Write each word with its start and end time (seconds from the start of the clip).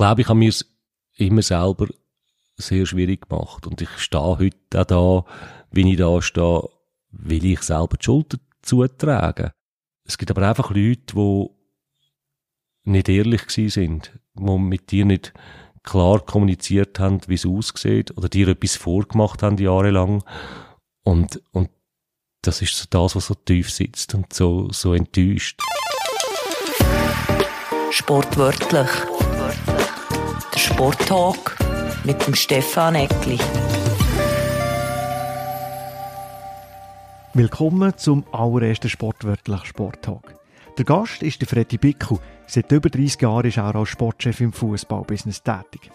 glaube, 0.00 0.22
ich 0.22 0.28
habe 0.28 0.38
mir 0.38 0.54
immer 1.16 1.42
selber 1.42 1.86
sehr 2.56 2.86
schwierig 2.86 3.28
gemacht. 3.28 3.66
Und 3.66 3.82
ich 3.82 3.90
stehe 3.98 4.38
heute 4.38 4.80
auch 4.80 4.84
da, 4.84 5.24
wie 5.72 5.92
ich 5.92 5.98
da 5.98 6.22
stehe, 6.22 6.68
will 7.10 7.44
ich 7.44 7.60
selber 7.60 7.98
die 7.98 8.04
Schulter 8.04 8.38
zutragen. 8.62 9.50
Es 10.06 10.16
gibt 10.16 10.30
aber 10.30 10.48
einfach 10.48 10.70
Leute, 10.70 11.14
die 11.14 11.50
nicht 12.84 13.10
ehrlich 13.10 13.46
gewesen 13.46 13.68
sind, 13.68 14.18
die 14.34 14.58
mit 14.58 14.90
dir 14.90 15.04
nicht 15.04 15.34
klar 15.82 16.20
kommuniziert 16.20 16.98
haben, 16.98 17.20
wie 17.26 17.34
es 17.34 17.44
aussieht, 17.44 18.16
oder 18.16 18.30
dir 18.30 18.48
etwas 18.48 18.76
vorgemacht 18.76 19.42
haben 19.42 19.58
jahrelang. 19.58 20.24
Und, 21.04 21.42
und 21.52 21.68
das 22.40 22.62
ist 22.62 22.74
so 22.74 22.86
das, 22.88 23.16
was 23.16 23.26
so 23.26 23.34
tief 23.34 23.70
sitzt 23.70 24.14
und 24.14 24.32
so, 24.32 24.70
so 24.72 24.94
enttäuscht. 24.94 25.60
Sportwörtlich. 27.90 28.88
Der 30.40 30.58
Sporttalk 30.58 31.56
mit 32.04 32.26
dem 32.26 32.34
Stefan 32.34 32.94
Eckli. 32.94 33.38
Willkommen 37.34 37.92
zum 37.98 38.24
allerersten 38.32 38.88
Sportwörtlich 38.88 39.64
Sporttalk. 39.66 40.34
Der 40.78 40.84
Gast 40.86 41.22
ist 41.22 41.42
der 41.42 41.48
Freddy 41.48 41.76
Bickel. 41.76 42.18
Seit 42.46 42.72
über 42.72 42.88
30 42.88 43.20
Jahren 43.20 43.46
ist 43.46 43.58
er 43.58 43.68
auch 43.68 43.80
als 43.80 43.90
Sportchef 43.90 44.40
im 44.40 44.52
Fußballbusiness 44.52 45.42
tätig. 45.42 45.90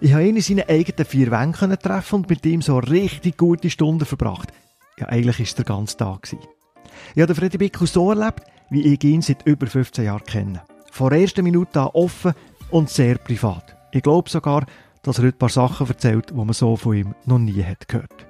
Ich 0.00 0.14
habe 0.14 0.26
ihn 0.26 0.36
in 0.36 0.42
seinen 0.42 0.68
eigenen 0.68 1.04
vier 1.04 1.30
Wänden 1.30 1.78
treffen 1.78 2.16
und 2.16 2.30
mit 2.30 2.46
ihm 2.46 2.62
so 2.62 2.78
richtig 2.78 3.36
gute 3.36 3.68
Stunden 3.68 4.06
verbracht. 4.06 4.52
Ja, 4.98 5.08
eigentlich 5.08 5.38
es 5.40 5.54
der 5.54 5.66
ganze 5.66 5.98
Tag. 5.98 6.28
Ich 6.32 7.20
habe 7.20 7.26
den 7.26 7.36
Freddy 7.36 7.58
Bickel 7.58 7.86
so 7.86 8.10
erlebt, 8.10 8.40
wie 8.70 8.94
ich 8.94 9.04
ihn 9.04 9.20
seit 9.20 9.46
über 9.46 9.66
15 9.66 10.06
Jahren 10.06 10.24
kenne. 10.24 10.62
Von 10.90 11.10
der 11.10 11.20
ersten 11.20 11.44
Minute 11.44 11.80
an 11.80 11.90
offen 11.92 12.32
und 12.70 12.88
sehr 12.88 13.18
privat. 13.18 13.76
Ich 13.94 14.02
glaube 14.02 14.30
sogar, 14.30 14.64
dass 15.02 15.18
er 15.18 15.24
heute 15.24 15.36
ein 15.36 15.38
paar 15.38 15.48
Sachen 15.50 15.86
erzählt, 15.86 16.30
die 16.30 16.34
man 16.34 16.52
so 16.54 16.76
von 16.76 16.96
ihm 16.96 17.14
noch 17.26 17.38
nie 17.38 17.62
hat 17.62 17.88
gehört. 17.88 18.26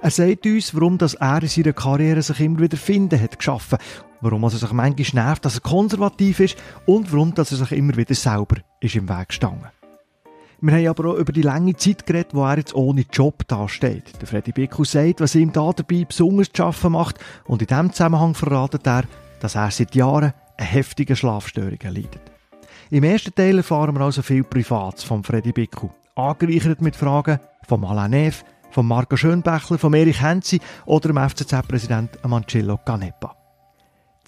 Er 0.00 0.10
sagt 0.10 0.46
uns, 0.46 0.74
warum 0.74 0.96
das 0.96 1.14
er 1.14 1.42
in 1.42 1.48
seiner 1.48 1.72
Karriere 1.74 2.22
sich 2.22 2.40
immer 2.40 2.60
wieder 2.60 2.76
finden 2.76 3.20
hat 3.20 3.38
geschaffen, 3.38 3.78
warum 4.20 4.44
er 4.44 4.50
sich 4.50 4.72
manchmal 4.72 5.24
nervt, 5.24 5.44
dass 5.44 5.56
er 5.56 5.60
konservativ 5.60 6.40
ist 6.40 6.56
und 6.86 7.12
warum 7.12 7.34
dass 7.34 7.50
er 7.52 7.58
sich 7.58 7.72
immer 7.72 7.96
wieder 7.96 8.14
selber 8.14 8.56
ist 8.80 8.96
im 8.96 9.08
Weg 9.08 9.28
gestanden. 9.28 9.66
Wir 10.60 10.74
haben 10.74 10.88
aber 10.88 11.10
auch 11.10 11.18
über 11.18 11.32
die 11.32 11.42
lange 11.42 11.76
Zeit 11.76 12.06
geredet, 12.06 12.34
wo 12.34 12.44
er 12.44 12.56
jetzt 12.56 12.74
ohne 12.74 13.04
Job 13.12 13.46
dasteht. 13.46 14.20
Der 14.20 14.26
Freddy 14.26 14.52
Bickel 14.52 14.84
sagt, 14.84 15.20
was 15.20 15.34
ihm 15.34 15.52
da 15.52 15.70
dabei 15.72 16.04
besonders 16.04 16.48
zu 16.48 16.56
schaffen 16.56 16.92
macht 16.92 17.18
und 17.44 17.60
in 17.60 17.68
diesem 17.68 17.92
Zusammenhang 17.92 18.34
verratet 18.34 18.86
er, 18.86 19.04
dass 19.40 19.54
er 19.54 19.70
seit 19.70 19.94
Jahren 19.94 20.32
eine 20.56 20.66
heftige 20.66 21.14
Schlafstörung 21.14 21.78
leidet. 21.82 22.37
Im 22.90 23.04
ersten 23.04 23.34
Teil 23.34 23.58
erfahren 23.58 23.94
wir 23.94 24.00
also 24.00 24.22
viel 24.22 24.44
Privates 24.44 25.04
von 25.04 25.22
Freddy 25.22 25.52
Bickel. 25.52 25.90
Angereichert 26.14 26.80
mit 26.80 26.96
Fragen 26.96 27.38
von 27.66 27.84
Alain 27.84 28.12
Neff, 28.12 28.42
von 28.70 28.86
Marco 28.86 29.14
Schönbächler, 29.14 29.76
von 29.76 29.92
Erich 29.92 30.22
Henzi 30.22 30.58
oder 30.86 31.08
dem 31.08 31.18
FCZ-Präsident 31.18 32.18
Mancillo 32.26 32.78
Canepa. 32.78 33.36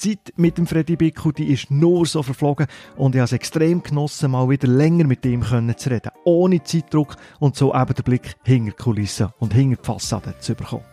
Die 0.03 0.11
Zeit 0.11 0.35
mit 0.37 0.59
dem 0.59 0.67
Freddy 0.67 0.97
Bickel, 0.97 1.33
die 1.33 1.51
ist 1.55 1.71
nur 1.71 2.05
so 2.05 2.23
verflogen 2.23 2.67
und 2.97 3.15
ich 3.15 3.21
habe 3.21 3.25
es 3.25 3.33
extrem 3.33 3.83
genossen, 3.83 4.31
mal 4.31 4.51
wieder 4.51 4.69
länger 4.69 5.07
mit 5.07 5.25
ihm 5.25 5.43
zu 5.43 5.89
reden, 5.91 6.13
ohne 6.25 6.63
Zeitdruck 6.63 7.17
und 7.39 7.57
so 7.57 7.75
eben 7.75 7.95
den 7.95 8.05
Blick 8.05 8.37
hinter 8.45 8.73
die 8.73 8.77
Kulissen 8.77 9.29
und 9.39 9.55
hinter 9.55 9.81
die 9.81 9.87
Fassade 9.87 10.35
zu 10.39 10.55
bekommen. 10.55 10.85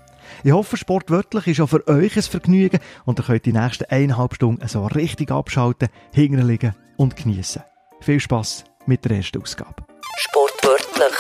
Ich 0.45 0.53
hoffe, 0.53 0.77
sportwörtlich 0.77 1.47
ist 1.47 1.59
auch 1.59 1.67
für 1.67 1.85
euch 1.89 2.15
ein 2.15 2.23
Vergnügen 2.23 2.79
und 3.03 3.19
ihr 3.19 3.25
könnt 3.25 3.45
die 3.45 3.51
nächsten 3.51 3.85
eineinhalb 3.89 4.35
Stunden 4.35 4.65
so 4.69 4.85
richtig 4.85 5.31
abschalten, 5.31 5.89
hinterliegen 6.13 6.73
und 6.97 7.15
genießen. 7.15 7.61
Viel 8.01 8.19
Spaß 8.19 8.65
mit 8.85 9.05
der 9.05 9.17
ersten 9.17 9.41
Ausgabe. 9.41 9.85
Sportwörtlich. 10.17 11.17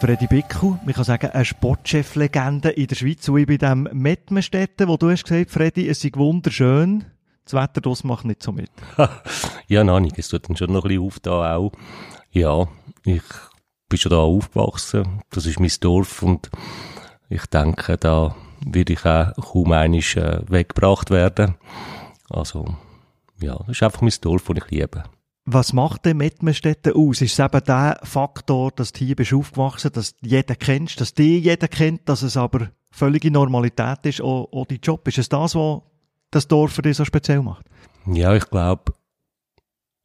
Freddy 0.00 0.26
Bickel, 0.26 0.78
ich 0.86 0.94
kann 0.94 1.04
sagen, 1.04 1.30
eine 1.30 1.44
Sportchef-Legende 1.44 2.70
in 2.70 2.86
der 2.86 2.96
Schweiz. 2.96 3.28
Und 3.28 3.38
ich 3.38 3.46
bei 3.46 3.56
dem 3.56 3.88
Mettmenstädten, 3.92 4.88
wo 4.88 4.96
du 4.96 5.10
hast 5.10 5.24
gesagt, 5.24 5.50
Freddy, 5.50 5.88
es 5.88 6.04
ist 6.04 6.16
wunderschön. 6.16 7.06
Das 7.44 7.54
Wetter 7.54 7.80
das 7.80 8.04
macht 8.04 8.26
nicht 8.26 8.42
so 8.42 8.52
mit. 8.52 8.70
ja, 9.68 9.84
nein, 9.84 10.12
es 10.16 10.28
tut 10.28 10.48
dann 10.48 10.56
schon 10.56 10.72
noch 10.72 10.84
ein 10.84 10.88
bisschen 10.88 11.06
auf 11.06 11.20
da 11.20 11.56
auch. 11.56 11.72
Ja, 12.30 12.68
ich 13.04 13.22
bin 13.88 13.98
schon 13.98 14.10
da 14.10 14.18
aufgewachsen. 14.18 15.22
Das 15.30 15.46
ist 15.46 15.60
mein 15.60 15.72
Dorf 15.80 16.22
und 16.22 16.50
ich 17.28 17.46
denke, 17.46 17.96
da 17.96 18.36
werde 18.64 18.92
ich 18.92 19.04
auch 19.06 19.32
kaum 19.36 19.72
einmal 19.72 20.00
äh, 20.00 20.40
weggebracht 20.48 21.10
werden. 21.10 21.54
Also, 22.28 22.76
ja, 23.40 23.56
das 23.58 23.68
ist 23.76 23.82
einfach 23.82 24.02
mein 24.02 24.12
Dorf, 24.20 24.44
das 24.44 24.56
ich 24.56 24.70
liebe. 24.70 25.04
Was 25.44 25.72
macht 25.72 26.04
denn 26.04 26.16
Mettmerstetten 26.16 26.94
aus? 26.94 27.20
Ist 27.20 27.38
es 27.38 27.38
eben 27.38 27.64
der 27.64 28.00
Faktor, 28.02 28.72
dass 28.72 28.92
du 28.92 29.04
hier 29.04 29.14
bist 29.14 29.32
aufgewachsen, 29.32 29.92
dass 29.92 30.16
du 30.16 30.26
jeden 30.26 30.58
kennst, 30.58 31.00
dass 31.00 31.14
die 31.14 31.38
jeder 31.38 31.68
kennt, 31.68 32.08
dass 32.08 32.22
es 32.22 32.36
aber 32.36 32.70
völlige 32.90 33.30
Normalität 33.30 34.04
ist, 34.06 34.20
auch, 34.20 34.48
auch 34.52 34.66
dein 34.66 34.80
Job? 34.82 35.06
Ist 35.06 35.18
es 35.18 35.28
das, 35.28 35.54
was 35.54 35.82
das 36.32 36.48
Dorf 36.48 36.72
für 36.72 36.82
dich 36.82 36.96
so 36.96 37.04
speziell 37.04 37.42
macht? 37.42 37.64
Ja, 38.06 38.34
ich 38.34 38.48
glaube, 38.50 38.92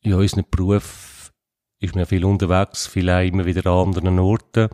in 0.01 0.13
unserem 0.13 0.45
Beruf 0.49 1.31
ist 1.79 1.95
man 1.95 2.05
viel 2.05 2.23
unterwegs, 2.23 2.85
vielleicht 2.85 3.33
immer 3.33 3.45
wieder 3.45 3.65
an 3.65 3.87
anderen 3.87 4.19
Orten. 4.19 4.69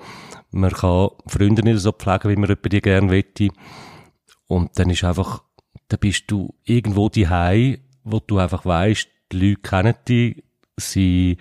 Man 0.52 0.72
kann 0.72 1.10
Freunde 1.28 1.64
nicht 1.64 1.80
so 1.80 1.94
pflegen, 1.94 2.30
wie 2.30 2.36
man 2.36 2.58
die 2.62 2.82
gerne 2.82 3.08
möchte. 3.08 3.50
Und 4.48 4.78
dann 4.78 4.90
ist 4.90 5.06
einfach, 5.06 5.44
dann 5.88 6.00
bist 6.00 6.26
du 6.28 6.54
irgendwo 6.66 7.08
die 7.08 7.30
wo 8.08 8.20
du 8.20 8.38
einfach 8.40 8.66
weißt, 8.66 9.08
die 9.32 9.40
Leute 9.40 9.62
kennen 9.62 9.96
dich, 10.08 10.44
sie 10.78 11.38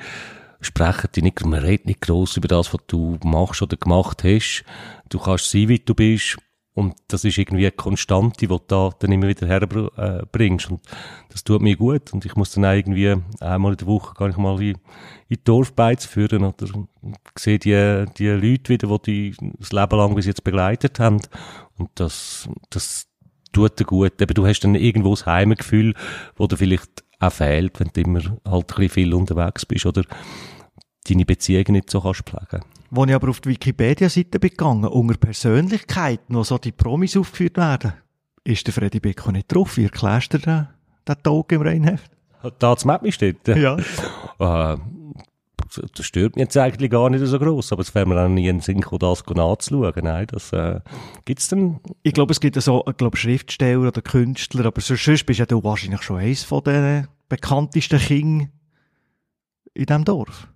sprechen 0.61 1.11
dich 1.15 1.23
nicht, 1.23 1.45
man 1.45 1.61
redet 1.61 1.87
nicht 1.87 2.01
gross 2.01 2.37
über 2.37 2.49
das, 2.49 2.73
was 2.73 2.81
du 2.87 3.19
machst 3.23 3.63
oder 3.63 3.77
gemacht 3.77 4.25
hast. 4.25 4.65
Du 5.09 5.19
kannst 5.19 5.51
sein, 5.51 5.69
wie 5.69 5.79
du 5.79 5.95
bist. 5.95 6.37
Und 6.75 6.95
das 7.09 7.25
ist 7.25 7.39
irgendwie 7.39 7.65
eine 7.65 7.73
Konstante, 7.73 8.37
die 8.39 8.49
du 8.49 8.59
da 8.59 8.91
dann 8.99 9.11
immer 9.11 9.29
wieder 9.29 9.47
herbringst. 9.47 10.71
Und 10.71 10.83
das 11.31 11.43
tut 11.43 11.63
mir 11.63 11.75
gut. 11.75 12.13
Und 12.13 12.27
ich 12.27 12.37
muss 12.37 12.51
dann 12.51 12.67
auch 12.67 12.73
irgendwie 12.73 13.15
einmal 13.41 13.73
in 13.73 13.79
der 13.79 13.87
Woche 13.87 14.13
gar 14.15 14.27
nicht 14.27 14.37
mal 14.37 14.61
in, 14.61 14.77
in 15.29 15.39
Dorfbeiz 15.43 16.05
führen 16.05 16.45
oder 16.45 16.67
sehe 17.39 17.59
die, 17.59 18.05
die 18.19 18.29
Leute 18.29 18.75
wieder, 18.75 18.99
die 18.99 19.31
die 19.31 19.53
das 19.59 19.73
Leben 19.73 19.97
lang 19.97 20.15
bis 20.15 20.27
jetzt 20.27 20.45
begleitet 20.45 21.01
haben. 21.01 21.23
Und 21.79 21.89
das, 21.95 22.47
das 22.69 23.07
tut 23.57 23.81
dir 23.81 23.85
gut. 23.85 24.21
Eben, 24.21 24.35
du 24.35 24.47
hast 24.47 24.61
dann 24.61 24.75
irgendwo 24.75 25.11
das 25.11 25.27
Heimgefühl, 25.27 25.95
wo 26.37 26.47
du 26.47 26.57
vielleicht 26.57 27.05
auch 27.19 27.33
fehlt, 27.33 27.81
wenn 27.81 27.91
du 27.93 28.01
immer 28.01 28.21
halt 28.21 28.37
ein 28.45 28.67
bisschen 28.67 28.89
viel 28.91 29.15
unterwegs 29.15 29.65
bist 29.65 29.87
oder 29.87 30.03
deine 31.09 31.25
Beziehungen 31.25 31.73
nicht 31.73 31.91
so 31.91 32.01
kannst 32.01 32.23
pflegen. 32.23 32.65
Als 32.95 33.09
ich 33.09 33.15
aber 33.15 33.29
auf 33.31 33.41
die 33.41 33.49
Wikipedia-Seite 33.51 34.39
gegangen 34.39 34.85
unter 34.85 35.17
Persönlichkeiten, 35.17 36.35
wo 36.35 36.45
so 36.45 36.59
die 36.59 36.73
Promis 36.73 37.17
aufgeführt 37.17 37.57
werden, 37.57 37.95
ist 38.45 38.67
der 38.67 38.75
Freddy 38.75 39.01
Beko 39.01 39.33
nicht 39.33 39.53
drauf. 39.53 39.77
Wie 39.77 39.85
erklärst 39.85 40.35
du 40.35 40.39
den, 40.39 40.69
den 41.09 41.23
Tag 41.23 41.53
im 41.53 41.63
Reinheft? 41.63 42.11
Da 42.43 42.75
das 42.75 42.85
Map 42.85 43.13
steht? 43.13 43.49
Ja. 43.49 43.77
äh, 44.39 44.77
das 45.95 46.07
stört 46.07 46.37
mich 46.37 46.43
jetzt 46.43 46.57
eigentlich 46.57 46.91
gar 46.91 47.11
nicht 47.11 47.25
so 47.25 47.39
groß, 47.39 47.73
aber 47.73 47.83
es 47.83 47.95
wäre 47.95 48.07
mir 48.07 48.21
auch 48.21 48.29
nie 48.29 48.49
in 48.49 48.57
den 48.57 48.63
Sinn 48.63 48.85
das 48.99 49.25
nachzuschauen. 49.27 49.93
Nein, 50.03 50.27
das 50.29 50.53
äh, 50.53 50.81
gibt's 51.25 51.49
denn? 51.49 51.81
Ich 52.03 52.13
glaube, 52.13 52.33
es 52.33 52.41
gibt 52.41 52.61
so, 52.61 52.85
ich 52.89 52.97
glaube, 52.97 53.17
Schriftsteller 53.17 53.81
oder 53.81 54.03
Künstler, 54.03 54.67
aber 54.67 54.81
sonst 54.81 55.27
bist 55.27 55.39
ja 55.39 55.47
du 55.47 55.63
wahrscheinlich 55.63 56.03
schon 56.03 56.19
eins 56.19 56.43
von 56.43 56.63
den 56.65 57.09
bekanntesten 57.29 57.99
Kindern 57.99 58.53
in 59.75 59.87
diesem 59.87 60.05
Dorf. 60.05 60.49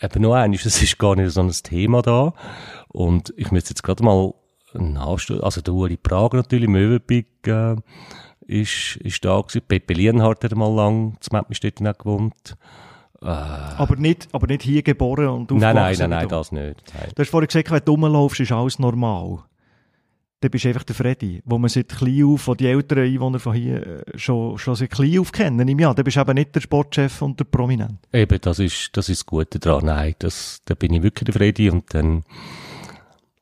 Eben 0.00 0.22
noch 0.22 0.34
eines, 0.34 0.64
es 0.64 0.82
ist 0.82 0.98
gar 0.98 1.16
nicht 1.16 1.30
so 1.30 1.42
ein 1.42 1.50
Thema 1.50 2.02
da 2.02 2.32
und 2.88 3.34
ich 3.36 3.50
müsste 3.50 3.70
jetzt 3.70 3.82
gerade 3.82 4.02
mal 4.02 4.32
nachstellen, 4.72 5.42
also 5.42 5.60
der 5.60 5.74
Uli 5.74 5.96
Prag 5.96 6.32
natürlich, 6.32 6.68
Möwenpick, 6.68 7.46
äh, 7.46 7.76
ist, 8.50 8.96
ist 8.96 9.24
da 9.24 9.40
gewesen. 9.40 9.62
Pepe 9.66 9.94
Lienhardt 9.94 10.44
hat 10.44 10.54
mal 10.54 10.74
lang 10.74 11.16
zu 11.20 11.30
Mettmestetten 11.32 11.92
gewohnt. 11.96 12.56
Äh. 13.22 13.26
Aber, 13.26 13.96
nicht, 13.96 14.28
aber 14.32 14.46
nicht 14.46 14.62
hier 14.62 14.82
geboren 14.82 15.28
und 15.28 15.52
aufgewachsen? 15.52 15.74
Nein, 15.74 15.74
nein, 15.74 15.96
nein, 15.98 16.10
nein 16.10 16.28
das 16.28 16.52
nicht. 16.52 16.82
Nein. 16.94 17.12
Du 17.14 17.22
hast 17.22 17.28
vorhin 17.28 17.48
gesagt, 17.48 17.70
wenn 17.70 17.84
du 17.84 17.92
rumlaufst, 17.92 18.40
ist 18.40 18.52
alles 18.52 18.78
normal. 18.78 19.40
Dann 20.40 20.50
bist 20.50 20.64
du 20.64 20.68
einfach 20.68 20.84
der 20.84 20.94
Freddy, 20.94 21.42
wo 21.44 21.58
man 21.58 21.68
seit 21.68 21.90
klein 21.90 22.24
auf, 22.24 22.46
wo 22.46 22.54
die 22.54 22.66
älteren 22.66 23.04
Einwohner 23.04 23.38
von 23.38 23.52
hier 23.52 23.86
äh, 23.86 24.18
schon, 24.18 24.56
schon 24.56 24.74
seit 24.74 24.90
klein 24.90 25.18
auf 25.18 25.32
kennen, 25.32 25.68
im 25.68 25.78
Jahr. 25.78 25.94
Dann 25.94 26.04
bist 26.04 26.16
du 26.16 26.20
eben 26.22 26.34
nicht 26.34 26.54
der 26.54 26.62
Sportchef 26.62 27.20
und 27.20 27.38
der 27.38 27.44
Prominent. 27.44 27.98
Eben, 28.10 28.40
das 28.40 28.58
ist, 28.58 28.96
das 28.96 29.10
ist 29.10 29.20
das 29.20 29.26
Gute 29.26 29.58
daran. 29.58 29.84
Nein, 29.84 30.14
das, 30.18 30.62
da 30.64 30.74
bin 30.74 30.94
ich 30.94 31.02
wirklich 31.02 31.26
der 31.26 31.34
Freddy 31.34 31.68
und 31.68 31.92
dann, 31.92 32.24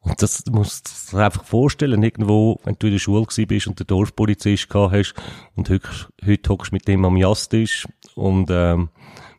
und 0.01 0.21
das 0.21 0.43
musst 0.51 1.13
du 1.13 1.17
dir 1.19 1.25
einfach 1.27 1.45
vorstellen, 1.45 2.03
irgendwo, 2.03 2.59
wenn 2.65 2.75
du 2.81 2.89
in 2.89 2.95
der 2.95 2.99
Schule 2.99 3.27
bist 3.47 3.69
und 3.69 3.79
den 3.79 3.87
Dorfpolizist 3.87 4.69
gehabt 4.69 4.93
hast 4.93 5.15
und 5.55 5.71
heute, 5.71 5.89
heute 6.27 6.51
hockst 6.51 6.73
mit 6.73 6.89
dem 6.89 7.05
am 7.05 7.17
Jastisch 7.17 7.87
und, 8.17 8.49
ähm, 8.51 8.89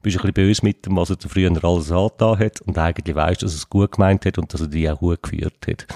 bist 0.02 0.18
ein 0.18 0.22
bisschen 0.22 0.34
böse 0.34 0.66
mit 0.66 0.86
dem, 0.86 0.98
was 0.98 1.10
er 1.10 1.18
früher 1.20 1.52
alles 1.64 1.92
angetan 1.92 2.40
hat 2.40 2.62
und 2.62 2.78
eigentlich 2.78 3.16
weißt, 3.16 3.44
dass 3.44 3.54
er 3.54 3.58
es 3.58 3.70
gut 3.70 3.92
gemeint 3.94 4.26
hat 4.26 4.38
und 4.38 4.54
dass 4.54 4.62
er 4.62 4.68
dich 4.68 4.90
auch 4.90 5.00
gut 5.00 5.22
geführt 5.22 5.68
hat. 5.68 5.88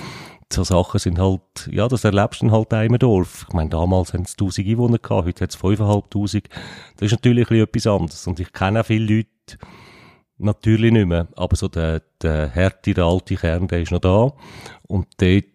so 0.51 0.63
Sachen 0.63 0.99
sind 0.99 1.19
halt, 1.19 1.41
ja, 1.71 1.87
das 1.87 2.03
erlebst 2.03 2.41
du 2.41 2.51
halt 2.51 2.73
auch 2.73 2.81
im 2.81 2.99
Dorf. 2.99 3.45
Ich 3.47 3.53
meine, 3.53 3.69
damals 3.69 4.13
haben 4.13 4.23
es 4.23 4.33
1000 4.33 4.67
Einwohner 4.67 4.99
gehabt, 4.99 5.27
heute 5.27 5.43
hat 5.43 5.51
es 5.51 5.55
5500. 5.55 6.49
Das 6.97 7.07
ist 7.07 7.11
natürlich 7.11 7.49
ein 7.49 7.57
etwas 7.57 7.87
anderes. 7.87 8.27
Und 8.27 8.39
ich 8.39 8.51
kenne 8.53 8.81
auch 8.81 8.85
viele 8.85 9.15
Leute, 9.15 9.57
natürlich 10.37 10.91
nicht 10.91 11.07
mehr, 11.07 11.27
aber 11.35 11.55
so 11.55 11.67
der, 11.67 12.01
der 12.21 12.49
Härte, 12.49 12.93
der 12.93 13.05
alte 13.05 13.35
Kern, 13.35 13.67
der 13.67 13.81
ist 13.81 13.91
noch 13.91 13.99
da. 13.99 14.33
Und 14.87 15.07
dort 15.17 15.45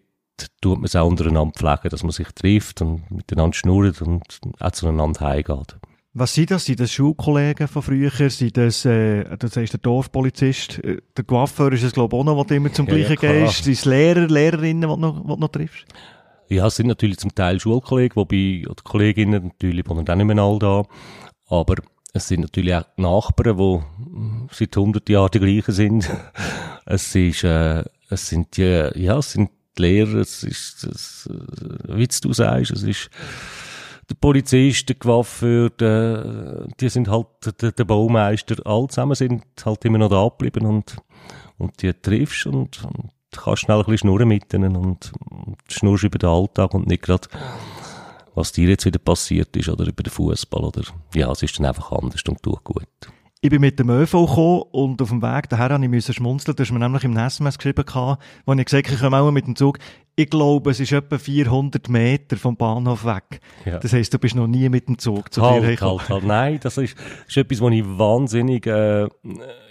tut 0.61 0.77
man 0.77 0.85
es 0.85 0.95
auch 0.95 1.07
untereinander 1.07 1.53
pflegen, 1.53 1.89
dass 1.89 2.03
man 2.03 2.11
sich 2.11 2.27
trifft 2.29 2.81
und 2.81 3.09
miteinander 3.11 3.55
schnurrt 3.55 4.01
und 4.01 4.23
auch 4.59 4.71
zueinander 4.71 5.21
heimgeht. 5.21 5.77
Was 6.13 6.33
sind 6.33 6.49
das? 6.49 6.65
Sind 6.65 6.79
das 6.79 6.91
Schulkollegen 6.91 7.67
von 7.67 7.83
früher? 7.83 8.09
Sind 8.29 8.57
das, 8.57 8.83
äh, 8.85 9.37
das 9.37 9.55
heißt 9.55 9.73
der 9.73 9.79
Dorfpolizist? 9.79 10.79
Äh, 10.83 11.01
der 11.15 11.23
Coiffeur 11.23 11.71
ist 11.73 11.83
es, 11.83 11.93
glaube 11.93 12.15
ich, 12.15 12.19
auch 12.19 12.23
noch, 12.23 12.45
du 12.45 12.55
immer 12.55 12.73
zum 12.73 12.87
Ja, 12.87 12.95
Gleichen 12.95 13.17
ja, 13.21 13.31
gehst? 13.45 13.63
Sind 13.63 13.73
es 13.73 13.85
Lehrer, 13.85 14.27
Lehrerinnen, 14.27 14.81
die 14.81 14.87
du 14.87 14.97
noch, 14.97 15.37
noch 15.37 15.47
triffst? 15.49 15.85
Ja, 16.47 16.65
es 16.65 16.77
sind 16.77 16.87
natürlich 16.87 17.17
zum 17.19 17.33
Teil 17.35 17.59
Schulkollegen, 17.59 18.15
wobei, 18.15 18.63
oder 18.65 18.81
Kolleginnen, 18.83 19.43
natürlich 19.43 19.87
wohnen 19.87 20.03
dann 20.03 20.17
nicht 20.17 20.27
mehr 20.27 20.43
alle 20.43 20.57
da. 20.57 20.83
Aber 21.47 21.75
es 22.13 22.27
sind 22.27 22.41
natürlich 22.41 22.73
auch 22.73 22.85
Nachbarn, 22.97 23.57
die 23.57 24.55
seit 24.55 24.75
100 24.75 25.07
Jahren 25.09 25.29
die 25.31 25.39
gleichen 25.39 25.73
sind. 25.73 26.09
Es 26.91 27.13
ist, 27.13 27.43
äh, 27.43 27.83
es 28.09 28.29
sind 28.29 28.57
die, 28.57 28.89
ja, 28.95 29.19
es 29.19 29.33
sind 29.33 29.51
die 29.77 29.81
Lehrer, 29.83 30.15
es 30.15 30.41
ist, 30.41 30.83
es, 30.85 31.29
äh, 31.31 31.97
wie 31.97 32.07
du 32.07 32.33
sagst, 32.33 32.71
es 32.71 32.81
ist 32.81 33.11
der 34.09 34.15
Polizist, 34.15 34.89
der 34.89 34.95
Coiffeur, 34.95 35.69
der, 35.69 36.67
die 36.79 36.89
sind 36.89 37.07
halt, 37.07 37.27
der, 37.61 37.71
der 37.71 37.83
Baumeister, 37.83 38.55
alle 38.65 38.87
zusammen 38.87 39.15
sind 39.15 39.43
halt 39.63 39.85
immer 39.85 39.99
noch 39.99 40.09
da 40.09 40.27
geblieben 40.27 40.65
und, 40.65 40.97
und 41.57 41.81
die 41.81 41.93
triffst 41.93 42.47
und, 42.47 42.83
und 42.83 43.11
kannst 43.31 43.63
schnell 43.63 43.77
ein 43.77 43.85
bisschen 43.85 43.97
schnurren 43.97 44.27
mit 44.27 44.53
ihnen 44.53 44.75
und, 44.75 45.11
und 45.29 45.57
schnurrst 45.67 46.03
über 46.03 46.17
den 46.17 46.29
Alltag 46.29 46.73
und 46.73 46.87
nicht 46.87 47.03
gerade, 47.03 47.27
was 48.33 48.51
dir 48.51 48.69
jetzt 48.69 48.85
wieder 48.85 48.99
passiert 48.99 49.55
ist 49.55 49.69
oder 49.69 49.85
über 49.85 50.03
den 50.03 50.11
Fußball 50.11 50.63
oder, 50.63 50.81
ja, 51.13 51.31
es 51.31 51.43
ist 51.43 51.59
dann 51.59 51.67
einfach 51.67 51.91
anders 51.91 52.23
und 52.27 52.41
tut 52.41 52.63
gut. 52.63 52.87
Ich 53.41 53.49
bin 53.49 53.61
mit 53.61 53.79
dem 53.79 53.89
ÖV 53.89 54.11
gekommen 54.27 54.63
und 54.71 55.01
auf 55.01 55.09
dem 55.09 55.21
Weg 55.21 55.47
daher 55.47 55.69
habe 55.69 55.81
ich 55.81 55.89
müssen 55.89 56.13
schmunzeln. 56.13 56.57
Du 56.57 56.61
hast 56.63 56.73
mir 56.73 56.79
nämlich 56.79 57.05
im 57.05 57.15
SMS 57.15 57.57
geschrieben, 57.57 57.85
gehabt, 57.85 58.21
wo 58.45 58.51
ich 58.51 58.65
gesagt 58.65 58.87
habe, 58.87 58.95
ich 58.95 59.01
komme 59.01 59.17
auch 59.17 59.31
mit 59.31 59.47
dem 59.47 59.55
Zug. 59.55 59.79
Ich 60.17 60.29
glaube, 60.29 60.71
es 60.71 60.81
ist 60.81 60.91
etwa 60.91 61.17
400 61.17 61.87
Meter 61.87 62.35
vom 62.35 62.57
Bahnhof 62.57 63.05
weg. 63.05 63.39
Ja. 63.63 63.79
Das 63.79 63.93
heisst, 63.93 64.13
du 64.13 64.19
bist 64.19 64.35
noch 64.35 64.47
nie 64.47 64.67
mit 64.67 64.89
dem 64.89 64.97
Zug 64.97 65.33
zu 65.33 65.39
dir 65.39 65.51
Halt, 65.51 65.63
hergekommen. 65.63 65.99
halt, 65.99 66.09
halt. 66.09 66.23
Nein, 66.25 66.59
das 66.61 66.77
ist, 66.77 66.97
ist 67.29 67.37
etwas, 67.37 67.61
was 67.61 67.71
ich 67.71 67.85
wahnsinnig 67.85 68.67
äh, 68.67 69.07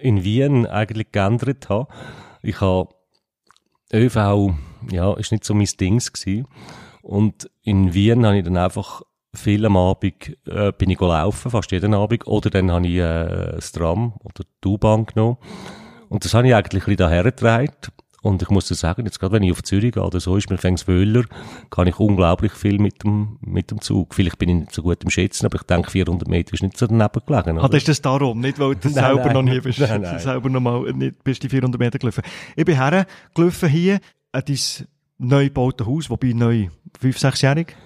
in 0.01 0.25
Wien 0.25 0.65
eigentlich 0.67 1.13
geändert 1.13 1.69
habe. 1.69 1.89
Ich 2.41 2.63
habe 2.63 2.89
ÖV, 3.93 4.55
ja, 4.91 5.13
ist 5.19 5.31
nicht 5.31 5.45
so 5.45 5.53
mein 5.53 5.69
Dings 5.79 6.11
gewesen. 6.11 6.47
Und 7.03 7.51
in 7.65 7.93
Wien 7.93 8.25
habe 8.25 8.39
ich 8.39 8.45
dann 8.45 8.57
einfach 8.57 9.03
viel 9.35 9.65
am 9.67 9.77
Abend 9.77 10.37
äh, 10.47 10.73
bin 10.73 10.91
ich 10.91 10.99
gelaufen, 10.99 11.51
fast 11.51 11.71
jeden 11.71 11.95
Abend. 11.95 12.27
Oder 12.27 12.51
dann 12.51 12.71
habe 12.71 12.87
ich 12.87 12.97
äh, 12.97 13.53
das 13.55 13.73
Tram 13.73 14.15
oder 14.25 14.45
die 14.65 14.69
U-Bahn 14.69 15.07
genommen. 15.07 15.37
Und 16.09 16.25
das 16.25 16.35
habe 16.35 16.49
ich 16.49 16.55
eigentlich 16.55 16.83
ein 16.83 16.87
bisschen 16.87 16.97
daher 16.97 17.25
getragen. 17.25 17.73
Und 18.21 18.43
ich 18.43 18.51
muss 18.51 18.67
dir 18.67 18.75
sagen, 18.75 19.05
jetzt 19.05 19.21
gerade 19.21 19.35
wenn 19.35 19.45
ich 19.45 19.53
auf 19.53 19.63
Zürich 19.63 19.93
gehe 19.93 20.03
oder 20.03 20.19
so, 20.19 20.37
ist 20.37 20.51
mir 20.51 20.59
fängs 20.59 20.89
Wöhler, 20.89 21.23
kann 21.71 21.87
ich 21.87 22.01
unglaublich 22.01 22.53
viel 22.53 22.79
mit 22.81 23.05
dem, 23.05 23.39
mit 23.41 23.71
dem 23.71 23.81
Zug. 23.81 24.13
Vielleicht 24.13 24.39
bin 24.39 24.49
ich 24.49 24.55
nicht 24.57 24.75
so 24.75 24.83
gut 24.83 25.05
im 25.05 25.11
Schätzen, 25.11 25.47
aber 25.47 25.57
ich 25.57 25.63
denke 25.63 25.91
400 25.91 26.27
Meter 26.27 26.53
ist 26.53 26.63
nicht 26.63 26.77
so 26.77 26.89
daneben 26.89 27.21
gelegen. 27.25 27.59
Ah, 27.59 27.61
oder? 27.61 27.69
das 27.69 27.79
ist 27.79 27.89
das 27.89 28.03
darum, 28.03 28.41
nicht 28.41 28.59
weil 28.59 28.75
du 28.75 28.81
Nein, 28.89 28.93
selber 28.95 29.25
nein. 29.27 29.33
noch 29.35 29.43
nie 29.43 29.61
bist, 29.61 29.79
Nein, 29.79 30.01
nein. 30.01 30.19
selber 30.19 30.49
noch 30.51 30.61
mal 30.61 30.93
nicht 30.93 31.23
bist 31.23 31.43
die 31.45 31.49
400 31.49 31.79
Meter 31.79 31.99
gelaufen. 32.01 32.25
Ich 32.57 32.65
bin 32.65 32.75
hergelaufen 32.75 33.69
hier 33.69 34.01
an 34.33 34.43
dein 34.47 34.59
neu 35.19 35.45
gebaute 35.45 35.87
Haus, 35.87 36.11
wobei 36.11 36.33
neu, 36.33 36.69
fünf, 36.99 37.19
sechsjährig. 37.19 37.77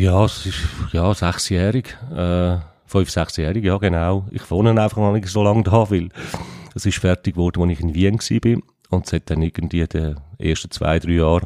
Ja, 0.00 0.24
es 0.24 0.46
ist, 0.46 0.62
ja, 0.92 1.12
sechsjährig, 1.12 1.94
äh, 2.16 2.56
fünf, 2.86 3.10
sechsjährig, 3.10 3.62
ja, 3.62 3.76
genau. 3.76 4.24
Ich 4.30 4.50
wohne 4.50 4.70
einfach 4.70 4.96
noch 4.96 5.12
nicht 5.12 5.28
so 5.28 5.42
lange 5.42 5.62
da, 5.62 5.90
weil 5.90 6.08
es 6.74 6.86
ist 6.86 6.96
fertig 6.96 7.34
geworden, 7.34 7.60
als 7.60 7.72
ich 7.72 7.80
in 7.80 7.92
Wien 7.92 8.14
war. 8.14 8.62
Und 8.88 9.06
es 9.06 9.12
hat 9.12 9.28
dann 9.28 9.42
irgendwie 9.42 9.86
die 9.86 10.14
ersten 10.38 10.70
zwei, 10.70 10.98
drei 11.00 11.12
Jahre 11.12 11.44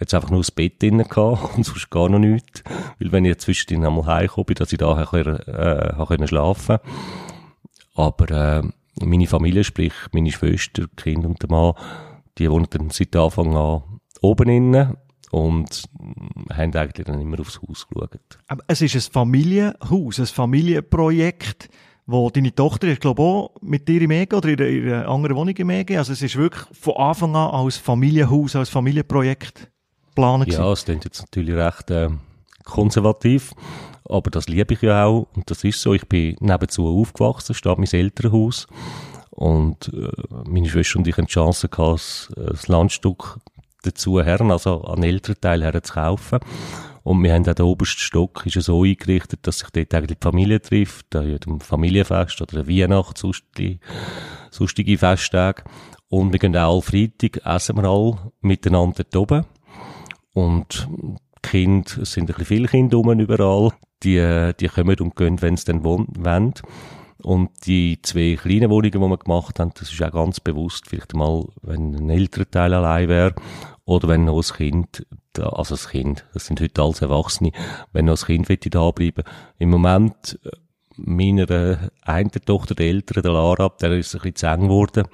hat's 0.00 0.14
einfach 0.14 0.30
nur 0.30 0.40
das 0.40 0.50
Bett 0.50 0.80
drin 0.80 0.96
gehabt 0.96 1.54
und 1.58 1.64
sonst 1.64 1.90
gar 1.90 2.08
noch 2.08 2.18
nichts. 2.18 2.64
Weil 2.98 3.12
wenn 3.12 3.26
ich 3.26 3.36
zwischendrin 3.36 3.84
einmal 3.84 4.06
heimgekommen 4.06 4.46
bin, 4.46 4.54
dass 4.54 4.72
ich 4.72 4.78
da 4.78 4.98
äh, 4.98 6.26
schlafen 6.26 6.78
Aber, 7.96 8.30
äh, 8.30 8.62
meine 9.04 9.26
Familie, 9.26 9.62
sprich, 9.62 9.92
meine 10.12 10.32
Schwester, 10.32 10.84
Kinder 10.96 11.28
und 11.28 11.42
der 11.42 11.50
Mann, 11.50 11.74
die 12.38 12.50
wohnen 12.50 12.66
dann 12.70 12.88
seit 12.88 13.14
Anfang 13.14 13.54
an 13.54 13.82
oben 14.22 14.48
innen 14.48 14.96
und 15.30 15.84
mm, 15.98 16.52
haben 16.52 16.74
eigentlich 16.74 17.06
dann 17.06 17.20
immer 17.20 17.40
aufs 17.40 17.60
Haus 17.62 17.86
geschaut. 17.88 18.38
Aber 18.48 18.62
es 18.66 18.82
ist 18.82 18.94
ein 18.94 19.12
Familienhaus, 19.12 20.18
ein 20.18 20.26
Familienprojekt, 20.26 21.70
wo 22.06 22.30
deine 22.30 22.54
Tochter, 22.54 22.88
ich 22.88 23.00
glaube 23.00 23.22
auch, 23.22 23.54
mit 23.60 23.86
dir 23.88 24.02
im 24.02 24.10
EG 24.10 24.34
oder 24.34 24.48
in 24.48 24.88
einer 24.88 25.08
anderen 25.08 25.36
Wohnung 25.36 25.56
im 25.56 25.70
EG, 25.70 25.96
also 25.96 26.12
es 26.12 26.22
ist 26.22 26.36
wirklich 26.36 26.64
von 26.72 26.96
Anfang 26.96 27.36
an 27.36 27.50
als 27.50 27.76
Familienhaus, 27.76 28.56
als 28.56 28.68
Familienprojekt 28.68 29.70
geplant. 30.08 30.52
Ja, 30.52 30.72
es 30.72 30.84
klingt 30.84 31.04
jetzt 31.04 31.20
natürlich 31.20 31.54
recht 31.54 31.90
äh, 31.90 32.10
konservativ, 32.64 33.52
aber 34.04 34.30
das 34.30 34.48
liebe 34.48 34.74
ich 34.74 34.82
ja 34.82 35.04
auch 35.04 35.28
und 35.34 35.50
das 35.50 35.62
ist 35.62 35.80
so. 35.80 35.94
Ich 35.94 36.06
bin 36.08 36.36
nebenzu 36.40 36.86
aufgewachsen, 36.88 37.54
steht 37.54 37.78
mein 37.78 37.88
Elternhaus 37.90 38.66
und 39.30 39.92
äh, 39.94 40.10
meine 40.48 40.68
Schwester 40.68 40.98
und 40.98 41.06
ich 41.06 41.16
haben 41.16 41.26
die 41.26 41.32
Chance 41.32 41.68
gehabt, 41.68 41.94
das, 41.94 42.32
das 42.36 42.68
Landstück 42.68 43.38
dazu 43.82 44.20
her, 44.20 44.40
also 44.40 44.82
an 44.82 45.00
den 45.00 45.10
älteren 45.10 45.40
Teil 45.40 45.62
her 45.62 45.82
zu 45.82 45.94
kaufen. 45.94 46.40
Und 47.02 47.22
wir 47.22 47.32
haben 47.32 47.48
auch 47.48 47.54
den 47.54 47.64
obersten 47.64 48.00
Stock 48.00 48.44
ist 48.44 48.56
ja 48.56 48.60
so 48.60 48.84
eingerichtet, 48.84 49.40
dass 49.42 49.60
sich 49.60 49.70
dort 49.70 49.94
eigentlich 49.94 50.18
die 50.18 50.22
Familie 50.24 50.60
trifft, 50.60 51.16
an 51.16 51.28
jedem 51.28 51.60
Familienfest 51.60 52.42
oder 52.42 52.62
der 52.62 52.68
Weihnacht, 52.68 53.16
sonstige, 53.16 53.78
sonstige 54.50 54.98
Festtage. 54.98 55.64
Und 56.08 56.32
wir 56.32 56.38
gehen 56.38 56.56
auch 56.56 56.72
alle 56.74 56.82
Freitag, 56.82 57.44
essen 57.46 57.76
wir 57.76 57.84
alle 57.84 58.32
miteinander 58.42 59.04
dort 59.04 59.16
oben. 59.16 59.46
Und 60.34 60.88
Kinder, 61.42 62.02
es 62.02 62.12
sind 62.12 62.24
ein 62.24 62.26
bisschen 62.26 62.44
viele 62.44 62.68
Kinder 62.68 62.98
rum 62.98 63.18
überall, 63.18 63.70
die, 64.02 64.18
äh, 64.18 64.52
die 64.54 64.68
kommen 64.68 64.98
und 65.00 65.16
gehen, 65.16 65.40
wenn 65.40 65.56
sie 65.56 65.64
dann 65.66 65.84
wollen. 65.84 66.54
Und 67.22 67.50
die 67.66 68.00
zwei 68.02 68.38
kleinen 68.40 68.70
Wohnungen, 68.70 68.92
die 68.92 68.98
wir 68.98 69.18
gemacht 69.18 69.60
haben, 69.60 69.72
das 69.74 69.92
ist 69.92 70.02
auch 70.02 70.12
ganz 70.12 70.40
bewusst, 70.40 70.88
vielleicht 70.88 71.14
mal, 71.14 71.44
wenn 71.62 71.94
ein 71.94 72.10
älterer 72.10 72.50
Teil 72.50 72.72
allein 72.72 73.08
wäre, 73.08 73.34
oder 73.90 74.06
wenn 74.06 74.24
noch 74.24 74.36
ein 74.36 74.56
Kind, 74.56 75.04
also 75.36 75.74
das 75.74 75.88
Kind, 75.88 76.24
das 76.32 76.46
sind 76.46 76.60
heute 76.60 76.80
alles 76.80 77.02
Erwachsene, 77.02 77.50
wenn 77.92 78.04
noch 78.04 78.28
ein 78.28 78.44
Kind 78.44 78.74
da 78.74 78.90
bleiben. 78.92 79.24
Im 79.58 79.70
Moment, 79.70 80.38
äh, 80.44 80.50
meiner 80.94 81.50
äh, 81.50 81.76
einen 82.02 82.30
Tochter, 82.30 82.76
der 82.76 82.86
Ältere, 82.86 83.20
der 83.20 83.32
Lara, 83.32 83.68
der 83.80 83.98
ist 83.98 84.14
ein 84.14 84.20
bisschen 84.20 84.36
zu 84.36 84.46
eng 84.46 84.60
geworden. 84.68 85.08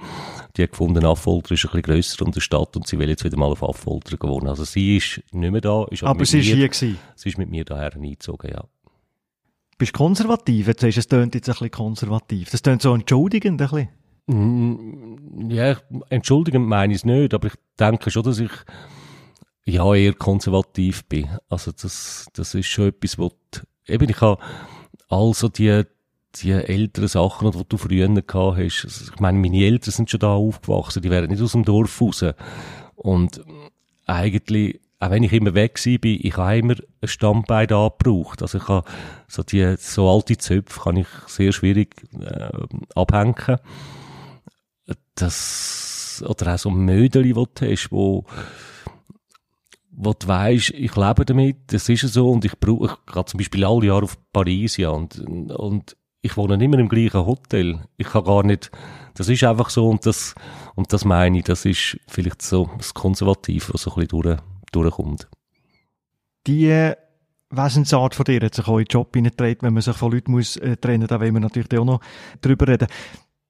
Die 0.56 0.62
hat 0.62 0.72
gefunden, 0.72 1.06
Affolter 1.06 1.52
ist 1.54 1.64
ein 1.64 1.70
bisschen 1.70 1.82
grösser 1.82 2.26
und 2.26 2.34
der 2.34 2.42
Stadt 2.42 2.76
und 2.76 2.86
sie 2.86 2.98
will 2.98 3.08
jetzt 3.08 3.24
wieder 3.24 3.38
mal 3.38 3.50
auf 3.50 3.62
Affolter 3.62 4.18
wohnen. 4.28 4.48
Also 4.48 4.64
sie 4.64 4.98
ist 4.98 5.22
nicht 5.32 5.52
mehr 5.52 5.62
da, 5.62 5.86
ist 5.90 6.02
aber, 6.02 6.10
Aber 6.10 6.20
mit 6.20 6.28
sie 6.28 6.40
ist 6.40 6.48
mir, 6.48 6.56
hier 6.56 6.68
gewesen. 6.68 6.98
sie 7.14 7.28
ist 7.30 7.38
mit 7.38 7.48
mir 7.48 7.64
daher 7.64 7.94
eingezogen, 7.94 8.50
ja. 8.50 8.62
Bist 9.78 9.94
du 9.94 9.98
konservativ? 9.98 10.68
Jetzt 10.68 10.82
sagst 10.82 10.96
du, 10.96 11.00
es 11.00 11.08
tönt 11.08 11.34
jetzt 11.34 11.48
ein 11.48 11.52
bisschen 11.52 11.70
konservativ. 11.70 12.50
Das 12.50 12.60
tönt 12.60 12.82
so 12.82 12.94
entschuldigend 12.94 13.60
ein 13.62 13.68
bisschen. 13.68 13.88
Mm, 14.26 15.50
Ja, 15.50 15.76
entschuldigend 16.10 16.66
meine 16.66 16.92
ich 16.92 17.00
es 17.00 17.04
nicht, 17.04 17.32
aber 17.34 17.48
ich 17.48 17.54
denke 17.78 18.10
schon, 18.10 18.24
dass 18.24 18.38
ich 18.38 18.50
ja 19.64 19.94
eher 19.94 20.14
konservativ 20.14 21.04
bin. 21.06 21.28
Also 21.48 21.72
das, 21.72 22.26
das 22.34 22.54
ist 22.54 22.66
schon 22.66 22.88
etwas, 22.88 23.16
die, 23.16 23.92
eben 23.92 24.08
ich 24.08 24.20
habe 24.20 24.42
also 25.08 25.48
die, 25.48 25.82
die 26.36 26.52
älteren 26.52 27.08
Sachen, 27.08 27.50
die 27.52 27.62
du 27.68 27.76
früher 27.76 28.08
gehabt 28.08 28.58
hast. 28.58 28.84
Also 28.84 29.12
ich 29.12 29.20
meine, 29.20 29.38
meine 29.38 29.64
Eltern 29.64 29.92
sind 29.92 30.10
schon 30.10 30.20
da 30.20 30.32
aufgewachsen, 30.34 31.02
die 31.02 31.10
wären 31.10 31.30
nicht 31.30 31.42
aus 31.42 31.52
dem 31.52 31.64
Dorf 31.64 32.00
raus. 32.00 32.24
Und 32.96 33.40
eigentlich, 34.06 34.80
auch 34.98 35.10
wenn 35.10 35.22
ich 35.22 35.32
immer 35.32 35.54
weg 35.54 35.80
bin, 36.00 36.18
ich 36.22 36.36
habe 36.36 36.58
immer 36.58 36.74
ein 37.00 37.08
Stammbein 37.08 37.68
da 37.68 37.88
gebraucht. 37.88 38.42
Also 38.42 38.58
ich 38.58 38.68
habe 38.68 38.88
so 39.28 39.42
die, 39.42 39.76
so 39.78 40.10
alte 40.10 40.36
Zöpfe 40.38 40.80
kann 40.80 40.96
ich 40.96 41.08
sehr 41.26 41.52
schwierig, 41.52 41.94
äh, 42.20 42.48
abhängen 42.94 43.58
das, 45.14 46.24
oder 46.26 46.54
auch 46.54 46.58
so 46.58 46.70
Mödeli, 46.70 47.32
die 47.32 47.34
du 47.34 47.46
hast, 47.60 47.90
wo, 47.90 48.24
wo 49.90 50.12
du 50.12 50.28
weisst, 50.28 50.70
ich 50.70 50.94
lebe 50.96 51.24
damit, 51.24 51.56
das 51.72 51.88
ist 51.88 52.02
so, 52.12 52.30
und 52.30 52.44
ich 52.44 52.58
brauche, 52.58 52.96
ich 53.06 53.12
gehe 53.12 53.24
zum 53.24 53.38
Beispiel 53.38 53.64
alle 53.64 53.86
Jahre 53.86 54.04
auf 54.04 54.18
Paris, 54.32 54.76
ja, 54.76 54.90
und, 54.90 55.18
und 55.18 55.96
ich 56.22 56.36
wohne 56.36 56.62
immer 56.62 56.78
im 56.78 56.88
gleichen 56.88 57.24
Hotel. 57.24 57.80
Ich 57.96 58.08
kann 58.08 58.24
gar 58.24 58.42
nicht, 58.42 58.70
das 59.14 59.28
ist 59.28 59.44
einfach 59.44 59.70
so, 59.70 59.88
und 59.88 60.04
das, 60.04 60.34
und 60.74 60.92
das 60.92 61.04
meine 61.04 61.38
ich, 61.38 61.44
das 61.44 61.64
ist 61.64 61.98
vielleicht 62.08 62.42
so 62.42 62.70
das 62.76 62.94
Konservative, 62.94 63.72
was 63.72 63.82
so 63.82 63.90
ein 63.92 64.06
bisschen 64.06 64.22
durch, 64.22 64.38
durchkommt. 64.72 65.28
Die 66.46 66.92
Wesensart 67.50 68.14
von 68.14 68.24
dir 68.24 68.40
hat 68.40 68.54
sich 68.54 68.66
auch 68.66 68.78
in 68.78 68.84
den 68.84 68.90
Job 68.90 69.14
hineingetragen, 69.14 69.62
wenn 69.62 69.74
man 69.74 69.82
sich 69.82 69.96
von 69.96 70.12
Leuten 70.12 70.32
muss, 70.32 70.56
äh, 70.56 70.76
trennen 70.76 71.06
da 71.06 71.20
wollen 71.20 71.34
wir 71.34 71.40
natürlich 71.40 71.78
auch 71.78 71.84
noch 71.84 72.00
drüber 72.40 72.68
reden. 72.68 72.88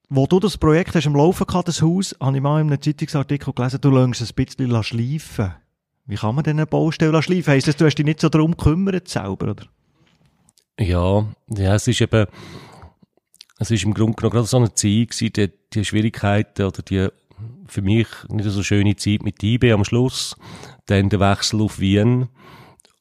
Wo 0.09 0.27
du 0.27 0.39
das 0.39 0.57
Projekt 0.57 0.95
hast 0.95 1.07
am 1.07 1.17
Laufen 1.17 1.47
gehabt, 1.47 1.67
das 1.67 1.83
Haus, 1.83 2.15
habe 2.21 2.37
ich 2.37 2.43
mal 2.43 2.61
in 2.61 2.69
einem 2.69 2.81
Zeitungsartikel 2.81 3.53
gelesen, 3.53 3.81
du 3.81 3.91
lässt 3.91 4.21
es 4.21 4.31
ein 4.31 4.45
bisschen 4.45 4.83
schleifen. 4.85 5.55
Wie 6.07 6.15
kann 6.15 6.37
man 6.37 6.45
denn 6.45 6.59
eine 6.59 6.67
Baustelle 6.67 7.21
schleifen? 7.23 7.53
Heisst 7.53 7.67
das, 7.67 7.77
du 7.77 7.85
hast 7.85 7.97
dich 7.97 8.07
nicht 8.07 8.21
so 8.21 8.29
darum 8.29 8.57
gekümmert 8.57 9.09
selber, 9.09 9.51
oder? 9.51 9.67
Ja, 10.79 11.27
ja, 11.49 11.75
es 11.75 11.89
ist 11.89 12.01
eben, 12.01 12.27
es 13.59 13.71
ist 13.71 13.85
im 13.85 13.95
Grunde 13.95 14.15
genommen 14.15 14.33
gerade 14.33 14.47
so 14.47 14.59
eine 14.59 14.75
Zeit 14.75 15.11
gewesen, 15.11 15.33
die, 15.33 15.51
die 15.73 15.85
Schwierigkeiten 15.85 16.67
oder 16.67 16.83
die 16.83 17.09
für 17.67 17.83
mich 17.83 18.07
nicht 18.29 18.49
so 18.49 18.63
schöne 18.63 18.95
Zeit 18.95 19.23
mit 19.25 19.43
IB 19.43 19.73
am 19.73 19.85
Schluss, 19.85 20.37
dann 20.87 21.09
der 21.09 21.19
Wechsel 21.19 21.61
auf 21.61 21.81
Wien 21.81 22.29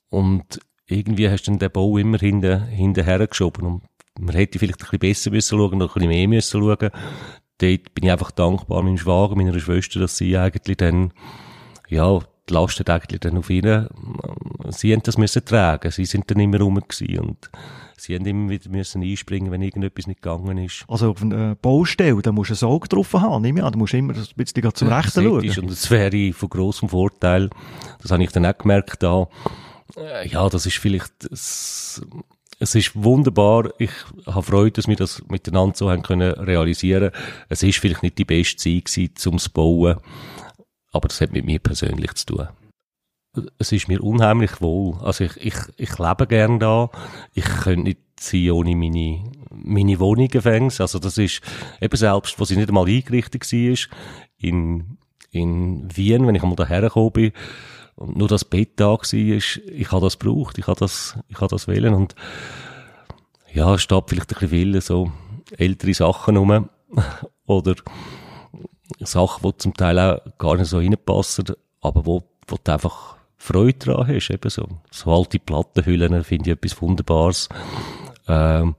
und 0.09 0.59
irgendwie 0.87 1.29
hast 1.29 1.43
du 1.43 1.55
den 1.55 1.71
Bau 1.71 1.97
immer 1.97 2.17
hinten, 2.17 2.63
hinterher 2.65 3.27
geschoben 3.27 3.65
und 3.65 3.83
man 4.19 4.35
hätte 4.35 4.59
vielleicht 4.59 4.81
ein 4.81 4.85
bisschen 4.85 4.99
besser 4.99 5.31
müssen 5.31 5.57
schauen, 5.57 5.77
noch 5.77 5.95
ein 5.95 5.99
bisschen 5.99 6.09
mehr 6.09 6.27
müssen 6.27 6.61
schauen. 6.61 6.91
Dort 7.57 7.93
bin 7.93 8.03
ich 8.03 8.11
einfach 8.11 8.31
dankbar 8.31 8.83
meinem 8.83 8.97
Schwager, 8.97 9.35
meiner 9.35 9.57
Schwester, 9.59 9.99
dass 9.99 10.17
sie 10.17 10.37
eigentlich 10.37 10.77
dann, 10.77 11.11
ja, 11.89 12.19
die 12.49 12.53
Last 12.53 12.79
hat 12.79 12.89
eigentlich 12.89 13.21
dann 13.21 13.37
auf 13.37 13.49
ihnen, 13.49 13.87
sie 14.69 14.93
haben 14.93 15.01
das 15.03 15.17
müssen 15.17 15.43
tragen, 15.45 15.89
sie 15.89 16.05
sind 16.05 16.29
dann 16.29 16.39
immer 16.39 16.59
rum 16.59 16.75
gewesen 16.75 17.19
und 17.19 17.49
sie 17.97 18.13
haben 18.13 18.25
immer 18.25 18.49
wieder 18.49 18.69
müssen 18.69 19.01
einspringen, 19.01 19.51
wenn 19.51 19.61
irgendetwas 19.61 20.05
nicht 20.05 20.21
gegangen 20.21 20.57
ist. 20.57 20.85
Also 20.87 21.11
auf 21.11 21.21
einer 21.21 21.55
Baustelle, 21.55 22.21
da 22.21 22.31
musst 22.31 22.61
du 22.61 22.65
ein 22.65 22.69
Auge 22.71 22.87
drauf 22.87 23.13
haben, 23.13 23.41
nehme 23.41 23.59
ich 23.59 23.65
an. 23.65 23.71
Da 23.71 23.79
musst 23.79 23.93
du 23.93 23.97
immer 23.97 24.13
ein 24.13 24.25
bisschen 24.35 24.73
zum 24.73 24.87
Rechten 24.89 25.23
schauen. 25.23 25.43
Ist, 25.43 25.57
und 25.57 25.71
das 25.71 25.89
wäre 25.89 26.33
von 26.33 26.49
grossem 26.49 26.89
Vorteil, 26.89 27.49
das 28.01 28.11
habe 28.11 28.23
ich 28.23 28.31
dann 28.31 28.45
auch 28.45 28.57
gemerkt 28.57 29.01
da, 29.01 29.27
äh, 29.97 30.27
ja, 30.27 30.47
das 30.49 30.65
ist 30.65 30.77
vielleicht, 30.77 31.13
es, 31.31 32.01
es 32.65 32.73
ist 32.73 32.91
wunderbar. 32.95 33.69
Ich 33.77 33.91
habe 34.25 34.41
Freude, 34.41 34.71
dass 34.71 34.87
wir 34.87 34.95
das 34.95 35.23
miteinander 35.29 35.75
so 35.75 35.91
haben 35.91 36.01
können 36.01 36.31
realisieren. 36.31 37.11
Es 37.47 37.61
ist 37.61 37.77
vielleicht 37.77 38.01
nicht 38.01 38.17
die 38.17 38.25
beste 38.25 38.57
Zeit 38.57 38.85
gewesen, 38.85 39.15
zum 39.15 39.37
zu 39.37 39.51
bauen, 39.51 39.97
aber 40.91 41.07
das 41.07 41.21
hat 41.21 41.31
mit 41.31 41.45
mir 41.45 41.59
persönlich 41.59 42.13
zu 42.15 42.25
tun. 42.25 42.47
Es 43.59 43.71
ist 43.71 43.87
mir 43.87 44.01
unheimlich 44.01 44.61
wohl. 44.61 44.97
Also 45.03 45.25
ich, 45.25 45.37
ich, 45.37 45.55
ich 45.77 45.99
lebe 45.99 46.25
gern 46.25 46.57
da. 46.59 46.89
Ich 47.33 47.45
könnte 47.45 47.83
nicht 47.83 47.99
sein 48.19 48.49
ohne 48.49 48.75
meine, 48.75 49.31
meine 49.51 49.99
Wohnung 49.99 50.29
fängs. 50.29 50.81
Also 50.81 50.97
das 50.97 51.19
ist 51.19 51.41
eben 51.79 51.97
selbst, 51.97 52.39
wo 52.39 52.45
sie 52.45 52.55
nicht 52.55 52.69
einmal 52.69 52.87
eingerichtet 52.87 53.43
war, 53.43 53.97
in, 54.37 54.97
in 55.29 55.95
Wien, 55.95 56.25
wenn 56.25 56.33
ich 56.33 56.41
einmal 56.41 56.55
daher 56.55 56.81
gekommen 56.81 57.11
bin, 57.11 57.31
und 57.95 58.17
nur 58.17 58.27
das 58.27 58.45
Bett 58.45 58.71
da 58.75 58.91
war, 58.91 59.13
ich 59.13 59.91
habe 59.91 60.05
das 60.05 60.19
gebraucht, 60.19 60.57
ich 60.57 60.67
habe 60.67 60.79
das, 60.79 61.17
ich 61.29 61.37
habe 61.37 61.47
das 61.47 61.67
wählen 61.67 61.93
und 61.93 62.15
ja, 63.53 63.73
es 63.73 63.81
steht 63.81 64.03
vielleicht 64.07 64.33
ein 64.33 64.39
bisschen 64.39 64.49
viel 64.49 64.81
so 64.81 65.11
ältere 65.57 65.93
Sachen 65.93 66.37
rum 66.37 66.69
oder 67.45 67.75
Sachen, 68.99 69.49
die 69.49 69.57
zum 69.57 69.73
Teil 69.73 69.99
auch 69.99 70.19
gar 70.37 70.55
nicht 70.55 70.67
so 70.67 70.77
reinpassen, 70.77 71.45
aber 71.81 72.05
wo, 72.05 72.23
wo 72.47 72.57
du 72.61 72.71
einfach 72.71 73.15
Freude 73.37 73.77
dran 73.77 74.07
hast, 74.07 74.29
eben 74.29 74.49
so. 74.49 74.67
So 74.91 75.11
alte 75.11 75.39
Plattenhüllen 75.39 76.23
finde 76.23 76.49
ich 76.49 76.57
etwas 76.57 76.81
Wunderbares. 76.81 77.49
Ähm, 78.27 78.75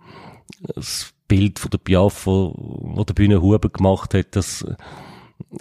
das 0.75 1.13
Bild 1.29 1.59
von 1.59 1.71
der 1.71 1.79
Piaf, 1.79 2.27
wo, 2.27 2.53
wo 2.57 3.05
der 3.05 3.15
Bühne 3.15 3.41
Huber 3.41 3.69
gemacht 3.69 4.15
hat, 4.15 4.35
das, 4.35 4.65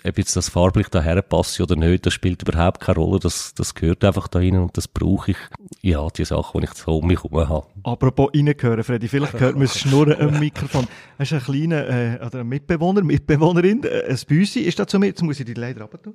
ob 0.04 0.18
jetzt 0.18 0.36
das 0.36 0.50
farblich 0.50 0.88
daher 0.90 1.22
passt 1.22 1.60
oder 1.60 1.76
nicht, 1.76 2.06
das 2.06 2.14
spielt 2.14 2.42
überhaupt 2.42 2.82
keine 2.82 3.00
Rolle. 3.00 3.20
Das, 3.20 3.54
das 3.54 3.74
gehört 3.76 4.04
einfach 4.04 4.28
da 4.28 4.40
rein 4.40 4.58
und 4.58 4.76
das 4.78 4.88
brauche 4.88 5.32
ich. 5.32 5.38
Ja, 5.82 6.08
die 6.10 6.26
Sachen, 6.26 6.62
die 6.62 6.68
ich 6.68 6.74
so 6.74 6.98
um 6.98 7.08
mich 7.08 7.24
herum 7.24 7.50
habe. 7.50 7.68
Apropos 7.84 8.30
reingehören, 8.34 8.84
Freddy, 8.84 9.08
vielleicht 9.08 9.40
hört 9.40 9.56
man 9.56 9.64
es 9.64 9.80
schnurren 9.80 10.20
am 10.20 10.40
Mikrofon. 10.40 10.88
Hast 11.20 11.32
du 11.32 11.36
einen 11.36 11.44
kleinen, 11.46 11.72
äh, 11.72 12.26
oder 12.26 12.40
einen 12.40 12.50
Mitbewohner, 12.50 13.04
Mitbewohnerin, 13.04 13.84
äh, 13.84 14.06
ein 14.10 14.20
Büsi, 14.28 14.62
ist 14.62 14.80
da 14.80 14.88
zu 14.88 15.00
mir, 15.00 15.08
jetzt 15.08 15.22
muss 15.22 15.40
ich 15.40 15.46
die 15.46 15.54
leider 15.54 15.86
runter 15.86 16.14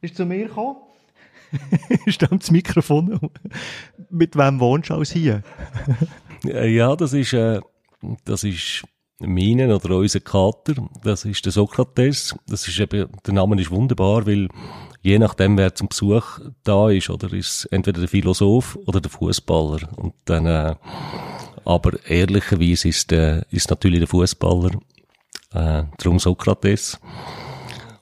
ist 0.00 0.16
zu 0.16 0.24
mir 0.24 0.46
gekommen, 0.46 0.76
ist 2.06 2.22
da 2.22 2.26
das 2.26 2.50
Mikrofon, 2.50 3.30
mit 4.08 4.36
wem 4.36 4.60
wohnst 4.60 4.90
du 4.90 4.94
als 4.94 5.10
hier? 5.10 5.42
ja, 6.44 6.96
das 6.96 7.12
ist, 7.12 7.32
äh, 7.32 7.60
das 8.24 8.44
ist 8.44 8.82
meinen 9.20 9.72
oder 9.72 9.96
unser 9.96 10.20
Kater, 10.20 10.74
das 11.02 11.24
ist 11.24 11.44
der 11.44 11.52
Sokrates. 11.52 12.34
Das 12.48 12.66
ist 12.66 12.80
eben, 12.80 13.08
der 13.26 13.34
Name 13.34 13.60
ist 13.60 13.70
wunderbar, 13.70 14.26
weil 14.26 14.48
je 15.02 15.18
nachdem, 15.18 15.56
wer 15.56 15.74
zum 15.74 15.88
Besuch 15.88 16.40
da 16.64 16.90
ist, 16.90 17.10
oder 17.10 17.32
ist 17.32 17.66
entweder 17.70 18.00
der 18.00 18.08
Philosoph 18.08 18.78
oder 18.86 19.00
der 19.00 19.10
Fußballer. 19.10 19.88
Und 19.96 20.14
dann, 20.24 20.46
äh, 20.46 20.74
aber 21.64 22.04
ehrlicherweise 22.08 22.88
ist, 22.88 23.12
äh, 23.12 23.42
ist 23.50 23.70
natürlich 23.70 24.00
der 24.00 24.08
Fußballer, 24.08 24.70
äh, 25.54 25.84
darum 25.98 26.18
Sokrates. 26.18 26.98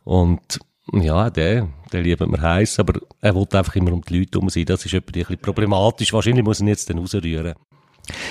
Und 0.05 0.61
ja, 0.93 1.29
der, 1.31 1.69
der 1.93 2.03
liebt 2.03 2.27
mir 2.27 2.41
heiß, 2.41 2.79
aber 2.79 3.01
er 3.21 3.35
wollte 3.35 3.59
einfach 3.59 3.77
immer 3.77 3.93
um 3.93 4.03
die 4.03 4.19
Leute 4.19 4.39
herum 4.39 4.49
sein. 4.49 4.65
Das 4.65 4.85
ist 4.85 4.95
etwas 4.95 5.37
problematisch. 5.37 6.13
Wahrscheinlich 6.13 6.45
muss 6.45 6.61
er 6.61 6.65
ihn 6.65 6.69
jetzt 6.69 6.89
dann 6.89 6.99
rausrühren. 6.99 7.55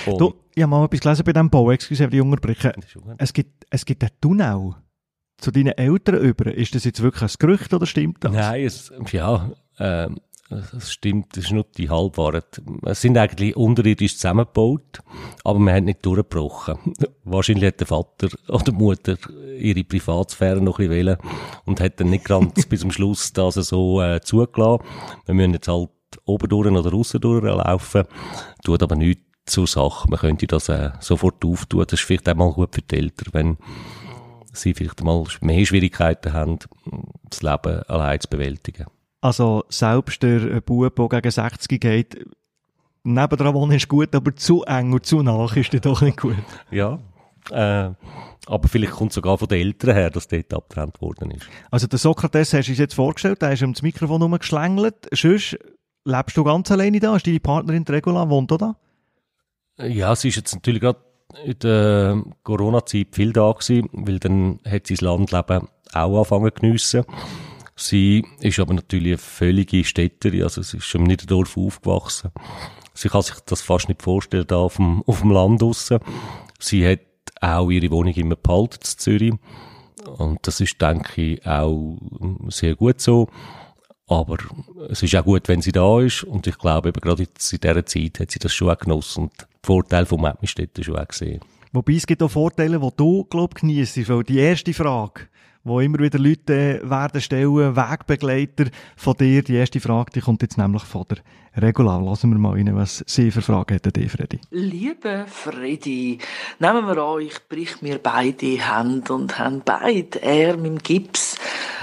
Und 0.06 0.20
Du, 0.20 0.34
ich 0.54 0.62
habe 0.62 0.70
mal 0.70 0.84
etwas 0.84 1.00
gelesen 1.00 1.24
bei 1.24 1.32
diesem 1.32 1.50
Bau, 1.50 1.70
excuse, 1.70 2.04
ich 2.04 2.10
die 2.10 2.20
unterbrechen. 2.20 2.72
Es 3.18 3.32
gibt, 3.32 3.66
es 3.70 3.84
gibt 3.84 4.02
einen 4.02 4.12
Tunnel 4.20 4.74
zu 5.38 5.50
deinen 5.50 5.72
Eltern 5.78 6.16
über. 6.16 6.52
Ist 6.52 6.74
das 6.74 6.84
jetzt 6.84 7.02
wirklich 7.02 7.22
ein 7.30 7.36
Gerücht 7.38 7.72
oder 7.72 7.86
stimmt 7.86 8.24
das? 8.24 8.32
Nein, 8.32 8.64
es, 8.64 8.92
ja, 9.12 9.50
ähm, 9.78 10.18
es 10.50 10.92
stimmt, 10.92 11.36
das 11.36 11.44
ist 11.44 11.52
nur 11.52 11.66
die 11.76 11.90
Halbwahrheit. 11.90 12.62
Es 12.84 13.02
sind 13.02 13.18
eigentlich 13.18 13.54
unterirdisch 13.54 14.16
zusammengebaut, 14.16 15.00
aber 15.44 15.58
man 15.58 15.74
hat 15.74 15.84
nicht 15.84 16.04
durchgebrochen. 16.04 16.78
Wahrscheinlich 17.24 17.66
hat 17.66 17.80
der 17.80 17.86
Vater 17.86 18.28
oder 18.48 18.64
die 18.64 18.72
Mutter 18.72 19.16
ihre 19.58 19.84
Privatsphäre 19.84 20.60
noch 20.60 20.78
ein 20.78 20.88
bisschen 20.88 21.06
wählen 21.06 21.18
und 21.66 21.80
hat 21.80 22.00
dann 22.00 22.10
nicht 22.10 22.24
ganz 22.24 22.66
bis 22.68 22.80
zum 22.80 22.90
Schluss 22.90 23.32
das 23.32 23.54
so 23.54 24.00
äh, 24.00 24.20
zugelassen. 24.22 24.84
Wir 25.26 25.34
müssen 25.34 25.52
jetzt 25.52 25.68
halt 25.68 25.90
oben 26.24 26.48
durch 26.48 26.66
oder 26.66 26.94
aussen 26.94 27.20
durchlaufen, 27.20 28.04
tut 28.64 28.82
aber 28.82 28.96
nichts 28.96 29.27
zur 29.48 29.66
Sache. 29.66 30.08
Man 30.08 30.18
könnte 30.18 30.46
das 30.46 30.68
äh, 30.68 30.90
sofort 31.00 31.44
auftun. 31.44 31.84
Das 31.88 32.00
ist 32.00 32.06
vielleicht 32.06 32.28
auch 32.28 32.34
mal 32.34 32.52
gut 32.52 32.74
für 32.74 32.82
die 32.82 32.96
Eltern, 32.96 33.28
wenn 33.32 33.56
sie 34.52 34.74
vielleicht 34.74 35.02
mal 35.02 35.24
mehr 35.40 35.64
Schwierigkeiten 35.64 36.32
haben, 36.32 36.58
das 37.28 37.42
Leben 37.42 37.82
allein 37.84 38.20
zu 38.20 38.28
bewältigen. 38.28 38.86
Also, 39.20 39.64
selbst 39.68 40.22
der 40.22 40.60
Bub, 40.60 40.94
der 40.94 41.20
gegen 41.20 41.30
60 41.30 41.80
geht, 41.80 42.24
nebendran 43.02 43.54
wohnen 43.54 43.76
ist 43.76 43.88
gut, 43.88 44.14
aber 44.14 44.34
zu 44.36 44.62
eng 44.64 44.92
und 44.92 45.06
zu 45.06 45.22
nach 45.22 45.56
ist 45.56 45.72
der 45.72 45.80
doch 45.80 46.02
nicht 46.02 46.20
gut. 46.20 46.36
Ja, 46.70 46.98
äh, 47.50 47.90
aber 48.46 48.68
vielleicht 48.68 48.92
kommt 48.92 49.10
es 49.10 49.16
sogar 49.16 49.38
von 49.38 49.48
den 49.48 49.60
Eltern 49.60 49.94
her, 49.94 50.10
dass 50.10 50.28
dort 50.28 50.52
abgetrennt 50.54 51.00
worden 51.00 51.32
ist. 51.32 51.48
Also, 51.70 51.86
der 51.86 51.98
Sokrates 51.98 52.52
hast 52.52 52.68
du 52.68 52.72
uns 52.72 52.78
jetzt 52.78 52.94
vorgestellt, 52.94 53.42
der 53.42 53.52
ist 53.52 53.62
ihm 53.62 53.72
das 53.72 53.82
Mikrofon 53.82 54.22
rumgeschlängelt. 54.22 55.08
Sonst 55.12 55.58
lebst 56.04 56.36
du 56.36 56.44
ganz 56.44 56.70
alleine 56.70 57.00
da? 57.00 57.16
Ist 57.16 57.26
deine 57.26 57.40
Partnerin 57.40 57.84
Regula, 57.84 58.28
wohnt 58.28 58.50
da? 58.50 58.76
Ja, 59.80 60.16
sie 60.16 60.28
ist 60.28 60.36
jetzt 60.36 60.54
natürlich 60.54 60.80
gerade 60.80 60.98
in 61.44 61.58
der 61.60 62.22
Corona-Zeit 62.42 63.08
viel 63.12 63.32
da 63.32 63.52
gewesen, 63.52 63.88
weil 63.92 64.18
dann 64.18 64.58
hat 64.64 64.86
sie 64.86 64.94
das 64.94 65.02
Landleben 65.02 65.68
auch 65.92 66.16
angefangen 66.16 66.50
zu 66.54 66.60
geniessen. 66.60 67.04
Sie 67.76 68.24
ist 68.40 68.58
aber 68.58 68.74
natürlich 68.74 69.12
eine 69.12 69.18
völlige 69.18 69.84
Städterin, 69.84 70.42
also 70.42 70.62
sie 70.62 70.78
ist 70.78 70.86
schon 70.86 71.02
im 71.02 71.06
Niederdorf 71.06 71.56
aufgewachsen. 71.56 72.32
Sie 72.92 73.08
kann 73.08 73.22
sich 73.22 73.36
das 73.46 73.62
fast 73.62 73.88
nicht 73.88 74.02
vorstellen, 74.02 74.46
da 74.48 74.56
auf 74.56 74.76
dem, 74.76 75.04
auf 75.06 75.20
dem 75.20 75.30
Land 75.30 75.62
draussen. 75.62 76.00
Sie 76.58 76.84
hat 76.84 77.00
auch 77.40 77.70
ihre 77.70 77.92
Wohnung 77.92 78.14
immer 78.14 78.34
behalten 78.34 78.80
in 78.80 78.98
Zürich. 78.98 79.34
Und 80.16 80.44
das 80.46 80.60
ist, 80.60 80.82
denke 80.82 81.22
ich, 81.22 81.46
auch 81.46 81.98
sehr 82.48 82.74
gut 82.74 83.00
so. 83.00 83.28
Aber 84.08 84.38
es 84.88 85.02
ist 85.02 85.14
auch 85.14 85.24
gut, 85.24 85.46
wenn 85.46 85.62
sie 85.62 85.70
da 85.70 86.00
ist. 86.00 86.24
Und 86.24 86.48
ich 86.48 86.58
glaube, 86.58 86.88
eben 86.88 87.00
gerade 87.00 87.24
jetzt 87.24 87.52
in 87.52 87.60
dieser 87.60 87.86
Zeit 87.86 88.18
hat 88.18 88.30
sie 88.32 88.38
das 88.40 88.52
schon 88.52 88.70
auch 88.70 88.78
genossen 88.78 89.24
und 89.24 89.47
die 89.62 89.66
Vorteile 89.66 90.06
vom 90.06 90.22
Mettmistädten 90.22 90.84
schon 90.84 90.96
auch 90.96 91.08
gesehen. 91.08 91.40
Wobei 91.72 91.94
es 91.94 92.06
gibt 92.06 92.22
auch 92.22 92.30
Vorteile, 92.30 92.78
die 92.80 92.88
du, 92.96 93.24
glaub 93.24 93.54
ich, 93.54 93.60
genießt. 93.60 94.08
Weil 94.08 94.22
die 94.24 94.38
erste 94.38 94.72
Frage, 94.72 95.28
wo 95.64 95.80
immer 95.80 95.98
wieder 95.98 96.18
Leute 96.18 96.80
äh, 96.80 96.90
werden 96.90 97.20
stellen, 97.20 97.76
Wegbegleiter 97.76 98.66
von 98.96 99.14
dir, 99.14 99.42
die 99.42 99.56
erste 99.56 99.80
Frage, 99.80 100.12
die 100.14 100.20
kommt 100.20 100.42
jetzt 100.42 100.56
nämlich 100.56 100.82
von 100.84 101.04
der 101.10 101.18
Regula. 101.62 101.98
Lassen 101.98 102.30
wir 102.30 102.38
mal 102.38 102.54
rein, 102.54 102.74
was 102.74 103.04
sie 103.06 103.30
für 103.30 103.42
Fragen 103.42 103.74
hat, 103.74 103.86
an 103.86 104.08
Freddy. 104.08 104.40
Liebe 104.50 105.26
Freddy, 105.28 106.18
nehmen 106.58 106.86
wir 106.86 106.98
an, 106.98 107.20
ich 107.20 107.48
brich 107.48 107.82
mir 107.82 107.98
beide 107.98 108.46
Hände 108.46 109.12
und 109.12 109.38
haben 109.38 109.62
beide 109.64 110.22
Arme 110.22 110.68
im 110.68 110.78
Gips. 110.78 111.36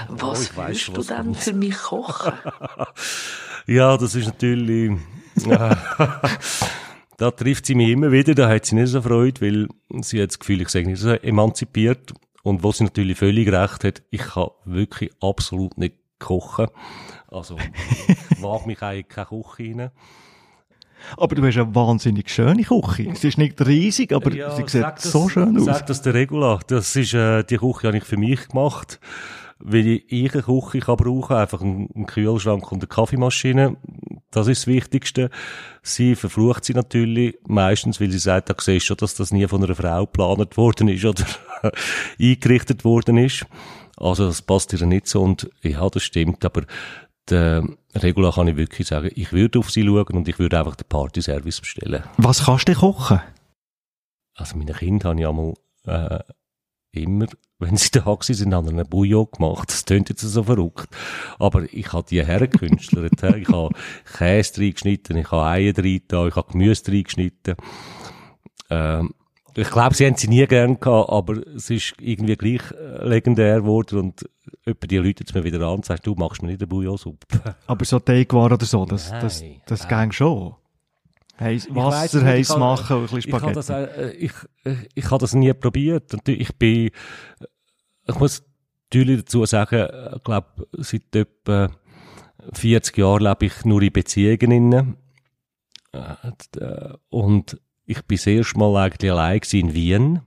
Was 0.08 0.50
ich 0.50 0.56
weiss, 0.56 0.86
du 0.86 0.96
was 0.96 1.08
kommt. 1.08 1.36
für 1.36 1.52
mich 1.52 1.76
kochen? 1.76 2.32
Ja, 3.68 3.96
das 3.96 4.14
ist 4.14 4.26
natürlich, 4.26 4.92
äh, 5.44 5.76
da 7.18 7.30
trifft 7.30 7.66
sie 7.66 7.74
mich 7.74 7.88
immer 7.90 8.12
wieder, 8.12 8.34
da 8.34 8.48
hat 8.48 8.66
sie 8.66 8.74
nicht 8.74 8.88
so 8.90 9.00
Freude, 9.02 9.40
weil 9.40 9.68
sie 10.02 10.20
hat 10.22 10.30
das 10.30 10.38
Gefühl, 10.38 10.60
ich 10.60 10.68
sage 10.68 10.86
nicht 10.86 11.00
so 11.00 11.10
emanzipiert. 11.10 12.12
Und 12.42 12.62
wo 12.62 12.70
sie 12.70 12.84
natürlich 12.84 13.18
völlig 13.18 13.48
recht 13.50 13.82
hat, 13.84 14.02
ich 14.10 14.20
kann 14.20 14.48
wirklich 14.64 15.10
absolut 15.20 15.76
nicht 15.78 15.96
kochen. 16.20 16.68
Also, 17.28 17.56
wage 18.40 18.66
mich 18.66 18.80
eigentlich 18.82 19.08
keine 19.08 19.26
Küche 19.26 19.76
rein. 19.78 19.90
Aber 21.16 21.34
du 21.34 21.44
hast 21.46 21.56
eine 21.58 21.74
wahnsinnig 21.74 22.30
schöne 22.30 22.62
Küche. 22.62 23.12
Sie 23.14 23.28
ist 23.28 23.38
nicht 23.38 23.60
riesig, 23.66 24.12
aber 24.12 24.30
sie 24.30 24.62
sieht 24.66 24.82
das- 24.82 25.02
so 25.10 25.28
schön 25.28 25.56
aus. 25.58 25.64
Sag 25.64 25.86
das 25.86 26.02
der 26.02 26.14
Regula. 26.14 26.60
Das 26.68 26.94
ist, 26.96 27.14
äh, 27.14 27.42
die 27.44 27.58
Küche 27.58 27.88
habe 27.88 27.98
ich 27.98 28.04
für 28.04 28.16
mich 28.16 28.48
gemacht. 28.48 28.98
Weil 29.58 30.02
ich 30.06 30.34
eine 30.34 30.42
Küche 30.42 30.80
kann 30.80 30.96
brauchen, 30.96 31.36
einfach 31.36 31.60
einen 31.62 32.06
Kühlschrank 32.06 32.70
und 32.72 32.78
eine 32.78 32.88
Kaffeemaschine. 32.88 33.76
Das 34.30 34.48
ist 34.48 34.62
das 34.62 34.66
Wichtigste. 34.66 35.30
Sie 35.82 36.14
verflucht 36.14 36.64
sie 36.64 36.74
natürlich 36.74 37.38
meistens, 37.46 38.00
weil 38.00 38.10
sie 38.10 38.18
sagt, 38.18 38.50
da 38.50 38.54
siehst 38.58 38.86
schon, 38.86 38.98
dass 38.98 39.14
das 39.14 39.32
nie 39.32 39.46
von 39.46 39.64
einer 39.64 39.74
Frau 39.74 40.04
geplant 40.04 40.56
worden 40.56 40.88
ist 40.88 41.04
oder 41.04 41.24
eingerichtet 42.20 42.84
worden 42.84 43.16
ist. 43.18 43.46
Also 43.96 44.26
das 44.26 44.42
passt 44.42 44.72
ihr 44.74 44.86
nicht 44.86 45.06
so 45.06 45.22
und 45.22 45.48
ja, 45.62 45.88
das 45.88 46.02
stimmt, 46.02 46.44
aber 46.44 46.64
der 47.28 47.64
Regula 47.94 48.30
kann 48.30 48.48
ich 48.48 48.56
wirklich 48.56 48.86
sagen, 48.86 49.10
ich 49.14 49.32
würde 49.32 49.58
auf 49.58 49.70
sie 49.70 49.84
schauen 49.84 50.16
und 50.16 50.28
ich 50.28 50.38
würde 50.38 50.58
einfach 50.58 50.76
den 50.76 50.86
Partyservice 50.88 51.60
bestellen. 51.60 52.04
Was 52.18 52.44
kannst 52.44 52.68
du 52.68 52.74
kochen? 52.74 53.20
Also 54.34 54.56
meine 54.56 54.74
Kinder 54.74 55.08
haben 55.08 55.18
ja 55.18 55.32
mal 55.32 55.54
äh, 55.86 56.20
immer, 56.92 57.26
wenn 57.58 57.76
sie 57.76 57.90
da 57.90 58.16
sind, 58.20 58.54
haben 58.54 58.68
einen 58.68 58.88
Bouillon 58.88 59.28
gemacht. 59.32 59.70
Das 59.70 59.84
klingt 59.84 60.08
jetzt 60.08 60.22
so 60.22 60.42
verrückt. 60.42 60.88
Aber 61.38 61.72
ich 61.72 61.92
habe 61.92 62.06
die 62.08 62.24
hergekünstlert. 62.24 63.22
ich 63.22 63.48
habe 63.48 63.74
Käse 64.16 64.60
reingeschnitten, 64.60 65.16
ich 65.16 65.30
habe 65.30 65.44
Eier 65.44 65.76
reingetan, 65.76 66.28
ich 66.28 66.36
habe 66.36 66.52
Gemüse 66.52 66.88
reingeschnitten. 66.88 67.56
Ähm, 68.70 69.14
ich 69.54 69.70
glaube, 69.70 69.94
sie 69.94 70.04
haben 70.04 70.16
sie 70.16 70.28
nie 70.28 70.46
gern 70.46 70.78
gehabt, 70.80 71.08
aber 71.08 71.46
es 71.56 71.70
ist 71.70 71.94
irgendwie 71.98 72.36
gleich 72.36 72.60
äh, 72.72 73.08
legendär 73.08 73.62
geworden 73.62 73.98
und 74.00 74.28
etwa 74.66 74.86
die 74.86 74.98
Leute 74.98 75.24
mir 75.32 75.44
wieder 75.44 75.60
an 75.62 75.76
und 75.76 75.84
sagen, 75.86 76.02
du 76.04 76.14
machst 76.14 76.42
mir 76.42 76.48
nicht 76.48 76.60
eine 76.60 76.66
Bouillon-Suppe. 76.66 77.56
Aber 77.66 77.84
so 77.86 77.98
Teigwaren 77.98 78.52
oder 78.52 78.66
so, 78.66 78.84
das, 78.84 79.10
nein, 79.10 79.20
das, 79.22 79.42
das 79.66 79.88
nein. 79.88 80.08
ging 80.08 80.12
schon. 80.12 80.56
Heiß, 81.38 81.68
Wasser 81.70 82.24
heiß 82.24 82.56
machen 82.56 82.96
und 82.96 83.02
ein 83.02 83.14
bisschen 83.14 83.22
Spaghetti. 83.22 83.60
Ich 83.60 83.68
habe 83.68 83.86
das, 83.86 84.14
ich, 84.16 84.32
ich, 84.64 84.88
ich 84.94 85.10
habe 85.10 85.18
das 85.18 85.34
nie 85.34 85.52
probiert. 85.52 86.14
Und 86.14 86.28
ich 86.28 86.56
bin, 86.56 86.90
ich 88.06 88.14
muss 88.18 88.42
natürlich 88.86 89.24
dazu 89.24 89.44
sagen, 89.44 89.88
ich 90.16 90.22
glaube, 90.22 90.66
seit 90.72 91.14
etwa 91.14 91.70
40 92.52 92.96
Jahren 92.96 93.22
lebe 93.22 93.46
ich 93.46 93.64
nur 93.64 93.82
in 93.82 93.92
Beziehungen. 93.92 94.96
Äh, 95.92 96.94
und 97.10 97.60
ich 97.84 98.02
bin 98.02 98.16
das 98.16 98.26
erste 98.26 98.58
Mal 98.58 98.76
eigentlich 98.76 99.10
allein 99.10 99.40
in 99.52 99.74
Wien. 99.74 100.20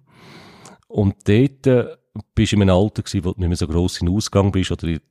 Und 0.88 1.16
dort 1.28 1.68
äh, 1.68 1.96
bist 2.36 2.52
du 2.52 2.56
in 2.56 2.64
einem 2.64 2.76
Alter 2.76 3.04
gewesen, 3.04 3.26
wo 3.26 3.34
du 3.34 3.40
nicht 3.40 3.50
mehr 3.50 3.58
so 3.58 3.68
gross 3.68 4.02
in 4.02 4.10
Ausgang 4.10 4.52
bist 4.52 4.72
oder 4.72 4.88
in 4.88 5.02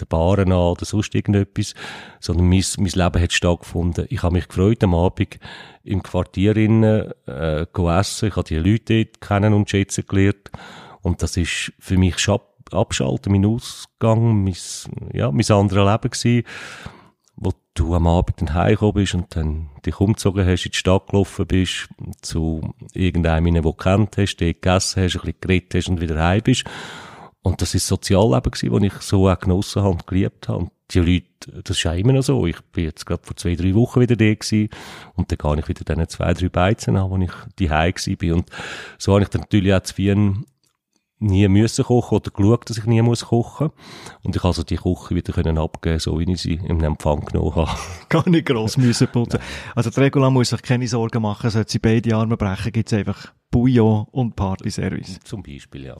den 0.00 0.08
Baren 0.08 0.52
an 0.52 0.58
oder 0.58 0.84
sonst 0.84 1.14
irgendetwas, 1.14 1.74
sondern 2.20 2.48
mein, 2.48 2.64
mein 2.78 2.90
Leben 2.90 3.22
hat 3.22 3.32
stattgefunden. 3.32 4.06
Ich 4.10 4.22
habe 4.22 4.34
mich 4.34 4.48
gefreut, 4.48 4.82
am 4.84 4.94
Abend 4.94 5.38
im 5.84 6.02
Quartier 6.02 6.56
innen, 6.56 7.12
äh, 7.26 7.62
essen. 7.62 8.28
Ich 8.28 8.36
habe 8.36 8.48
die 8.48 8.56
Leute 8.56 9.04
dort 9.04 9.20
kennen 9.20 9.54
und 9.54 9.70
schätzen 9.70 10.04
gelernt. 10.06 10.50
Und 11.02 11.22
das 11.22 11.36
ist 11.36 11.72
für 11.78 11.96
mich 11.96 12.16
Abschalten, 12.72 13.32
mein 13.32 13.46
Ausgang, 13.46 14.42
mein, 14.42 14.56
ja, 15.12 15.30
mein 15.30 15.50
anderes 15.50 15.92
Leben 15.92 16.10
gewesen 16.10 16.44
wo 17.36 17.52
du 17.74 17.94
am 17.94 18.06
Abend 18.06 18.40
dann 18.40 18.54
heimgekommen 18.54 18.94
bist 18.94 19.14
und 19.14 19.36
dann 19.36 19.68
dich 19.84 20.00
umgezogen 20.00 20.46
hast, 20.46 20.64
in 20.64 20.72
die 20.72 20.78
Stadt 20.78 21.08
gelaufen 21.08 21.46
bist, 21.46 21.88
zu 22.22 22.74
irgendeinem, 22.94 23.54
den 23.54 23.62
du 23.62 23.72
kennt 23.74 24.16
hast, 24.16 24.36
dort 24.36 24.62
gegessen 24.62 25.02
hast, 25.02 25.16
ein 25.16 25.20
bisschen 25.20 25.40
geredet 25.40 25.74
hast 25.74 25.88
und 25.88 26.00
wieder 26.00 26.22
heim 26.22 26.40
bist. 26.42 26.64
Und 27.46 27.62
das 27.62 27.76
ist 27.76 27.84
das 27.84 27.88
Sozialleben 27.90 28.50
gewesen, 28.50 28.72
das 28.72 28.82
ich 28.82 29.02
so 29.02 29.28
auch 29.28 29.38
genossen 29.38 29.82
habe 29.82 29.92
und 29.92 30.06
geliebt 30.08 30.48
habe. 30.48 30.58
Und 30.58 30.72
die 30.90 30.98
Leute, 30.98 31.62
das 31.62 31.76
ist 31.76 31.84
ja 31.84 31.92
immer 31.92 32.12
noch 32.12 32.24
so. 32.24 32.44
Ich 32.44 32.60
bin 32.72 32.86
jetzt 32.86 33.06
gerade 33.06 33.22
vor 33.22 33.36
zwei, 33.36 33.54
drei 33.54 33.72
Wochen 33.72 34.00
wieder 34.00 34.16
da 34.16 34.34
gewesen 34.34 34.68
und 35.14 35.30
dann 35.30 35.38
gehe 35.38 35.60
ich 35.60 35.68
wieder 35.68 35.94
diese 35.94 36.08
zwei, 36.08 36.34
drei 36.34 36.48
Beizen 36.48 36.96
an, 36.96 37.08
wo 37.08 37.16
ich 37.18 37.30
die 37.60 37.70
heim 37.70 37.94
war. 37.94 38.34
Und 38.34 38.50
so 38.98 39.12
habe 39.12 39.22
ich 39.22 39.28
dann 39.28 39.42
natürlich 39.42 39.72
auch 39.72 39.80
zu 39.80 39.96
Wien 39.96 40.44
nie 41.20 41.46
müssen 41.46 41.84
kochen 41.84 42.16
oder 42.16 42.32
geschaut, 42.32 42.68
dass 42.68 42.78
ich 42.78 42.84
nie 42.86 43.00
muss 43.00 43.26
kochen. 43.26 43.70
Und 44.24 44.34
ich 44.34 44.42
also 44.42 44.64
die 44.64 44.74
Küche 44.74 45.14
wieder 45.14 45.32
können 45.32 45.56
abgeben, 45.56 46.00
so 46.00 46.18
wie 46.18 46.28
ich 46.28 46.42
sie 46.42 46.54
im 46.54 46.82
Empfang 46.82 47.24
genommen 47.26 47.54
habe. 47.54 47.78
Gar 48.08 48.28
nicht 48.28 48.46
gross 48.46 48.76
müssen 48.76 49.06
putzen. 49.06 49.38
Also 49.76 49.90
die 49.90 50.00
Regula 50.00 50.30
muss 50.30 50.48
sich 50.48 50.62
keine 50.62 50.88
Sorgen 50.88 51.22
machen, 51.22 51.48
sollte 51.50 51.70
sie 51.70 51.78
beide 51.78 52.16
Arme 52.16 52.36
brechen, 52.36 52.72
gibt's 52.72 52.92
einfach 52.92 53.32
Bouillon 53.50 54.06
und 54.10 54.36
Partyservice. 54.36 55.20
Zum 55.24 55.42
Beispiel, 55.42 55.84
ja. 55.86 55.96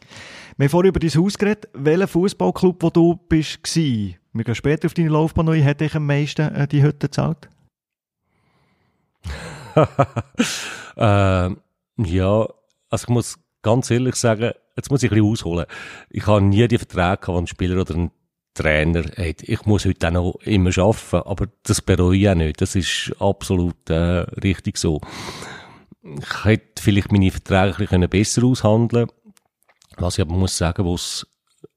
Wir 0.57 0.65
haben 0.65 0.71
vorhin 0.71 0.89
über 0.91 1.01
dein 1.01 1.11
Haus 1.11 1.39
geredet. 1.39 1.69
Welcher 1.73 2.09
Fußballclub, 2.09 2.83
wo 2.83 2.91
du 2.91 3.17
bist, 3.29 3.63
war? 3.63 4.15
Wir 4.33 4.45
gehen 4.45 4.55
später 4.55 4.87
auf 4.87 4.95
deine 4.95 5.09
Laufbahn 5.09 5.47
neu. 5.47 5.63
Hat 5.63 5.81
dich 5.81 5.95
am 5.95 6.07
meisten 6.07 6.55
äh, 6.55 6.69
die 6.69 6.83
Hütte 6.83 7.09
gezahlt? 7.09 7.49
äh, 10.97 11.51
ja, 11.97 12.49
also 12.91 13.05
ich 13.05 13.09
muss 13.09 13.39
ganz 13.63 13.91
ehrlich 13.91 14.15
sagen, 14.17 14.53
jetzt 14.77 14.91
muss 14.91 15.03
ich 15.03 15.11
ein 15.11 15.15
bisschen 15.15 15.33
ausholen. 15.33 15.67
Ich 16.11 16.27
habe 16.27 16.43
nie 16.43 16.69
die 16.69 16.79
Verträge 16.79 17.19
gehabt, 17.19 17.39
ein 17.39 17.47
Spieler 17.47 17.81
oder 17.81 17.95
ein 17.95 18.11
Trainer 18.55 19.05
hat. 19.05 19.43
Ich 19.43 19.67
muss 19.67 19.85
heute 19.85 20.09
auch 20.09 20.13
noch 20.13 20.35
immer 20.45 20.77
arbeiten, 20.79 21.29
aber 21.29 21.47
das 21.63 21.83
bereue 21.83 22.17
ich 22.17 22.29
auch 22.29 22.35
nicht. 22.35 22.61
Das 22.61 22.75
ist 22.75 23.13
absolut 23.19 23.91
äh, 23.91 24.25
richtig 24.43 24.79
so. 24.79 25.01
Ich 26.21 26.45
hätte 26.45 26.83
vielleicht 26.83 27.13
meine 27.13 27.31
Verträge 27.31 27.75
ein 27.75 27.77
bisschen 27.79 28.11
besser 28.11 28.45
aushandeln 28.45 29.09
Was 29.97 30.19
ich 30.19 30.23
aber 30.23 30.35
muss 30.35 30.57
sagen, 30.57 30.87
was 30.87 31.27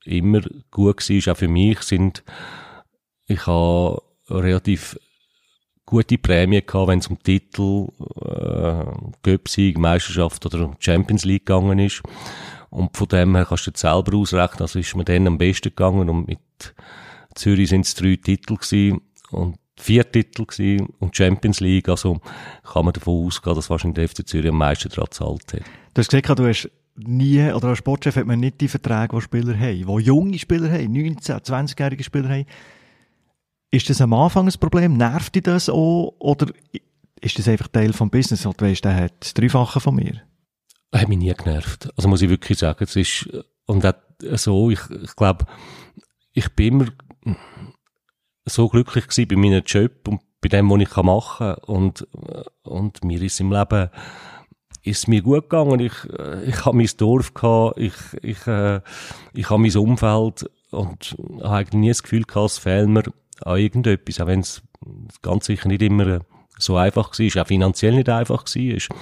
immer 0.06 0.42
gut 0.72 1.10
war, 1.10 1.34
auch 1.34 1.38
für 1.38 1.48
mich, 1.48 1.82
sind, 1.82 2.24
ich 3.26 3.46
habe 3.48 4.02
relativ 4.30 4.98
gute 5.86 6.18
Prämie 6.18 6.62
gehabt, 6.62 6.88
wenn 6.88 7.00
es 7.00 7.08
um 7.08 7.22
Titel, 7.22 7.88
äh, 8.22 8.86
Göpsieg, 9.24 9.78
Meisterschaft 9.78 10.46
oder 10.46 10.76
Champions 10.80 11.26
League 11.26 11.48
gegangen 11.48 11.80
ist. 11.80 12.04
Und 12.70 12.96
von 12.96 13.08
dem 13.08 13.36
her 13.36 13.46
kannst 13.46 13.66
du 13.66 13.72
jetzt 13.72 13.82
selber 13.82 14.16
ausrechnen, 14.16 14.62
also 14.62 14.78
ist 14.78 14.96
mir 14.96 15.06
dann 15.06 15.26
am 15.26 15.40
besten 15.40 15.70
gegangen 15.70 16.08
und 16.08 16.28
mit 16.28 16.40
Zürich 17.34 17.70
sind 17.70 17.86
es 17.86 17.96
drei 17.96 18.16
Titel 18.18 18.58
gewesen 18.58 19.02
und 19.32 19.58
vier 19.80 20.12
Titel 20.12 20.46
gewesen 20.46 20.90
und 21.00 21.16
Champions 21.16 21.60
League, 21.62 21.90
also 21.90 22.20
kann 22.64 22.86
man 22.86 22.94
davon 22.94 23.26
ausgehen, 23.26 23.56
dass 23.56 23.70
wahrscheinlich 23.70 23.96
der 23.96 24.10
FC 24.10 24.28
Zürich 24.28 24.50
am 24.50 24.58
meisten 24.58 24.90
daran 24.90 25.06
gezahlt 25.06 25.54
hat. 25.54 25.62
Du 25.94 26.00
hast 26.00 26.10
gesagt, 26.10 26.40
du 26.40 26.48
hast 26.48 26.70
nie, 26.96 27.52
oder 27.52 27.70
als 27.70 27.78
Sportchef 27.78 28.18
hat 28.18 28.26
man 28.26 28.40
nicht 28.40 28.60
die 28.60 28.68
Verträge, 28.68 29.16
die 29.16 29.22
Spieler 29.22 29.58
haben, 29.58 29.98
die 29.98 30.04
junge 30.04 30.38
Spieler 30.38 30.70
haben, 30.70 30.94
19-, 30.94 31.44
20-jährige 31.44 32.04
Spieler 32.04 32.30
haben. 32.30 32.46
Ist 33.72 33.90
das 33.90 34.02
am 34.02 34.14
Anfang 34.14 34.48
ein 34.48 34.60
Problem? 34.60 34.98
Nervt 34.98 35.36
dich 35.36 35.44
das 35.44 35.70
auch? 35.70 36.16
Oder 36.20 36.48
ist 37.22 37.38
das 37.38 37.48
einfach 37.48 37.68
Teil 37.68 37.94
vom 37.94 38.10
Business? 38.10 38.46
Und 38.46 38.60
du 38.60 38.66
weißt, 38.66 38.84
der 38.84 38.96
hat 38.96 39.14
das 39.20 39.34
Dreifache 39.34 39.80
von 39.80 39.96
mir. 39.96 40.22
Er 40.92 41.02
hat 41.02 41.08
mich 41.08 41.20
nie 41.20 41.34
genervt. 41.34 41.90
Also 41.96 42.10
muss 42.10 42.22
ich 42.22 42.30
wirklich 42.30 42.58
sagen, 42.58 42.84
es 42.84 42.96
ist, 42.96 43.30
und 43.66 43.86
auch 43.86 43.94
so, 44.34 44.72
ich, 44.72 44.80
ich 45.04 45.16
glaube, 45.16 45.46
ich 46.34 46.50
bin 46.56 46.74
immer 46.74 46.86
so 48.50 48.70
glücklich 48.70 49.08
gewesen 49.08 49.28
bei 49.28 49.36
meinem 49.36 49.64
Job 49.66 50.08
und 50.08 50.22
bei 50.42 50.50
dem, 50.50 50.70
was 50.70 50.82
ich 50.82 50.96
machen 50.96 51.56
kann. 51.56 51.64
Und, 51.66 52.08
und 52.64 53.04
mir 53.04 53.22
ist 53.22 53.40
im 53.40 53.52
Leben, 53.52 53.90
ist 54.84 55.08
mir 55.08 55.22
gut 55.22 55.50
gegangen. 55.50 55.80
Ich, 55.80 55.94
ich 56.46 56.66
habe 56.66 56.78
mein 56.78 56.90
Dorf 56.98 57.34
gehabt, 57.34 57.78
ich, 57.78 57.94
ich, 58.22 58.48
äh, 58.48 58.82
ich 59.34 59.50
habe 59.50 59.62
mein 59.62 59.76
Umfeld 59.76 60.50
und 60.72 61.18
habe 61.42 61.56
eigentlich 61.56 61.74
nie 61.74 61.88
das 61.90 62.04
Gefühl 62.04 62.24
gehabt, 62.24 62.52
es 62.52 62.58
fehlt 62.58 62.90
mir 62.90 63.04
an 63.42 63.58
irgendetwas, 63.58 64.20
auch 64.22 64.28
wenn 64.28 64.40
es 64.42 64.62
ganz 65.22 65.46
sicher 65.46 65.68
nicht 65.68 65.82
immer 65.82 66.22
so 66.58 66.78
einfach 66.78 67.18
war, 67.18 67.42
auch 67.42 67.48
finanziell 67.48 67.96
nicht 67.96 68.10
einfach 68.10 68.46
war. 68.46 68.98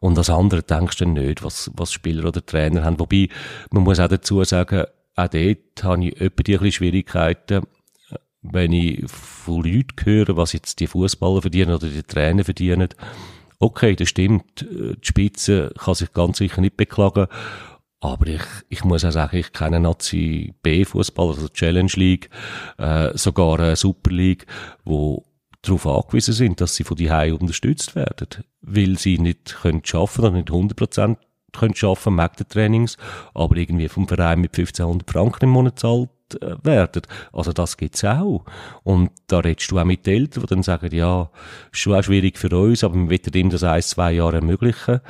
Und 0.00 0.16
das 0.16 0.30
andere 0.30 0.62
denkst 0.62 0.98
du 0.98 1.06
nicht, 1.06 1.42
was, 1.42 1.70
was 1.74 1.92
Spieler 1.92 2.28
oder 2.28 2.44
Trainer 2.44 2.84
haben. 2.84 3.00
Wobei, 3.00 3.28
man 3.70 3.82
muss 3.82 3.98
auch 3.98 4.08
dazu 4.08 4.42
sagen, 4.44 4.84
auch 5.16 5.28
dort 5.28 5.82
habe 5.82 6.04
ich 6.04 6.20
etwa 6.20 6.42
die 6.42 6.72
Schwierigkeiten, 6.72 7.62
wenn 8.42 8.72
ich 8.72 9.08
von 9.10 9.62
Leuten 9.64 10.04
höre, 10.04 10.36
was 10.36 10.52
jetzt 10.52 10.80
die 10.80 10.86
Fußballer 10.86 11.42
verdienen 11.42 11.74
oder 11.74 11.88
die 11.88 12.02
Trainer 12.02 12.44
verdienen. 12.44 12.88
Okay, 13.58 13.96
das 13.96 14.08
stimmt. 14.08 14.64
Die 14.70 14.96
Spitze 15.02 15.72
kann 15.76 15.94
sich 15.94 16.12
ganz 16.12 16.38
sicher 16.38 16.60
nicht 16.60 16.76
beklagen. 16.76 17.26
Aber 18.00 18.28
ich, 18.28 18.42
ich 18.68 18.84
muss 18.84 19.04
auch 19.04 19.10
sagen, 19.10 19.36
ich 19.36 19.52
kenne 19.52 19.80
Nazi 19.80 20.54
B-Fußball, 20.62 21.28
also 21.30 21.48
Challenge 21.48 21.90
League, 21.96 22.30
äh, 22.78 23.10
sogar 23.18 23.58
eine 23.58 23.74
Super 23.74 24.12
League, 24.12 24.46
wo 24.84 25.24
darauf 25.62 25.86
angewiesen 25.86 26.34
sind, 26.34 26.60
dass 26.60 26.76
sie 26.76 26.84
von 26.84 26.96
die 26.96 27.10
Hause 27.10 27.34
unterstützt 27.36 27.96
werden, 27.96 28.44
weil 28.60 28.96
sie 28.98 29.18
nicht 29.18 29.56
können 29.62 29.84
schaffen 29.84 30.24
oder 30.24 30.30
nicht 30.30 30.50
100 30.50 30.76
Prozent 31.52 31.58
können 31.58 31.74
schaffen, 31.74 32.20
Trainings, 32.48 32.96
aber 33.34 33.56
irgendwie 33.56 33.88
vom 33.88 34.06
Verein 34.08 34.40
mit 34.40 34.56
1500 34.56 35.10
Franken 35.10 35.44
im 35.44 35.50
Monat 35.50 35.78
zahlt 35.78 36.10
äh, 36.40 36.56
werden. 36.62 37.02
Also 37.32 37.52
das 37.52 37.76
gibt's 37.76 38.04
auch. 38.04 38.44
Und 38.84 39.10
da 39.26 39.38
redest 39.38 39.70
du 39.70 39.78
auch 39.78 39.84
mit 39.84 40.06
Eltern, 40.06 40.42
die 40.42 40.48
dann 40.48 40.62
sagen, 40.62 40.94
ja, 40.94 41.30
ist 41.72 41.80
schon 41.80 41.94
auch 41.94 42.02
schwierig 42.02 42.38
für 42.38 42.56
uns, 42.56 42.84
aber 42.84 42.94
wir 42.94 43.10
wollen 43.10 43.34
ihm 43.34 43.50
das 43.50 43.64
ein, 43.64 43.82
zwei 43.82 44.12
Jahre 44.12 44.36
ermöglichen. 44.36 45.00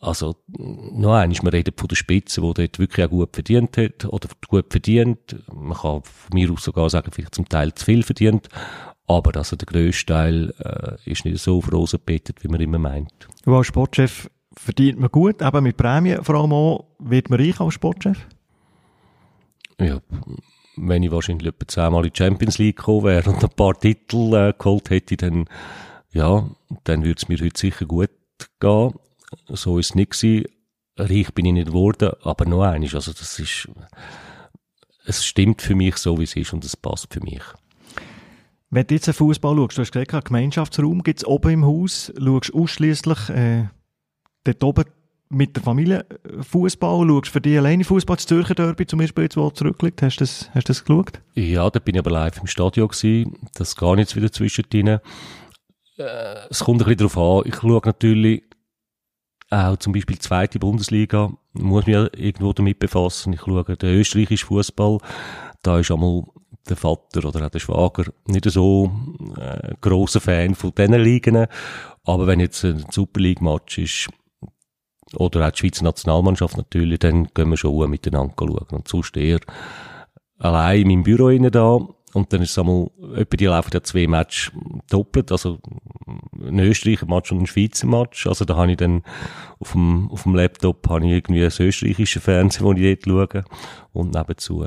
Also, 0.00 0.36
noch 0.58 1.14
einmal, 1.14 1.30
wir 1.30 1.52
reden 1.54 1.72
von 1.74 1.88
der 1.88 1.96
Spitze, 1.96 2.42
die 2.42 2.52
dort 2.52 2.78
wirklich 2.78 3.06
auch 3.06 3.10
gut 3.10 3.30
verdient 3.32 3.78
hat, 3.78 4.04
oder 4.04 4.28
gut 4.48 4.66
verdient. 4.68 5.36
Man 5.50 5.78
kann 5.78 6.02
von 6.02 6.34
mir 6.34 6.50
aus 6.50 6.64
sogar 6.64 6.90
sagen, 6.90 7.10
vielleicht 7.10 7.34
zum 7.34 7.48
Teil 7.48 7.72
zu 7.72 7.86
viel 7.86 8.02
verdient. 8.02 8.50
Aber 9.06 9.36
also 9.36 9.56
der 9.56 9.66
grösste 9.66 10.06
Teil 10.06 10.54
äh, 10.58 11.10
ist 11.10 11.24
nicht 11.24 11.38
so 11.38 11.58
auf 11.58 11.72
Rosen 11.72 12.00
gebettet, 12.04 12.42
wie 12.42 12.48
man 12.48 12.60
immer 12.60 12.78
meint. 12.78 13.28
Du 13.44 13.54
als 13.54 13.66
Sportchef 13.66 14.28
verdient 14.56 14.98
man 14.98 15.10
gut, 15.10 15.42
eben 15.42 15.62
mit 15.62 15.76
Prämien 15.76 16.24
vor 16.24 16.36
allem 16.36 16.52
auch. 16.52 16.86
Wird 16.98 17.30
man 17.30 17.40
reich 17.40 17.60
als 17.60 17.74
Sportchef? 17.74 18.26
ja, 19.80 20.00
wenn 20.76 21.02
ich 21.02 21.10
wahrscheinlich 21.10 21.48
etwa 21.48 21.66
zehnmal 21.66 22.04
in 22.04 22.12
die 22.12 22.18
Champions 22.18 22.58
League 22.58 22.76
gekommen 22.76 23.04
wäre 23.04 23.30
und 23.30 23.42
ein 23.42 23.50
paar 23.50 23.78
Titel 23.78 24.34
äh, 24.34 24.52
geholt 24.58 24.90
hätte, 24.90 25.16
dann, 25.16 25.46
ja, 26.12 26.48
dann 26.84 27.04
würde 27.04 27.20
es 27.20 27.28
mir 27.28 27.38
heute 27.38 27.58
sicher 27.58 27.86
gut 27.86 28.10
gehen. 28.60 28.94
So 29.48 29.78
ist 29.78 29.90
es 29.90 29.94
nicht 29.94 30.12
gewesen. 30.12 30.46
Reich 30.96 31.34
bin 31.34 31.46
ich 31.46 31.52
nicht 31.52 31.68
geworden, 31.68 32.12
aber 32.22 32.44
noch 32.44 32.62
eines, 32.62 32.94
also 32.94 33.12
das 33.12 33.38
ist, 33.40 33.68
es 35.06 35.24
stimmt 35.24 35.60
für 35.60 35.74
mich 35.74 35.96
so, 35.96 36.18
wie 36.18 36.24
es 36.24 36.36
ist 36.36 36.52
und 36.52 36.64
es 36.64 36.76
passt 36.76 37.12
für 37.12 37.20
mich. 37.20 37.42
Wenn 38.70 38.86
du 38.86 38.94
jetzt 38.94 39.08
einen 39.08 39.14
Fußball 39.14 39.56
schaust, 39.56 39.78
du 39.78 39.82
hast 39.82 39.92
gesagt, 39.92 40.26
Gemeinschaftsraum 40.26 41.02
gibt 41.02 41.20
es 41.20 41.26
oben 41.26 41.50
im 41.50 41.64
Haus, 41.64 42.12
schaust 42.16 42.54
ausschließlich 42.54 43.28
äh, 43.30 43.64
dort 44.44 44.64
oben 44.64 44.84
mit 45.30 45.56
der 45.56 45.62
Familie 45.62 46.06
äh, 46.08 46.42
Fußball, 46.42 47.06
schaust 47.06 47.28
für 47.28 47.40
dich 47.40 47.58
alleine 47.58 47.84
Fußball, 47.84 48.16
das 48.16 48.26
Zürcher 48.26 48.54
Derby 48.54 48.86
zum 48.86 48.98
Beispiel, 48.98 49.24
jetzt, 49.24 49.36
wo 49.36 49.50
zurückliegt, 49.50 50.02
hast 50.02 50.16
du 50.16 50.24
das, 50.24 50.50
hast 50.54 50.68
du 50.68 50.70
das 50.72 50.84
geschaut? 50.84 51.20
Ja, 51.34 51.68
da 51.70 51.78
bin 51.80 51.94
ich 51.94 51.98
aber 51.98 52.10
live 52.10 52.38
im 52.38 52.46
Stadion 52.46 52.88
gewesen, 52.88 53.36
das 53.54 53.76
gar 53.76 53.96
nichts 53.96 54.16
wieder 54.16 54.30
zwischendrin. 54.30 54.86
Äh, 54.88 55.00
es 56.50 56.60
kommt 56.60 56.82
ein 56.82 56.86
bisschen 56.86 57.08
darauf 57.08 57.18
an, 57.18 57.48
ich 57.48 57.56
schaue 57.56 57.80
natürlich 57.84 58.42
auch 59.50 59.76
zum 59.76 59.92
Beispiel 59.92 60.16
die 60.16 60.22
zweite 60.22 60.58
Bundesliga, 60.58 61.32
muss 61.52 61.86
mich 61.86 61.94
irgendwo 61.94 62.52
damit 62.52 62.78
befassen. 62.78 63.34
Ich 63.34 63.40
schaue 63.40 63.62
den 63.64 63.94
österreichischen 63.94 64.46
Fußball, 64.46 64.98
da 65.62 65.78
ist 65.78 65.90
einmal 65.90 66.24
der 66.68 66.76
Vater 66.76 67.28
oder 67.28 67.46
auch 67.46 67.50
der 67.50 67.58
Schwager 67.58 68.04
nicht 68.26 68.50
so 68.50 68.90
äh, 69.38 69.74
grosser 69.80 70.20
Fan 70.20 70.54
von 70.54 70.72
diesen 70.76 70.94
Ligen. 70.94 71.46
Aber 72.04 72.26
wenn 72.26 72.40
jetzt 72.40 72.64
ein 72.64 72.84
Super 72.90 73.20
League-Match 73.20 73.78
ist, 73.78 74.08
oder 75.16 75.46
auch 75.46 75.50
die 75.50 75.58
Schweizer 75.58 75.84
Nationalmannschaft 75.84 76.56
natürlich, 76.56 76.98
dann 76.98 77.28
gehen 77.34 77.50
wir 77.50 77.56
schon 77.56 77.90
miteinander 77.90 78.34
schauen. 78.38 78.66
Und 78.70 78.88
sonst 78.88 79.16
eher 79.16 79.40
allein 80.38 80.82
in 80.82 80.88
meinem 80.88 81.02
Büro 81.02 81.26
rein 81.26 81.50
da. 81.50 81.78
Und 82.14 82.32
dann 82.32 82.42
ist 82.42 82.50
es 82.50 82.58
einmal, 82.58 82.90
etwa 83.16 83.36
die 83.36 83.46
laufen 83.46 83.70
ja 83.74 83.82
zwei 83.82 84.06
Matches 84.06 84.52
doppelt, 84.88 85.32
also 85.32 85.58
ein 86.40 86.60
Österreicher 86.60 87.06
Match 87.06 87.32
und 87.32 87.40
ein 87.40 87.46
Schweizer 87.46 87.88
Match. 87.88 88.26
Also 88.28 88.44
da 88.44 88.54
habe 88.54 88.70
ich 88.70 88.76
dann 88.76 89.02
auf 89.58 89.72
dem, 89.72 90.08
auf 90.10 90.22
dem 90.22 90.36
Laptop 90.36 90.88
habe 90.88 91.04
ich 91.06 91.12
irgendwie 91.12 91.44
ein 91.44 91.52
österreichisches 91.58 92.22
Fernsehen, 92.22 92.64
wo 92.64 92.72
ich 92.72 93.00
dort 93.00 93.32
schaue. 93.32 93.44
Und 93.92 94.14
nebenzu 94.14 94.64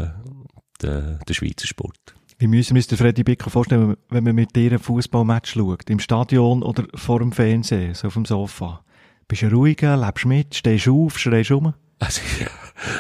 den, 0.82 1.20
den 1.28 1.34
Schweizer 1.34 1.68
Sport. 1.68 2.16
Wie 2.40 2.48
müssen 2.48 2.76
wir 2.76 2.80
uns 2.80 2.88
den 2.88 2.98
Freddy 2.98 3.24
Bicker 3.24 3.50
vorstellen, 3.50 3.96
wenn 4.10 4.24
man 4.24 4.36
mit 4.36 4.56
dir 4.56 4.74
ein 4.74 4.80
Fußballmatch 4.80 5.54
schaut? 5.54 5.90
Im 5.90 6.00
Stadion 6.00 6.62
oder 6.62 6.86
vor 6.94 7.20
dem 7.20 7.32
Fernsehen, 7.32 7.96
so 7.96 8.08
auf 8.08 8.14
dem 8.14 8.26
Sofa? 8.26 8.84
Bist 9.28 9.42
du 9.42 9.48
ruhiger, 9.48 9.98
lebst 9.98 10.26
mit, 10.26 10.56
stehst 10.56 10.88
auf, 10.88 11.20
schreist 11.20 11.52
um? 11.52 11.74
Also, 12.00 12.22
ja, 12.40 12.48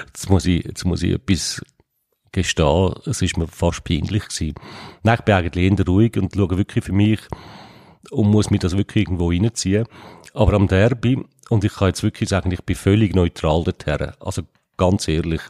jetzt 0.07 0.29
muss 0.29 0.45
ich, 0.45 0.65
jetzt 0.65 0.83
muss 0.83 1.01
ich 1.01 1.13
etwas 1.13 1.61
gestehen, 2.33 2.93
es 3.05 3.21
ist 3.21 3.37
mir 3.37 3.47
fast 3.47 3.85
peinlich 3.85 4.27
gewesen. 4.27 4.55
Nein, 5.03 5.17
ich 5.19 5.25
bin 5.25 5.35
eigentlich 5.35 5.71
eher 5.71 5.85
ruhig 5.85 6.17
und 6.17 6.35
schaue 6.35 6.57
wirklich 6.57 6.83
für 6.83 6.91
mich 6.91 7.21
und 8.11 8.29
muss 8.29 8.49
mir 8.49 8.59
das 8.59 8.75
wirklich 8.75 9.05
irgendwo 9.05 9.29
reinziehen. 9.29 9.85
Aber 10.33 10.53
am 10.53 10.67
Derby, 10.67 11.17
und 11.49 11.63
ich 11.63 11.73
kann 11.73 11.87
jetzt 11.87 12.03
wirklich 12.03 12.27
sagen, 12.27 12.51
ich 12.51 12.63
bin 12.63 12.75
völlig 12.75 13.15
neutral 13.15 13.63
dorthin. 13.63 14.11
Also, 14.19 14.41
ganz 14.75 15.07
ehrlich. 15.07 15.41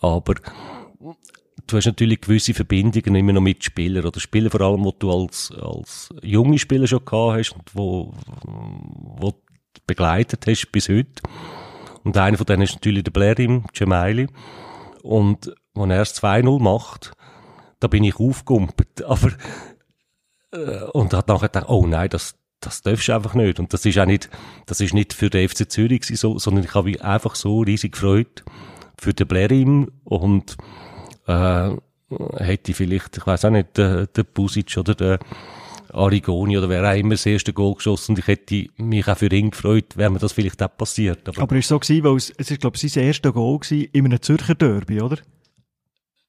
Aber, 0.00 0.34
du 1.66 1.76
hast 1.76 1.86
natürlich 1.86 2.20
gewisse 2.20 2.54
Verbindungen 2.54 3.14
immer 3.14 3.32
noch 3.34 3.40
mit 3.40 3.62
Spielern 3.62 4.04
oder 4.04 4.18
Spieler 4.18 4.50
vor 4.50 4.62
allem, 4.62 4.84
wo 4.84 4.90
du 4.90 5.12
als, 5.12 5.52
als 5.52 6.12
junge 6.22 6.58
Spieler 6.58 6.88
schon 6.88 7.04
gehabt 7.04 7.38
hast 7.38 7.52
und 7.52 7.70
wo, 7.72 8.12
wo 8.44 9.32
begleitet 9.86 10.46
hast 10.46 10.70
bis 10.72 10.88
heute. 10.88 11.22
Und 12.04 12.16
einer 12.16 12.36
von 12.36 12.46
denen 12.46 12.62
ist 12.62 12.74
natürlich 12.74 13.04
der 13.04 13.12
Blairim 13.12 13.64
Gemaili. 13.72 14.28
Und 15.02 15.54
wenn 15.74 15.90
er 15.90 16.02
es 16.02 16.20
2-0 16.22 16.60
macht, 16.60 17.12
da 17.80 17.88
bin 17.88 18.04
ich 18.04 18.18
aufgumpelt. 18.18 19.02
Aber, 19.04 19.30
äh, 20.52 20.84
und 20.92 21.12
hat 21.14 21.28
nachher 21.28 21.48
gedacht, 21.48 21.68
oh 21.68 21.86
nein, 21.86 22.08
das, 22.08 22.36
das 22.60 22.82
darfst 22.82 23.08
du 23.08 23.14
einfach 23.14 23.34
nicht. 23.34 23.58
Und 23.58 23.72
das 23.72 23.84
ist 23.84 23.98
auch 23.98 24.06
nicht, 24.06 24.30
das 24.66 24.80
ist 24.80 24.94
nicht 24.94 25.12
für 25.12 25.30
den 25.30 25.48
FC 25.48 25.70
Zürich 25.70 26.06
so, 26.06 26.38
sondern 26.38 26.64
ich 26.64 26.74
habe 26.74 26.90
mich 26.90 27.02
einfach 27.02 27.34
so 27.34 27.60
riesig 27.60 27.92
gefreut 27.92 28.44
für 28.98 29.14
den 29.14 29.26
Blairim 29.26 29.90
und, 30.04 30.56
äh, 31.26 31.70
hätte 32.36 32.74
vielleicht, 32.74 33.16
ich 33.16 33.26
weiß 33.26 33.46
auch 33.46 33.50
nicht, 33.50 33.76
der, 33.76 34.06
der 34.06 34.24
Busic 34.24 34.76
oder 34.76 34.94
der 34.94 35.18
Arigoni 35.92 36.58
oder 36.58 36.68
wer 36.68 36.90
auch 36.90 36.96
immer 36.96 37.10
das 37.14 37.26
erste 37.26 37.52
Goal 37.52 37.74
geschossen 37.74 38.12
und 38.12 38.18
ich 38.18 38.26
hätte 38.26 38.66
mich 38.76 39.06
auch 39.06 39.16
für 39.16 39.32
ihn 39.32 39.50
gefreut, 39.50 39.96
wäre 39.96 40.10
mir 40.10 40.18
das 40.18 40.32
vielleicht 40.32 40.62
auch 40.62 40.76
passiert. 40.76 41.28
Aber, 41.28 41.42
aber 41.42 41.56
es 41.56 41.70
war 41.70 41.76
so 41.76 41.80
gewesen, 41.80 42.04
weil 42.04 42.16
es, 42.16 42.30
es 42.30 42.50
ist, 42.50 42.60
glaube 42.60 42.76
ich, 42.76 42.92
sein 42.92 43.04
erstes 43.04 43.32
Goal 43.32 43.58
gewesen 43.58 43.88
in 43.92 44.04
einem 44.06 44.22
Zürcher 44.22 44.54
Derby, 44.54 45.00
oder? 45.00 45.18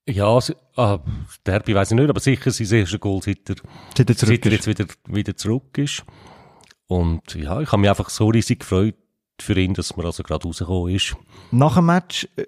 Ja, 0.05 0.37
ah, 0.75 0.99
Derby 1.45 1.75
weiß 1.75 1.91
ich 1.91 1.97
nicht, 1.97 2.09
aber 2.09 2.19
sicher 2.19 2.51
sein 2.51 2.79
erstes 2.79 2.99
Goal, 2.99 3.21
seit 3.23 3.49
er, 3.49 3.55
seit 3.95 4.09
er, 4.09 4.15
seit 4.15 4.45
er 4.45 4.51
jetzt 4.51 4.67
wieder, 4.67 4.85
wieder 5.07 5.35
zurück 5.37 5.77
ist. 5.77 6.03
Und 6.87 7.35
ja, 7.35 7.61
ich 7.61 7.71
habe 7.71 7.79
mich 7.79 7.89
einfach 7.89 8.09
so 8.09 8.27
riesig 8.27 8.59
gefreut 8.59 8.95
für 9.39 9.57
ihn, 9.57 9.73
dass 9.73 9.95
man 9.95 10.05
also 10.05 10.23
gerade 10.23 10.45
rausgekommen 10.45 10.93
ist. 10.93 11.15
Nach 11.51 11.75
dem 11.75 11.85
Match 11.85 12.27
äh, 12.35 12.45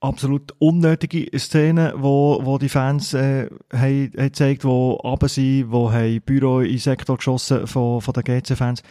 absolut 0.00 0.54
unnötige 0.58 1.38
Szenen, 1.38 1.92
wo, 1.96 2.40
wo 2.42 2.58
die 2.58 2.68
Fans 2.68 3.14
äh, 3.14 3.48
haben, 3.72 4.12
haben 4.12 4.12
gezeigt, 4.12 4.64
wo 4.64 4.92
runter 4.92 5.28
sind, 5.28 5.70
wo 5.70 5.92
haben 5.92 6.20
Büro 6.22 6.60
in 6.60 6.70
den 6.70 6.78
Sektor 6.78 7.16
geschossen 7.18 7.66
von, 7.66 8.00
von 8.00 8.14
den 8.14 8.24
GC-Fans. 8.24 8.82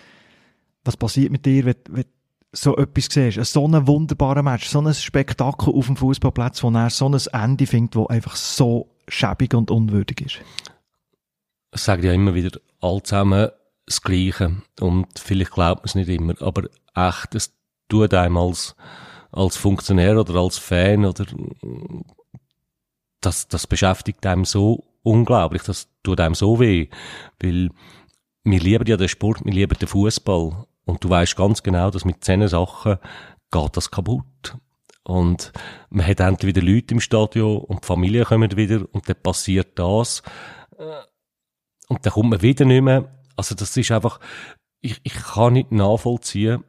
Was 0.86 0.98
passiert 0.98 1.32
mit 1.32 1.46
dir, 1.46 1.66
wenn, 1.66 1.76
wenn 1.90 2.06
so 2.52 2.78
etwas 2.78 3.08
siehst? 3.10 3.44
So 3.52 3.68
ein 3.68 3.88
wunderbarer 3.88 4.44
Match, 4.44 4.68
so 4.68 4.80
ein 4.80 4.94
Spektakel 4.94 5.74
auf 5.74 5.88
dem 5.88 5.98
Fußballplatz, 5.98 6.64
wo 6.64 6.70
er 6.70 6.90
so 6.90 7.10
ein 7.10 7.20
Ende 7.34 7.68
findet, 7.68 7.96
wo 7.96 8.08
einfach 8.08 8.36
so 8.36 8.88
schäbig 9.08 9.54
und 9.54 9.72
unwürdig 9.72 10.22
ist. 10.22 10.40
Ich 11.74 11.82
sage 11.82 12.08
ja 12.08 12.14
immer 12.14 12.34
wieder 12.36 12.60
all 12.82 13.02
zusammen 13.04 13.50
das 13.86 14.02
Gleiche. 14.02 14.62
Und 14.80 15.08
vielleicht 15.18 15.52
glaubt 15.52 15.82
man 15.82 15.86
es 15.86 15.96
nicht 15.96 16.10
immer, 16.10 16.40
aber 16.42 16.70
echt, 16.96 17.36
es 17.36 17.54
tut 17.90 18.14
einem 18.14 18.38
als 18.38 18.76
als 19.32 19.58
Funktionär 19.58 20.20
oder 20.20 20.36
als 20.36 20.58
Fan 20.58 21.06
oder 21.06 21.26
das, 23.22 23.48
das 23.48 23.68
beschäftigt 23.68 24.26
einem 24.26 24.46
so 24.46 24.86
unglaublich, 25.04 25.64
das 25.64 25.88
tut 26.04 26.20
einem 26.20 26.36
so 26.36 26.60
weh, 26.60 26.90
weil 27.42 27.70
wir 28.44 28.60
lieben 28.60 28.88
ja 28.88 28.98
den 28.98 29.10
Sport, 29.10 29.44
wir 29.44 29.54
lieben 29.54 29.78
den 29.78 29.88
Fußball 29.88 30.66
und 30.86 31.04
du 31.04 31.10
weißt 31.10 31.36
ganz 31.36 31.62
genau, 31.62 31.92
dass 31.92 32.06
mit 32.06 32.24
zehn 32.24 32.48
Sachen 32.48 32.98
geht 33.52 33.78
das 33.78 33.92
kaputt. 33.92 34.58
Und 35.04 35.52
man 35.90 36.06
hat 36.06 36.20
endlich 36.20 36.56
wieder 36.56 36.66
Leute 36.66 36.94
im 36.94 37.00
Stadion 37.00 37.60
und 37.60 37.84
die 37.84 37.88
Familien 37.88 38.26
kommen 38.26 38.56
wieder 38.56 38.86
und 38.92 39.10
dann 39.10 39.22
passiert 39.22 39.80
das. 39.80 40.22
Und 41.88 42.06
dann 42.06 42.14
kommt 42.14 42.30
man 42.30 42.42
wieder 42.42 42.66
nicht 42.66 42.82
mehr. 42.82 43.12
Also 43.36 43.56
das 43.56 43.76
ist 43.76 43.92
einfach, 43.92 44.20
ich, 44.82 45.00
ich 45.04 45.14
kann 45.14 45.54
nicht 45.54 45.72
nachvollziehen, 45.72 46.64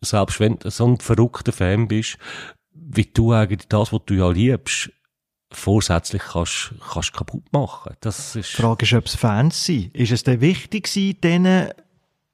selbst 0.00 0.40
wenn 0.40 0.58
du 0.58 0.70
so 0.70 0.86
ein 0.86 0.98
verrückter 0.98 1.52
Fan 1.52 1.88
bist, 1.88 2.18
wie 2.72 3.06
du 3.06 3.32
eigentlich 3.32 3.68
das, 3.68 3.92
was 3.92 4.00
du 4.06 4.14
ja 4.14 4.30
liebst, 4.30 4.90
vorsätzlich 5.50 6.22
kannst, 6.22 6.74
kannst 6.92 7.12
kaputt 7.12 7.52
machen. 7.52 7.94
Das 8.00 8.36
ist... 8.36 8.52
Die 8.52 8.62
Frage 8.62 8.84
ist, 8.84 8.92
ob 8.92 9.06
es 9.06 9.14
Fans 9.14 9.64
sind. 9.64 9.94
Ist 9.94 10.12
es 10.12 10.24
denn 10.24 10.40
wichtig 10.40 10.84
gewesen, 10.84 11.20
denen, 11.20 11.68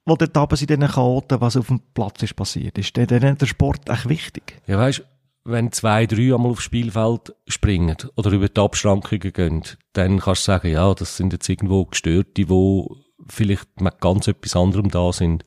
die 0.07 0.15
dort 0.17 0.37
oben 0.37 0.57
sind, 0.57 0.71
diesen 0.71 0.89
Chaoten, 0.89 1.41
was 1.41 1.57
auf 1.57 1.67
dem 1.67 1.81
Platz 1.95 2.23
ist 2.23 2.37
passiert? 2.37 2.79
Ist 2.79 2.97
denen 2.97 3.37
der 3.37 3.47
Sport 3.47 3.89
echt 3.89 4.09
wichtig? 4.09 4.61
Ja, 4.67 4.79
weißt, 4.79 5.03
wenn 5.45 5.73
zwei, 5.73 6.07
drei 6.07 6.35
einmal 6.35 6.53
aufs 6.53 6.65
Spielfeld 6.65 7.35
springen 7.47 7.97
oder 8.17 8.31
über 8.31 8.49
die 8.49 8.61
Abschrankungen 8.61 9.33
gehen, 9.33 9.63
dann 9.93 10.21
kannst 10.21 10.43
du 10.43 10.53
sagen, 10.53 10.73
ja, 10.73 10.93
das 10.95 11.17
sind 11.17 11.33
jetzt 11.33 11.49
irgendwo 11.49 11.85
Gestörte, 11.87 12.45
die 12.45 12.85
vielleicht 13.27 13.81
mit 13.81 14.01
ganz 14.01 14.29
etwas 14.29 14.57
anderem 14.57 14.91
da 14.91 15.13
sind. 15.13 15.45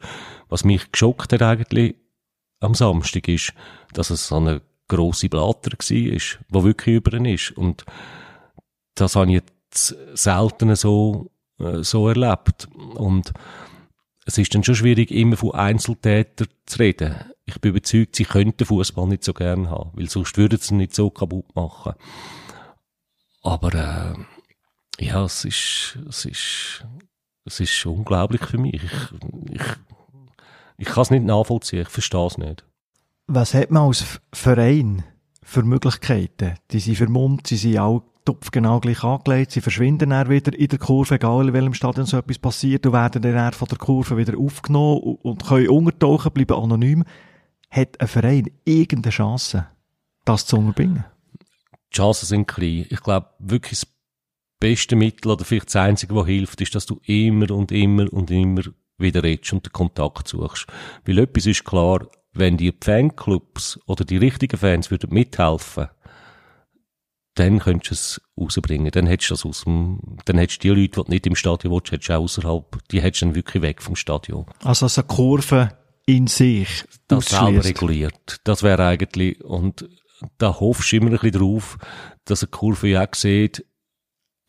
Was 0.50 0.64
mich 0.64 0.92
geschockt 0.92 1.34
hat 1.34 1.42
eigentlich, 1.42 1.96
am 2.64 2.74
Samstag 2.74 3.28
ist, 3.28 3.54
dass 3.94 4.10
es 4.10 4.28
so 4.28 4.38
eine 4.38 4.62
grosse 4.88 5.30
Blatter 5.30 5.72
war, 5.72 6.40
wo 6.50 6.64
wirklich 6.64 6.96
über 6.96 7.14
ihn 7.14 7.26
ist. 7.26 7.52
Und 7.52 7.86
das 8.96 9.16
habe 9.16 9.28
ich 9.32 9.42
jetzt 9.42 9.96
selten 10.14 10.76
so, 10.76 11.32
äh, 11.60 11.84
so 11.84 12.08
erlebt. 12.08 12.68
Und 12.96 13.34
es 14.26 14.38
ist 14.38 14.54
dann 14.54 14.64
schon 14.64 14.76
schwierig, 14.76 15.12
immer 15.12 15.38
von 15.38 15.54
Einzeltätern 15.54 16.48
zu 16.66 16.80
reden. 16.80 17.16
Ich 17.46 17.60
bin 17.60 17.72
überzeugt, 17.72 18.16
sie 18.16 18.26
könnten 18.26 18.66
Fußball 18.66 19.08
nicht 19.08 19.24
so 19.24 19.34
gern 19.34 19.70
haben, 19.70 19.92
weil 19.94 20.10
sonst 20.10 20.38
würden 20.38 20.60
sie 20.60 20.74
ihn 20.74 20.78
nicht 20.78 20.96
so 20.96 21.10
kaputt 21.10 21.54
machen. 21.56 21.94
Aber 23.42 23.74
äh, 23.74 25.06
ja, 25.06 25.26
es 25.26 25.44
ist, 25.44 25.98
es 26.08 26.26
ist, 26.26 26.86
es 27.44 27.60
ist 27.60 27.86
unglaublich 27.86 28.42
für 28.46 28.58
mich. 28.58 28.76
Ich, 28.76 28.84
ich 29.52 29.62
ich 30.78 30.88
kann 30.88 31.04
es 31.04 31.12
nicht 31.12 31.26
nachvollziehen, 31.26 31.82
ich 31.82 31.90
verstehe 31.90 32.28
es 32.28 32.38
nicht. 32.38 32.66
Was 33.28 33.54
hat 33.54 33.72
man 33.72 33.88
als 33.88 34.20
Verein 34.34 35.04
für 35.42 35.64
Möglichkeiten? 35.64 36.56
Die 36.72 36.80
sind 36.80 36.98
vermummt, 36.98 37.48
sie 37.48 37.58
sind 37.58 37.78
auch 37.78 38.04
genau 38.52 38.80
gleich 38.80 39.04
angelegt, 39.04 39.52
sie 39.52 39.62
verschwinden 39.62 40.12
dann 40.12 40.30
wieder 40.30 40.58
in 40.58 40.68
der 40.68 40.80
Kurve, 40.80 41.16
egal 41.16 41.48
in 41.48 41.54
welchem 41.54 41.74
Stadion 41.74 42.06
so 42.06 42.18
etwas 42.18 42.40
passiert, 42.40 42.86
und 42.86 42.94
werden 42.94 43.22
dann 43.22 43.54
von 43.54 43.68
der 43.68 43.78
Kurve 43.78 44.18
wieder 44.18 44.38
aufgenommen 44.38 45.18
und 45.22 45.46
können 45.46 45.70
untertauchen, 45.70 46.32
bleiben 46.32 46.56
anonym. 46.56 47.04
Hat 47.70 48.00
ein 48.00 48.08
Verein 48.08 48.50
irgendeine 48.66 49.12
Chance, 49.12 49.68
das 50.26 50.46
zu 50.46 50.58
unterbringen? 50.58 51.06
die 51.94 51.98
Chancen 51.98 52.26
sind 52.26 52.48
klein. 52.48 52.86
Ich 52.90 53.02
glaube, 53.02 53.30
wirklich 53.40 53.82
das 53.82 53.88
beste 54.60 54.96
Mittel 54.96 55.32
oder 55.32 55.46
vielleicht 55.46 55.68
das 55.68 55.76
einzige, 55.76 56.16
was 56.16 56.26
hilft, 56.26 56.60
ist, 56.62 56.74
dass 56.76 56.86
du 56.86 57.00
immer 57.04 57.52
und 57.52 57.72
immer 57.72 58.12
und 58.12 58.32
immer 58.32 58.64
wieder 58.98 59.24
redest 59.24 59.54
und 59.54 59.66
den 59.66 59.74
Kontakt 59.74 60.28
suchst. 60.28 60.68
Weil 61.06 61.20
etwas 61.20 61.46
ist 61.46 61.66
klar, 61.66 62.08
wenn 62.34 62.58
die 62.58 62.74
Fanclubs 62.80 63.80
oder 63.86 64.06
die 64.06 64.18
richtigen 64.18 64.58
Fans 64.58 64.92
würden 64.92 65.14
mithelfen, 65.14 65.90
dann 67.36 67.60
könntest 67.60 67.90
du 67.90 67.94
es 67.94 68.22
rausbringen. 68.40 68.92
Dann 68.92 69.08
hättest 69.08 69.32
du 69.32 69.34
das 69.34 69.46
aus 69.46 69.64
dem, 69.64 70.18
dann 70.26 70.38
hättest 70.38 70.64
du 70.64 70.74
die 70.74 70.82
Leute, 70.82 71.04
die 71.04 71.12
nicht 71.12 71.28
im 71.28 71.36
Stadion 71.36 71.74
willst, 71.74 71.92
hättest 71.92 72.10
du 72.10 72.14
auch 72.14 72.24
außerhalb, 72.24 72.78
die 72.92 73.02
hättest 73.02 73.22
du 73.22 73.26
dann 73.28 73.36
wirklich 73.36 73.64
weg 73.64 73.82
vom 73.82 73.96
Stadion. 73.96 74.46
Also, 74.64 74.88
so 74.88 75.02
eine 75.02 75.08
Kurve 75.08 75.70
in 76.06 76.28
sich 76.28 76.84
Das 77.08 77.26
selber 77.26 77.64
reguliert. 77.64 78.40
Das 78.44 78.62
wäre 78.62 78.86
eigentlich, 78.86 79.44
und 79.44 79.88
da 80.38 80.60
hoffst 80.60 80.92
du 80.92 80.98
immer 80.98 81.08
ein 81.08 81.12
bisschen 81.14 81.40
drauf, 81.40 81.78
dass 82.26 82.44
eine 82.44 82.52
Kurve 82.52 82.88
ja 82.88 83.08
auch 83.08 83.16
sieht, 83.16 83.66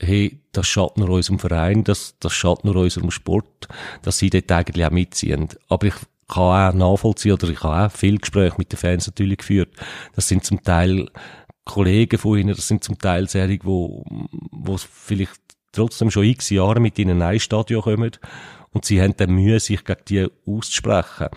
hey, 0.00 0.40
das 0.52 0.66
schadet 0.66 0.98
nur 0.98 1.11
unserem 1.11 1.38
Verein, 1.38 1.85
das, 1.85 2.16
das 2.20 2.33
schadet 2.33 2.64
nur 2.64 2.76
unserem 2.76 3.11
Sport, 3.11 3.68
dass 4.02 4.18
sie 4.18 4.30
dort 4.30 4.50
eigentlich 4.50 4.85
auch 4.85 4.90
mitziehen. 4.90 5.48
Aber 5.68 5.87
ich 5.87 5.94
kann 6.28 6.74
auch 6.74 6.74
nachvollziehen, 6.74 7.33
oder 7.33 7.48
ich 7.48 7.62
habe 7.62 7.87
auch 7.87 7.96
viel 7.96 8.18
Gespräche 8.18 8.57
mit 8.59 8.72
den 8.72 8.78
Fans 8.78 9.07
natürlich 9.07 9.38
geführt. 9.38 9.74
Das 10.14 10.28
sind 10.28 10.44
zum 10.44 10.62
Teil 10.62 11.09
Kollegen 11.64 12.18
von 12.18 12.38
ihnen, 12.38 12.54
das 12.54 12.68
sind 12.68 12.85
zum 12.85 12.98
Teil 12.98 13.28
Serien, 13.28 13.61
wo, 13.62 14.04
wo 14.50 14.76
vielleicht 14.76 15.40
trotzdem 15.72 16.11
schon 16.11 16.24
x 16.24 16.50
Jahre 16.50 16.80
mit 16.80 16.98
ihnen 16.98 17.16
in 17.16 17.22
ein 17.22 17.40
Stadion 17.40 17.83
kommen 17.83 18.12
und 18.70 18.85
sie 18.85 19.00
haben 19.00 19.16
dann 19.16 19.30
Mühe, 19.30 19.61
sich 19.61 19.85
gegen 19.85 20.04
die 20.09 20.26
auszusprechen. 20.46 21.28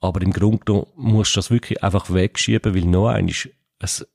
Aber 0.00 0.20
im 0.20 0.32
Grunde 0.32 0.64
genommen 0.64 0.86
musst 0.96 1.34
du 1.34 1.38
das 1.38 1.50
wirklich 1.50 1.82
einfach 1.82 2.12
wegschieben, 2.12 2.74
weil 2.74 2.84
noch 2.84 3.08
eines, 3.08 3.48
es, 3.78 4.06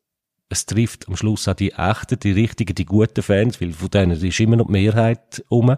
es 0.49 0.65
trifft 0.65 1.07
am 1.07 1.15
Schluss 1.15 1.47
auch 1.47 1.53
die 1.53 1.73
echten, 1.73 2.19
die 2.19 2.31
richtigen, 2.31 2.73
die 2.73 2.85
guten 2.85 3.21
Fans, 3.21 3.61
weil 3.61 3.71
von 3.71 3.89
denen 3.89 4.21
ist 4.21 4.39
immer 4.39 4.55
noch 4.55 4.65
die 4.65 4.73
Mehrheit 4.73 5.43
um, 5.47 5.75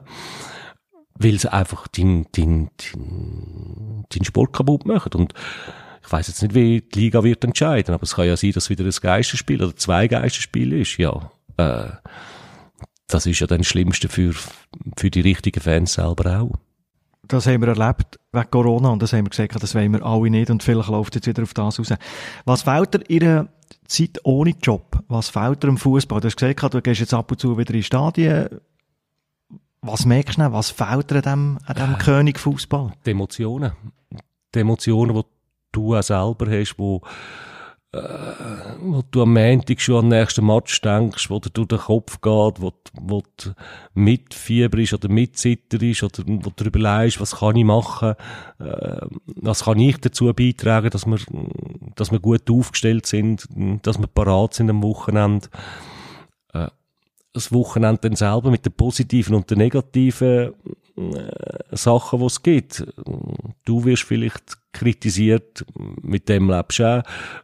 weil 1.15 1.39
sie 1.39 1.51
einfach 1.51 1.87
deinen 1.89 2.25
dein, 2.31 2.69
dein, 2.77 4.05
dein 4.09 4.23
Sport 4.23 4.53
kaputt 4.53 4.85
machen. 4.85 5.13
Und 5.13 5.33
ich 6.03 6.11
weiß 6.11 6.29
jetzt 6.29 6.41
nicht, 6.41 6.55
wie 6.55 6.81
die 6.81 6.99
Liga 6.99 7.23
wird 7.23 7.43
entscheiden, 7.43 7.93
aber 7.93 8.03
es 8.03 8.15
kann 8.15 8.25
ja 8.25 8.37
sein, 8.37 8.53
dass 8.53 8.69
wieder 8.69 8.85
ein 8.85 8.91
Geisterspiel 8.91 9.61
oder 9.61 9.75
zwei 9.75 10.07
Geisterspiele 10.07 10.79
ist, 10.79 10.97
ja. 10.97 11.31
Äh, 11.57 11.89
das 13.07 13.25
ist 13.25 13.39
ja 13.41 13.47
dann 13.47 13.59
das 13.59 13.67
Schlimmste 13.67 14.07
für, 14.07 14.33
für 14.97 15.11
die 15.11 15.21
richtigen 15.21 15.59
Fans 15.59 15.93
selber 15.93 16.39
auch. 16.39 16.53
Das 17.27 17.45
haben 17.45 17.61
wir 17.61 17.69
erlebt 17.69 18.19
wegen 18.31 18.51
Corona 18.51 18.89
und 18.89 19.01
das 19.01 19.11
haben 19.13 19.25
wir 19.25 19.29
gesagt, 19.29 19.61
das 19.61 19.75
wollen 19.75 19.91
wir 19.91 20.05
alle 20.05 20.29
nicht 20.29 20.49
und 20.49 20.63
vielleicht 20.63 20.89
läuft 20.89 21.15
jetzt 21.15 21.27
wieder 21.27 21.43
auf 21.43 21.53
das 21.53 21.77
raus. 21.77 21.93
Was 22.45 22.63
fehlt 22.63 23.09
dir 23.09 23.21
einer 23.21 23.47
Zeit 23.87 24.19
ohne 24.23 24.51
Job? 24.61 25.03
Was 25.07 25.29
fehlt 25.29 25.63
dir 25.63 25.67
im 25.67 25.77
Fußball? 25.77 26.21
Du 26.21 26.27
hast 26.27 26.37
gesagt, 26.37 26.73
du 26.73 26.81
gehst 26.81 26.99
jetzt 26.99 27.13
ab 27.13 27.31
und 27.31 27.39
zu 27.39 27.57
wieder 27.57 27.73
in 27.73 27.83
Stadien. 27.83 28.61
Was 29.81 30.05
merkst 30.05 30.37
du? 30.37 30.51
Was 30.51 30.69
fehlt 30.69 31.09
dir 31.11 31.17
an 31.17 31.21
dem, 31.21 31.57
an 31.65 31.75
dem 31.75 31.97
König 31.97 32.39
Fußball? 32.39 32.93
die 33.05 33.11
Emotionen. 33.11 33.71
Die 34.53 34.59
Emotionen, 34.59 35.15
die 35.15 35.23
du 35.71 35.95
auch 35.95 36.03
selber 36.03 36.49
hast, 36.49 36.77
wo, 36.77 37.01
äh, 37.93 37.99
wo 38.79 39.01
du 39.11 39.23
am 39.23 39.33
Montag 39.33 39.81
schon 39.81 40.05
an 40.05 40.09
den 40.09 40.19
nächsten 40.19 40.45
Match 40.45 40.79
denkst, 40.81 41.29
wo 41.29 41.39
dir 41.39 41.49
durch 41.49 41.67
den 41.67 41.79
Kopf 41.79 42.21
geht, 42.21 42.61
wo, 42.61 42.71
wo 42.93 43.21
du 43.37 43.53
mitfieberst 43.93 44.93
oder 44.93 45.09
mitzitterst 45.09 46.03
oder 46.03 46.23
wo 46.25 46.51
du 46.55 46.63
überlegst, 46.63 47.19
was 47.19 47.35
kann 47.37 47.57
ich 47.57 47.65
machen, 47.65 48.15
äh, 48.59 49.05
was 49.25 49.65
kann 49.65 49.79
ich 49.79 49.97
dazu 49.97 50.31
beitragen, 50.33 50.89
dass 50.89 51.05
wir, 51.05 51.19
dass 51.95 52.11
wir 52.11 52.19
gut 52.19 52.49
aufgestellt 52.49 53.05
sind, 53.05 53.47
dass 53.83 53.99
wir 53.99 54.07
parat 54.07 54.53
sind 54.53 54.69
am 54.69 54.83
Wochenende? 54.83 55.49
Äh, 56.53 56.67
das 57.33 57.51
Wochenende 57.51 58.01
dann 58.01 58.15
selber 58.15 58.51
mit 58.51 58.65
den 58.65 58.73
positiven 58.73 59.35
und 59.35 59.49
den 59.49 59.57
negativen 59.57 60.53
äh, 60.97 61.75
Sachen, 61.75 62.19
die 62.19 62.25
es 62.25 62.43
gibt. 62.43 62.85
Du 63.65 63.85
wirst 63.85 64.03
vielleicht 64.03 64.57
kritisiert, 64.71 65.65
mit 66.01 66.29
dem 66.29 66.49
lebst 66.49 66.79
du 66.79 66.85
auch. 66.85 67.03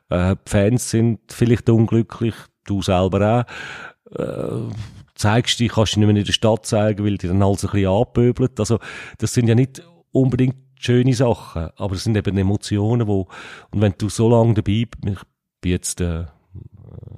Äh, 0.10 0.36
die 0.36 0.50
Fans 0.50 0.90
sind 0.90 1.20
vielleicht 1.30 1.70
unglücklich, 1.70 2.36
du 2.66 2.82
selber 2.82 3.46
auch. 3.46 4.20
Äh, 4.20 4.74
zeigst 5.16 5.60
dich, 5.60 5.72
kannst 5.72 5.94
dich 5.94 5.98
nicht 5.98 6.08
mehr 6.08 6.16
in 6.16 6.26
der 6.26 6.32
Stadt 6.32 6.66
zeigen, 6.66 7.04
weil 7.04 7.18
die 7.18 7.28
dann 7.28 7.42
alles 7.42 7.66
ein 7.66 7.72
bisschen 7.72 7.92
anpöbelt. 7.92 8.60
Also, 8.60 8.80
das 9.18 9.34
sind 9.34 9.48
ja 9.48 9.56
nicht 9.56 9.82
unbedingt 10.12 10.56
schöne 10.80 11.14
Sachen, 11.14 11.70
aber 11.76 11.96
es 11.96 12.04
sind 12.04 12.16
eben 12.16 12.38
Emotionen, 12.38 13.08
wo, 13.08 13.28
und 13.72 13.82
wenn 13.82 13.96
du 13.98 14.10
so 14.10 14.30
lange 14.30 14.54
dabei 14.54 14.86
bist, 15.02 15.18
ich 15.18 15.62
bin 15.62 15.72
jetzt, 15.72 16.02
äh, 16.02 16.26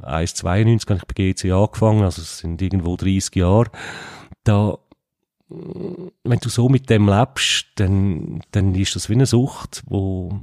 1,92 0.01 0.89
habe 0.89 0.99
ich 0.99 1.05
bei 1.05 1.13
GC 1.13 1.51
angefangen, 1.51 2.03
also 2.03 2.21
es 2.21 2.39
sind 2.39 2.61
irgendwo 2.61 2.95
30 2.95 3.35
Jahre. 3.35 3.69
Da, 4.43 4.77
wenn 5.49 6.39
du 6.39 6.49
so 6.49 6.69
mit 6.69 6.89
dem 6.89 7.07
lebst, 7.07 7.67
dann, 7.75 8.41
dann 8.51 8.75
ist 8.75 8.95
das 8.95 9.09
wie 9.09 9.13
eine 9.13 9.25
Sucht, 9.25 9.81
wo, 9.87 10.39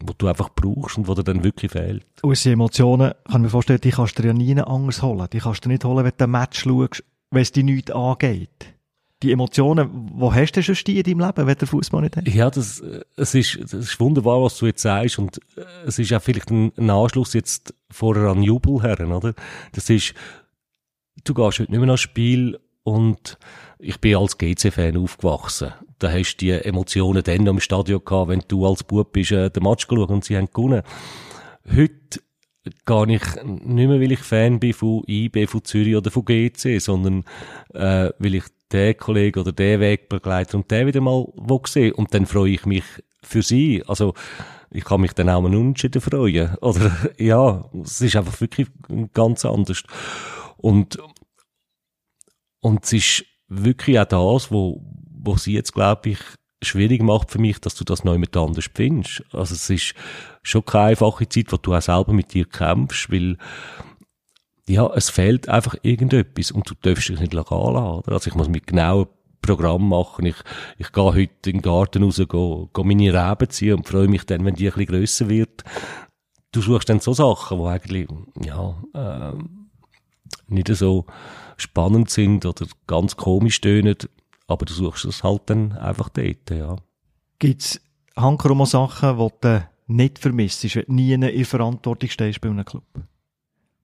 wo 0.00 0.12
du 0.16 0.26
einfach 0.26 0.50
brauchst 0.54 0.96
und 0.96 1.08
wo 1.08 1.14
dir 1.14 1.24
dann 1.24 1.44
wirklich 1.44 1.72
fehlt. 1.72 2.06
Unsere 2.22 2.54
Emotionen, 2.54 3.12
kann 3.24 3.40
ich 3.40 3.44
mir 3.44 3.50
vorstellen, 3.50 3.80
die 3.80 3.90
kannst 3.90 4.18
du 4.18 4.22
dir 4.22 4.28
ja 4.28 4.34
nie 4.34 4.58
anders 4.60 5.02
holen. 5.02 5.28
Die 5.32 5.38
kannst 5.38 5.64
du 5.64 5.68
nicht 5.68 5.84
holen, 5.84 6.04
wenn 6.04 6.12
du 6.16 6.24
ein 6.24 6.30
Match 6.30 6.60
schaust, 6.60 7.04
wenn 7.30 7.42
es 7.42 7.52
dich 7.52 7.64
nichts 7.64 7.90
angeht. 7.90 8.74
Die 9.22 9.32
Emotionen, 9.32 9.90
wo 10.14 10.32
hast 10.32 10.52
du 10.52 10.62
schon 10.62 10.76
die 10.86 10.98
in 10.98 11.02
deinem 11.02 11.26
Leben, 11.26 11.46
wenn 11.46 11.58
du 11.58 11.66
Fußball 11.66 12.02
nicht 12.02 12.16
hast? 12.16 12.28
Ja, 12.28 12.50
das, 12.50 12.82
es 13.16 13.34
ist, 13.34 13.58
das 13.60 13.72
ist 13.72 14.00
wunderbar, 14.00 14.40
was 14.40 14.56
du 14.58 14.66
jetzt 14.66 14.82
sagst 14.82 15.18
und 15.18 15.38
äh, 15.56 15.64
es 15.86 15.98
ist 15.98 16.12
auch 16.12 16.22
vielleicht 16.22 16.50
ein, 16.50 16.72
ein 16.76 16.88
Anschluss 16.88 17.32
jetzt 17.34 17.74
vorher 17.90 18.28
an 18.28 18.44
Jubel 18.44 18.80
her, 18.80 19.00
oder? 19.08 19.34
Das 19.72 19.90
ist, 19.90 20.14
du 21.24 21.34
gehst 21.34 21.58
heute 21.58 21.72
nicht 21.72 21.80
mehr 21.80 21.88
ans 21.88 22.00
Spiel 22.00 22.60
und 22.84 23.38
ich 23.78 24.00
bin 24.00 24.16
als 24.16 24.38
GC-Fan 24.38 24.96
aufgewachsen. 24.96 25.72
Da 25.98 26.10
hast 26.10 26.36
du 26.36 26.46
die 26.46 26.52
Emotionen 26.52 27.22
dann 27.22 27.44
noch 27.44 27.52
im 27.52 27.60
Stadion 27.60 28.04
gehabt, 28.04 28.30
wenn 28.30 28.44
du 28.46 28.66
als 28.66 28.84
Bub 28.84 29.12
bist, 29.12 29.32
äh, 29.32 29.50
den 29.50 29.62
Match 29.62 29.86
geschaut 29.86 30.10
und 30.10 30.24
sie 30.24 30.36
haben 30.36 30.48
gewonnen. 30.52 30.82
Heute 31.70 32.20
gehe 32.84 33.14
ich 33.14 33.42
nicht 33.44 33.88
mehr, 33.88 34.00
weil 34.00 34.12
ich 34.12 34.20
Fan 34.20 34.60
bin 34.60 34.72
von 34.72 35.02
IB, 35.06 35.46
von 35.46 35.64
Zürich 35.64 35.96
oder 35.96 36.10
von 36.10 36.24
GC, 36.24 36.80
sondern 36.80 37.24
äh, 37.74 38.10
weil 38.18 38.34
ich 38.36 38.44
den 38.72 38.96
Kollegen 38.96 39.40
oder 39.40 39.52
den 39.52 39.80
Wegbegleiter 39.80 40.58
und 40.58 40.70
den 40.70 40.86
wieder 40.86 41.00
mal 41.00 41.26
wo 41.34 41.62
sehe. 41.66 41.94
Und 41.94 42.12
dann 42.14 42.26
freue 42.26 42.50
ich 42.50 42.66
mich 42.66 42.84
für 43.22 43.42
sie. 43.42 43.82
Also 43.86 44.14
ich 44.70 44.84
kann 44.84 45.00
mich 45.00 45.12
dann 45.12 45.30
auch 45.30 45.40
mal 45.40 45.54
unentschieden 45.54 46.02
freuen. 46.02 46.54
Oder 46.60 46.92
ja, 47.18 47.70
es 47.82 48.00
ist 48.00 48.16
einfach 48.16 48.40
wirklich 48.40 48.68
ganz 49.14 49.44
anders. 49.44 49.82
Und, 50.56 50.98
und 52.60 52.84
es 52.84 52.92
ist 52.92 53.24
wirklich 53.48 53.98
auch 53.98 54.04
das, 54.04 54.50
wo, 54.50 54.82
wo 55.10 55.36
sie 55.36 55.54
jetzt, 55.54 55.74
glaube 55.74 56.10
ich, 56.10 56.18
schwierig 56.62 57.02
macht 57.02 57.30
für 57.30 57.38
mich, 57.38 57.60
dass 57.60 57.74
du 57.74 57.84
das 57.84 58.04
neu 58.04 58.18
mit 58.18 58.36
anders 58.36 58.68
findest. 58.74 59.22
Also 59.32 59.54
es 59.54 59.70
ist 59.70 59.94
schon 60.42 60.64
keine 60.64 60.90
einfache 60.90 61.28
Zeit, 61.28 61.52
wo 61.52 61.56
du 61.56 61.74
auch 61.74 61.82
selber 61.82 62.12
mit 62.12 62.34
dir 62.34 62.44
kämpfst, 62.44 63.10
weil 63.12 63.36
ja, 64.68 64.90
es 64.94 65.08
fehlt 65.08 65.48
einfach 65.48 65.76
irgendetwas 65.82 66.50
und 66.50 66.68
du 66.68 66.74
darfst 66.80 67.08
dich 67.08 67.20
nicht 67.20 67.30
gehen 67.30 67.38
lassen. 67.38 67.54
Oder? 67.54 68.02
Also 68.06 68.28
ich 68.28 68.34
muss 68.34 68.48
mit 68.48 68.66
genauen 68.66 69.06
Programm 69.40 69.88
machen. 69.88 70.26
Ich, 70.26 70.36
ich 70.76 70.92
gehe 70.92 71.04
heute 71.04 71.50
in 71.50 71.58
den 71.58 71.62
Garten 71.62 72.02
raus, 72.02 72.16
gehe, 72.16 72.68
gehe 72.74 72.84
meine 72.84 73.14
Reben 73.14 73.50
ziehen 73.50 73.74
und 73.74 73.88
freue 73.88 74.08
mich 74.08 74.24
dann, 74.26 74.44
wenn 74.44 74.54
die 74.54 74.66
ein 74.66 74.74
bisschen 74.74 74.86
grösser 74.86 75.28
wird. 75.28 75.64
Du 76.52 76.60
suchst 76.60 76.88
dann 76.88 77.00
so 77.00 77.12
Sachen, 77.12 77.58
die 77.58 77.66
eigentlich, 77.66 78.08
ja, 78.44 78.82
äh, 78.94 79.32
nicht 80.48 80.68
so 80.68 81.06
spannend 81.56 82.10
sind 82.10 82.46
oder 82.46 82.66
ganz 82.86 83.16
komisch 83.16 83.60
tönen, 83.60 83.96
aber 84.46 84.64
du 84.64 84.72
suchst 84.72 85.04
es 85.04 85.22
halt 85.22 85.42
dann 85.46 85.72
einfach 85.72 86.08
dort, 86.08 86.50
ja. 86.50 86.76
Gibt 87.38 87.62
es 87.62 87.80
Hankerum 88.16 88.64
Sachen, 88.66 89.18
die 89.18 89.28
du 89.40 89.68
nicht 89.86 90.18
vermisst, 90.18 90.64
wenn 90.74 90.84
du 90.86 90.92
nie 90.92 91.12
in 91.12 91.20
der 91.20 91.44
Verantwortung 91.44 92.08
stehst 92.10 92.40
bei 92.40 92.48
einem 92.48 92.64
Club? 92.64 92.84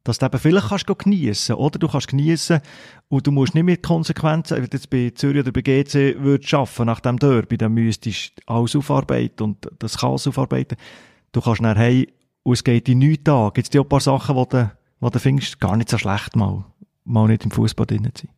Dass 0.02 0.18
du 0.18 0.26
eben 0.26 0.38
vielleicht 0.38 0.68
kannst 0.68 0.86
geniessen 0.86 1.54
oder? 1.54 1.78
Du 1.78 1.88
kannst 1.88 2.08
geniessen 2.08 2.60
und 3.08 3.26
du 3.26 3.30
musst 3.30 3.54
nicht 3.54 3.64
mit 3.64 3.82
Konsequenzen, 3.82 4.58
wenn 4.58 4.64
du 4.64 4.76
jetzt 4.76 4.90
bei 4.90 5.10
Zürich 5.14 5.40
oder 5.40 5.52
bei 5.52 5.62
GC 5.62 6.16
würdest 6.18 6.52
arbeiten 6.52 6.84
nach 6.84 7.00
dem 7.00 7.18
Derby, 7.18 7.56
dann 7.56 7.72
müsstest 7.72 8.32
du 8.36 8.42
alles 8.46 8.76
aufarbeiten 8.76 9.42
und 9.44 9.70
das 9.78 9.98
Chaos 9.98 10.26
aufarbeiten. 10.26 10.76
Du 11.32 11.40
kannst 11.40 11.62
nachher 11.62 11.80
hey, 11.80 12.12
und 12.42 12.52
es 12.52 12.64
geht 12.64 12.88
in 12.88 12.98
nichts 12.98 13.28
an. 13.30 13.52
Gibt 13.54 13.66
es 13.66 13.70
dir 13.70 13.80
auch 13.80 13.86
ein 13.86 13.88
paar 13.88 14.00
Sachen, 14.00 14.36
die 14.36 14.48
du, 14.50 14.70
die 15.04 15.12
du 15.12 15.18
findest, 15.20 15.60
gar 15.60 15.76
nicht 15.76 15.90
so 15.90 15.98
schlecht 15.98 16.36
mal, 16.36 16.64
mal 17.04 17.28
nicht 17.28 17.44
im 17.44 17.50
Fußball 17.50 17.86
drin 17.86 18.10
zu 18.14 18.26
sein? 18.26 18.34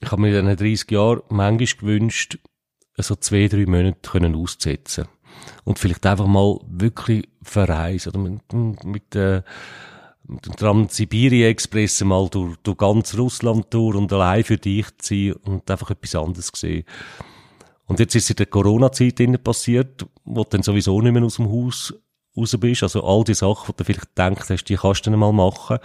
Ich 0.00 0.12
habe 0.12 0.22
mir 0.22 0.38
in 0.38 0.46
diesen 0.46 0.56
30 0.56 0.90
Jahren 0.90 1.22
manchmal 1.28 1.80
gewünscht, 1.80 2.38
so 2.96 3.16
zwei, 3.16 3.48
drei 3.48 3.66
Monate 3.66 3.98
können 4.02 4.34
auszusetzen. 4.34 5.06
Und 5.64 5.78
vielleicht 5.78 6.04
einfach 6.06 6.26
mal 6.26 6.58
wirklich 6.66 7.28
verreisen. 7.42 8.10
Oder 8.10 8.18
mit, 8.18 8.84
mit, 8.84 9.14
äh, 9.14 9.42
mit 10.26 10.46
dem 10.46 10.56
Trans-Sibirien-Express 10.56 12.04
mal 12.04 12.28
durch, 12.28 12.56
durch 12.62 12.76
ganz 12.76 13.16
Russland 13.16 13.66
durch 13.70 13.96
und 13.96 14.12
allein 14.12 14.44
für 14.44 14.56
dich 14.56 14.86
zu 14.98 15.14
sein 15.14 15.32
und 15.44 15.70
einfach 15.70 15.90
etwas 15.90 16.14
anderes 16.14 16.50
sehen. 16.54 16.84
Und 17.86 18.00
jetzt 18.00 18.14
ist 18.14 18.24
es 18.24 18.30
in 18.30 18.36
der 18.36 18.46
Corona-Zeit 18.46 19.42
passiert, 19.42 20.06
wo 20.24 20.44
du 20.44 20.50
dann 20.50 20.62
sowieso 20.62 21.00
nicht 21.00 21.12
mehr 21.12 21.22
aus 21.22 21.36
dem 21.36 21.50
Haus 21.50 21.94
raus 22.38 22.56
bist. 22.58 22.82
Also 22.82 23.04
all 23.04 23.24
die 23.24 23.34
Sachen, 23.34 23.72
die 23.72 23.76
du 23.76 23.84
vielleicht 23.84 24.16
denkst 24.16 24.50
hast, 24.50 24.64
die 24.64 24.76
kannst 24.76 25.06
du 25.06 25.10
mal 25.10 25.32
machen, 25.32 25.78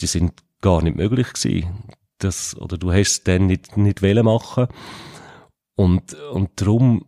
die 0.00 0.06
sind 0.06 0.32
gar 0.60 0.82
nicht 0.82 0.96
möglich 0.96 1.32
gewesen. 1.32 1.84
Das, 2.18 2.56
oder 2.56 2.78
du 2.78 2.92
hast 2.92 3.10
es 3.10 3.24
dann 3.24 3.46
nicht, 3.46 3.76
nicht 3.76 4.02
wollen 4.02 4.24
machen. 4.24 4.68
Und, 5.76 6.14
und 6.14 6.50
darum 6.60 7.04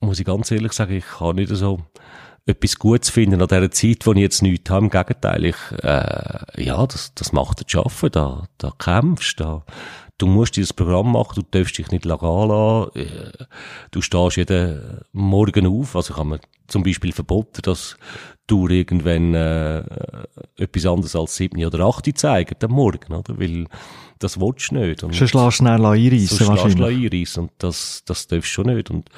muss 0.00 0.18
ich 0.18 0.26
ganz 0.26 0.50
ehrlich 0.50 0.72
sagen, 0.72 0.94
ich 0.94 1.06
kann 1.06 1.36
nicht 1.36 1.54
so 1.54 1.80
etwas 2.44 2.76
Gutes 2.76 3.10
finden 3.10 3.40
an 3.40 3.48
dieser 3.48 3.70
Zeit, 3.70 4.06
wo 4.06 4.12
ich 4.12 4.18
jetzt 4.18 4.42
nichts 4.42 4.68
habe. 4.70 4.84
Im 4.84 4.90
Gegenteil, 4.90 5.44
ich, 5.44 5.56
äh, 5.82 6.62
ja, 6.62 6.86
das, 6.86 7.14
das 7.14 7.32
macht 7.32 7.68
zu 7.68 7.78
arbeiten, 7.78 8.10
da, 8.12 8.48
da 8.58 8.72
kämpfst, 8.78 9.38
da, 9.38 9.64
du 10.18 10.26
musst 10.26 10.56
dieses 10.56 10.72
Programm 10.72 11.12
machen, 11.12 11.34
du 11.36 11.58
darfst 11.58 11.78
dich 11.78 11.90
nicht 11.90 12.04
legal 12.04 12.48
lassen, 12.48 12.98
äh, 12.98 13.44
du 13.90 14.00
stehst 14.00 14.36
jeden 14.36 15.02
Morgen 15.12 15.66
auf, 15.66 15.96
also 15.96 16.16
habe 16.16 16.28
mir 16.28 16.40
zum 16.68 16.82
Beispiel 16.82 17.12
verboten, 17.12 17.62
dass 17.62 17.96
du 18.46 18.68
irgendwann 18.68 19.34
äh, 19.34 19.84
etwas 20.56 20.86
anderes 20.86 21.16
als 21.16 21.36
sieben 21.36 21.64
oder 21.64 21.86
acht 21.86 22.06
zeigen 22.18 22.56
am 22.62 22.72
Morgen, 22.72 23.12
oder? 23.12 23.38
Weil 23.38 23.66
das 24.18 24.40
willst 24.40 24.70
du 24.70 24.76
nicht. 24.76 25.02
Und 25.02 25.14
Schon 25.14 25.28
schlägst 25.28 25.46
du 25.46 25.50
schnell 25.50 25.84
einreissen 25.84 26.38
so 26.38 26.46
wahrscheinlich. 26.46 26.76
schlägst 26.76 27.02
du 27.02 27.06
einreissen 27.06 27.42
und 27.44 27.52
das, 27.58 28.02
das 28.06 28.26
darfst 28.26 28.50
du 28.50 28.52
schon 28.52 28.74
nicht. 28.74 28.90
Und 28.90 29.08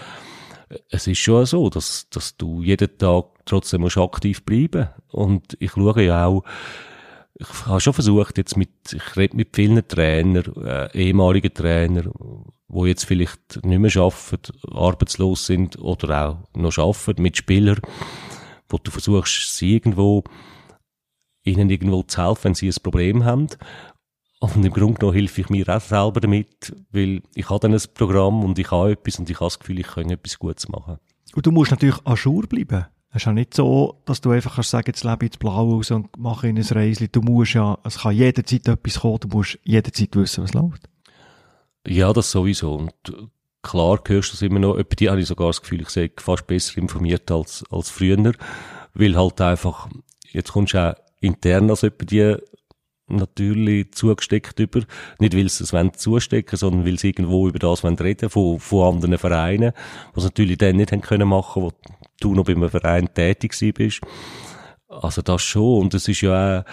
es 0.90 1.07
ist 1.07 1.18
schon 1.18 1.46
so, 1.46 1.68
dass, 1.70 2.09
dass 2.11 2.37
du 2.37 2.62
jeden 2.62 2.96
Tag 2.98 3.26
trotzdem 3.44 3.83
musst 3.83 3.98
aktiv 3.98 4.44
bleiben 4.44 4.88
Und 5.11 5.57
ich 5.61 5.72
schaue 5.72 6.02
ja 6.02 6.26
auch, 6.26 6.44
ich 7.36 7.66
habe 7.66 7.80
schon 7.80 7.92
versucht, 7.92 8.38
jetzt 8.38 8.56
mit, 8.56 8.70
ich 8.92 9.16
rede 9.16 9.36
mit 9.36 9.54
vielen 9.54 9.86
Trainern, 9.86 10.54
äh, 10.64 10.96
ehemaligen 10.96 11.52
Trainern, 11.52 12.12
wo 12.68 12.86
jetzt 12.86 13.04
vielleicht 13.04 13.64
nicht 13.64 13.78
mehr 13.78 13.96
arbeiten, 13.96 14.52
arbeitslos 14.70 15.46
sind 15.46 15.78
oder 15.78 16.26
auch 16.26 16.38
noch 16.56 16.78
arbeiten, 16.78 17.22
mit 17.22 17.36
Spielern, 17.36 17.80
wo 18.68 18.78
du 18.78 18.90
versuchst, 18.90 19.56
sie 19.56 19.74
irgendwo, 19.74 20.22
ihnen 21.42 21.70
irgendwo 21.70 22.02
zu 22.04 22.22
helfen, 22.22 22.44
wenn 22.44 22.54
sie 22.54 22.68
ein 22.68 22.82
Problem 22.82 23.24
haben. 23.24 23.48
Und 24.40 24.64
im 24.64 24.72
Grunde 24.72 24.98
genommen 24.98 25.16
helfe 25.16 25.40
ich 25.40 25.48
mir 25.48 25.68
auch 25.68 25.80
selber 25.80 26.20
damit, 26.20 26.74
weil 26.92 27.22
ich 27.34 27.48
habe 27.48 27.60
dann 27.60 27.72
ein 27.72 27.82
Programm 27.94 28.44
und 28.44 28.58
ich 28.58 28.70
habe 28.70 28.92
etwas 28.92 29.18
und 29.18 29.28
ich 29.28 29.36
habe 29.36 29.46
das 29.46 29.58
Gefühl, 29.58 29.80
ich 29.80 29.86
kann 29.86 30.10
etwas 30.10 30.38
Gutes 30.38 30.68
machen. 30.68 30.98
Und 31.34 31.46
du 31.46 31.50
musst 31.50 31.72
natürlich 31.72 31.96
à 31.96 32.14
jour 32.14 32.46
bleiben. 32.46 32.86
Es 33.14 33.22
ist 33.22 33.27
ja 33.27 33.33
nicht 33.33 33.55
so, 33.55 34.00
dass 34.07 34.20
du 34.20 34.33
einfach 34.33 34.57
kannst 34.57 34.70
sagen, 34.70 34.87
jetzt 34.88 35.05
lebe 35.05 35.24
ich 35.24 35.31
ins 35.31 35.37
Blau 35.37 35.77
aus 35.77 35.92
und 35.92 36.16
mache 36.18 36.48
in 36.48 36.59
ein 36.59 36.64
Reisli. 36.64 37.07
Du 37.07 37.22
musst 37.22 37.55
ja, 37.55 37.79
es 37.85 37.98
kann 37.98 38.12
jederzeit 38.12 38.66
etwas 38.66 38.98
kommen, 38.98 39.20
du 39.20 39.29
musst 39.29 39.57
jederzeit 39.62 40.16
wissen, 40.16 40.42
was 40.42 40.53
läuft. 40.53 40.88
Ja, 41.87 42.12
das 42.12 42.33
sowieso. 42.33 42.74
Und 42.74 42.92
klar 43.62 44.00
hörst 44.05 44.33
du 44.33 44.35
es 44.35 44.42
immer 44.42 44.59
noch. 44.59 44.77
Etwa 44.77 44.96
die 44.96 45.09
habe 45.09 45.20
ich 45.20 45.29
sogar 45.29 45.46
das 45.46 45.62
Gefühl, 45.62 45.83
ich 45.83 45.90
sehe 45.90 46.11
fast 46.16 46.48
besser 46.48 46.77
informiert 46.77 47.31
als, 47.31 47.62
als 47.70 47.88
früher. 47.88 48.33
Weil 48.94 49.16
halt 49.16 49.40
einfach, 49.40 49.88
jetzt 50.33 50.50
kommst 50.53 50.74
du 50.74 50.90
auch 50.90 50.96
intern 51.20 51.70
als 51.70 51.85
etwa 51.85 52.05
die 52.05 52.37
natürlich 53.06 53.92
zugesteckt 53.92 54.58
über. 54.60 54.82
Nicht, 55.18 55.36
weil 55.36 55.48
sie 55.48 55.64
es 55.64 55.72
wollen 55.72 55.94
zustecken, 55.94 56.56
sondern 56.56 56.86
weil 56.86 56.98
sie 56.98 57.08
irgendwo 57.08 57.48
über 57.48 57.58
das 57.58 57.84
wollen 57.84 57.96
reden, 57.96 58.30
von, 58.30 58.58
von 58.58 58.94
anderen 58.94 59.18
Vereinen, 59.18 59.72
was 60.14 60.24
natürlich 60.24 60.58
dann 60.58 60.76
nicht 60.76 60.92
haben 60.92 61.00
können 61.00 61.28
machen, 61.28 61.62
wo 61.62 61.72
du 62.20 62.34
noch 62.34 62.44
bei 62.44 62.52
einem 62.52 62.70
Verein 62.70 63.12
tätig 63.12 63.54
bist. 63.74 64.00
Also 64.88 65.22
das 65.22 65.42
schon. 65.42 65.82
Und 65.82 65.94
es 65.94 66.08
ist 66.08 66.20
ja 66.20 66.60
auch, 66.60 66.64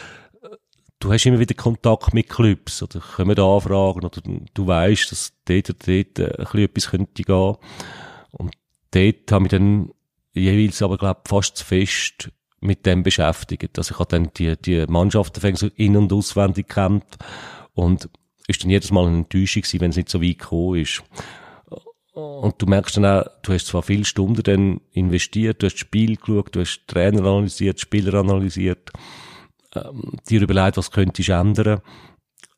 du 0.99 1.11
hast 1.11 1.25
immer 1.25 1.39
wieder 1.39 1.55
Kontakt 1.55 2.13
mit 2.13 2.29
Clubs 2.29 2.81
oder 2.83 2.99
kommen 2.99 3.37
Anfragen 3.37 4.05
oder 4.05 4.21
du 4.53 4.67
weißt, 4.67 5.11
dass 5.11 5.33
dort 5.45 5.69
oder 5.69 5.79
dort 5.85 6.19
ein 6.19 6.45
bisschen 6.45 6.59
etwas 6.59 6.89
könnte 6.89 7.23
gehen. 7.23 7.55
Und 8.31 8.53
dort 8.91 9.31
habe 9.31 9.45
ich 9.45 9.49
dann 9.49 9.89
jeweils 10.33 10.81
aber, 10.81 10.97
glaube 10.97 11.21
fast 11.25 11.57
zu 11.57 11.65
fest 11.65 12.31
mit 12.61 12.85
dem 12.85 13.03
beschäftigt. 13.03 13.77
Also 13.77 13.93
ich 13.93 13.99
habe 13.99 14.09
dann 14.09 14.31
die, 14.37 14.55
die 14.55 14.85
Mannschaften 14.87 15.55
so 15.55 15.67
in- 15.75 15.97
und 15.97 16.13
auswendig 16.13 16.69
kennt 16.69 17.17
und 17.73 18.09
ist 18.47 18.63
dann 18.63 18.69
jedes 18.69 18.91
Mal 18.91 19.07
eine 19.07 19.17
Enttäuschung 19.17 19.63
gewesen, 19.63 19.81
wenn 19.81 19.89
es 19.89 19.97
nicht 19.97 20.09
so 20.09 20.21
weit 20.21 20.39
gekommen 20.39 20.79
ist. 20.79 21.03
Und 22.13 22.61
du 22.61 22.65
merkst 22.65 22.97
dann 22.97 23.05
auch, 23.05 23.23
du 23.41 23.53
hast 23.53 23.67
zwar 23.67 23.83
viele 23.83 24.05
Stunden 24.05 24.43
dann 24.43 24.81
investiert, 24.91 25.61
du 25.61 25.65
hast 25.65 25.75
das 25.75 25.79
Spiel 25.79 26.17
geschaut, 26.17 26.55
du 26.55 26.59
hast 26.59 26.85
Trainer 26.87 27.21
analysiert, 27.21 27.79
Spieler 27.79 28.13
analysiert, 28.15 28.91
ähm, 29.75 30.17
dir 30.29 30.41
überlegt, 30.41 30.77
was 30.77 30.91
könntest 30.91 31.29
du 31.29 31.33
ändern. 31.33 31.81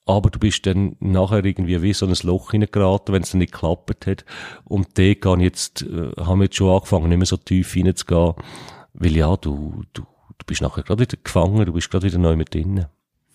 Aber 0.05 0.29
du 0.29 0.39
bist 0.39 0.65
dann 0.65 0.97
nachher 0.99 1.45
irgendwie 1.45 1.81
wie 1.81 1.93
so 1.93 2.05
ein 2.05 2.15
Loch 2.23 2.51
hineingeraten, 2.51 3.13
wenn 3.13 3.21
es 3.21 3.31
dann 3.31 3.39
nicht 3.39 3.53
geklappt 3.53 4.05
hat. 4.05 4.25
Und 4.65 4.97
da 4.97 5.13
kann 5.13 5.39
jetzt, 5.39 5.83
äh, 5.83 6.11
haben 6.17 6.39
wir 6.39 6.45
jetzt 6.45 6.57
schon 6.57 6.73
angefangen, 6.73 7.07
nicht 7.07 7.19
mehr 7.19 7.25
so 7.25 7.37
tief 7.37 7.71
hineinzugehen. 7.71 8.33
Weil 8.93 9.15
ja, 9.15 9.36
du, 9.38 9.84
du, 9.93 10.03
du 10.03 10.45
bist 10.45 10.62
nachher 10.62 10.84
gerade 10.84 11.01
wieder 11.01 11.17
gefangen, 11.21 11.65
du 11.65 11.73
bist 11.73 11.89
gerade 11.89 12.06
wieder 12.06 12.19
neu 12.19 12.36
mit 12.36 12.53
drinnen. 12.53 12.86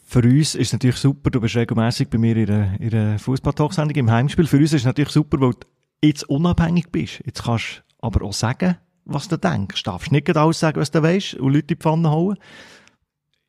Für 0.04 0.22
uns 0.22 0.54
ist 0.54 0.68
es 0.68 0.72
natürlich 0.72 0.96
super, 0.96 1.30
du 1.30 1.40
bist 1.40 1.56
regelmäßig 1.56 2.08
bei 2.08 2.18
mir 2.18 2.36
in 2.36 2.50
einer, 2.50 2.80
in 2.80 2.94
einer 2.94 3.18
Fußball-Talksendung 3.18 3.96
im 3.96 4.10
Heimspiel. 4.10 4.46
Für 4.46 4.56
uns 4.56 4.72
ist 4.72 4.80
es 4.82 4.86
natürlich 4.86 5.12
super, 5.12 5.40
weil 5.40 5.52
du 5.52 5.66
jetzt 6.02 6.28
unabhängig 6.28 6.90
bist. 6.90 7.20
Jetzt 7.26 7.44
kannst 7.44 7.82
du 8.00 8.06
aber 8.06 8.24
auch 8.24 8.32
sagen, 8.32 8.78
was 9.04 9.28
du 9.28 9.36
denkst. 9.36 9.82
Du 9.82 9.90
darfst 9.90 10.12
nicht 10.12 10.34
alles 10.34 10.60
sagen, 10.60 10.80
was 10.80 10.90
du 10.90 11.02
weißt 11.02 11.34
und 11.34 11.52
Leute 11.52 11.60
in 11.60 11.66
die 11.66 11.76
Pfanne 11.76 12.10
hauen. 12.10 12.38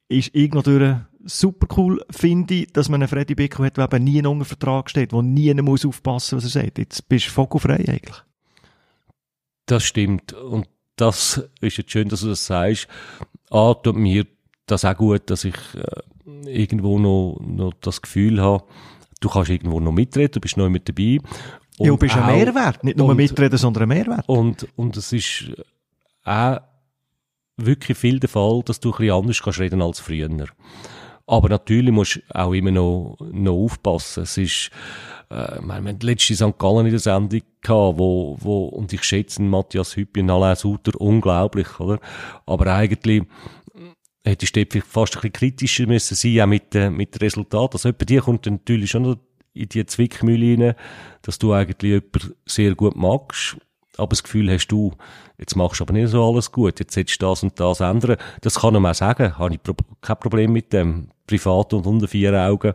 Ist 0.09 0.31
irgendwie 0.33 0.95
super 1.23 1.67
cool, 1.77 2.03
finde 2.09 2.55
ich, 2.55 2.73
dass 2.73 2.89
man 2.89 3.01
einen 3.01 3.07
Freddy 3.07 3.35
Bickel 3.35 3.65
hat, 3.65 3.77
der 3.77 3.85
eben 3.85 4.03
nie 4.03 4.25
unter 4.25 4.45
Vertrag 4.45 4.89
steht, 4.89 5.11
der 5.11 5.21
nie 5.21 5.53
muss 5.55 5.85
aufpassen, 5.85 6.37
was 6.37 6.45
er 6.45 6.63
sagt. 6.63 6.77
Jetzt 6.77 7.07
bist 7.07 7.27
du 7.27 7.31
vogelfrei 7.31 7.75
eigentlich. 7.75 8.23
Das 9.65 9.83
stimmt. 9.83 10.33
Und 10.33 10.67
das 10.99 11.41
ist 11.61 11.77
jetzt 11.77 11.91
schön, 11.91 12.09
dass 12.09 12.21
du 12.21 12.27
das 12.27 12.45
sagst. 12.45 12.87
A, 13.49 13.73
tut 13.73 13.95
mir 13.95 14.25
das 14.65 14.85
auch 14.85 14.95
gut, 14.95 15.29
dass 15.29 15.43
ich 15.43 15.55
äh, 15.75 16.61
irgendwo 16.61 16.99
noch, 16.99 17.39
noch 17.41 17.73
das 17.81 18.01
Gefühl 18.01 18.41
habe, 18.41 18.63
du 19.19 19.29
kannst 19.29 19.49
irgendwo 19.49 19.79
noch 19.79 19.91
mitreden, 19.91 20.31
du 20.33 20.39
bist 20.39 20.57
neu 20.57 20.69
mit 20.69 20.87
dabei. 20.87 21.19
Und 21.77 21.85
ja, 21.85 21.91
du 21.91 21.97
bist 21.97 22.15
ein 22.15 22.25
Mehrwert. 22.25 22.83
Nicht 22.83 22.97
nur 22.97 23.09
und, 23.09 23.17
mitreden, 23.17 23.57
sondern 23.57 23.83
ein 23.83 23.89
Mehrwert. 23.89 24.27
Und, 24.27 24.67
und 24.75 24.97
es 24.97 25.13
ist 25.13 25.51
auch 26.25 26.59
wirklich 27.57 27.97
viel 27.97 28.19
der 28.19 28.29
Fall, 28.29 28.61
dass 28.65 28.79
du 28.79 28.89
ein 28.89 28.97
bisschen 28.97 29.13
anders 29.13 29.41
kannst 29.41 29.59
reden 29.59 29.81
als 29.81 29.99
früher. 29.99 30.29
Aber 31.29 31.47
natürlich 31.47 31.93
musst 31.93 32.15
du 32.15 32.21
auch 32.35 32.53
immer 32.53 32.71
noch, 32.71 33.17
noch 33.31 33.53
aufpassen. 33.53 34.23
Es 34.23 34.35
ist, 34.35 34.71
äh, 35.29 35.61
wir 35.61 35.75
haben 35.75 35.99
letzte 36.01 36.33
St. 36.33 36.57
Gallen 36.57 36.87
in 36.87 36.91
der 36.91 36.99
Sendung 36.99 37.41
gehabt, 37.61 37.99
wo, 37.99 38.35
wo, 38.39 38.65
und 38.65 38.91
ich 38.93 39.03
schätze 39.03 39.39
Matthias 39.43 39.95
Hüppi 39.95 40.21
und 40.21 40.31
Alain 40.31 40.55
Suter 40.55 40.99
unglaublich, 40.99 41.79
oder? 41.79 41.99
Aber 42.47 42.73
eigentlich, 42.73 43.21
hättest 44.25 44.55
du 44.55 44.65
vielleicht 44.65 44.87
fast 44.87 45.17
ein 45.17 45.21
bisschen 45.21 45.33
kritischer 45.33 45.85
müssen 45.85 46.15
sein, 46.15 46.41
auch 46.41 46.47
mit, 46.47 46.73
äh, 46.73 46.89
mit 46.89 47.21
Resultat. 47.21 47.75
Also 47.75 47.93
bei 47.93 48.05
dir 48.05 48.21
kommt 48.21 48.47
natürlich 48.47 48.89
schon 48.89 49.19
in 49.53 49.69
die 49.69 49.85
Zwickmühle 49.85 50.65
rein, 50.65 50.75
dass 51.21 51.37
du 51.37 51.53
eigentlich 51.53 51.91
jemanden 51.91 52.33
sehr 52.47 52.73
gut 52.73 52.95
magst, 52.95 53.55
aber 53.99 54.09
das 54.09 54.23
Gefühl 54.23 54.51
hast 54.51 54.67
du, 54.67 54.93
jetzt 55.37 55.55
machst 55.55 55.79
du 55.79 55.83
aber 55.83 55.93
nicht 55.93 56.09
so 56.09 56.27
alles 56.27 56.51
gut, 56.51 56.79
jetzt 56.79 56.93
solltest 56.93 57.21
du 57.21 57.27
das 57.27 57.43
und 57.43 57.59
das 57.59 57.79
ändern. 57.79 58.17
Das 58.41 58.59
kann 58.59 58.73
man 58.73 58.85
auch 58.85 58.95
sagen, 58.95 59.37
habe 59.37 59.53
ich 59.53 59.59
kein 60.01 60.19
Problem 60.19 60.53
mit 60.53 60.73
dem, 60.73 61.09
privat 61.27 61.73
und 61.73 61.85
unter 61.85 62.07
vier 62.07 62.33
Augen. 62.33 62.73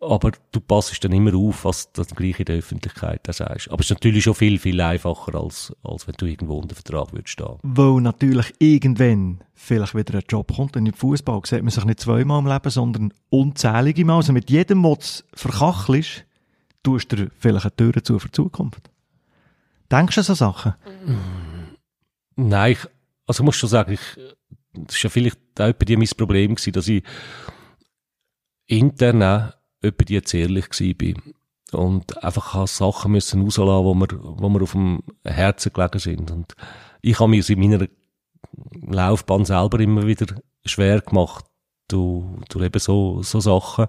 Aber 0.00 0.32
du 0.50 0.60
passest 0.60 1.04
dann 1.04 1.12
immer 1.12 1.32
auf, 1.34 1.64
was 1.64 1.92
du 1.92 2.02
gleich 2.02 2.40
in 2.40 2.46
der 2.46 2.56
Öffentlichkeit 2.56 3.20
sagst. 3.30 3.70
Aber 3.70 3.80
es 3.80 3.86
ist 3.86 3.90
natürlich 3.90 4.24
schon 4.24 4.34
viel, 4.34 4.58
viel 4.58 4.80
einfacher, 4.80 5.40
als, 5.40 5.72
als 5.84 6.08
wenn 6.08 6.16
du 6.18 6.26
irgendwo 6.26 6.58
unter 6.58 6.74
Vertrag 6.74 7.12
würdest 7.12 7.28
stehen. 7.28 7.58
Weil 7.62 8.00
natürlich 8.00 8.52
irgendwann 8.58 9.44
vielleicht 9.54 9.94
wieder 9.94 10.14
ein 10.14 10.24
Job 10.28 10.52
kommt. 10.56 10.76
Und 10.76 10.86
im 10.86 10.92
Fußball 10.92 11.40
sieht 11.44 11.62
man 11.62 11.70
sich 11.70 11.84
nicht 11.84 12.00
zweimal 12.00 12.40
im 12.40 12.48
Leben, 12.48 12.70
sondern 12.70 13.14
unzählige 13.30 14.04
Mal. 14.04 14.16
Also 14.16 14.32
mit 14.32 14.50
jedem, 14.50 14.82
was 14.82 15.24
verkachelst, 15.34 16.24
tust 16.82 17.12
du 17.12 17.16
dir 17.16 17.30
vielleicht 17.38 17.66
eine 17.66 17.76
Tür 17.76 18.02
zu 18.02 18.18
für 18.18 18.26
die 18.26 18.32
Zukunft. 18.32 18.90
Denkst 19.92 20.14
du 20.14 20.22
so 20.22 20.32
Sachen? 20.32 20.74
Nein, 22.34 22.72
ich, 22.72 22.78
also 23.26 23.42
ich 23.42 23.44
muss 23.44 23.56
schon 23.56 23.68
sagen, 23.68 23.92
ich, 23.92 24.00
das 24.72 24.96
ist 24.96 25.02
ja 25.02 25.10
vielleicht 25.10 25.38
auch 25.60 25.72
bei 25.74 25.84
dir 25.84 25.98
mein 25.98 26.08
Problem 26.16 26.54
gewesen, 26.54 26.72
dass 26.72 26.88
ich 26.88 27.04
intern 28.66 29.22
auch 29.22 29.52
etwa 29.82 30.04
die 30.04 30.14
jetzt 30.14 30.32
ehrlich 30.32 30.70
gewesen 30.70 31.34
und 31.72 32.24
einfach 32.24 32.66
Sachen 32.66 33.12
müssen 33.12 33.42
rauslassen, 33.42 33.84
wo 33.84 33.94
mir, 33.94 34.08
wo 34.10 34.48
mir 34.48 34.62
auf 34.62 34.72
dem 34.72 35.02
Herzen 35.24 35.72
gelegen 35.74 35.98
sind. 35.98 36.30
Und 36.30 36.54
ich 37.02 37.20
habe 37.20 37.30
mir 37.30 37.46
in 37.46 37.60
meiner 37.60 37.86
Laufbahn 38.86 39.44
selber 39.44 39.78
immer 39.80 40.06
wieder 40.06 40.40
schwer 40.64 41.02
gemacht, 41.02 41.44
durch, 41.88 42.24
durch 42.48 42.64
eben 42.64 42.78
so, 42.78 43.22
so 43.22 43.40
Sachen. 43.40 43.86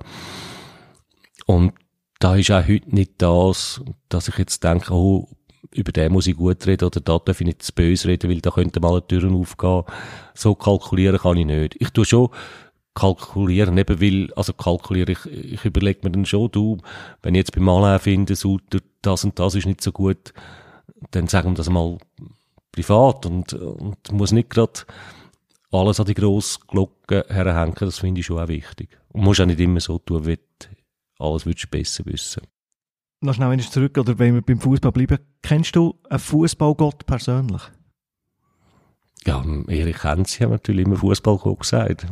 Und 1.45 1.73
da 2.19 2.35
ist 2.35 2.51
auch 2.51 2.67
heute 2.67 2.93
nicht 2.93 3.21
das, 3.21 3.81
dass 4.09 4.27
ich 4.27 4.37
jetzt 4.37 4.63
denke, 4.63 4.93
oh, 4.93 5.29
über 5.71 5.91
den 5.91 6.11
muss 6.11 6.27
ich 6.27 6.35
gut 6.35 6.65
reden 6.67 6.85
oder 6.85 6.99
da 6.99 7.19
darf 7.19 7.39
ich 7.41 7.47
nicht 7.47 7.63
zu 7.63 7.73
böse 7.73 8.07
reden, 8.07 8.29
weil 8.29 8.41
da 8.41 8.51
könnte 8.51 8.79
mal 8.79 8.91
eine 8.91 9.07
Türen 9.07 9.35
aufgehen. 9.35 9.83
So 10.33 10.55
kalkulieren 10.55 11.17
kann 11.17 11.37
ich 11.37 11.45
nicht. 11.45 11.75
Ich 11.79 11.89
tue 11.89 12.05
schon 12.05 12.29
kalkulieren, 12.95 13.77
eben 13.77 14.01
weil, 14.01 14.33
also 14.33 14.53
kalkuliere 14.53 15.13
ich, 15.13 15.25
ich 15.25 15.65
überlege 15.65 16.01
mir 16.03 16.11
dann 16.11 16.25
schon, 16.25 16.51
du, 16.51 16.77
wenn 17.21 17.33
ich 17.33 17.39
jetzt 17.39 17.51
beim 17.53 17.63
Malain 17.63 17.99
finde, 17.99 18.35
Suter, 18.35 18.79
das 19.01 19.23
und 19.23 19.39
das 19.39 19.55
ist 19.55 19.65
nicht 19.65 19.81
so 19.81 19.91
gut, 19.91 20.33
dann 21.11 21.27
sagen 21.27 21.51
wir 21.51 21.55
das 21.55 21.69
mal 21.69 21.97
privat 22.71 23.25
und, 23.25 23.53
und 23.53 24.11
muss 24.11 24.31
nicht 24.31 24.49
gerade 24.49 24.81
alles 25.71 25.99
an 25.99 26.05
die 26.05 26.13
grosse 26.13 26.59
Glocke 26.67 27.25
herhängen, 27.29 27.75
das 27.79 27.99
finde 27.99 28.19
ich 28.19 28.27
schon 28.27 28.39
auch 28.39 28.47
wichtig. 28.47 28.89
Und 29.11 29.23
musst 29.23 29.41
auch 29.41 29.45
nicht 29.45 29.59
immer 29.59 29.79
so 29.79 29.97
tun, 29.97 30.25
wie 30.25 30.37
du 30.37 30.67
alles 31.17 31.45
würdest 31.45 31.71
besser 31.71 32.05
wissen. 32.05 32.43
Noch 33.23 33.33
schnell 33.33 33.51
wenn 33.51 33.59
zurück, 33.61 33.97
oder 33.97 34.19
wenn 34.19 34.33
wir 34.33 34.41
beim 34.41 34.59
Fußball 34.59 34.91
bleiben. 34.91 35.17
Kennst 35.41 35.77
du 35.77 35.97
einen 36.09 36.19
Fußballgott 36.19 37.05
persönlich? 37.05 37.61
Ja, 39.25 39.41
Erich 39.69 40.03
Henzi 40.03 40.39
hat 40.39 40.49
natürlich 40.49 40.85
immer 40.85 40.97
Fußballgott 40.97 41.61
gesagt. 41.61 42.05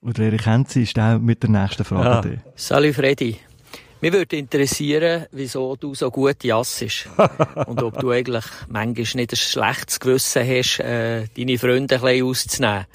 Oder 0.00 0.22
Erich 0.22 0.46
Henzi 0.46 0.84
ist 0.84 0.98
auch 0.98 1.18
mit 1.18 1.42
der 1.42 1.50
nächsten 1.50 1.84
Frage. 1.84 2.40
Ja. 2.42 2.52
Salut 2.54 2.94
Freddy. 2.94 3.36
Mich 4.00 4.12
würde 4.14 4.36
interessieren, 4.36 5.26
wieso 5.30 5.76
du 5.76 5.94
so 5.94 6.10
gut 6.10 6.42
jassest. 6.42 7.06
Und 7.66 7.82
ob 7.82 7.98
du 8.00 8.10
eigentlich 8.10 8.44
manchmal 8.68 8.94
nicht 8.94 9.32
ein 9.32 9.36
schlechtes 9.36 10.00
Gewissen 10.00 10.42
hast, 10.42 10.80
äh, 10.80 11.26
deine 11.36 11.58
Freunde 11.58 11.96
ein 11.96 12.00
bisschen 12.00 12.24
auszunehmen. 12.24 12.86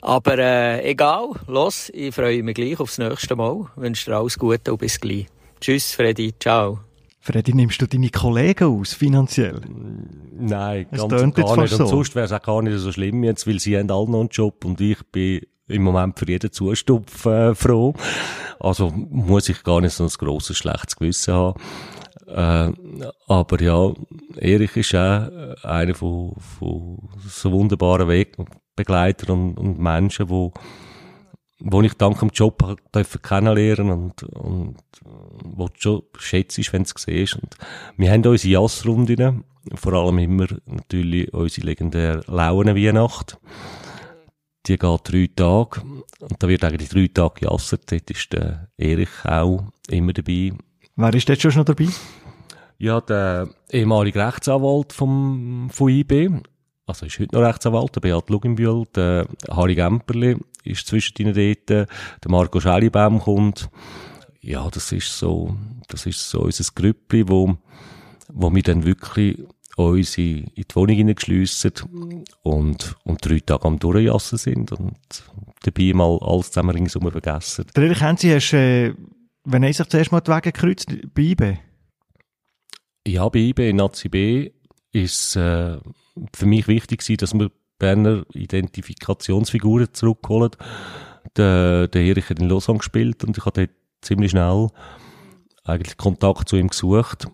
Aber 0.00 0.38
äh, 0.38 0.90
egal, 0.90 1.30
los, 1.46 1.88
ich 1.94 2.12
freue 2.12 2.42
mich 2.42 2.56
gleich 2.56 2.80
aufs 2.80 2.98
nächste 2.98 3.36
Mal. 3.36 3.66
Wünsche 3.76 4.10
dir 4.10 4.16
alles 4.16 4.36
Gute 4.36 4.72
und 4.72 4.78
bis 4.78 4.98
gleich. 4.98 5.28
Tschüss, 5.64 5.94
Freddy. 5.94 6.34
Ciao. 6.38 6.80
Freddy, 7.20 7.54
nimmst 7.54 7.80
du 7.80 7.86
deine 7.86 8.10
Kollegen 8.10 8.64
aus, 8.64 8.92
finanziell? 8.92 9.62
Nein, 10.38 10.86
Es 10.90 10.98
ganz 10.98 11.10
jetzt 11.22 11.36
gar 11.36 11.56
nicht. 11.56 11.72
Und 11.72 11.78
so. 11.78 11.86
sonst 11.86 12.14
wäre 12.14 12.26
es 12.26 12.32
auch 12.32 12.42
gar 12.42 12.60
nicht 12.60 12.78
so 12.78 12.92
schlimm 12.92 13.24
jetzt, 13.24 13.46
weil 13.46 13.58
sie 13.58 13.78
haben 13.78 13.90
alle 13.90 14.10
noch 14.10 14.20
einen 14.20 14.28
Job 14.28 14.62
und 14.66 14.78
ich 14.82 15.02
bin 15.10 15.40
im 15.68 15.82
Moment 15.84 16.18
für 16.18 16.28
jeden 16.28 16.52
Zustupf 16.52 17.24
äh, 17.24 17.54
froh. 17.54 17.94
Also 18.60 18.90
muss 18.90 19.48
ich 19.48 19.62
gar 19.62 19.80
nicht 19.80 19.94
so 19.94 20.04
ein 20.04 20.10
grosses, 20.10 20.58
schlechtes 20.58 20.96
Gewissen 20.96 21.32
haben. 21.32 21.58
Äh, 22.26 22.70
aber 23.26 23.62
ja, 23.62 23.90
Erich 24.36 24.76
ist 24.76 24.94
auch 24.94 25.30
äh, 25.30 25.54
einer 25.62 25.94
von, 25.94 26.34
von 26.58 27.08
so 27.26 27.50
wunderbaren 27.50 28.06
Wegbegleitern 28.06 29.30
und, 29.30 29.58
und 29.58 29.78
Menschen, 29.78 30.28
wo, 30.28 30.52
wo 31.64 31.80
ich 31.82 31.94
dank 31.94 32.20
dem 32.20 32.28
Job 32.28 32.62
habe 32.62 32.76
dürfen 32.94 33.22
kennenlernen 33.22 33.90
und, 33.90 34.22
und 34.22 34.76
wo 35.44 35.66
du 35.68 35.74
schon 35.76 36.02
schätzt, 36.18 36.72
wenn 36.72 36.84
du 36.84 36.90
es 36.94 37.02
siehst. 37.02 37.34
Und 37.36 37.56
wir 37.96 38.12
haben 38.12 38.24
unsere 38.26 38.52
Jassrunden, 38.52 39.44
vor 39.74 39.92
allem 39.94 40.18
immer 40.18 40.46
natürlich 40.66 41.32
unsere 41.32 41.66
legendäre 41.66 42.22
Launen-Weihnacht. 42.26 43.38
Die 44.66 44.78
geht 44.78 45.00
drei 45.04 45.30
Tage. 45.34 45.80
Und 46.20 46.42
da 46.42 46.48
wird 46.48 46.64
eigentlich 46.64 46.90
drei 46.90 47.08
Tage 47.12 47.46
jassert. 47.46 47.90
Dort 47.90 48.10
ist 48.10 48.32
der 48.32 48.68
Erich 48.76 49.24
auch 49.24 49.64
immer 49.88 50.12
dabei. 50.12 50.52
Wer 50.96 51.14
ist 51.14 51.28
jetzt 51.28 51.42
schon 51.42 51.54
noch 51.54 51.64
dabei? 51.64 51.88
Ja, 52.78 53.00
der 53.00 53.48
ehemalige 53.70 54.26
Rechtsanwalt 54.26 54.92
vom, 54.92 55.68
von 55.70 55.88
IB, 55.88 56.30
also 56.86 57.06
ist 57.06 57.18
heute 57.18 57.34
noch 57.34 57.46
Rechtsanwalt, 57.46 57.94
der 57.96 58.00
Beat 58.00 58.30
Luginbühl, 58.30 58.84
der 58.94 59.26
Harry 59.50 59.74
Gemperli 59.74 60.36
ist 60.64 60.86
zwischen 60.86 61.14
ihnen 61.18 61.34
dort, 61.34 61.70
der 61.70 61.86
Marco 62.28 62.60
Schellibaum 62.60 63.20
kommt. 63.20 63.68
Ja, 64.40 64.68
das 64.70 64.92
ist 64.92 65.18
so, 65.18 65.56
das 65.88 66.06
ist 66.06 66.28
so 66.28 66.40
unser 66.40 66.64
Grüppli, 66.74 67.28
wo, 67.28 67.56
wo 68.28 68.54
wir 68.54 68.62
dann 68.62 68.84
wirklich 68.84 69.38
uns 69.76 70.18
in 70.18 70.44
in 70.54 70.64
die 70.70 70.74
Wohnung 70.74 70.96
hineingeschliessen 70.96 71.72
und, 72.42 72.96
und 73.04 73.24
drei 73.24 73.40
Tage 73.40 73.64
am 73.64 73.78
Durchjassen 73.78 74.38
sind 74.38 74.72
und 74.72 74.96
dabei 75.62 75.92
mal 75.94 76.18
alles 76.20 76.52
zusammen 76.52 76.70
ringsum 76.76 77.10
vergessen. 77.10 77.66
Der 77.74 77.84
Erich 77.84 78.00
Henzi 78.00 78.28
hast, 78.28 78.52
äh, 78.52 78.94
wenn 79.44 79.62
er 79.62 79.72
sich 79.72 79.88
zuerst 79.88 80.12
mal 80.12 80.20
die 80.20 80.30
Wege 80.30 80.52
kreuzt, 80.52 80.88
bei 81.14 81.22
IB. 81.22 81.56
Ja, 83.06 83.28
bei 83.28 83.40
IB 83.40 83.70
in 83.70 83.76
Nazi 83.76 84.08
B 84.08 84.50
ist 84.92 85.36
äh, 85.36 85.78
für 86.34 86.46
mich 86.46 86.68
wichtig 86.68 87.00
gewesen, 87.00 87.18
dass 87.18 87.34
wir 87.34 87.50
Berner 87.78 88.24
Identifikationsfiguren 88.32 89.92
zurückholen. 89.92 90.52
Der, 91.36 91.88
der 91.88 92.02
Erich 92.02 92.30
hat 92.30 92.38
in 92.38 92.48
Lausanne 92.48 92.78
gespielt 92.78 93.24
und 93.24 93.36
ich 93.36 93.44
hatte 93.44 93.70
ziemlich 94.00 94.30
schnell 94.30 94.68
eigentlich 95.64 95.96
Kontakt 95.96 96.48
zu 96.48 96.56
ihm 96.56 96.68
gesucht. 96.68 97.26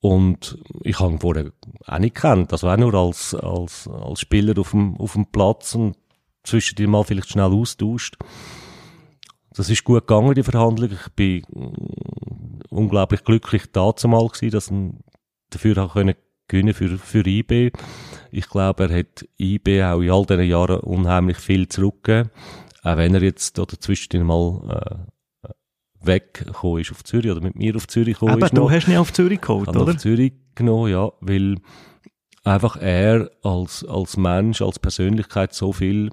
Und 0.00 0.58
ich 0.82 0.98
habe 0.98 1.12
ihn 1.12 1.20
vorher 1.20 1.52
auch 1.86 1.98
nicht 1.98 2.14
gekannt, 2.14 2.52
also 2.52 2.68
auch 2.68 2.76
nur 2.76 2.94
als, 2.94 3.34
als, 3.34 3.86
als 3.86 4.20
Spieler 4.20 4.58
auf 4.58 4.70
dem, 4.70 4.96
auf 4.96 5.12
dem 5.12 5.26
Platz 5.26 5.74
und 5.74 5.96
zwischendrin 6.42 6.90
mal 6.90 7.04
vielleicht 7.04 7.28
schnell 7.28 7.52
austauscht. 7.52 8.16
Das 9.52 9.68
ist 9.68 9.84
gut 9.84 10.06
gegangen, 10.06 10.34
die 10.34 10.42
Verhandlung. 10.42 10.90
Ich 10.92 11.12
bin 11.14 11.42
mm, 11.50 12.60
unglaublich 12.70 13.24
glücklich 13.24 13.64
da 13.72 13.94
zumal 13.94 14.28
gewesen, 14.28 14.50
dass 14.52 14.70
ich 14.70 14.78
dafür 15.50 15.84
auch 15.84 15.92
können 15.92 16.14
gewinnen 16.50 16.74
für, 16.74 16.98
für 16.98 17.26
IB. 17.26 17.72
Ich 18.30 18.48
glaube, 18.48 18.84
er 18.84 18.98
hat 18.98 19.26
IB 19.38 19.82
auch 19.84 20.00
in 20.00 20.10
all 20.10 20.26
diesen 20.26 20.44
Jahren 20.44 20.80
unheimlich 20.80 21.38
viel 21.38 21.68
zurückgegeben. 21.68 22.30
Auch 22.82 22.96
wenn 22.96 23.14
er 23.14 23.22
jetzt 23.22 23.58
da 23.58 23.64
dazwischen 23.64 24.24
mal, 24.24 25.06
äh, 25.48 25.50
weggekommen 26.02 26.80
ist 26.80 26.92
auf 26.92 27.04
Zürich 27.04 27.30
oder 27.30 27.40
mit 27.40 27.56
mir 27.56 27.76
auf 27.76 27.86
Zürich 27.86 28.14
gekommen 28.14 28.32
Aber 28.32 28.46
ist. 28.46 28.56
du 28.56 28.62
noch. 28.62 28.70
hast 28.70 28.88
ihn 28.88 28.96
auf 28.96 29.12
Zürich 29.12 29.40
geholt, 29.40 29.68
oder? 29.68 29.82
auf 29.82 29.96
Zürich 29.98 30.32
genommen, 30.54 30.90
ja, 30.90 31.10
weil 31.20 31.56
einfach 32.42 32.76
er 32.76 33.30
als, 33.42 33.84
als 33.84 34.16
Mensch, 34.16 34.62
als 34.62 34.78
Persönlichkeit 34.78 35.52
so 35.52 35.72
viel 35.72 36.10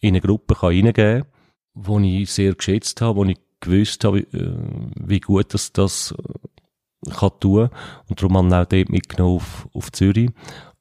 in 0.00 0.08
eine 0.08 0.20
Gruppe 0.20 0.54
kann 0.54 0.70
reingeben 0.70 1.22
kann, 1.22 1.26
wo 1.74 1.98
ich 1.98 2.32
sehr 2.32 2.54
geschätzt 2.54 3.00
habe, 3.00 3.18
wo 3.18 3.24
ich 3.24 3.38
gewusst 3.60 4.04
habe, 4.04 4.18
wie, 4.32 4.36
äh, 4.36 4.54
wie 4.96 5.20
gut 5.20 5.52
das, 5.52 5.72
das 5.72 6.14
kann 7.10 7.30
tun. 7.40 7.70
Und 8.08 8.20
darum 8.20 8.36
habe 8.36 8.46
ich 8.46 8.52
ihn 8.52 8.54
auch 8.54 8.66
dort 8.66 8.88
mitgenommen 8.90 9.36
auf, 9.36 9.68
auf 9.72 9.92
Zürich. 9.92 10.30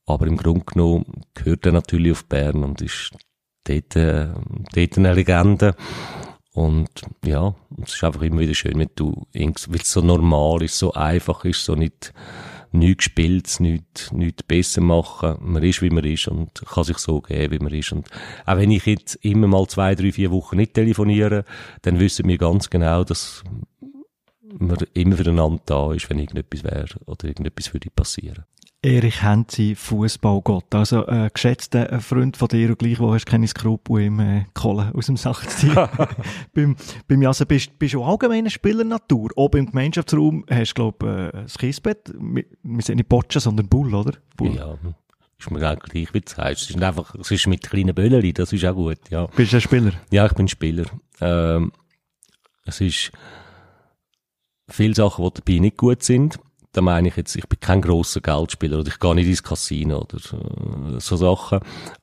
Aber 0.05 0.25
im 0.25 0.37
Grunde 0.37 0.65
genommen 0.65 1.05
gehört 1.33 1.65
er 1.65 1.73
natürlich 1.73 2.13
auf 2.13 2.25
Bern 2.25 2.63
und 2.63 2.81
ist 2.81 3.11
dort, 3.65 3.95
äh, 3.95 4.29
dort 4.73 4.97
eine 4.97 5.13
Legende. 5.13 5.75
Und 6.53 6.89
ja, 7.23 7.53
es 7.83 7.93
ist 7.93 8.03
einfach 8.03 8.23
immer 8.23 8.39
wieder 8.39 8.55
schön, 8.55 8.79
wenn 8.79 8.89
du, 8.95 9.27
weil 9.33 9.53
es 9.53 9.91
so 9.91 10.01
normal 10.01 10.63
ist, 10.63 10.79
so 10.79 10.91
einfach 10.93 11.45
ist, 11.45 11.63
so 11.63 11.75
nicht, 11.75 12.13
nichts 12.71 13.05
gespielt, 13.05 13.59
nichts, 13.59 14.11
nichts 14.11 14.41
besser 14.41 14.81
machen. 14.81 15.37
Man 15.41 15.61
ist, 15.61 15.83
wie 15.83 15.91
man 15.91 16.03
ist 16.03 16.27
und 16.27 16.63
kann 16.65 16.83
sich 16.83 16.97
so 16.97 17.21
geben, 17.21 17.53
wie 17.53 17.63
man 17.63 17.73
ist. 17.73 17.91
Und 17.91 18.07
auch 18.45 18.57
wenn 18.57 18.71
ich 18.71 18.85
jetzt 18.87 19.15
immer 19.23 19.47
mal 19.47 19.67
zwei, 19.67 19.93
drei, 19.93 20.11
vier 20.11 20.31
Wochen 20.31 20.57
nicht 20.57 20.73
telefoniere, 20.73 21.45
dann 21.83 21.99
wissen 21.99 22.27
wir 22.27 22.37
ganz 22.39 22.71
genau, 22.71 23.03
dass 23.03 23.43
man 24.59 24.77
immer 24.93 25.17
füreinander 25.17 25.61
da 25.65 25.93
ist, 25.93 26.09
wenn 26.09 26.19
irgendetwas 26.19 26.63
wäre 26.63 26.87
oder 27.05 27.27
irgendetwas 27.27 27.73
würde 27.73 27.89
passieren. 27.89 28.45
Erich 28.83 29.23
Henzi, 29.23 29.73
Fußballgott. 29.75 30.73
Also, 30.75 31.07
äh, 31.07 31.29
geschätzter 31.33 31.91
äh, 31.91 31.99
Freund 31.99 32.37
von 32.37 32.47
dir 32.47 32.69
und 32.69 32.79
gleich, 32.79 32.99
wo 32.99 33.11
hast 33.11 33.25
keine 33.25 33.47
Skrupel 33.47 34.03
im 34.03 34.19
äh, 34.19 34.45
Kohlen 34.53 34.93
aus 34.93 35.07
dem 35.07 35.17
Sack 35.17 35.49
zu 35.49 35.57
ziehen. 35.57 35.75
beim, 36.53 36.75
beim 37.07 37.21
Jassen 37.21 37.47
bist, 37.47 37.77
bist 37.79 37.95
du 37.95 38.03
allgemeine 38.03 38.51
Spielernatur. 38.51 39.31
Oben 39.35 39.57
im 39.57 39.65
Gemeinschaftsraum 39.67 40.45
hast 40.49 40.71
du, 40.71 40.75
glaub, 40.75 41.03
äh, 41.03 41.31
das 41.31 41.57
Kiesbett. 41.57 42.13
Wir 42.19 42.45
wir 42.61 42.83
sind 42.83 42.97
nicht 42.97 43.09
Boccia, 43.09 43.41
sondern 43.41 43.67
Bull, 43.67 43.93
oder? 43.95 44.13
Bull. 44.35 44.55
Ja, 44.55 44.77
ist 45.39 45.51
mir 45.51 45.71
auch 45.71 45.79
gleich, 45.79 46.13
wie 46.13 46.21
du 46.21 46.29
sagst. 46.29 46.63
Es 46.63 46.69
ist 46.69 46.81
einfach, 46.81 47.15
es 47.15 47.31
ist 47.31 47.47
mit 47.47 47.63
kleinen 47.63 47.95
Böllerli, 47.95 48.31
das 48.33 48.53
ist 48.53 48.65
auch 48.65 48.75
gut, 48.75 48.99
ja. 49.09 49.25
Bist 49.27 49.53
du 49.53 49.57
ein 49.57 49.61
Spieler? 49.61 49.91
Ja, 50.11 50.25
ich 50.25 50.33
bin 50.33 50.47
Spieler. 50.47 50.85
Ähm, 51.19 51.71
es 52.65 52.81
ist 52.81 53.11
viele 54.69 54.95
Sachen, 54.95 55.25
die 55.25 55.41
dabei 55.41 55.59
nicht 55.59 55.77
gut 55.77 56.03
sind. 56.03 56.39
Da 56.73 56.81
meine 56.81 57.07
ich 57.07 57.15
jetzt, 57.15 57.35
ich 57.35 57.47
bin 57.47 57.59
kein 57.59 57.81
grosser 57.81 58.21
Geldspieler 58.21 58.79
oder 58.79 58.89
ich 58.89 58.99
gehe 58.99 59.15
nicht 59.15 59.27
ins 59.27 59.41
Casino 59.43 60.01
oder 60.01 60.17
äh, 60.17 60.99
so 60.99 61.15
Sachen. 61.15 61.59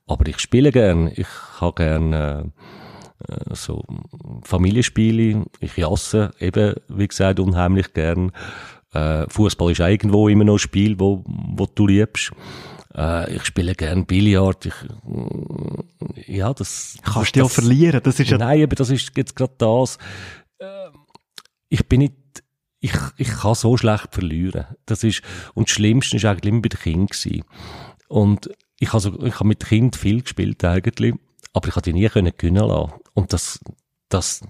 Aber 0.06 0.26
ich 0.26 0.38
spiele 0.40 0.72
gern. 0.72 1.10
Ich 1.14 1.28
habe 1.60 1.74
gern 1.74 2.12
äh, 2.12 2.40
äh, 2.40 3.54
so 3.54 3.82
Familienspiele. 4.42 5.44
Ich 5.60 5.76
jasse 5.76 6.32
eben, 6.40 6.74
wie 6.88 7.06
gesagt, 7.08 7.38
unheimlich 7.38 7.92
gern. 7.92 8.32
Äh, 8.92 9.26
Fußball 9.28 9.72
ist 9.72 9.80
irgendwo 9.80 10.28
immer 10.28 10.44
noch 10.44 10.54
ein 10.54 10.58
Spiel, 10.58 10.98
wo, 10.98 11.22
wo 11.26 11.66
du 11.66 11.86
liebst. 11.86 12.32
Äh, 12.96 13.34
ich 13.36 13.44
spiele 13.44 13.74
gern 13.74 14.06
Billard. 14.06 14.66
Ich, 14.66 14.74
äh, 16.26 16.36
ja, 16.36 16.52
das 16.52 16.96
Kannst 17.02 17.36
du 17.36 17.40
ja 17.40 17.48
verlieren. 17.48 18.00
Das 18.02 18.18
ist 18.18 18.30
ja, 18.30 18.38
Nein, 18.38 18.64
aber 18.64 18.74
das 18.76 18.90
ist 18.90 19.12
jetzt 19.16 19.36
gerade 19.36 19.54
das. 19.58 19.98
Ähm, 20.58 20.92
Ich 21.68 21.86
bin 21.88 22.00
nicht, 22.00 22.14
ich, 22.84 22.92
ich 23.16 23.28
kann 23.28 23.54
so 23.54 23.78
schlecht 23.78 24.14
verlieren. 24.14 24.66
Das 24.84 25.04
ist, 25.04 25.22
und 25.54 25.68
das 25.68 25.74
Schlimmste 25.74 26.18
ist 26.18 26.26
eigentlich 26.26 26.52
immer 26.52 26.60
bei 26.60 26.68
den 26.68 26.78
Kindern 26.78 27.06
gewesen. 27.06 27.42
Und 28.08 28.50
ich 28.78 28.92
habe 28.92 29.00
so, 29.00 29.24
ich 29.24 29.34
habe 29.36 29.48
mit 29.48 29.64
Kind 29.64 29.96
viel 29.96 30.20
gespielt 30.20 30.62
eigentlich, 30.62 31.14
aber 31.54 31.68
ich 31.68 31.76
habe 31.76 31.82
die 31.82 31.94
nie 31.94 32.06
können 32.10 32.32
gewinnen 32.36 32.68
lassen. 32.68 32.92
Und 33.14 33.32
das, 33.32 33.58
das 34.10 34.42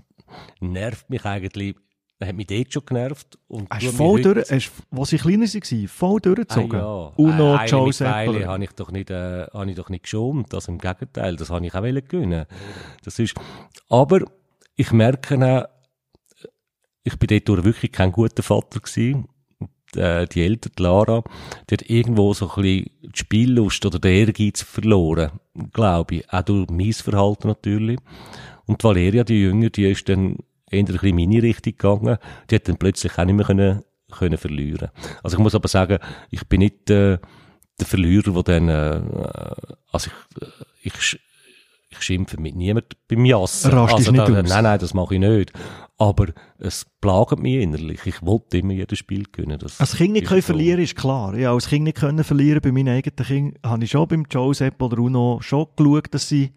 nervt 0.59 1.09
mich 1.11 1.24
eigentlich, 1.24 1.76
hat 2.20 2.35
mich 2.35 2.49
dort 2.49 2.72
schon 2.72 2.85
genervt. 2.87 3.39
Und 3.47 3.70
hast 3.70 3.87
voll 3.95 4.22
durch, 4.22 4.51
hast, 4.51 4.72
wo 4.91 5.05
sie 5.05 5.18
kleiner 5.18 5.47
waren, 5.47 5.89
voll 5.89 6.20
durchgezogen. 6.20 6.80
Ah, 6.80 6.82
ja. 6.82 7.12
Uno, 7.14 7.55
Eine 7.55 7.70
Joe 7.70 7.93
Seppel. 7.93 8.49
habe 8.49 8.64
ich 8.64 8.72
doch 8.72 8.91
nicht, 8.91 9.11
äh, 9.11 9.47
habe 9.47 9.70
ich 9.70 9.76
doch 9.76 9.91
nicht 9.91 10.03
geschont. 10.03 10.53
Also 10.53 10.72
im 10.72 10.78
Gegenteil, 10.78 11.37
das 11.37 11.51
habe 11.51 11.64
ich 11.64 11.72
auch 11.72 11.82
gewinnen. 11.82 12.47
Das 13.05 13.16
ist, 13.20 13.35
aber 13.89 14.22
ich 14.74 14.91
merke 14.91 15.37
auch, 15.37 15.73
ich 17.05 17.18
bin 17.18 17.40
dort 17.44 17.64
wirklich 17.64 17.92
kein 17.92 18.12
guter 18.12 18.42
Vater 18.42 18.80
gewesen. 18.80 19.28
äh, 19.94 20.26
die 20.26 20.42
Ältere, 20.42 20.72
die 20.76 20.82
Lara, 20.82 21.22
die 21.68 21.74
hat 21.74 21.88
irgendwo 21.88 22.34
so 22.34 22.50
ein 22.50 22.62
bisschen 22.62 22.90
die 23.02 23.11
Spiellust 23.14 23.86
oder 23.86 23.98
den 23.98 24.14
Ehrgeiz 24.14 24.62
verloren, 24.62 25.32
glaube 25.72 26.16
ich. 26.16 26.32
Auch 26.32 26.42
durch 26.42 26.68
mein 26.70 26.92
Verhalten 26.92 27.48
natürlich. 27.48 27.98
Und 28.66 28.82
die 28.82 28.84
Valeria, 28.84 29.24
die 29.24 29.42
Jünger, 29.42 29.70
die 29.70 29.90
ist 29.90 30.09
dann 30.09 30.38
eher 30.70 30.80
ein 30.80 30.86
bisschen 30.86 31.09
in 31.09 31.16
meine 31.16 31.42
Richtung 31.42 31.72
gegangen. 31.72 32.18
Die 32.50 32.55
hat 32.55 32.68
dann 32.68 32.78
plötzlich 32.78 33.16
auch 33.18 33.24
nicht 33.24 33.36
mehr 33.36 33.46
können, 33.46 33.82
können 34.11 34.38
verlieren. 34.38 34.88
Also 35.22 35.36
ich 35.36 35.42
muss 35.42 35.55
aber 35.55 35.68
sagen, 35.68 35.98
ich 36.30 36.46
bin 36.48 36.61
nicht 36.61 36.90
äh, 36.90 37.18
der 37.78 37.86
Verlierer, 37.86 38.42
der 38.42 38.42
dann, 38.42 38.68
äh, 38.68 39.74
also 39.92 40.11
ich, 40.11 40.42
äh, 40.42 40.46
ich, 40.82 41.20
ich 41.90 42.02
schimpfe 42.02 42.40
mit 42.40 42.57
niemandem 42.57 42.98
beim 43.09 43.24
Jassen. 43.24 43.70
Rastest 43.72 44.09
also 44.09 44.12
nicht 44.12 44.28
da, 44.28 44.40
aus? 44.40 44.48
Nein, 44.48 44.64
nein, 44.64 44.78
das 44.78 44.94
mache 44.94 45.14
ich 45.14 45.20
nicht. 45.20 45.52
Aber 46.05 46.26
es 46.59 46.84
plagt 47.00 47.38
mich 47.38 47.62
innerlich. 47.62 48.05
Ich 48.05 48.20
wollte 48.20 48.59
immer 48.59 48.74
jedes 48.74 48.98
Spiel 48.98 49.24
gewinnen. 49.32 49.59
Das 49.59 49.80
Als 49.80 49.96
Kind 49.96 50.12
nicht 50.12 50.26
können 50.26 50.42
so. 50.42 50.48
verlieren 50.48 50.82
ist 50.82 50.96
klar. 50.96 51.34
Ja, 51.34 51.52
als 51.55 51.68
Kind 51.68 51.84
nicht 51.84 51.96
können 51.96 52.22
verlieren 52.24 52.61
bei 52.61 52.72
meinen 52.72 52.94
eigenen 52.94 53.16
Kindern 53.16 53.59
habe 53.64 53.84
ich 53.84 53.90
schon 53.90 54.07
beim 54.09 54.26
Josep 54.30 54.82
oder 54.82 54.98
Uno 54.98 55.38
schon 55.40 55.66
geschaut, 55.74 56.12
dass 56.12 56.28
sie 56.28 56.52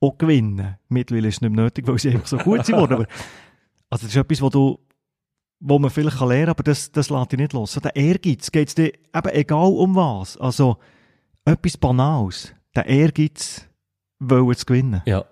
auch 0.00 0.18
gewinnen. 0.18 0.76
Mittlerweile 0.90 1.28
ist 1.28 1.36
es 1.36 1.40
nicht 1.40 1.50
mehr 1.50 1.64
nötig, 1.64 1.88
weil 1.88 1.98
sie 1.98 2.10
einfach 2.10 2.26
so 2.26 2.36
gut 2.36 2.66
sind. 2.66 2.74
Aber, 2.78 3.06
also 3.88 4.04
das 4.04 4.04
ist 4.04 4.16
etwas, 4.16 4.42
wo 4.42 4.50
du 4.50 4.78
wo 5.62 5.78
man 5.78 5.90
vielleicht 5.90 6.18
kann 6.18 6.28
lernen 6.28 6.46
kann, 6.46 6.52
aber 6.52 6.62
das, 6.62 6.90
das 6.90 7.10
lässt 7.10 7.32
dich 7.32 7.38
nicht 7.38 7.52
los. 7.52 7.72
So 7.72 7.80
der 7.80 7.94
Ehrgeiz, 7.94 8.50
geht 8.50 8.68
es 8.68 8.74
dir 8.74 8.92
eben 9.14 9.28
egal 9.28 9.70
um 9.72 9.94
was. 9.94 10.38
Also, 10.38 10.78
etwas 11.44 11.76
Banales. 11.76 12.54
Der 12.74 12.86
Ehrgeiz, 12.86 13.68
wollen 14.20 14.54
zu 14.54 14.64
gewinnen. 14.64 15.02
Ja, 15.04 15.24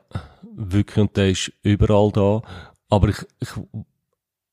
wirklich, 0.55 0.99
und 0.99 1.17
der 1.17 1.31
ist 1.31 1.53
überall 1.63 2.11
da. 2.13 2.43
Aber 2.89 3.09
ich, 3.09 3.19
ich, 3.41 3.49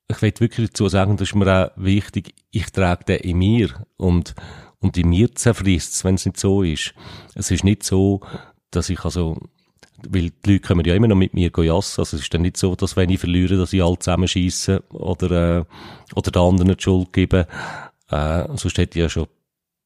ich 0.08 0.22
will 0.22 0.34
wirklich 0.40 0.70
dazu 0.70 0.88
sagen, 0.88 1.18
das 1.18 1.30
ist 1.30 1.36
mir 1.36 1.48
auch 1.48 1.72
wichtig, 1.76 2.34
ich 2.52 2.70
trage 2.72 3.06
den 3.06 3.20
in 3.20 3.38
mir 3.38 3.70
und, 3.98 4.36
und 4.80 4.98
in 4.98 5.10
mir 5.10 5.34
zerfrisst 5.34 6.04
wenn 6.04 6.16
es 6.16 6.26
nicht 6.26 6.40
so 6.40 6.64
ist. 6.64 6.94
Es 7.34 7.52
ist 7.52 7.64
nicht 7.64 7.84
so, 7.84 8.22
dass 8.72 8.90
ich 8.90 9.04
also, 9.04 9.38
weil 10.08 10.32
die 10.46 10.54
Leute 10.54 10.68
kommen 10.68 10.86
ja 10.86 10.96
immer 10.96 11.08
noch 11.08 11.16
mit 11.16 11.34
mir 11.34 11.52
jassen, 11.56 12.02
also 12.02 12.18
es 12.18 12.24
ist 12.24 12.34
dann 12.34 12.42
nicht 12.42 12.58
so, 12.58 12.76
dass 12.76 12.96
wenn 12.96 13.10
ich 13.10 13.20
verliere, 13.20 13.58
dass 13.58 13.74
ich 13.74 13.84
alle 13.84 13.98
zusammenschieße 13.98 14.84
oder, 14.90 15.60
äh, 15.60 15.66
oder 16.14 16.32
den 16.32 16.42
anderen 16.42 16.76
die 16.76 16.84
Schuld 16.84 17.14
gebe. 17.14 17.48
Äh, 18.10 18.48
sonst 18.56 18.78
hätte 18.78 19.00
ich 19.00 19.04
ja 19.04 19.10
schon 19.10 19.28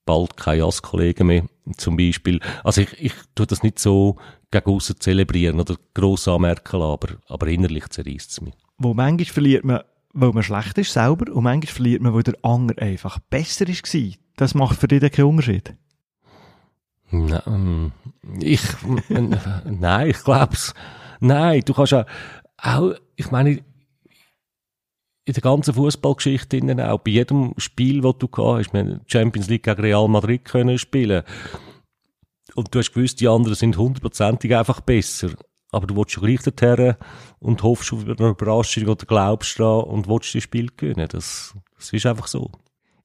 bald 0.05 0.35
keine 0.37 0.59
Jasskollegen 0.59 1.27
mehr, 1.27 1.43
zum 1.77 1.95
Beispiel. 1.95 2.39
Also 2.63 2.81
ich, 2.81 2.99
ich 2.99 3.13
tue 3.35 3.45
das 3.45 3.63
nicht 3.63 3.77
so 3.79 4.17
gegen 4.51 4.65
aussen 4.65 4.99
zelebrieren 4.99 5.59
oder 5.59 5.75
gross 5.93 6.27
anmerken 6.27 6.81
aber, 6.81 7.17
aber 7.27 7.47
innerlich 7.47 7.87
zerreißt 7.89 8.31
es 8.31 8.41
mich. 8.41 8.53
Wo 8.77 8.93
manchmal 8.93 9.25
verliert 9.25 9.65
man, 9.65 9.81
weil 10.13 10.31
man 10.31 10.43
schlecht 10.43 10.77
ist 10.77 10.93
selber, 10.93 11.31
und 11.31 11.43
manchmal 11.43 11.73
verliert 11.73 12.01
man, 12.01 12.13
weil 12.13 12.23
der 12.23 12.35
andere 12.43 12.81
einfach 12.81 13.19
besser 13.29 13.67
war. 13.67 14.11
Das 14.37 14.55
macht 14.55 14.79
für 14.79 14.87
dich 14.87 15.11
keinen 15.11 15.25
Unterschied. 15.25 15.75
Nein, 17.11 17.41
ähm, 17.47 17.91
ich, 18.41 18.61
äh, 19.09 19.21
nein, 19.65 20.09
ich 20.09 20.23
glaub's. 20.23 20.73
Nein, 21.19 21.61
du 21.65 21.73
kannst 21.73 21.91
ja 21.91 22.05
auch, 22.57 22.93
ich 23.15 23.31
meine, 23.31 23.61
in 25.25 25.33
der 25.33 25.41
ganzen 25.41 25.73
Fußballgeschichte 25.73 26.57
innen 26.57 26.79
auch, 26.81 26.99
bei 26.99 27.11
jedem 27.11 27.53
Spiel, 27.57 28.01
das 28.01 28.17
du 28.17 28.27
gehabt 28.27 28.59
hast, 28.59 28.73
wir 28.73 28.99
Champions 29.05 29.47
League 29.47 29.63
gegen 29.63 29.81
Real 29.81 30.07
Madrid 30.07 30.45
können 30.45 30.77
spielen. 30.77 31.23
Und 32.55 32.73
du 32.73 32.79
hast 32.79 32.93
gewusst, 32.93 33.19
die 33.21 33.27
anderen 33.27 33.55
sind 33.55 33.77
hundertprozentig 33.77 34.55
einfach 34.55 34.81
besser. 34.81 35.31
Aber 35.71 35.85
du 35.85 35.95
willst 35.95 36.11
schon 36.11 36.25
gleich 36.25 36.41
dorthin 36.41 36.95
und 37.39 37.61
hoffst 37.63 37.93
auf 37.93 38.03
eine 38.03 38.29
Überraschung 38.29 38.87
oder 38.87 39.05
glaubst 39.05 39.59
dran 39.59 39.83
und 39.83 40.07
willst 40.07 40.33
das 40.33 40.43
Spiel 40.43 40.69
gewinnen. 40.75 41.07
Das, 41.09 41.55
das 41.77 41.93
ist 41.93 42.05
einfach 42.05 42.27
so. 42.27 42.51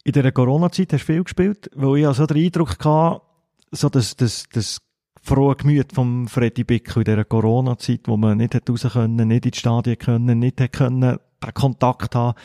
In 0.05 0.13
dieser 0.13 0.33
Corona-Zeit 0.33 0.93
hast 0.93 1.03
du 1.03 1.13
viel 1.13 1.25
gespielt, 1.25 1.71
weil 1.75 1.99
ich 1.99 2.07
also 2.07 2.27
den 2.27 2.45
Eindruck 2.45 2.83
hatte, 2.85 3.23
so 3.71 3.89
das, 3.89 4.17
das, 4.17 4.45
das 4.53 4.81
frohe 5.23 5.57
Gemüt 5.57 5.93
vom 5.93 6.29
Freddy 6.29 6.65
Bickel 6.65 6.99
in 6.99 7.05
dieser 7.05 7.25
Corona-Zeit, 7.25 8.03
wo 8.07 8.17
man 8.17 8.39
nicht 8.39 8.69
raus 8.69 8.87
können, 8.93 9.29
nicht 9.29 9.47
in 9.47 9.51
die 9.51 9.59
Stadien 9.59 9.99
können, 9.99 10.39
nicht 10.39 10.73
können, 10.73 11.01
den 11.01 11.55
Kontakt 11.55 12.15
haben, 12.15 12.39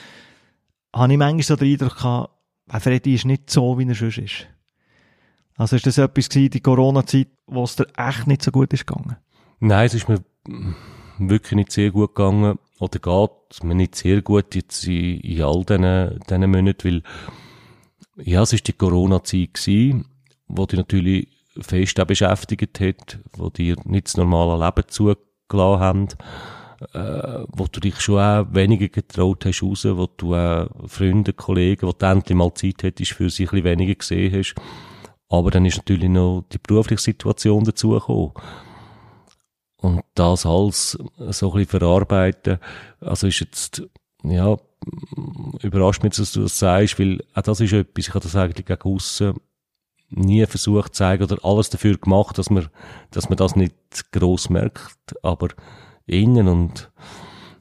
habe 0.94 1.12
ich 1.12 1.20
manchmal 1.20 1.44
so 1.44 1.56
den 1.56 1.74
Eindruck 1.74 1.98
gehabt, 1.98 2.32
Freddy 2.70 3.16
ist 3.16 3.26
nicht 3.26 3.50
so, 3.50 3.78
wie 3.78 3.88
er 3.88 3.96
sonst 3.96 4.18
ist. 4.18 4.48
Also 5.60 5.76
ist 5.76 5.86
das 5.86 5.98
etwas 5.98 6.30
gewesen, 6.30 6.52
die 6.52 6.62
Corona-Zeit, 6.62 7.28
wo 7.46 7.66
es 7.66 7.76
dir 7.76 7.86
echt 7.98 8.28
nicht 8.28 8.42
so 8.42 8.50
gut 8.50 8.72
ist 8.72 8.88
gegangen? 8.88 9.18
Nein, 9.60 9.86
es 9.88 9.94
ist 9.94 10.08
mir 10.08 10.24
wirklich 11.18 11.52
nicht 11.52 11.74
sehr 11.74 11.92
gut 11.92 12.16
gegangen. 12.16 12.58
Oder 12.80 13.00
geht 13.00 13.64
mir 13.64 13.76
nicht 13.76 13.96
sehr 13.96 14.22
gut 14.22 14.56
jetzt 14.56 14.88
in, 14.88 15.20
in 15.20 15.42
all 15.42 15.66
diesen, 15.66 16.18
diesen 16.30 16.50
Monaten, 16.50 16.88
weil, 16.88 17.04
ja, 18.26 18.42
es 18.42 18.54
ist 18.54 18.70
die 18.70 18.74
Corona-Zeit 18.74 19.54
gewesen, 19.54 20.06
wo 20.48 20.66
dich 20.66 20.78
natürlich 20.78 21.28
fest 21.60 22.00
auch 22.00 22.06
beschäftigt 22.06 22.80
hat, 22.80 23.20
wo 23.36 23.50
dir 23.50 23.76
nicht 23.84 24.08
das 24.08 24.16
normale 24.16 24.66
Leben 24.66 24.88
zugelassen 24.88 25.82
haben, 25.82 26.08
äh, 26.94 27.44
wo 27.52 27.68
du 27.70 27.82
dich 27.82 28.00
schon 28.00 28.20
auch 28.20 28.46
weniger 28.54 28.88
getraut 28.88 29.46
hast 29.46 29.62
raus, 29.62 29.84
wo 29.84 30.06
du 30.06 30.36
auch 30.36 30.70
Freunde, 30.88 31.34
Kollegen, 31.34 31.86
wo 31.86 31.92
du 31.92 32.06
endlich 32.06 32.38
mal 32.38 32.54
Zeit 32.54 32.82
hättest, 32.84 33.12
für 33.12 33.30
sie 33.30 33.44
ein 33.44 33.50
bisschen 33.50 33.66
weniger 33.66 33.96
gesehen 33.96 34.34
hast. 34.34 34.56
Aber 35.30 35.52
dann 35.52 35.66
ist 35.66 35.78
natürlich 35.78 36.10
noch 36.10 36.44
die 36.52 36.58
berufliche 36.58 37.02
Situation 37.02 37.64
dazugekommen. 37.64 38.32
Und 39.78 40.02
das 40.16 40.46
alles 40.46 40.92
so 40.92 41.52
ein 41.52 41.54
bisschen 41.54 41.80
verarbeiten, 41.80 42.60
also 43.00 43.28
ist 43.28 43.40
jetzt, 43.40 43.84
ja, 44.24 44.58
überrascht 45.62 46.04
mich, 46.04 46.16
dass 46.16 46.34
du 46.34 46.42
das 46.42 46.60
sagst, 46.60 47.00
weil 47.00 47.24
auch 47.34 47.42
das 47.44 47.62
ist 47.62 47.72
etwas, 47.72 48.08
ich 48.08 48.14
habe 48.14 48.20
das 48.20 48.36
eigentlich 48.36 48.66
gegen 48.66 48.82
aussen 48.82 49.36
nie 50.10 50.46
versucht 50.46 50.96
zu 50.96 51.00
zeigen 51.00 51.24
oder 51.24 51.38
alles 51.44 51.70
dafür 51.70 51.98
gemacht, 51.98 52.38
dass 52.38 52.50
man, 52.50 52.68
dass 53.12 53.30
man 53.30 53.38
das 53.38 53.56
nicht 53.56 54.12
gross 54.12 54.50
merkt, 54.50 55.14
aber 55.24 55.50
innen 56.06 56.48
und 56.48 56.92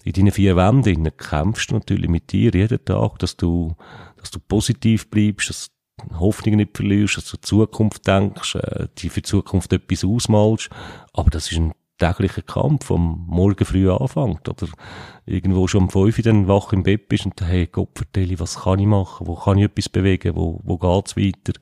in 0.05 0.13
deinen 0.13 0.33
vier 0.33 0.57
Wänden 0.57 0.95
innen 0.95 1.17
kämpfst 1.17 1.71
du 1.71 1.75
natürlich 1.75 2.09
mit 2.09 2.33
dir 2.33 2.51
jeden 2.53 2.85
Tag, 2.85 3.19
dass 3.19 3.37
du, 3.37 3.77
dass 4.17 4.31
du 4.31 4.41
positiv 4.41 5.11
bleibst, 5.11 5.51
dass 5.51 5.71
Hoffnung 6.19 6.57
nicht 6.57 6.77
verlierst, 6.77 7.17
dass 7.17 7.31
du 7.31 7.37
die 7.37 7.43
Zukunft 7.43 8.07
denkst, 8.07 8.57
äh, 8.57 8.89
die 8.99 9.09
für 9.09 9.21
die 9.21 9.29
Zukunft 9.29 9.73
etwas 9.73 10.05
ausmalst, 10.05 10.71
aber 11.13 11.31
das 11.31 11.51
ist 11.51 11.59
ein 11.59 11.73
täglicher 11.99 12.43
Kampf, 12.43 12.89
der 12.89 12.99
morgen 12.99 13.65
früh 13.65 13.91
anfängt, 13.91 14.49
oder? 14.49 14.69
Irgendwo 15.27 15.67
schon 15.67 15.85
um 15.85 15.91
fünf 15.91 16.19
Uhr 16.19 16.25
dann 16.25 16.49
wach 16.49 16.73
im 16.73 16.85
Bett 16.85 17.09
bist 17.09 17.27
und 17.27 17.41
hey 17.43 17.67
Gott, 17.67 17.91
vertelle, 17.95 18.39
was 18.39 18.61
kann 18.61 18.79
ich 18.79 18.87
machen, 18.87 19.27
wo 19.27 19.35
kann 19.35 19.59
ich 19.59 19.65
etwas 19.65 19.89
bewegen, 19.89 20.37
wo, 20.37 20.61
wo 20.63 20.79
geht's 20.79 21.17
weiter? 21.17 21.59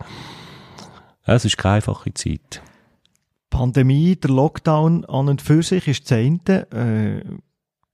Es 1.24 1.44
ist 1.44 1.56
keine 1.58 1.76
einfache 1.76 2.14
Zeit. 2.14 2.62
Pandemie, 3.50 4.16
der 4.16 4.30
Lockdown 4.30 5.04
an 5.06 5.28
und 5.28 5.42
für 5.42 5.62
sich 5.62 5.88
ist 5.88 6.10
das 6.10 6.18
eine, 6.18 6.70
äh, 6.70 7.24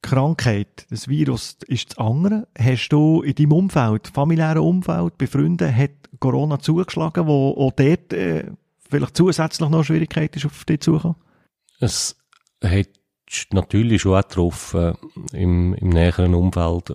Krankheit, 0.02 0.86
das 0.90 1.08
Virus 1.08 1.56
ist 1.66 1.90
das 1.90 1.98
andere. 1.98 2.48
Hast 2.58 2.88
du 2.88 3.22
in 3.22 3.34
deinem 3.34 3.52
Umfeld, 3.52 4.08
familiären 4.08 4.58
Umfeld, 4.58 5.16
bei 5.16 5.26
Freunden, 5.26 5.74
hat 5.74 5.90
Corona 6.18 6.58
zugeschlagen, 6.58 7.26
wo 7.26 7.50
auch 7.52 7.72
dort 7.72 8.12
äh, 8.12 8.50
vielleicht 8.88 9.16
zusätzlich 9.16 9.68
noch 9.68 9.84
Schwierigkeiten 9.84 10.38
ist 10.38 10.46
auf 10.46 10.64
dich 10.64 10.80
zugekommen? 10.80 11.16
Es 11.78 12.16
hat 12.62 12.88
natürlich 13.52 14.02
schon 14.02 14.16
auch 14.16 14.22
getroffen 14.22 14.94
im, 15.32 15.74
im 15.74 15.88
näheren 15.88 16.34
Umfeld 16.34 16.94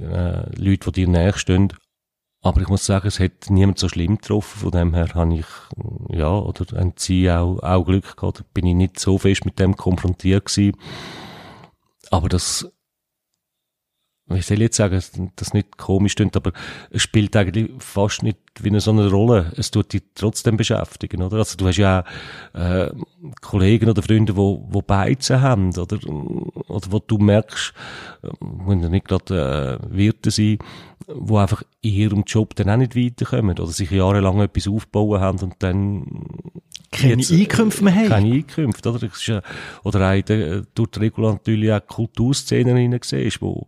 äh, 0.00 0.60
Leute, 0.60 0.90
die 0.90 0.92
dir 0.92 1.08
näher 1.08 1.36
stehen. 1.36 1.72
Aber 2.42 2.60
ich 2.60 2.68
muss 2.68 2.84
sagen, 2.84 3.06
es 3.06 3.20
hat 3.20 3.48
niemand 3.48 3.78
so 3.78 3.88
schlimm 3.88 4.18
getroffen. 4.18 4.60
Von 4.60 4.70
dem 4.70 4.94
her 4.94 5.14
habe 5.14 5.34
ich, 5.34 5.46
ja, 6.10 6.30
oder 6.30 6.78
haben 6.78 6.92
sie 6.96 7.30
auch, 7.30 7.58
auch 7.62 7.84
Glück 7.84 8.16
gehabt. 8.16 8.44
Bin 8.52 8.66
ich 8.66 8.74
nicht 8.74 9.00
so 9.00 9.16
fest 9.16 9.46
mit 9.46 9.58
dem 9.58 9.76
konfrontiert 9.76 10.44
gewesen. 10.44 10.76
Aber 12.14 12.28
das, 12.28 12.64
wie 14.26 14.40
soll 14.40 14.58
ich 14.58 14.62
jetzt 14.62 14.76
sagen, 14.76 15.02
das 15.34 15.52
nicht 15.52 15.76
komisch 15.78 16.12
stimmt, 16.12 16.36
aber 16.36 16.52
es 16.90 17.02
spielt 17.02 17.34
eigentlich 17.34 17.72
fast 17.78 18.22
nicht 18.22 18.38
wie 18.60 18.68
eine 18.68 18.80
so 18.80 18.92
eine 18.92 19.10
Rolle. 19.10 19.52
Es 19.56 19.72
tut 19.72 19.92
dich 19.92 20.04
trotzdem 20.14 20.56
beschäftigen, 20.56 21.22
oder? 21.22 21.38
Also 21.38 21.56
du 21.56 21.66
hast 21.66 21.76
ja 21.76 22.04
auch, 22.52 22.60
äh, 22.60 22.92
Kollegen 23.40 23.90
oder 23.90 24.00
Freunde, 24.00 24.36
wo, 24.36 24.64
wo 24.70 24.80
Beizen 24.80 25.40
haben, 25.40 25.76
oder? 25.76 25.98
Oder 26.08 26.92
wo 26.92 27.00
du 27.00 27.18
merkst, 27.18 27.74
äh, 28.22 28.28
wenn 28.40 28.80
ja 28.80 28.88
nicht 28.88 29.08
gerade 29.08 29.80
äh, 29.82 29.96
Wirte 29.96 30.30
sein, 30.30 30.58
wo 31.06 31.38
einfach 31.38 31.62
in 31.80 31.92
ihrem 31.92 32.22
Job 32.26 32.54
dann 32.54 32.70
auch 32.70 32.76
nicht 32.76 32.96
weiterkommen 32.96 33.58
oder 33.58 33.70
sich 33.70 33.90
jahrelang 33.90 34.40
etwas 34.40 34.68
aufbauen 34.68 35.20
haben 35.20 35.38
und 35.40 35.54
dann 35.58 36.06
Keine 36.90 37.14
jetzt, 37.16 37.30
Einkünfte 37.30 37.84
mehr 37.84 37.94
haben. 37.94 38.08
Keine 38.08 38.34
Einkünfte, 38.34 38.90
oder? 38.90 38.98
Das 39.00 39.18
ist 39.18 39.26
ja, 39.26 39.42
oder 39.82 40.10
auch 40.10 40.22
der, 40.22 40.62
durch 40.74 40.90
die 40.90 41.00
Regula 41.00 41.32
natürlich 41.32 41.72
auch 41.72 41.86
Kulturszenen 41.86 42.76
hinein 42.76 43.00
siehst, 43.02 43.42
wo, 43.42 43.66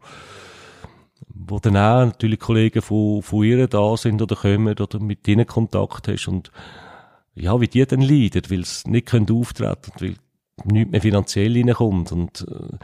wo 1.29 1.59
dann 1.59 1.77
auch 1.77 2.07
natürlich 2.07 2.41
Kollegen 2.41 2.83
von, 2.83 3.23
von 3.23 3.45
ihr 3.45 3.67
da 3.67 3.97
sind 3.97 4.23
oder 4.23 4.37
kommen 4.37 4.79
oder 4.79 5.01
mit 5.01 5.27
ihnen 5.29 5.47
Kontakt 5.47 6.09
hast 6.09 6.29
und 6.29 6.51
ja, 7.35 7.61
wie 7.61 7.69
die 7.69 7.85
dann 7.85 8.01
leiden, 8.01 8.43
weil 8.49 8.65
sie 8.65 8.91
nicht 8.91 9.07
können 9.07 9.31
auftreten 9.31 9.93
weil 9.99 10.15
nichts 10.65 10.91
mehr 10.91 11.01
finanziell 11.03 11.53
reinkommt 11.53 12.13
und 12.13 12.47
äh, 12.49 12.77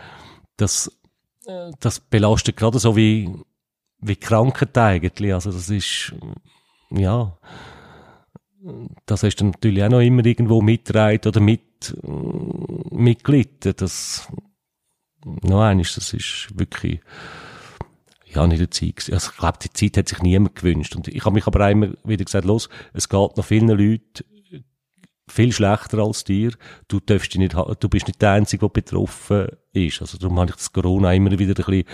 das, 0.58 0.92
äh, 1.46 1.70
das 1.80 2.00
belastet 2.00 2.56
gerade 2.56 2.78
so 2.78 2.96
wie 2.96 3.30
wie 4.02 4.16
Krankheit 4.16 4.76
eigentlich. 4.76 5.32
Also 5.32 5.50
das 5.52 5.70
ist, 5.70 6.12
ja, 6.90 7.38
das 9.06 9.22
hast 9.22 9.36
du 9.36 9.46
natürlich 9.46 9.82
auch 9.82 9.88
noch 9.88 10.00
immer 10.00 10.24
irgendwo 10.24 10.60
mitgetragen 10.60 11.26
oder 11.26 11.40
mit, 11.40 11.96
mitgelitten. 12.90 13.74
Das, 13.76 14.28
noch 15.24 15.62
eines, 15.62 15.94
das 15.94 16.12
ist 16.12 16.48
wirklich, 16.54 17.00
ja, 18.26 18.46
nicht 18.46 18.58
eine 18.58 18.70
Zeit. 18.70 19.10
Also 19.12 19.30
ich 19.30 19.38
glaube, 19.38 19.58
die 19.62 19.72
Zeit 19.72 19.96
hat 19.96 20.08
sich 20.08 20.20
niemand 20.20 20.56
gewünscht. 20.56 20.96
Und 20.96 21.08
ich 21.08 21.24
habe 21.24 21.34
mich 21.34 21.46
aber 21.46 21.70
immer 21.70 21.90
wieder 22.04 22.24
gesagt, 22.24 22.44
los, 22.44 22.68
es 22.92 23.08
geht 23.08 23.36
noch 23.36 23.44
vielen 23.44 23.68
Leuten 23.68 24.24
viel 25.28 25.52
schlechter 25.52 25.98
als 25.98 26.24
dir. 26.24 26.52
Du 26.88 27.00
darfst 27.00 27.36
nicht, 27.36 27.54
du 27.54 27.88
bist 27.88 28.06
nicht 28.06 28.20
der 28.20 28.32
Einzige, 28.32 28.66
der 28.66 28.68
betroffen 28.68 29.46
ist. 29.72 30.00
Also 30.00 30.18
darum 30.18 30.38
habe 30.38 30.50
ich 30.50 30.56
das 30.56 30.72
Corona 30.72 31.14
immer 31.14 31.30
wieder 31.38 31.52
ein 31.52 31.54
bisschen, 31.54 31.84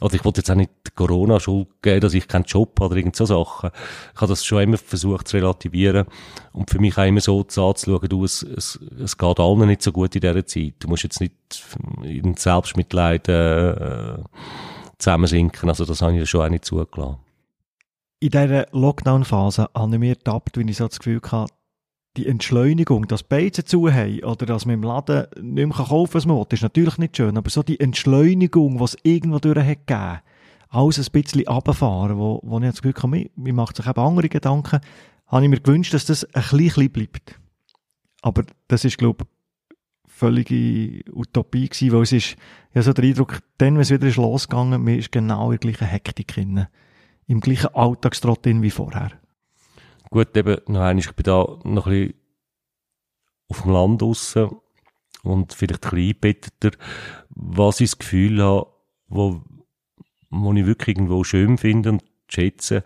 oder 0.00 0.14
ich 0.14 0.24
wollte 0.24 0.40
jetzt 0.40 0.50
auch 0.50 0.54
nicht 0.54 0.70
Corona 0.94 1.40
Schuld 1.40 1.68
geben, 1.82 2.00
dass 2.00 2.14
ich 2.14 2.28
keinen 2.28 2.44
Job 2.44 2.78
habe 2.80 2.90
oder 2.90 2.96
irgend 2.96 3.16
so 3.16 3.24
Sachen. 3.24 3.70
Ich 4.14 4.20
habe 4.20 4.28
das 4.28 4.44
schon 4.44 4.62
immer 4.62 4.78
versucht 4.78 5.28
zu 5.28 5.36
relativieren 5.36 6.06
und 6.52 6.70
für 6.70 6.78
mich 6.78 6.96
auch 6.98 7.04
immer 7.04 7.20
so 7.20 7.40
anzuschauen, 7.40 8.08
du, 8.08 8.24
es, 8.24 8.42
es, 8.42 8.78
es 9.02 9.16
geht 9.16 9.40
allen 9.40 9.66
nicht 9.66 9.82
so 9.82 9.92
gut 9.92 10.14
in 10.14 10.20
dieser 10.20 10.46
Zeit. 10.46 10.74
Du 10.78 10.88
musst 10.88 11.02
jetzt 11.02 11.20
nicht 11.20 11.34
in 12.02 12.36
Selbstmitleid 12.36 13.28
äh, 13.28 14.18
zusammensinken. 14.98 15.68
Also 15.68 15.84
das 15.84 16.02
habe 16.02 16.16
ich 16.16 16.28
schon 16.28 16.42
auch 16.42 16.50
nicht 16.50 16.64
zugelassen. 16.64 17.18
In 18.20 18.30
dieser 18.30 18.66
Lockdown-Phase 18.72 19.68
habe 19.74 19.94
ich 19.94 20.00
mir 20.00 20.16
gedacht, 20.16 20.56
wenn 20.56 20.68
ich 20.68 20.76
so 20.76 20.88
das 20.88 20.98
Gefühl 20.98 21.20
hatte, 21.30 21.52
die 22.18 22.26
Entschleunigung, 22.26 23.06
dass 23.06 23.22
Beizen 23.22 23.64
zu 23.64 23.92
haben 23.92 24.24
oder 24.24 24.44
dass 24.44 24.66
man 24.66 24.74
im 24.74 24.82
Laden 24.82 25.26
nicht 25.40 25.66
mehr 25.66 25.68
kaufen 25.68 25.88
kann, 25.88 26.14
was 26.14 26.26
man 26.26 26.36
will, 26.36 26.46
ist 26.50 26.62
natürlich 26.62 26.98
nicht 26.98 27.16
schön, 27.16 27.36
aber 27.36 27.48
so 27.48 27.62
die 27.62 27.78
Entschleunigung, 27.78 28.78
die 28.78 28.84
es 28.84 28.96
irgendwo 29.04 29.38
durch 29.38 29.56
hat 29.56 29.86
gegeben, 29.86 30.18
alles 30.68 30.98
ein 30.98 31.12
bisschen 31.12 31.46
runterfahren, 31.46 32.18
wo, 32.18 32.40
wo 32.42 32.58
ich 32.58 32.64
das 32.64 32.82
Gefühl 32.82 33.00
habe, 33.02 33.08
mir, 33.08 33.30
mir 33.36 33.54
macht 33.54 33.76
sich 33.76 33.86
eben 33.86 34.00
andere 34.00 34.28
Gedanken, 34.28 34.80
habe 35.28 35.44
ich 35.44 35.48
mir 35.48 35.60
gewünscht, 35.60 35.94
dass 35.94 36.06
das 36.06 36.24
ein 36.34 36.42
bisschen 36.50 36.90
bleibt. 36.90 37.38
Aber 38.22 38.42
das 38.66 38.84
ist, 38.84 38.98
glaube 38.98 39.24
ich, 39.24 39.76
völlige 40.08 41.02
Utopie 41.12 41.68
gewesen, 41.68 41.92
weil 41.92 42.02
es 42.02 42.12
ist, 42.12 42.36
ja 42.74 42.82
so 42.82 42.92
der 42.92 43.04
Eindruck, 43.04 43.38
dann, 43.58 43.74
wenn 43.74 43.82
es 43.82 43.90
wieder 43.90 44.08
ist 44.08 44.16
losgegangen, 44.16 44.82
mir 44.82 44.98
ist 44.98 45.12
genau 45.12 45.52
in 45.52 45.58
der 45.58 45.70
gleichen 45.70 45.86
Hektik 45.86 46.28
drin. 46.28 46.66
Im 47.28 47.40
gleichen 47.40 47.74
Alltagstrott 47.74 48.44
wie 48.44 48.70
vorher. 48.70 49.12
Gut, 50.10 50.36
eben, 50.36 50.56
noch 50.66 50.80
einmal, 50.80 50.98
ich 50.98 51.12
bin 51.12 51.24
da 51.24 51.58
noch 51.64 51.86
ein 51.86 51.92
bisschen 51.92 52.14
auf 53.48 53.62
dem 53.62 53.72
Land 53.72 54.02
draussen 54.02 54.50
und 55.22 55.52
vielleicht 55.52 55.84
ein 55.84 55.90
bisschen 55.90 56.08
eingebetteter, 56.08 56.70
was 57.30 57.80
ich 57.80 57.90
das 57.90 57.98
Gefühl 57.98 58.42
habe, 58.42 58.72
wo, 59.08 59.42
wo 60.30 60.52
ich 60.52 60.66
wirklich 60.66 60.96
irgendwo 60.96 61.24
schön 61.24 61.58
finde 61.58 61.90
und 61.90 62.04
schätze, 62.28 62.84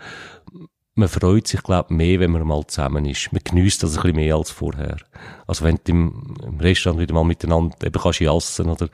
man 0.94 1.08
freut 1.08 1.46
sich, 1.46 1.62
glaube 1.62 1.94
mehr, 1.94 2.20
wenn 2.20 2.32
man 2.32 2.46
mal 2.46 2.66
zusammen 2.66 3.06
ist. 3.06 3.32
Man 3.32 3.40
genießt 3.42 3.82
das 3.82 3.96
ein 3.96 4.02
bisschen 4.02 4.16
mehr 4.16 4.36
als 4.36 4.50
vorher. 4.50 4.98
Also 5.46 5.64
wenn 5.64 5.78
du 5.84 5.92
im, 5.92 6.36
im 6.44 6.60
Restaurant 6.60 7.00
wieder 7.00 7.14
mal 7.14 7.24
miteinander 7.24 7.74
eben 7.86 8.00
kannst 8.00 8.20
jassen 8.20 8.68
oder, 8.68 8.88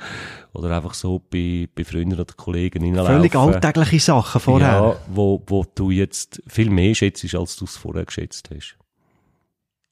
oder 0.53 0.77
einfach 0.77 0.95
so 0.95 1.19
bei, 1.19 1.69
bei 1.75 1.85
Freunden 1.85 2.15
oder 2.15 2.33
Kollegen 2.37 2.85
reinlaufen. 2.85 3.17
Völlig 3.17 3.35
alltägliche 3.35 4.01
Sachen 4.01 4.41
vorher. 4.41 4.69
Ja, 4.69 4.97
wo, 5.09 5.43
wo 5.47 5.65
du 5.75 5.91
jetzt 5.91 6.41
viel 6.47 6.71
mehr 6.71 6.95
schätzt, 6.95 7.35
als 7.35 7.57
du 7.57 7.65
es 7.65 7.77
vorher 7.77 8.05
geschätzt 8.05 8.49
hast. 8.55 8.77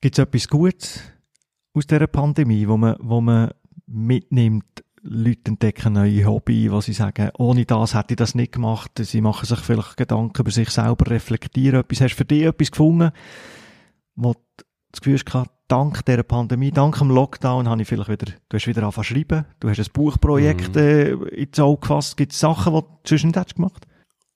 Gibt 0.01 0.17
es 0.17 0.23
etwas 0.23 0.47
Gutes 0.47 1.01
aus 1.75 1.87
dieser 1.87 2.07
Pandemie, 2.07 2.69
wo 2.69 2.77
man, 2.77 2.97
wo 3.01 3.21
man 3.21 3.51
mitnimmt, 3.87 4.85
Leute 5.09 5.51
entdecken 5.51 5.95
neue 5.95 6.25
Hobby, 6.25 6.71
wo 6.71 6.81
sie 6.81 6.93
sagen, 6.93 7.31
ohne 7.39 7.65
das 7.65 7.95
hätte 7.95 8.15
ich 8.15 8.17
das 8.17 8.35
nicht 8.35 8.53
gemacht. 8.53 8.93
Sie 8.99 9.21
machen 9.21 9.47
sich 9.47 9.59
vielleicht 9.61 9.97
Gedanken 9.97 10.41
über 10.41 10.51
sich 10.51 10.71
selber, 10.71 11.11
reflektieren 11.11 11.81
etwas. 11.81 12.01
Hast 12.01 12.13
du 12.13 12.17
für 12.17 12.25
dich 12.25 12.43
etwas 12.43 12.71
gefunden, 12.71 13.11
wo 14.17 14.33
du 14.33 14.65
das 14.91 15.01
Gefühl 15.01 15.21
hast, 15.33 15.51
dank 15.69 16.05
dieser 16.05 16.23
Pandemie, 16.23 16.71
dank 16.71 16.99
dem 16.99 17.11
Lockdown, 17.11 17.69
habe 17.69 17.83
ich 17.83 17.89
vielleicht 17.89 18.09
wieder, 18.09 18.33
du 18.49 18.57
hast 18.57 18.67
wieder 18.67 18.83
angefangen 18.83 19.07
zu 19.07 19.15
schreiben, 19.15 19.45
du 19.61 19.69
hast 19.69 19.79
ein 19.79 19.93
Buchprojekt 19.93 20.75
mhm. 20.75 20.81
äh, 20.81 21.11
ins 21.35 21.59
Auge 21.59 21.81
gefasst. 21.81 22.17
Gibt 22.17 22.33
es 22.33 22.41
Sachen, 22.41 22.75
die 22.75 22.81
du 22.81 22.89
sonst 23.05 23.25
nicht 23.25 23.37
hättest 23.37 23.57
gemacht? 23.57 23.87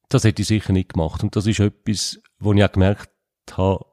Das 0.08 0.24
hätte 0.24 0.42
ich 0.42 0.48
sicher 0.48 0.72
nicht 0.72 0.92
gemacht. 0.92 1.22
Und 1.22 1.36
das 1.36 1.46
ist 1.46 1.60
etwas, 1.60 2.20
wo 2.38 2.52
ich 2.52 2.64
auch 2.64 2.72
gemerkt 2.72 3.10
habe, 3.52 3.84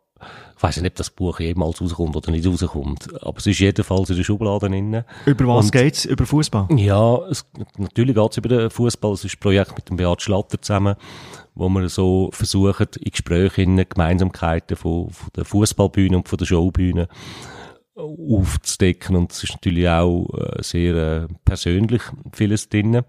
ich 0.58 0.64
weiß 0.64 0.78
nicht, 0.78 0.92
ob 0.92 0.96
das 0.96 1.12
Buch 1.12 1.40
jemals 1.40 1.80
rauskommt 1.80 2.16
oder 2.16 2.32
nicht 2.32 2.48
rauskommt, 2.48 3.10
aber 3.24 3.38
es 3.38 3.46
ist 3.46 3.60
jedenfalls 3.60 4.10
in 4.10 4.18
der 4.18 4.24
Schublade 4.24 4.68
drin. 4.68 5.04
Über 5.28 5.48
was 5.48 5.72
geht 5.72 5.94
es? 5.94 6.06
Über 6.06 6.26
Fußball? 6.26 6.68
Ja, 6.76 7.18
es, 7.30 7.46
natürlich 7.78 8.16
geht's 8.16 8.38
über 8.38 8.50
den 8.50 8.70
Fußball. 8.72 9.14
Es 9.14 9.24
ist 9.24 9.36
ein 9.36 9.40
Projekt 9.40 9.76
mit 9.76 9.88
dem 9.88 9.98
Beat 9.98 10.22
Schlatter 10.22 10.60
zusammen, 10.60 10.96
wo 11.54 11.70
wir 11.70 11.88
so 11.90 12.30
versuchen, 12.34 12.88
in 13.00 13.12
Gesprächen 13.12 13.86
Gemeinsamkeiten 13.88 14.78
von, 14.78 15.12
von 15.12 15.30
der 15.36 15.46
Fußballbühne 15.46 16.18
und 16.18 16.28
von 16.28 16.38
der 16.38 16.46
Showbühne 16.46 17.08
aufzudecken. 17.94 19.16
Und 19.16 19.32
es 19.32 19.44
ist 19.44 19.54
natürlich 19.54 19.88
auch 19.88 20.28
äh, 20.34 20.64
sehr 20.64 20.96
äh, 20.96 21.28
persönlich 21.46 22.02
vieles 22.34 22.68
drin 22.68 23.04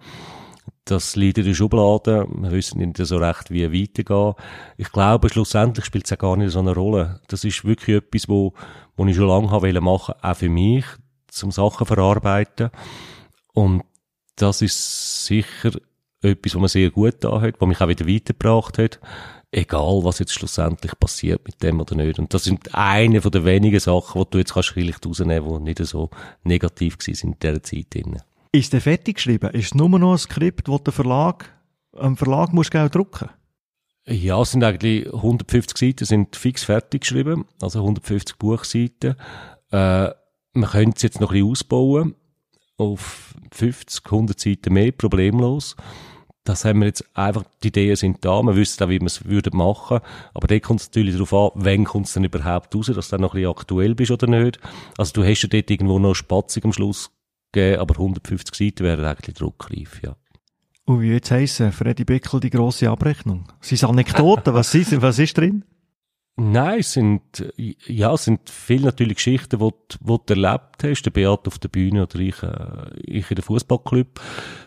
das 0.84 1.16
liegt 1.16 1.38
in 1.38 1.44
der 1.44 1.54
Schublade. 1.54 2.26
Wir 2.30 2.50
wissen 2.50 2.78
nicht 2.78 2.96
so 2.96 3.16
recht, 3.18 3.50
wie 3.50 3.64
weitergehen. 3.64 4.34
Ich 4.76 4.90
glaube, 4.90 5.28
schlussendlich 5.28 5.84
spielt 5.84 6.04
es 6.04 6.10
ja 6.10 6.16
gar 6.16 6.36
nicht 6.36 6.52
so 6.52 6.58
eine 6.58 6.74
Rolle. 6.74 7.20
Das 7.28 7.44
ist 7.44 7.64
wirklich 7.64 7.96
etwas, 7.96 8.28
wo, 8.28 8.54
wo 8.96 9.06
ich 9.06 9.16
schon 9.16 9.28
lange 9.28 9.50
haben 9.50 9.84
machen 9.84 10.14
auch 10.20 10.36
für 10.36 10.48
mich, 10.48 10.84
zum 11.28 11.50
Sachen 11.50 11.86
verarbeiten. 11.86 12.70
Und 13.52 13.82
das 14.36 14.62
ist 14.62 15.26
sicher 15.26 15.72
etwas, 16.22 16.54
was 16.54 16.60
mir 16.60 16.68
sehr 16.68 16.90
gut 16.90 17.16
da 17.20 17.40
hat, 17.40 17.60
was 17.60 17.68
mich 17.68 17.80
auch 17.80 17.88
wieder 17.88 18.08
weitergebracht 18.08 18.78
hat. 18.78 19.00
Egal, 19.50 20.00
was 20.02 20.18
jetzt 20.18 20.34
schlussendlich 20.34 20.98
passiert 20.98 21.46
mit 21.46 21.62
dem 21.62 21.80
oder 21.80 21.94
nicht. 21.94 22.18
Und 22.18 22.34
das 22.34 22.44
sind 22.44 22.74
eine 22.74 23.22
von 23.22 23.30
den 23.30 23.44
wenigen 23.44 23.80
Sachen, 23.80 24.22
die 24.22 24.30
du 24.30 24.38
jetzt 24.38 24.52
kannst 24.52 24.70
vielleicht 24.70 25.06
rausnehmen, 25.06 25.58
die 25.58 25.64
nicht 25.64 25.84
so 25.86 26.10
negativ 26.44 26.98
waren 26.98 27.30
in 27.32 27.38
dieser 27.40 27.62
Zeit. 27.62 27.94
Drin. 27.94 28.20
Ist 28.58 28.72
der 28.72 28.80
fertig 28.80 29.18
geschrieben? 29.18 29.50
Ist 29.50 29.66
es 29.66 29.74
nur 29.76 29.88
noch 29.88 30.10
ein 30.10 30.18
Skript, 30.18 30.66
das 30.66 30.82
der 30.82 30.92
Verlag, 30.92 31.48
am 31.96 32.16
Verlag 32.16 32.52
muss 32.52 32.72
Geld 32.72 32.92
drucken? 32.92 33.28
Ja, 34.04 34.42
es 34.42 34.50
sind 34.50 34.64
eigentlich 34.64 35.06
150 35.06 35.78
Seiten, 35.78 36.04
sind 36.04 36.34
fix 36.34 36.64
fertig 36.64 37.02
geschrieben, 37.02 37.44
also 37.62 37.78
150 37.78 38.36
Buchseiten. 38.36 39.14
Äh, 39.70 40.10
man 40.54 40.70
könnte 40.70 40.96
es 40.96 41.02
jetzt 41.02 41.20
noch 41.20 41.30
ein 41.30 41.34
bisschen 41.34 41.50
ausbauen 41.50 42.14
auf 42.78 43.32
50, 43.52 44.04
100 44.06 44.40
Seiten 44.40 44.72
mehr, 44.72 44.90
problemlos. 44.90 45.76
Das 46.42 46.64
haben 46.64 46.80
wir 46.80 46.86
jetzt 46.86 47.04
einfach, 47.16 47.44
die 47.62 47.68
Ideen 47.68 47.94
sind 47.94 48.24
da, 48.24 48.42
man 48.42 48.56
wüsste 48.56 48.86
auch, 48.86 48.88
wie 48.88 48.98
man 48.98 49.06
es 49.06 49.24
würde 49.24 49.56
machen, 49.56 50.00
aber 50.34 50.48
da 50.48 50.58
kommt 50.58 50.80
es 50.80 50.88
natürlich 50.88 51.14
darauf 51.14 51.32
an, 51.32 51.50
wann 51.62 51.84
kommt 51.84 52.06
es 52.06 52.14
denn 52.14 52.24
überhaupt 52.24 52.74
raus, 52.74 52.86
dass 52.86 53.08
du 53.08 53.12
dann 53.12 53.20
noch 53.20 53.34
ein 53.34 53.42
bisschen 53.42 53.50
aktuell 53.52 53.94
bist 53.94 54.10
oder 54.10 54.26
nicht. 54.26 54.58
Also 54.96 55.12
du 55.12 55.24
hast 55.24 55.42
ja 55.42 55.48
dort 55.48 55.70
irgendwo 55.70 56.00
noch 56.00 56.14
Spatzig 56.14 56.64
am 56.64 56.72
Schluss 56.72 57.12
geben, 57.52 57.80
aber 57.80 57.94
150 57.94 58.54
Seiten 58.54 58.84
wären 58.84 59.04
eigentlich 59.04 59.36
druckreif, 59.36 60.02
ja. 60.02 60.16
Und 60.84 61.02
wie 61.02 61.12
jetzt 61.12 61.30
heissen, 61.30 61.70
Freddy 61.70 62.04
Bickel, 62.04 62.40
die 62.40 62.50
grosse 62.50 62.88
Abrechnung? 62.88 63.44
Sind 63.60 63.84
Anekdoten? 63.84 64.54
was, 64.54 64.74
ist, 64.74 65.00
was 65.02 65.18
ist 65.18 65.36
drin? 65.36 65.64
Nein, 66.40 66.78
es 66.78 66.92
sind, 66.92 67.52
ja, 67.56 68.14
es 68.14 68.24
sind 68.24 68.48
viele 68.48 68.86
natürlich 68.86 69.16
Geschichten, 69.16 69.58
die, 69.58 69.70
die 70.00 70.16
du 70.24 70.34
erlebt 70.34 70.84
hast. 70.84 71.02
Der 71.02 71.10
Beat 71.10 71.48
auf 71.48 71.58
der 71.58 71.68
Bühne 71.68 72.04
oder 72.04 72.18
ich, 72.20 72.42
äh, 72.42 72.90
ich 73.02 73.28
in 73.28 73.34
der 73.34 73.44
Fußballclub. 73.44 74.20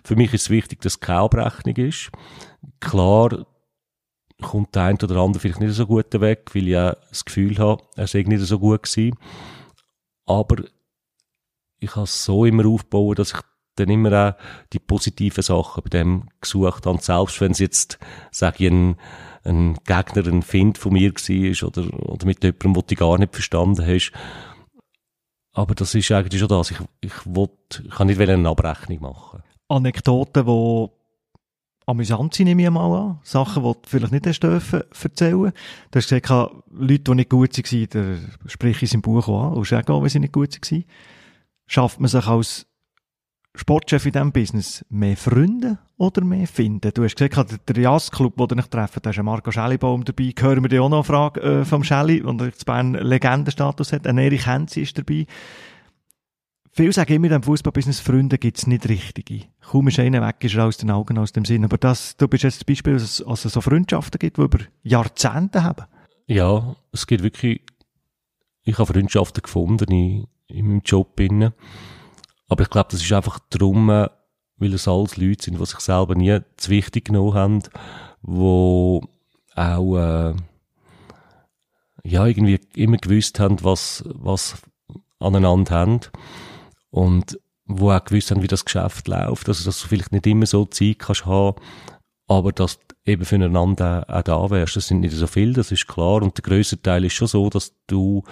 Für 0.04 0.16
mich 0.18 0.34
ist 0.34 0.44
es 0.44 0.50
wichtig, 0.50 0.82
dass 0.82 0.94
es 0.94 1.00
keine 1.00 1.22
Abrechnung 1.22 1.76
ist. 1.78 2.12
Klar, 2.82 3.48
kommt 4.42 4.76
der 4.76 4.84
eine 4.84 5.00
oder 5.02 5.16
andere 5.16 5.40
vielleicht 5.40 5.62
nicht 5.62 5.74
so 5.74 5.88
gut 5.88 6.20
weg, 6.20 6.50
weil 6.54 6.68
ich 6.68 6.78
auch 6.78 6.96
das 7.10 7.24
Gefühl 7.24 7.58
habe, 7.58 7.82
er 7.96 8.08
sei 8.08 8.24
nicht 8.24 8.42
so 8.42 8.60
gut 8.60 8.84
gewesen. 8.84 9.18
Aber 10.26 10.58
ich 11.82 11.96
habe 11.96 12.04
es 12.04 12.24
so 12.24 12.46
immer 12.46 12.66
aufgebaut, 12.66 13.20
dass 13.20 13.34
ich 13.34 13.40
dann 13.76 13.90
immer 13.90 14.30
auch 14.30 14.36
die 14.72 14.80
positiven 14.80 15.42
Sachen 15.42 15.84
bei 15.84 15.90
dem 15.90 16.28
gesucht 16.40 16.86
habe. 16.86 17.02
Selbst 17.02 17.42
wenn 17.42 17.52
es 17.52 17.60
jetzt, 17.60 18.00
sage 18.30 18.66
ich, 18.66 18.72
ein, 18.72 18.96
ein 19.44 19.74
Gegner, 19.86 20.28
ein 20.28 20.44
Find 20.44 20.78
von 20.78 20.94
mir 20.94 21.12
war 21.12 21.68
oder, 21.68 22.10
oder 22.10 22.26
mit 22.26 22.44
jemandem, 22.44 22.74
den 22.74 22.84
du 22.88 22.96
gar 22.96 23.18
nicht 23.18 23.34
verstanden 23.34 23.86
hast. 23.86 24.12
Aber 25.54 25.74
das 25.74 25.96
ist 25.96 26.12
eigentlich 26.12 26.40
schon 26.40 26.50
das. 26.50 26.72
Ich, 26.72 26.78
ich, 27.02 27.14
wollt, 27.26 27.84
ich 27.84 27.92
kann 27.92 28.08
nicht 28.08 28.20
eine 28.20 28.48
Abrechnung 28.48 29.02
machen. 29.02 29.42
Anekdoten, 29.68 30.46
die 30.46 30.88
amüsant 31.88 32.36
sind, 32.36 32.46
nehme 32.46 32.64
ich 32.64 32.70
mal 32.70 32.96
an. 32.96 33.20
Sachen, 33.24 33.64
die 33.64 33.72
du 33.72 33.80
vielleicht 33.88 34.12
nicht 34.12 34.28
hast 34.28 34.44
dürfen 34.44 34.84
erzählen. 35.04 35.52
Du 35.90 35.98
hast 35.98 36.10
gesagt, 36.10 36.54
Leute, 36.70 37.00
die 37.00 37.16
nicht 37.16 37.30
gut 37.30 37.58
waren, 37.58 38.30
sprich 38.46 38.84
ich 38.84 38.94
im 38.94 39.02
Buch 39.02 39.28
auch 39.28 39.50
an. 39.50 39.54
Und 39.56 39.74
auch 39.74 39.86
gehen, 39.86 40.02
wenn 40.04 40.10
sie 40.10 40.20
nicht 40.20 40.34
gut 40.34 40.72
waren 40.72 40.84
schafft 41.72 42.02
man 42.02 42.10
sich 42.10 42.28
als 42.28 42.68
Sportchef 43.56 44.06
in 44.06 44.12
diesem 44.12 44.32
Business 44.32 44.86
mehr 44.90 45.16
Freunde 45.16 45.80
oder 45.98 46.24
mehr 46.24 46.48
finden? 46.48 46.92
Du 46.94 47.04
hast 47.04 47.16
gesagt, 47.16 47.70
der 47.70 47.78
Jazz-Club, 47.78 48.36
du 48.36 48.48
dich 48.48 48.66
treffen, 48.68 49.00
da 49.02 49.10
ist 49.10 49.24
Marco 49.24 49.52
Schellibaum 49.52 50.04
dabei. 50.04 50.34
Hören 50.38 50.64
wir 50.64 50.70
dir 50.70 50.84
auch 50.84 50.90
noch 50.90 50.98
eine 50.98 51.04
Frage 51.06 51.42
äh, 51.42 51.66
vom 51.66 51.84
Schelli, 51.84 52.22
der 52.22 52.48
jetzt 52.48 52.66
Bern 52.66 52.94
Legendenstatus 52.94 53.94
hat. 53.94 54.06
Ein 54.06 54.18
Erich 54.18 54.46
Henzi 54.46 54.82
ist 54.82 54.98
dabei. 54.98 55.26
Viele 56.74 56.94
sagen 56.94 57.14
immer, 57.14 57.32
im 57.32 57.44
Fußballbusiness 57.44 58.00
Freunde 58.00 58.38
gibt 58.38 58.58
es 58.58 58.68
nicht 58.68 58.88
richtige. 58.88 59.46
Kaum 59.62 59.88
ist 59.90 60.00
einer 60.00 60.26
weg, 60.26 60.38
ist 60.42 60.56
er 60.56 60.66
aus 60.66 60.78
den 60.78 60.92
Augen, 60.92 61.18
aus 61.18 61.34
dem 61.34 61.44
Sinn. 61.46 61.66
Aber 61.66 61.78
das, 61.78 62.16
du 62.16 62.28
bist 62.28 62.44
jetzt 62.44 62.60
das 62.60 62.66
Beispiel, 62.66 62.94
dass 62.94 63.04
es 63.04 63.22
also 63.22 63.50
so 63.50 63.60
Freundschaften 63.60 64.20
gibt, 64.20 64.38
die 64.38 64.42
über 64.42 64.60
Jahrzehnte 64.84 65.64
haben. 65.64 65.86
Ja, 66.28 66.76
es 66.94 67.08
gibt 67.08 67.24
wirklich, 67.24 67.62
ich 68.64 68.78
habe 68.78 68.94
Freundschaften 68.94 69.42
gefunden 69.42 69.92
in, 69.92 70.28
in 70.52 70.68
meinem 70.68 70.82
Job. 70.84 71.20
Innen. 71.20 71.54
Aber 72.48 72.64
ich 72.64 72.70
glaube, 72.70 72.90
das 72.92 73.02
ist 73.02 73.12
einfach 73.14 73.40
darum, 73.50 73.90
äh, 73.90 74.10
weil 74.58 74.74
es 74.74 74.88
alles 74.88 75.18
Leute 75.18 75.44
sind, 75.44 75.60
die 75.60 75.66
sich 75.66 75.80
selber 75.80 76.16
nie 76.16 76.40
zu 76.58 76.70
wichtig 76.70 77.06
genommen 77.06 77.34
haben, 77.34 77.64
wo 78.22 79.02
auch, 79.56 79.98
äh, 79.98 80.36
ja, 82.04 82.26
irgendwie 82.26 82.60
immer 82.76 82.98
gewusst 82.98 83.40
haben, 83.40 83.64
was, 83.64 84.04
was 84.08 84.62
aneinander 85.20 85.72
haben 85.76 86.00
und 86.90 87.40
wo 87.66 87.92
auch 87.92 88.04
gewusst 88.04 88.32
haben, 88.32 88.42
wie 88.42 88.48
das 88.48 88.66
Geschäft 88.66 89.08
läuft. 89.08 89.48
Also, 89.48 89.64
dass 89.66 89.82
du 89.82 89.88
vielleicht 89.88 90.12
nicht 90.12 90.28
immer 90.28 90.46
so 90.46 90.66
Zeit 90.66 91.00
kannst 91.00 91.26
haben, 91.26 91.60
aber 92.28 92.52
dass 92.52 92.80
du 92.80 92.96
eben 93.06 93.26
füreinander 93.26 94.06
auch 94.08 94.22
da 94.22 94.50
wärst. 94.50 94.76
Das 94.76 94.88
sind 94.88 95.02
nicht 95.02 95.16
so 95.16 95.28
viele, 95.28 95.54
das 95.54 95.72
ist 95.72 95.88
klar. 95.88 96.22
Und 96.22 96.38
der 96.38 96.44
grösste 96.44 96.82
Teil 96.82 97.06
ist 97.06 97.14
schon 97.14 97.28
so, 97.28 97.50
dass 97.50 97.74
du 97.88 98.24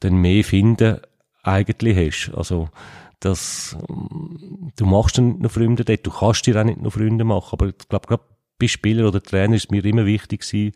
dann 0.00 0.16
mehr 0.16 0.44
finden 0.44 1.00
eigentlich 1.46 1.96
hast. 1.96 2.36
Also, 2.36 2.68
dass, 3.20 3.76
du 3.88 4.86
machst 4.86 5.18
dann 5.18 5.28
nicht 5.28 5.40
noch 5.40 5.50
Freunde 5.50 5.84
dort, 5.84 6.06
du 6.06 6.10
kannst 6.10 6.46
dir 6.46 6.60
auch 6.60 6.64
nicht 6.64 6.80
noch 6.80 6.92
Freunde 6.92 7.24
machen, 7.24 7.48
aber 7.52 7.68
ich 7.68 7.88
glaube, 7.88 8.06
gerade 8.06 8.22
bei 8.58 8.68
Spieler 8.68 9.08
oder 9.08 9.22
Trainer 9.22 9.56
ist 9.56 9.70
mir 9.70 9.84
immer 9.84 10.06
wichtig 10.06 10.42
gewesen, 10.42 10.72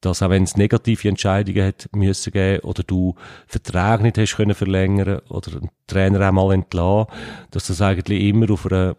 dass 0.00 0.22
auch 0.22 0.30
wenn 0.30 0.42
es 0.42 0.56
negative 0.56 1.08
Entscheidungen 1.08 1.64
hat 1.64 1.88
müssen 1.92 2.32
geben 2.32 2.64
oder 2.64 2.82
du 2.82 3.14
Verträge 3.46 4.02
nicht 4.02 4.18
hast 4.18 4.36
können 4.36 4.54
verlängern 4.54 5.20
oder 5.28 5.52
einen 5.52 5.70
Trainer 5.86 6.20
einmal 6.20 6.52
entlassen, 6.52 7.12
dass 7.52 7.68
das 7.68 7.80
eigentlich 7.80 8.22
immer 8.22 8.50
auf 8.50 8.66
einer 8.66 8.96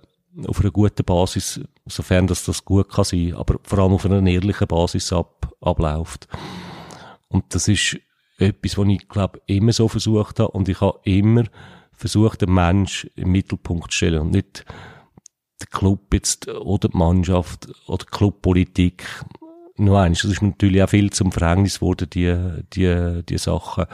auf 0.48 0.62
einer 0.62 0.72
guten 0.72 1.04
Basis, 1.04 1.62
sofern 1.86 2.26
das, 2.26 2.44
das 2.46 2.66
gut 2.66 2.90
kann 2.90 3.04
sein, 3.04 3.36
aber 3.36 3.60
vor 3.62 3.80
allem 3.80 3.94
auf 3.94 4.06
einer 4.06 4.26
ehrlichen 4.26 4.68
Basis 4.68 5.14
ab, 5.14 5.54
abläuft. 5.62 6.28
Und 7.28 7.54
das 7.54 7.68
ist 7.68 8.00
etwas, 8.44 8.78
was 8.78 8.88
ich 8.88 9.08
glaube 9.08 9.42
immer 9.48 9.74
so 9.74 9.88
versucht 9.88 10.40
habe 10.40 10.52
und 10.52 10.70
ich 10.70 10.82
habe 10.82 11.00
immer 11.04 11.44
versucht, 11.92 12.42
den 12.42 12.54
Mensch 12.54 13.08
im 13.16 13.32
Mittelpunkt 13.32 13.92
zu 13.92 13.98
stellen 13.98 14.22
und 14.22 14.32
nicht 14.32 14.66
der 15.62 15.68
Club 15.68 16.14
jetzt 16.14 16.48
oder 16.48 16.90
die 16.90 16.98
Mannschaft 16.98 17.68
oder 17.88 18.06
die 18.06 18.18
Clubpolitik 18.18 19.06
nur 19.78 20.00
eins. 20.00 20.22
Das 20.22 20.32
ist 20.32 20.42
natürlich 20.42 20.84
auch 20.84 20.90
viel 20.90 21.10
zum 21.10 21.32
Verhängnis 21.32 21.80
geworden, 21.80 22.10
die, 22.10 22.36
die, 22.74 23.24
die 23.28 23.38
Sachen. 23.38 23.86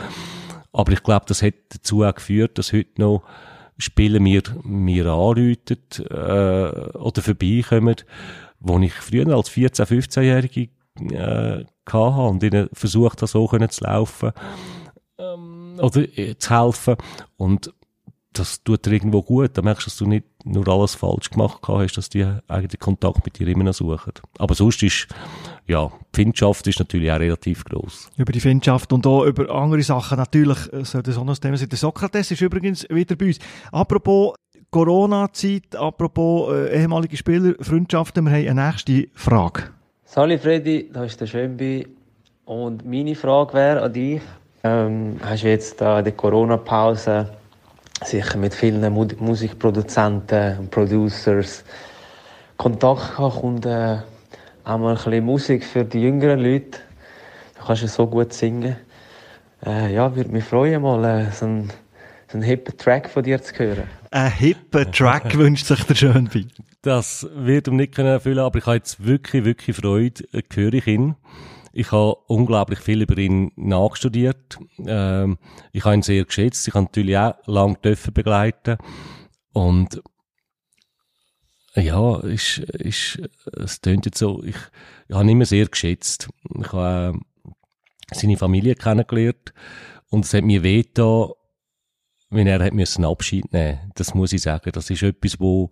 Aber 0.72 0.92
ich 0.92 1.04
glaube, 1.04 1.26
das 1.28 1.42
hat 1.42 1.56
dazu 1.70 2.04
auch 2.04 2.16
geführt, 2.16 2.58
dass 2.58 2.74
heute 2.74 3.02
noch 3.02 3.24
Spiele 3.78 4.20
mir, 4.20 4.44
mir 4.64 5.06
anrufen, 5.06 5.78
äh, 6.10 6.98
oder 6.98 7.22
vorbeikommen, 7.22 7.96
wo 8.60 8.78
ich 8.80 8.94
früher 8.94 9.28
als 9.34 9.50
14-, 9.52 9.86
15-Jährige, 9.86 10.70
äh, 11.12 11.66
hatte 11.92 12.22
und 12.22 12.44
ihnen 12.44 12.70
versucht 12.74 13.22
habe, 13.22 13.28
so 13.28 13.48
können 13.48 13.70
zu 13.70 13.84
laufen, 13.84 14.32
ähm, 15.18 15.78
oder 15.80 16.02
äh, 16.18 16.38
zu 16.38 16.50
helfen. 16.50 16.96
Und 17.38 17.74
das 18.34 18.64
tut 18.64 18.86
dir 18.86 18.92
irgendwo 18.92 19.22
gut. 19.22 19.52
Da 19.58 19.62
merkst 19.62 19.86
du, 19.86 19.90
dass 19.90 19.98
du 19.98 20.06
nicht 20.06 20.26
nur 20.46 20.68
alles 20.68 20.96
falsch 20.96 21.30
gemacht 21.30 21.60
hast, 21.68 21.98
dass 21.98 22.10
die 22.10 22.26
eigentlich 22.48 22.80
Kontakt 22.80 23.26
mit 23.26 23.40
dir 23.40 23.48
immer 23.48 23.64
noch 23.64 23.74
suchen. 23.74 24.14
Aber 24.38 24.54
sonst 24.54 24.84
ist, 24.84 25.08
ja, 25.68 25.88
die 25.88 26.16
Findschaft 26.16 26.68
ist 26.68 26.80
natürlich 26.80 27.12
auch 27.12 27.20
relativ 27.20 27.66
groß. 27.66 28.12
Über 28.18 28.32
die 28.32 28.40
Findschaft 28.40 28.94
und 28.94 29.06
auch 29.08 29.26
über 29.26 29.50
andere 29.50 29.82
Sachen 29.84 30.18
natürlich 30.18 30.72
äh, 30.72 30.86
soll 30.86 31.04
das 31.04 31.18
auch 31.18 31.24
noch 31.24 31.34
das 31.34 31.40
Thema 31.40 31.58
sein. 31.58 31.70
Der 31.70 31.78
Sokrates 31.78 32.32
ist 32.32 32.42
übrigens 32.42 32.88
wieder 32.90 33.16
bei 33.16 33.28
uns. 33.28 33.40
Apropos 33.72 34.36
Corona-Zeit, 34.72 35.76
apropos 35.76 36.54
äh, 36.54 36.82
ehemalige 36.82 37.18
Spieler, 37.18 37.56
Freundschaften, 37.60 38.26
wir 38.26 38.32
haben 38.32 38.48
eine 38.48 38.68
nächste 38.68 39.08
Frage. 39.16 39.72
Sali 40.12 40.40
Freddy, 40.40 40.90
da 40.92 41.04
ist 41.04 41.22
der 41.22 41.28
Schönbi. 41.28 41.88
Und 42.46 42.84
meine 42.84 43.14
Frage 43.14 43.54
wäre 43.54 43.84
an 43.84 43.94
dich, 43.94 44.24
ähm, 44.64 45.20
hast 45.24 45.44
du 45.44 45.50
jetzt 45.50 45.80
in 45.80 46.04
der 46.04 46.12
Corona-Pause 46.14 47.30
sicher 48.04 48.40
mit 48.40 48.56
vielen 48.56 48.92
Mu 48.92 49.06
Musikproduzenten 49.20 50.58
und 50.58 50.72
Producers 50.72 51.64
Kontakt 52.58 53.18
gehabt 53.18 53.44
und 53.44 53.68
äh, 53.68 53.98
auch 54.64 54.80
mal 54.80 54.90
ein 54.90 54.96
bisschen 54.96 55.26
Musik 55.26 55.64
für 55.64 55.86
die 55.86 56.02
jüngeren 56.02 56.40
Leute. 56.40 56.80
Du 57.60 57.66
kannst 57.68 57.84
ja 57.84 57.88
so 57.88 58.08
gut 58.08 58.34
singen. 58.34 58.78
Äh, 59.64 59.94
ja, 59.94 60.16
würde 60.16 60.32
mich 60.32 60.44
freuen, 60.44 60.82
mal 60.82 61.06
äh, 61.06 61.32
so 61.32 61.46
einen 61.46 61.70
so 62.30 62.38
einen 62.38 62.44
hippen 62.44 62.78
Track 62.78 63.10
von 63.10 63.24
dir 63.24 63.42
zu 63.42 63.58
hören. 63.58 63.84
Ein 64.12 64.32
hippen 64.32 64.92
Track 64.92 65.36
wünscht 65.38 65.66
sich 65.66 65.84
der 65.84 65.96
Schönbi. 65.96 66.48
Das 66.84 67.28
wird 67.34 67.68
um 67.68 67.76
nicht 67.76 67.98
erfüllen, 67.98 68.40
aber 68.40 68.60
ich 68.60 68.66
habe 68.66 68.78
jetzt 68.78 69.04
wirklich, 69.04 69.46
wirklich 69.46 69.76
Freude, 69.76 70.24
äh, 70.32 70.44
höre 70.54 70.74
ich 70.74 70.88
ihn. 70.88 71.16
Ich 71.74 71.92
habe 71.92 72.16
unglaublich 72.28 72.80
viel 72.80 73.02
über 73.02 73.18
ihn 73.18 73.52
nachstudiert. 73.56 74.60
Ähm, 74.86 75.38
ich 75.72 75.84
habe 75.86 75.96
ihn 75.96 76.02
sehr 76.04 76.24
geschätzt. 76.24 76.68
Ich 76.68 76.74
habe 76.76 76.86
natürlich 76.86 77.18
auch 77.18 77.34
lange 77.46 77.78
dürfen 77.78 78.14
begleiten. 78.14 78.78
Und 79.54 80.02
ja, 81.76 82.20
ist, 82.20 82.60
ist, 82.60 83.22
es 83.58 83.82
tönt 83.82 84.06
jetzt 84.06 84.20
so, 84.20 84.44
ich, 84.44 84.56
ich 85.08 85.16
habe 85.16 85.26
ihn 85.26 85.30
immer 85.30 85.46
sehr 85.46 85.66
geschätzt. 85.66 86.30
Ich 86.60 86.74
habe 86.74 87.18
äh, 87.18 87.52
seine 88.12 88.38
Familie 88.38 88.76
kennengelernt 88.76 89.54
und 90.10 90.26
es 90.26 90.34
hat 90.34 90.44
mir 90.44 90.64
wehgetan, 90.64 91.30
wenn 92.30 92.48
er 92.48 92.64
hat 92.64 92.74
müssen 92.74 93.06
Abschied 93.06 93.52
nehmen. 93.54 93.80
Das 93.96 94.14
muss 94.14 94.34
ich 94.34 94.42
sagen. 94.42 94.72
Das 94.74 94.90
ist 94.90 95.04
etwas, 95.04 95.40
wo, 95.40 95.72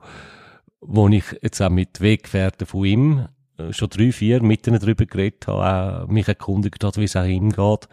wo 0.82 1.08
ich 1.10 1.24
jetzt 1.42 1.62
auch 1.62 1.70
mit 1.70 2.02
Weggefährten 2.02 2.66
von 2.66 2.86
ihm 2.86 3.28
äh, 3.58 3.74
schon 3.74 3.90
drei, 3.90 4.12
vier 4.12 4.42
mit 4.42 4.68
ihnen 4.68 4.80
darüber 4.80 5.06
geredet 5.06 5.48
habe, 5.48 6.06
auch 6.06 6.08
mich 6.08 6.28
erkundigt 6.28 6.84
hat, 6.84 6.98
wie 6.98 7.04
es 7.04 7.16
auch 7.16 7.26
ihm 7.26 7.52
geht. 7.52 7.88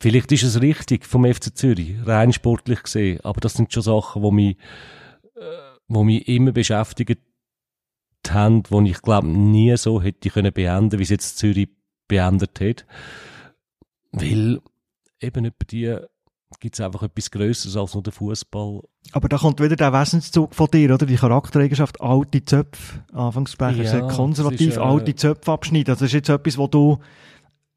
Vielleicht 0.00 0.32
ist 0.32 0.44
es 0.44 0.62
richtig 0.62 1.04
vom 1.04 1.30
FC 1.30 1.54
Zürich, 1.54 1.94
rein 2.06 2.32
sportlich 2.32 2.82
gesehen, 2.82 3.20
aber 3.22 3.40
das 3.40 3.54
sind 3.54 3.72
schon 3.72 3.82
Sachen, 3.82 4.22
die 4.22 4.30
mich, 4.30 4.56
äh, 5.34 5.40
wo 5.88 6.04
mich 6.04 6.26
immer 6.26 6.52
beschäftigt 6.52 7.20
haben, 8.28 8.62
wo 8.70 8.80
ich 8.80 9.02
glaube 9.02 9.28
nie 9.28 9.76
so 9.76 10.00
hätte 10.00 10.30
können 10.30 10.52
beenden, 10.52 10.98
wie 10.98 11.02
es 11.02 11.10
jetzt 11.10 11.38
Zürich 11.38 11.68
beendet 12.08 12.60
hat. 12.60 12.86
Weil 14.12 14.60
eben 15.20 15.44
über 15.44 15.64
die 15.70 15.96
gibt 16.58 16.74
es 16.74 16.80
einfach 16.80 17.02
etwas 17.02 17.30
Größeres 17.30 17.76
als 17.76 17.94
nur 17.94 18.02
der 18.02 18.12
Fußball. 18.12 18.80
Aber 19.12 19.28
da 19.28 19.38
kommt 19.38 19.60
wieder 19.60 19.76
der 19.76 19.92
Wesenszug 19.92 20.54
von 20.54 20.66
dir, 20.66 20.94
oder? 20.94 21.06
Die 21.06 21.16
Charaktereigenschaft, 21.16 22.00
alte 22.00 22.44
Zöpfe. 22.44 23.04
Anfangsbecher, 23.12 23.82
ja, 23.82 24.00
konservativ, 24.08 24.70
ist, 24.70 24.76
äh, 24.76 24.80
alte 24.80 25.14
Zöpfe 25.14 25.52
abschneiden. 25.52 25.92
Also 25.92 26.04
das 26.04 26.10
ist 26.10 26.14
jetzt 26.14 26.28
etwas, 26.28 26.58
wo 26.58 26.66
du 26.66 26.98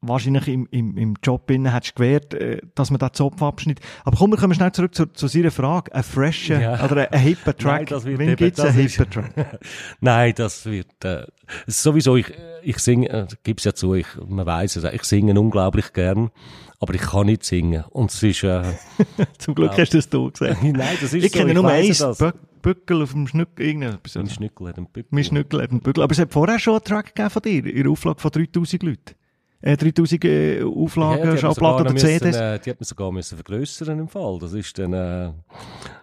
wahrscheinlich 0.08 0.48
im, 0.48 0.66
im, 0.70 0.96
im 0.96 1.14
Job 1.22 1.50
innen 1.50 1.72
hättest 1.72 1.96
gewährt, 1.96 2.34
äh, 2.34 2.60
dass 2.74 2.90
man 2.90 2.98
da 2.98 3.12
Zopf 3.12 3.42
abschneidet. 3.42 3.84
Aber 4.04 4.16
kommen 4.16 4.32
wir 4.32 4.38
kommen 4.38 4.54
schnell 4.54 4.72
zurück 4.72 4.94
zu, 4.94 5.06
zu 5.06 5.28
seiner 5.28 5.50
Frage. 5.50 5.94
Ein 5.94 6.02
fresher 6.02 6.60
ja. 6.60 6.84
oder 6.84 7.10
ein, 7.10 7.20
hipper 7.20 7.56
Track. 7.56 7.90
Nein, 7.90 8.18
Wann 8.18 8.36
gibt 8.36 8.58
es 8.58 8.64
einen 8.64 8.74
hipper 8.74 9.08
Track? 9.08 9.60
Nein, 10.00 10.34
das 10.36 10.66
wird, 10.66 11.04
äh, 11.04 11.26
sowieso, 11.66 12.16
ich, 12.16 12.32
ich 12.62 12.78
singe, 12.78 13.08
äh, 13.08 13.26
gib's 13.42 13.64
ja 13.64 13.74
zu, 13.74 13.94
ich, 13.94 14.06
man 14.26 14.46
weiß 14.46 14.76
es, 14.76 14.84
ich 14.84 15.04
singe 15.04 15.38
unglaublich 15.38 15.92
gern 15.92 16.30
aber 16.84 16.94
ich 16.94 17.00
kann 17.00 17.26
nicht 17.26 17.44
singen. 17.44 17.82
Und 17.90 18.10
es 18.10 18.22
ist, 18.22 18.44
äh, 18.44 18.62
Zum 19.38 19.54
Glück 19.54 19.72
hast 19.78 19.94
du 19.94 19.98
es 19.98 20.08
du 20.08 20.30
gesagt. 20.30 20.62
Nein, 20.62 20.98
das 21.00 21.14
ist 21.14 21.14
ich 21.14 21.32
so. 21.32 21.38
Kenne 21.38 21.52
ich 21.52 21.54
kenne 21.54 21.54
nur 21.54 21.70
eins, 21.70 22.04
Bückel 22.60 23.02
auf 23.02 23.12
dem 23.12 23.26
Schnückel, 23.26 23.66
irgendetwas. 23.66 24.14
Mein 24.14 24.28
Schnückel 24.28 24.68
hat 24.68 24.76
einen 24.76 24.86
Bückel. 24.86 25.08
Mein 25.10 25.24
Schnückel 25.24 25.62
hat 25.62 25.70
einen 25.70 25.80
Bückel. 25.80 26.02
Aber 26.02 26.12
es 26.12 26.18
hat 26.18 26.32
vorher 26.32 26.58
schon 26.58 26.74
einen 26.74 26.84
Track 26.84 27.14
gegeben 27.14 27.30
von 27.30 27.42
dir, 27.42 27.66
in 27.66 27.82
der 27.82 27.90
Auflage 27.90 28.20
von 28.20 28.30
3000 28.30 28.82
Leuten. 28.82 29.14
Äh, 29.62 29.76
3000 29.78 30.24
äh, 30.24 30.62
Auflagen, 30.62 31.24
ja, 31.24 31.36
Schallplatten 31.38 31.86
oder 31.86 31.96
CDs. 31.96 32.36
Äh, 32.36 32.58
die 32.58 32.70
hat 32.70 32.80
man 32.80 32.84
sogar 32.84 33.12
müssen 33.12 33.36
vergrössern 33.36 33.98
im 33.98 34.08
Fall. 34.08 34.38
Das 34.38 34.52
ist 34.52 34.78
dann, 34.78 34.92
äh, 34.92 35.26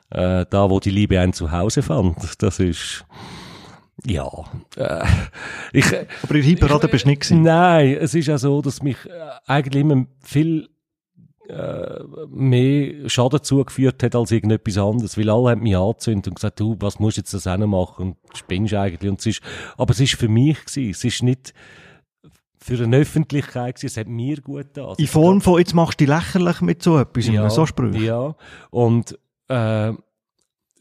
äh, 0.09 0.45
da, 0.49 0.69
wo 0.69 0.79
die 0.79 0.89
Liebe 0.89 1.19
einen 1.19 1.33
zu 1.33 1.51
Hause 1.51 1.83
fand. 1.83 2.41
Das 2.41 2.59
ist, 2.59 3.05
ja, 4.05 4.27
äh, 4.77 5.05
ich, 5.73 5.85
Aber 6.23 6.35
in 6.35 6.43
Hyperrad 6.43 6.89
bist 6.89 7.05
du 7.05 7.09
nicht 7.09 7.21
gewesen? 7.21 7.43
Nein, 7.43 7.97
es 7.99 8.15
ist 8.15 8.27
ja 8.27 8.37
so, 8.37 8.61
dass 8.61 8.81
mich 8.81 8.97
äh, 9.05 9.11
eigentlich 9.45 9.81
immer 9.81 10.05
viel 10.21 10.69
äh, 11.51 12.03
mehr 12.29 13.09
Schaden 13.09 13.43
zugeführt 13.43 14.01
hat 14.03 14.15
als 14.15 14.31
irgendetwas 14.31 14.77
anderes, 14.77 15.17
weil 15.17 15.29
alle 15.29 15.51
haben 15.51 15.63
mich 15.63 15.75
angezündet 15.75 16.27
und 16.29 16.35
gesagt, 16.35 16.59
du, 16.59 16.77
was 16.79 16.99
musst 16.99 17.17
du 17.17 17.21
jetzt 17.21 17.33
das 17.33 17.45
machen? 17.45 18.11
Und 18.11 18.17
spinnst 18.33 18.73
eigentlich. 18.73 19.09
Und 19.09 19.19
es 19.19 19.25
ist, 19.25 19.41
aber 19.77 19.91
es 19.91 19.99
ist 19.99 20.15
für 20.15 20.29
mich 20.29 20.63
gewesen, 20.65 20.89
es 20.91 21.03
ist 21.03 21.23
nicht 21.23 21.53
für 22.57 22.81
eine 22.83 22.97
Öffentlichkeit 22.97 23.75
gewesen, 23.75 23.87
es 23.87 23.97
hat 23.97 24.07
mir 24.07 24.39
gut 24.39 24.73
getan. 24.73 24.95
In 24.97 25.07
Form 25.07 25.41
von, 25.41 25.59
jetzt 25.59 25.73
machst 25.73 25.99
du 25.99 26.05
dich 26.05 26.15
lächerlich 26.15 26.61
mit 26.61 26.83
so 26.83 26.97
etwas, 26.99 27.27
ja, 27.27 27.49
so 27.49 27.65
Sprüche. 27.65 28.03
Ja, 28.03 28.35
und 28.69 29.17
äh, 29.47 29.93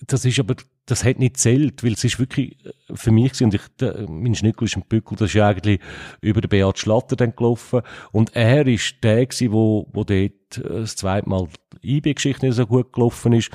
das 0.07 0.25
ist 0.25 0.39
aber, 0.39 0.57
das 0.87 1.05
hat 1.05 1.19
nicht 1.19 1.37
zählt, 1.37 1.85
weil 1.85 1.93
es 1.93 2.05
ist 2.05 2.19
wirklich 2.19 2.65
äh, 2.65 2.73
für 2.95 3.11
mich 3.11 3.33
gewesen, 3.33 3.45
und 3.45 3.55
ich, 3.55 3.63
der, 3.79 4.09
mein 4.09 4.35
Schnickel 4.35 4.65
ist 4.65 4.77
ein 4.77 4.85
Bückel, 4.89 5.17
das 5.17 5.35
ist 5.35 5.41
eigentlich 5.41 5.81
über 6.21 6.41
den 6.41 6.49
Beat 6.49 6.79
Schlatter 6.79 7.17
dann 7.17 7.37
gelaufen 7.37 7.83
und 8.13 8.35
er 8.35 8.67
ist 8.67 8.97
der 9.03 9.27
gewesen, 9.27 9.53
wo, 9.53 9.89
wo 9.93 10.05
dort 10.05 10.11
äh, 10.13 10.33
das 10.63 10.97
zweite 10.97 11.29
Mal 11.29 11.49
IB-Geschichte 11.83 12.47
nicht 12.47 12.57
so 12.57 12.67
gut 12.67 12.93
gelaufen 12.93 13.33
ist, 13.33 13.51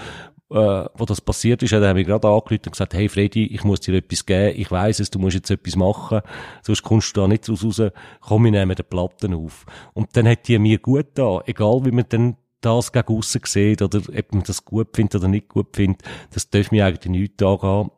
äh, 0.52 0.56
wo 0.94 1.06
das 1.06 1.22
passiert 1.22 1.64
ist, 1.64 1.74
hat 1.74 1.82
er 1.82 1.94
mich 1.94 2.06
gerade 2.06 2.28
angerufen 2.28 2.62
und 2.66 2.72
gesagt, 2.72 2.94
hey 2.94 3.10
Freddy, 3.10 3.48
ich 3.48 3.64
muss 3.64 3.80
dir 3.80 3.96
etwas 3.96 4.26
geben, 4.26 4.60
ich 4.60 4.70
weiss 4.70 5.00
es, 5.00 5.10
du 5.10 5.20
musst 5.20 5.36
jetzt 5.36 5.50
etwas 5.50 5.76
machen, 5.76 6.22
sonst 6.62 6.84
kommst 6.84 7.16
du 7.16 7.22
da 7.22 7.28
nicht 7.28 7.50
raus, 7.50 7.82
komm, 8.22 8.46
ich 8.46 8.52
nehme 8.52 8.76
den 8.76 8.86
Platten 8.86 9.34
auf. 9.34 9.66
Und 9.94 10.16
dann 10.16 10.28
hat 10.28 10.48
die 10.48 10.60
mir 10.60 10.78
gut 10.78 11.08
da, 11.16 11.42
egal 11.46 11.84
wie 11.86 11.92
man 11.92 12.06
dann 12.10 12.38
das 12.66 12.92
gegen 12.92 13.18
aussen 13.18 13.42
sieht 13.46 13.82
oder 13.82 14.00
ob 14.00 14.34
man 14.34 14.44
das 14.44 14.66
gut 14.66 14.90
findet 14.94 15.16
oder 15.16 15.28
nicht 15.28 15.50
gut 15.50 15.76
findet, 15.76 16.04
das 16.34 16.50
darf 16.50 16.72
mir 16.72 16.86
eigentlich 16.86 17.10
nicht 17.10 17.42
angehen. 17.44 17.92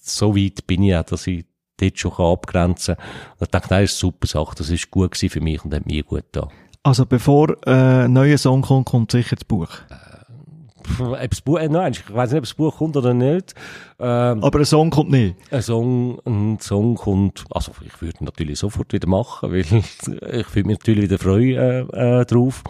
So 0.00 0.36
weit 0.36 0.66
bin 0.66 0.82
ich 0.82 0.96
auch, 0.96 1.04
dass 1.04 1.26
ich 1.26 1.44
dort 1.78 1.98
schon 1.98 2.12
abgrenzen 2.12 2.96
kann. 2.96 3.04
Und 3.38 3.42
ich 3.42 3.48
dachte, 3.48 3.68
das 3.68 3.82
ist 3.82 4.04
eine 4.04 4.10
super 4.10 4.26
Sache, 4.26 4.54
das 4.56 4.70
ist 4.70 4.90
gut 4.90 5.16
für 5.16 5.40
mich 5.40 5.64
und 5.64 5.74
hat 5.74 5.86
mir 5.86 6.02
gut 6.02 6.24
da. 6.32 6.48
Also 6.82 7.06
bevor 7.06 7.56
äh, 7.66 8.04
ein 8.04 8.12
neuer 8.12 8.38
Song 8.38 8.62
kommt, 8.62 8.86
kommt 8.86 9.10
sicher 9.10 9.36
das 9.36 9.44
Buch. 9.44 9.70
Ob 11.00 11.30
das 11.30 11.40
Buch, 11.40 11.58
äh, 11.58 11.68
nein, 11.68 11.92
ich 11.92 12.14
weiß 12.14 12.30
nicht, 12.30 12.38
ob 12.38 12.44
das 12.44 12.54
Buch 12.54 12.76
kommt 12.76 12.96
oder 12.96 13.14
nicht. 13.14 13.54
Ähm, 13.98 14.44
Aber 14.44 14.58
ein 14.58 14.64
Song 14.66 14.90
kommt 14.90 15.10
nicht. 15.10 15.36
ein 15.50 15.62
Song, 15.62 16.20
ein 16.26 16.58
Song 16.60 16.94
kommt, 16.96 17.44
also 17.50 17.72
ich 17.84 18.02
würde 18.02 18.22
natürlich 18.22 18.58
sofort 18.58 18.92
wieder 18.92 19.08
machen, 19.08 19.50
weil 19.52 19.60
ich 19.60 20.54
würde 20.54 20.66
mich 20.66 20.78
natürlich 20.78 21.04
wieder 21.04 21.18
freuen 21.18 21.90
äh, 21.90 22.20
äh, 22.20 22.24
drauf. 22.26 22.62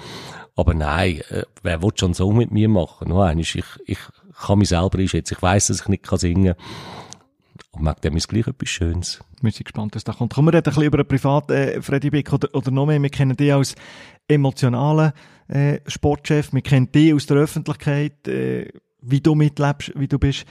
Aber 0.56 0.74
nein, 0.74 1.20
äh, 1.30 1.42
wer 1.62 1.82
will 1.82 1.90
schon 1.94 2.14
Song 2.14 2.36
mit 2.36 2.50
mir 2.50 2.68
machen? 2.68 3.08
Nur 3.08 3.24
eines, 3.24 3.54
ich, 3.54 3.64
ich 3.86 3.98
kann 4.46 4.58
mich 4.58 4.68
selber 4.68 4.98
einschätzen. 4.98 5.34
Ich 5.34 5.42
weiss, 5.42 5.66
dass 5.66 5.80
ich 5.80 5.88
nicht 5.88 6.04
kann 6.04 6.18
singen 6.18 6.54
kann. 6.54 6.64
Und 7.72 7.82
mag 7.82 8.00
dem 8.02 8.16
ist 8.16 8.28
gleich 8.28 8.46
etwas 8.46 8.68
Schönes. 8.68 9.20
Wir 9.42 9.50
sind 9.50 9.64
gespannt, 9.64 9.96
was 9.96 10.04
da 10.04 10.12
kommt. 10.12 10.32
Kommen 10.32 10.48
wir 10.48 10.58
reden 10.58 10.68
ein 10.68 10.70
bisschen 10.70 10.84
über 10.84 10.98
einen 10.98 11.08
Privat, 11.08 11.50
äh, 11.50 11.82
Freddy 11.82 12.10
Bick, 12.10 12.32
oder, 12.32 12.48
oder 12.54 12.70
noch 12.70 12.86
mehr. 12.86 13.02
Wir 13.02 13.10
kennen 13.10 13.36
dich 13.36 13.52
als 13.52 13.74
emotionalen 14.28 15.12
äh, 15.48 15.80
Sportchef. 15.86 16.52
Wir 16.52 16.62
kennen 16.62 16.90
dich 16.90 17.12
aus 17.12 17.26
der 17.26 17.38
Öffentlichkeit, 17.38 18.26
äh, 18.28 18.68
wie 19.02 19.20
du 19.20 19.34
mitlebst, 19.34 19.92
wie 19.96 20.08
du 20.08 20.18
bist. 20.18 20.44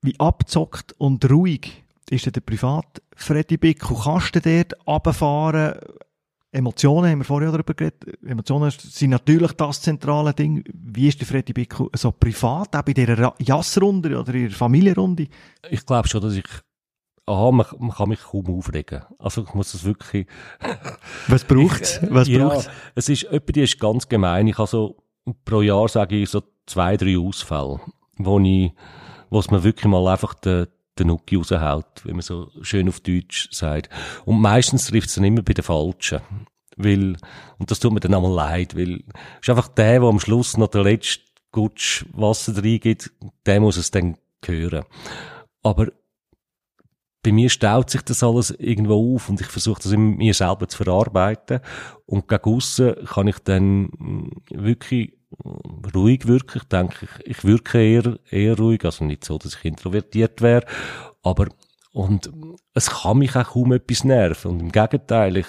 Wie 0.00 0.18
abzockt 0.18 0.94
und 0.98 1.30
ruhig 1.30 1.84
ist 2.10 2.26
denn 2.26 2.32
der 2.32 2.40
Privat 2.40 3.02
Freddy 3.14 3.56
Bick? 3.56 3.80
Kannst 3.80 4.34
du 4.34 4.40
dort 4.40 4.74
runterfahren? 4.86 5.74
Emotionen, 6.54 7.10
haben 7.10 7.18
wir 7.20 7.24
vorher 7.24 7.50
darüber 7.50 7.72
geredet. 7.72 8.22
Emotionen 8.22 8.70
sind 8.70 9.10
natürlich 9.10 9.52
das 9.52 9.80
zentrale 9.80 10.34
Ding. 10.34 10.62
Wie 10.72 11.08
ist 11.08 11.18
der 11.18 11.26
Freddy 11.26 11.54
Bick 11.54 11.74
so 11.94 12.12
privat, 12.12 12.76
auch 12.76 12.82
bei 12.82 12.92
dieser 12.92 13.34
Jassrunde 13.38 14.20
oder 14.20 14.34
ihrer 14.34 14.52
Familienrunde? 14.52 15.28
Ich 15.70 15.86
glaube 15.86 16.08
schon, 16.08 16.20
dass 16.20 16.34
ich, 16.34 16.44
aha, 17.24 17.50
man, 17.50 17.66
man 17.78 17.90
kann 17.92 18.10
mich 18.10 18.20
kaum 18.20 18.46
aufregen. 18.54 19.02
Also 19.18 19.44
ich 19.44 19.54
muss 19.54 19.72
das 19.72 19.82
wirklich, 19.84 20.26
Was 21.28 21.42
braucht's? 21.44 22.00
Was 22.10 22.28
ja, 22.28 22.46
braucht's? 22.46 22.68
es 22.94 23.08
ist, 23.08 23.24
etwa 23.24 23.52
die 23.52 23.62
ist 23.62 23.80
ganz 23.80 24.06
gemein. 24.06 24.46
Ich 24.46 24.58
habe 24.58 24.68
so, 24.68 24.98
pro 25.46 25.62
Jahr 25.62 25.88
sage 25.88 26.16
ich 26.16 26.28
so 26.28 26.42
zwei, 26.66 26.98
drei 26.98 27.16
Ausfälle, 27.16 27.80
wo 28.18 28.38
ich, 28.40 28.72
wo 29.30 29.38
es 29.38 29.50
mir 29.50 29.64
wirklich 29.64 29.86
mal 29.86 30.06
einfach 30.06 30.34
den, 30.34 30.66
den 31.02 31.08
Nuki 31.08 31.36
raushaut, 31.36 32.04
wie 32.04 32.12
man 32.12 32.22
so 32.22 32.50
schön 32.62 32.88
auf 32.88 33.00
Deutsch 33.00 33.48
sagt. 33.50 33.90
Und 34.24 34.40
meistens 34.40 34.86
trifft 34.86 35.08
es 35.08 35.14
dann 35.14 35.24
immer 35.24 35.42
bei 35.42 35.52
den 35.52 35.64
Falschen. 35.64 36.20
Weil, 36.76 37.16
und 37.58 37.70
das 37.70 37.80
tut 37.80 37.92
mir 37.92 38.00
dann 38.00 38.14
einmal 38.14 38.32
leid, 38.32 38.76
weil, 38.76 39.04
es 39.40 39.42
ist 39.42 39.50
einfach 39.50 39.68
der, 39.68 40.00
der 40.00 40.08
am 40.08 40.20
Schluss 40.20 40.56
noch 40.56 40.68
der 40.68 40.84
letzte 40.84 41.20
Gutsch 41.50 42.06
Wasser 42.12 42.56
reingibt, 42.56 43.12
der 43.44 43.60
muss 43.60 43.76
es 43.76 43.90
dann 43.90 44.16
hören. 44.44 44.84
Aber, 45.62 45.88
bei 47.22 47.30
mir 47.30 47.50
staut 47.50 47.88
sich 47.88 48.02
das 48.02 48.22
alles 48.24 48.50
irgendwo 48.50 49.14
auf 49.14 49.28
und 49.28 49.40
ich 49.40 49.46
versuche 49.46 49.80
das 49.80 49.92
in 49.92 50.16
mir 50.16 50.34
selber 50.34 50.66
zu 50.66 50.82
verarbeiten. 50.82 51.60
Und 52.04 52.26
gegen 52.26 52.44
aussen 52.44 52.94
kann 53.06 53.28
ich 53.28 53.38
dann 53.38 53.84
mm, 53.84 54.30
wirklich 54.50 55.12
ruhig 55.94 56.26
wirken. 56.26 56.58
Ich 56.62 56.68
denke, 56.68 57.06
ich, 57.06 57.26
ich 57.26 57.44
wirke 57.44 57.78
eher, 57.78 58.18
eher 58.30 58.56
ruhig. 58.56 58.84
Also 58.84 59.04
nicht 59.04 59.24
so, 59.24 59.38
dass 59.38 59.54
ich 59.54 59.64
introvertiert 59.64 60.40
wäre. 60.42 60.64
Aber, 61.22 61.48
und 61.92 62.30
es 62.74 62.90
kann 62.90 63.18
mich 63.18 63.36
auch 63.36 63.50
kaum 63.50 63.72
etwas 63.72 64.04
nerven. 64.04 64.52
Und 64.52 64.60
im 64.60 64.72
Gegenteil, 64.72 65.36
ich, 65.36 65.46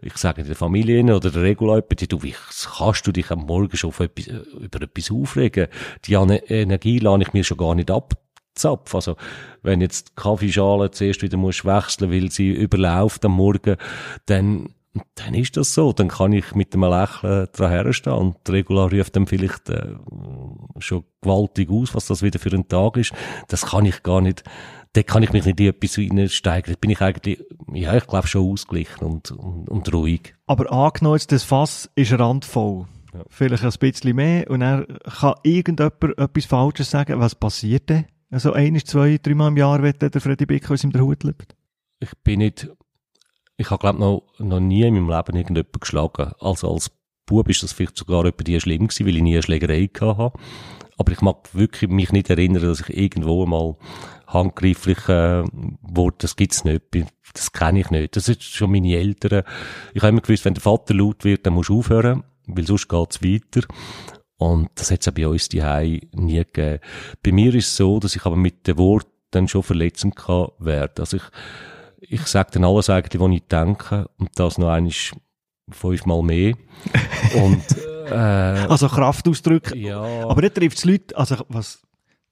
ich 0.00 0.16
sage 0.16 0.44
der 0.44 0.56
Familie 0.56 1.02
oder 1.14 1.30
der 1.30 1.42
Regula 1.42 1.80
du, 1.80 2.22
wie 2.22 2.34
kannst 2.78 3.06
du 3.06 3.12
dich 3.12 3.30
am 3.30 3.40
Morgen 3.40 3.76
schon 3.76 3.88
auf 3.88 4.00
etwas, 4.00 4.28
äh, 4.28 4.40
über 4.60 4.82
etwas 4.82 5.10
aufregen? 5.10 5.68
Die 6.04 6.14
Energie 6.14 6.98
lade 6.98 7.22
ich 7.22 7.32
mir 7.32 7.44
schon 7.44 7.58
gar 7.58 7.74
nicht 7.74 7.90
ab. 7.90 8.14
Zapf. 8.54 8.94
Also, 8.94 9.16
wenn 9.62 9.80
jetzt 9.80 10.08
die 10.08 10.12
Kaffeeschale 10.16 10.90
zuerst 10.90 11.22
wieder 11.22 11.36
musst 11.36 11.64
wechseln, 11.64 12.10
weil 12.10 12.30
sie 12.30 12.50
überläuft 12.50 13.24
am 13.24 13.32
Morgen, 13.32 13.76
dann, 14.26 14.74
dann 15.14 15.34
ist 15.34 15.56
das 15.56 15.74
so. 15.74 15.92
Dann 15.92 16.08
kann 16.08 16.32
ich 16.32 16.54
mit 16.54 16.74
einem 16.74 16.90
Lächeln 16.90 17.48
dran 17.52 17.70
herstehen 17.70 18.12
und 18.12 18.36
die 18.46 18.52
Regula 18.52 18.86
ruft 18.86 19.16
dann 19.16 19.26
vielleicht 19.26 19.68
äh, 19.70 19.94
schon 20.78 21.04
gewaltig 21.20 21.70
aus, 21.70 21.94
was 21.94 22.06
das 22.06 22.22
wieder 22.22 22.38
für 22.38 22.50
ein 22.50 22.68
Tag 22.68 22.96
ist. 22.96 23.12
Das 23.48 23.66
kann 23.66 23.86
ich 23.86 24.02
gar 24.02 24.20
nicht, 24.20 24.44
da 24.92 25.02
kann 25.02 25.22
ich 25.22 25.32
mich 25.32 25.44
nicht 25.44 25.60
in 25.60 25.68
etwas 25.68 25.98
reinsteigern. 25.98 26.74
Da 26.74 26.78
bin 26.80 26.90
ich 26.90 27.00
eigentlich, 27.00 27.42
ja, 27.72 27.96
ich 27.96 28.06
glaube 28.06 28.26
schon 28.26 28.50
ausgeglichen 28.50 29.04
und, 29.04 29.30
und, 29.30 29.68
und 29.68 29.92
ruhig. 29.92 30.34
Aber 30.46 30.70
angenommen, 30.70 31.20
das 31.28 31.44
Fass 31.44 31.90
ist 31.94 32.18
randvoll. 32.18 32.86
Vielleicht 33.28 33.64
ein 33.64 33.72
bisschen 33.78 34.16
mehr 34.16 34.50
und 34.50 34.62
er 34.62 34.86
kann 35.20 35.34
irgendjemand 35.42 36.18
etwas 36.18 36.46
Falsches 36.46 36.90
sagen. 36.90 37.20
Was 37.20 37.34
passiert 37.34 37.90
denn? 37.90 38.06
Also 38.30 38.54
ein, 38.54 38.78
zwei, 38.84 39.18
dreimal 39.22 39.48
im 39.48 39.58
Jahr 39.58 39.82
wird 39.82 40.00
der 40.00 40.20
Freddy 40.20 40.46
Bick 40.46 40.70
aus 40.70 40.84
ihm 40.84 40.92
der 40.92 41.02
Hut 41.02 41.22
lebt. 41.22 41.54
ich 42.00 42.10
bin 42.24 42.38
nicht, 42.38 42.68
ich 43.56 43.70
habe 43.70 43.80
glaube 43.80 44.00
noch, 44.00 44.24
noch 44.38 44.60
nie 44.60 44.82
in 44.82 44.94
meinem 44.94 45.08
Leben 45.08 45.36
irgendjemanden 45.36 45.80
geschlagen. 45.80 46.32
Also 46.40 46.72
als 46.72 46.90
Bub 47.26 47.48
ist 47.48 47.62
das 47.62 47.72
vielleicht 47.72 47.96
sogar 47.96 48.24
etwa 48.24 48.42
die 48.42 48.60
schlimm 48.60 48.88
gewesen, 48.88 49.06
weil 49.06 49.16
ich 49.16 49.22
nie 49.22 49.34
eine 49.34 49.42
Schlägerei 49.42 49.88
habe. 50.00 50.38
Aber 50.98 51.12
ich 51.12 51.20
mag 51.20 51.54
wirklich 51.54 51.90
mich 51.90 52.12
nicht 52.12 52.30
erinnern, 52.30 52.62
dass 52.62 52.80
ich 52.80 52.96
irgendwo 52.96 53.46
mal 53.46 53.76
handgreiflich 54.26 55.08
äh, 55.08 55.44
wurde. 55.82 56.16
Das 56.18 56.36
gibt's 56.36 56.64
nicht. 56.64 56.82
Das 57.34 57.52
kenne 57.52 57.80
ich 57.80 57.90
nicht. 57.90 58.16
Das 58.16 58.28
ist 58.28 58.42
schon 58.42 58.70
meine 58.70 58.96
Eltern. 58.96 59.44
Ich 59.94 60.02
habe 60.02 60.10
immer 60.10 60.20
gewusst, 60.20 60.44
wenn 60.44 60.54
der 60.54 60.62
Vater 60.62 60.94
laut 60.94 61.24
wird, 61.24 61.46
dann 61.46 61.54
musst 61.54 61.70
du 61.70 61.78
aufhören, 61.78 62.24
weil 62.46 62.66
sonst 62.66 62.88
geht's 62.88 63.22
weiter. 63.22 63.66
Und 64.36 64.70
das 64.74 64.90
hat 64.90 65.02
es 65.02 65.08
auch 65.08 65.12
bei 65.12 65.26
uns 65.26 65.48
die 65.48 65.62
nie 66.12 66.38
gegeben. 66.38 66.80
Bei 67.22 67.32
mir 67.32 67.54
ist 67.54 67.68
es 67.68 67.76
so, 67.76 68.00
dass 68.00 68.16
ich 68.16 68.24
aber 68.26 68.36
mit 68.36 68.66
dem 68.66 68.78
Wort 68.78 69.06
dann 69.30 69.48
schon 69.48 69.62
verletzend 69.62 70.16
kann 70.16 70.48
werden. 70.58 70.94
Also 70.98 71.16
ich, 71.18 71.22
ich 72.08 72.26
sage 72.26 72.50
dann 72.52 72.64
alles 72.64 72.90
eigentlich, 72.90 73.20
was 73.20 73.30
ich 73.32 73.42
denke, 73.48 74.08
und 74.18 74.30
das 74.34 74.58
noch 74.58 74.68
einmal 74.68 74.92
fünfmal 75.70 76.22
mehr. 76.22 76.54
und, 77.42 77.62
äh, 78.10 78.14
Also 78.14 78.88
Kraftausdrücke. 78.88 79.76
ja. 79.78 80.00
Aber 80.28 80.42
dort 80.42 80.54
trifft 80.56 80.78
es 80.78 80.84
Leute, 80.84 81.16
also 81.16 81.36
was, 81.48 81.82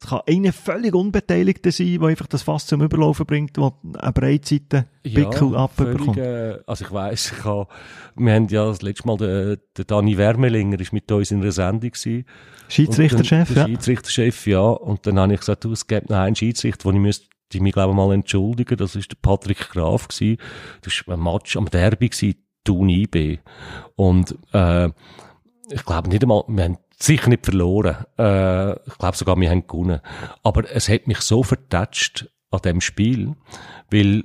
es 0.02 0.08
kann 0.08 0.20
einer 0.26 0.52
völlig 0.52 0.94
Unbeteiligter 0.94 1.70
sein, 1.72 1.98
der 2.00 2.08
einfach 2.08 2.26
das 2.26 2.42
Fass 2.42 2.66
zum 2.66 2.82
Überlaufen 2.82 3.26
bringt, 3.26 3.56
der 3.56 3.72
eine 3.98 4.12
Breitseite 4.12 4.86
Pickel 5.02 5.30
völlig, 5.32 5.56
abbekommt. 5.56 6.16
äh, 6.18 6.58
also 6.66 6.84
ich 6.86 6.92
weiss, 6.92 7.32
ich 7.38 7.44
habe, 7.44 7.68
wir 8.16 8.34
haben 8.34 8.48
ja 8.48 8.64
das 8.66 8.82
letzte 8.82 9.06
Mal, 9.06 9.16
der, 9.18 9.56
der 9.76 9.84
Dani 9.84 10.16
Wermelinger 10.16 10.80
ist 10.80 10.92
mit 10.92 11.10
uns 11.12 11.30
in 11.30 11.42
einer 11.42 11.52
Sendung 11.52 11.90
gewesen. 11.90 12.24
Schiedsrichterchef, 12.68 13.48
dann- 13.48 13.56
ja. 13.56 13.66
Schiedsrichterchef, 13.66 14.46
ja. 14.46 14.60
Und 14.60 15.06
dann 15.06 15.18
habe 15.18 15.34
ich 15.34 15.40
gesagt, 15.40 15.64
du, 15.64 15.72
es 15.72 15.86
gibt 15.86 16.08
noch 16.08 16.18
einen 16.18 16.36
Schiedsrichter, 16.36 16.84
wo 16.86 16.92
ich 16.92 16.98
müsste 16.98 17.26
die 17.52 17.60
mich, 17.60 17.72
glaube 17.72 17.92
ich, 17.92 17.96
mal 17.96 18.12
entschuldigen. 18.12 18.76
Das 18.76 18.96
ist 18.96 19.10
der 19.10 19.18
Patrick 19.20 19.70
Graf 19.70 20.08
gewesen. 20.08 20.38
Das 20.82 21.06
war 21.06 21.16
ein 21.16 21.22
Match 21.22 21.56
am 21.56 21.66
Derby 21.66 22.08
gewesen, 22.08 22.36
Thun 22.64 22.88
IB. 22.88 23.38
Und, 23.96 24.36
äh, 24.52 24.90
ich 25.72 25.84
glaube 25.84 26.08
nicht 26.08 26.22
einmal, 26.22 26.44
wir 26.48 26.64
haben 26.64 26.78
sicher 26.98 27.28
nicht 27.28 27.44
verloren. 27.44 28.04
Äh, 28.18 28.72
ich 28.86 28.98
glaube 28.98 29.16
sogar, 29.16 29.38
wir 29.38 29.50
haben 29.50 29.66
gewonnen. 29.66 30.00
Aber 30.42 30.70
es 30.70 30.88
hat 30.88 31.06
mich 31.06 31.20
so 31.20 31.42
vertatscht 31.42 32.28
an 32.50 32.60
dem 32.62 32.80
Spiel, 32.80 33.36
weil 33.90 34.24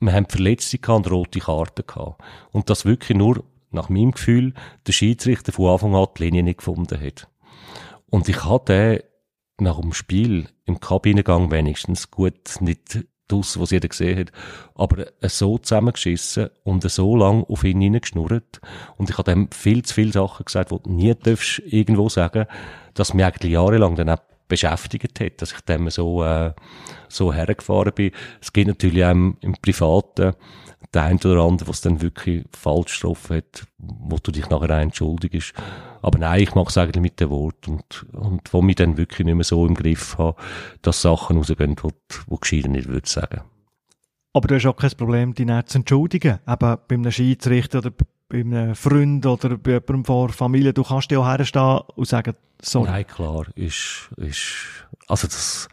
wir 0.00 0.12
haben 0.12 0.26
Verletzte 0.26 0.78
und 0.92 1.10
rote 1.10 1.40
Karten 1.40 1.86
gehabt. 1.86 2.22
Und 2.50 2.70
das 2.70 2.84
wirklich 2.84 3.16
nur, 3.16 3.44
nach 3.70 3.88
meinem 3.88 4.12
Gefühl, 4.12 4.52
der 4.86 4.92
Schiedsrichter 4.92 5.52
von 5.52 5.70
Anfang 5.70 5.94
an 5.94 6.06
die 6.16 6.24
Linie 6.24 6.42
nicht 6.42 6.58
gefunden 6.58 7.00
hat. 7.00 7.28
Und 8.10 8.28
ich 8.28 8.44
hatte 8.44 9.04
nach 9.60 9.80
dem 9.80 9.92
Spiel 9.92 10.48
im 10.64 10.80
Kabinengang 10.80 11.50
wenigstens 11.50 12.10
gut 12.10 12.60
nicht 12.60 13.04
das, 13.28 13.58
was 13.58 13.70
jeder 13.70 13.88
gesehen 13.88 14.18
hat, 14.18 14.32
aber 14.74 15.06
so 15.22 15.58
zusammengeschissen 15.58 16.50
und 16.64 16.88
so 16.90 17.16
lang 17.16 17.44
auf 17.44 17.64
ihn 17.64 17.80
hineingeschnurrt. 17.80 18.60
Und 18.96 19.10
ich 19.10 19.16
habe 19.16 19.30
dem 19.30 19.50
viel 19.50 19.82
zu 19.84 19.94
viele 19.94 20.12
Sachen 20.12 20.44
gesagt, 20.44 20.70
die 20.70 20.78
du 20.82 20.90
nie 20.90 21.14
darfst 21.14 21.60
irgendwo 21.64 22.08
sagen, 22.08 22.46
dass 22.94 23.14
mir 23.14 23.26
eigentlich 23.26 23.52
jahrelang 23.52 23.96
dann 23.96 24.10
auch 24.10 24.18
beschäftigt 24.48 25.18
hat, 25.18 25.40
dass 25.40 25.52
ich 25.52 25.60
dem 25.62 25.88
so, 25.88 26.22
äh, 26.22 26.52
so 27.08 27.32
hergefahren 27.32 27.92
bin. 27.94 28.10
Es 28.40 28.52
gibt 28.52 28.68
natürlich 28.68 29.04
auch 29.04 29.12
im 29.12 29.56
Privaten 29.62 30.34
der 30.94 31.02
ein 31.04 31.16
oder 31.18 31.42
andere, 31.42 31.68
was 31.68 31.80
dann 31.80 32.02
wirklich 32.02 32.44
falsch 32.52 33.00
getroffen 33.00 33.36
hat, 33.36 33.66
wo 33.78 34.18
du 34.18 34.30
dich 34.30 34.48
nachher 34.50 34.76
auch 34.76 34.80
entschuldigst. 34.82 35.54
Aber 36.02 36.18
nein, 36.18 36.42
ich 36.42 36.54
mache 36.54 36.68
es 36.68 36.78
eigentlich 36.78 37.02
mit 37.02 37.20
dem 37.20 37.30
Wort 37.30 37.68
und, 37.68 38.06
und 38.12 38.52
wo 38.52 38.62
mich 38.62 38.76
dann 38.76 38.96
wirklich 38.96 39.24
nicht 39.24 39.34
mehr 39.34 39.44
so 39.44 39.66
im 39.66 39.74
Griff 39.74 40.18
habe, 40.18 40.40
dass 40.82 41.02
Sachen 41.02 41.36
rausgehen, 41.36 41.76
die, 41.76 41.88
die 42.30 42.36
gescheiter 42.40 42.68
nicht 42.68 42.88
würde 42.88 43.08
sagen. 43.08 43.42
Aber 44.34 44.48
du 44.48 44.54
hast 44.54 44.66
auch 44.66 44.76
kein 44.76 44.90
Problem, 44.92 45.34
dich 45.34 45.46
nicht 45.46 45.68
zu 45.68 45.78
entschuldigen. 45.78 46.38
Eben 46.48 46.76
bei 46.88 46.94
einem 46.94 47.12
Schiedsrichter 47.12 47.78
oder 47.78 47.90
bei 48.28 48.40
einem 48.40 48.74
Freund 48.74 49.26
oder 49.26 49.58
bei 49.58 49.72
jemandem 49.72 50.04
von 50.04 50.28
der 50.28 50.34
Familie. 50.34 50.72
Du 50.72 50.84
kannst 50.84 51.10
dir 51.10 51.20
auch 51.20 51.26
herstehen 51.26 51.80
und 51.94 52.08
sagen, 52.08 52.34
sorry. 52.60 52.90
Nein, 52.90 53.06
klar, 53.06 53.46
ist, 53.54 54.10
ist, 54.16 54.86
also 55.06 55.26
das, 55.26 55.68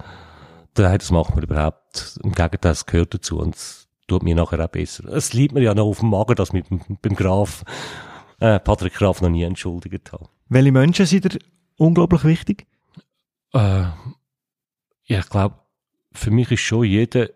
nein, 0.78 0.98
das 0.98 1.10
macht 1.10 1.36
man 1.36 1.44
überhaupt. 1.44 2.20
Im 2.22 2.34
Gegenteil, 2.34 2.72
das 2.72 2.86
gehört 2.86 3.14
dazu 3.14 3.40
und 3.40 3.56
es 3.56 3.89
tut 4.10 4.24
mir 4.24 4.36
nachher 4.36 4.64
auch 4.64 4.70
besser. 4.70 5.06
Es 5.14 5.34
liegt 5.34 5.54
mir 5.54 5.62
ja 5.62 5.74
noch 5.74 5.86
auf 5.86 6.00
dem 6.00 6.10
Magen, 6.10 6.36
dass 6.36 6.54
mit 6.54 6.66
beim 6.70 7.16
Graf, 7.16 7.64
äh, 8.40 8.60
Patrick 8.60 8.94
Graf 8.94 9.22
noch 9.22 9.30
nie 9.30 9.44
entschuldigt 9.44 10.12
habe. 10.12 10.28
Welche 10.50 10.72
Menschen 10.72 11.06
sind 11.06 11.34
dir 11.34 11.40
unglaublich 11.78 12.24
wichtig? 12.24 12.68
Äh, 13.54 13.86
ja, 15.06 15.20
ich 15.20 15.30
glaube, 15.30 15.56
für 16.12 16.32
mich 16.32 16.52
ist 16.52 16.62
schon 16.62 16.86
jeder 16.86 17.30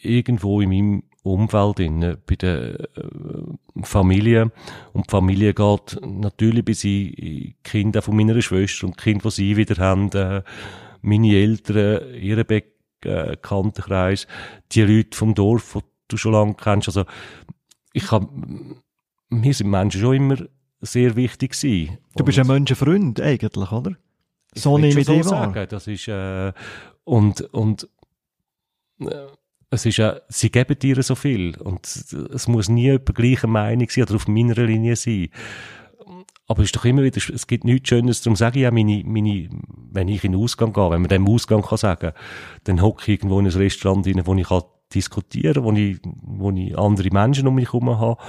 irgendwo 0.00 0.60
in 0.60 0.68
meinem 0.68 1.02
Umfeld, 1.22 1.80
in, 1.80 2.00
bei 2.26 2.36
der 2.36 2.80
äh, 2.80 3.82
Familie. 3.82 4.52
Und 4.92 5.06
die 5.06 5.10
Familie 5.10 5.54
geht 5.54 5.98
natürlich 6.02 6.64
bis 6.64 6.84
in 6.84 7.54
Kinder 7.62 8.02
von 8.02 8.16
meiner 8.16 8.40
Schwester 8.42 8.86
und 8.86 8.98
Kinder, 8.98 9.30
die 9.30 9.34
sie 9.34 9.56
wieder 9.56 9.82
haben, 9.82 10.10
äh, 10.12 10.42
meine 11.00 11.34
Eltern, 11.34 12.14
ihre 12.14 12.44
Bekanntenkreis, 12.44 14.26
die 14.72 14.82
Leute 14.82 15.16
vom 15.16 15.34
Dorf, 15.34 15.74
die 15.74 15.93
du 16.08 16.16
schon 16.16 16.32
lange 16.32 16.54
kennst. 16.54 16.88
Also, 16.88 17.04
ich 17.92 18.10
hab, 18.10 18.28
mir 19.30 19.54
sind 19.54 19.70
Menschen 19.70 20.00
schon 20.00 20.14
immer 20.16 20.36
sehr 20.80 21.16
wichtig 21.16 21.52
gewesen. 21.52 21.98
Du 22.16 22.24
bist 22.24 22.38
ein 22.38 22.46
Menschenfreund 22.46 23.20
eigentlich, 23.20 23.72
oder? 23.72 23.92
So 24.54 24.78
nehme 24.78 25.00
ich 25.00 25.06
dich 25.06 25.24
wahr. 25.24 25.24
sagen. 25.24 25.66
Das 25.68 25.86
ist, 25.86 26.08
äh, 26.08 26.52
und, 27.04 27.40
und, 27.52 27.88
äh, 29.00 29.26
es 29.70 29.86
ist 29.86 29.96
ja, 29.96 30.20
sie 30.28 30.50
geben 30.50 30.78
dir 30.78 31.02
so 31.02 31.14
viel 31.14 31.56
und 31.58 31.84
es 31.86 32.46
muss 32.46 32.68
nie 32.68 32.90
über 32.90 33.12
gleiche 33.12 33.48
Meinung 33.48 33.88
sein 33.90 34.04
oder 34.04 34.14
auf 34.14 34.28
meiner 34.28 34.54
Linie 34.54 34.94
sein. 34.94 35.28
Aber 36.46 36.60
es 36.60 36.66
ist 36.66 36.76
doch 36.76 36.84
immer 36.84 37.02
wieder, 37.02 37.16
es 37.16 37.46
gibt 37.46 37.64
nichts 37.64 37.88
Schönes, 37.88 38.22
darum 38.22 38.36
sage 38.36 38.60
ich 38.60 38.66
auch 38.66 38.72
meine, 38.72 39.02
meine, 39.04 39.48
wenn 39.90 40.08
ich 40.08 40.22
in 40.24 40.32
den 40.32 40.40
Ausgang 40.40 40.72
gehe, 40.72 40.90
wenn 40.90 41.00
man 41.00 41.08
dem 41.08 41.26
Ausgang 41.26 41.62
kann 41.62 41.78
sagen, 41.78 42.12
dann 42.64 42.82
hocke 42.82 43.02
ich 43.02 43.08
irgendwo 43.08 43.40
in 43.40 43.46
ein 43.46 43.52
Restaurant 43.52 44.06
rein, 44.06 44.26
wo 44.26 44.34
ich 44.34 44.46
kann 44.46 44.62
diskutieren, 44.94 45.64
wo 45.64 45.72
ich, 45.72 45.98
wo 46.22 46.50
ich 46.50 46.78
andere 46.78 47.10
Menschen 47.10 47.48
um 47.48 47.54
mich 47.54 47.72
herum 47.72 47.98
habe, 47.98 48.20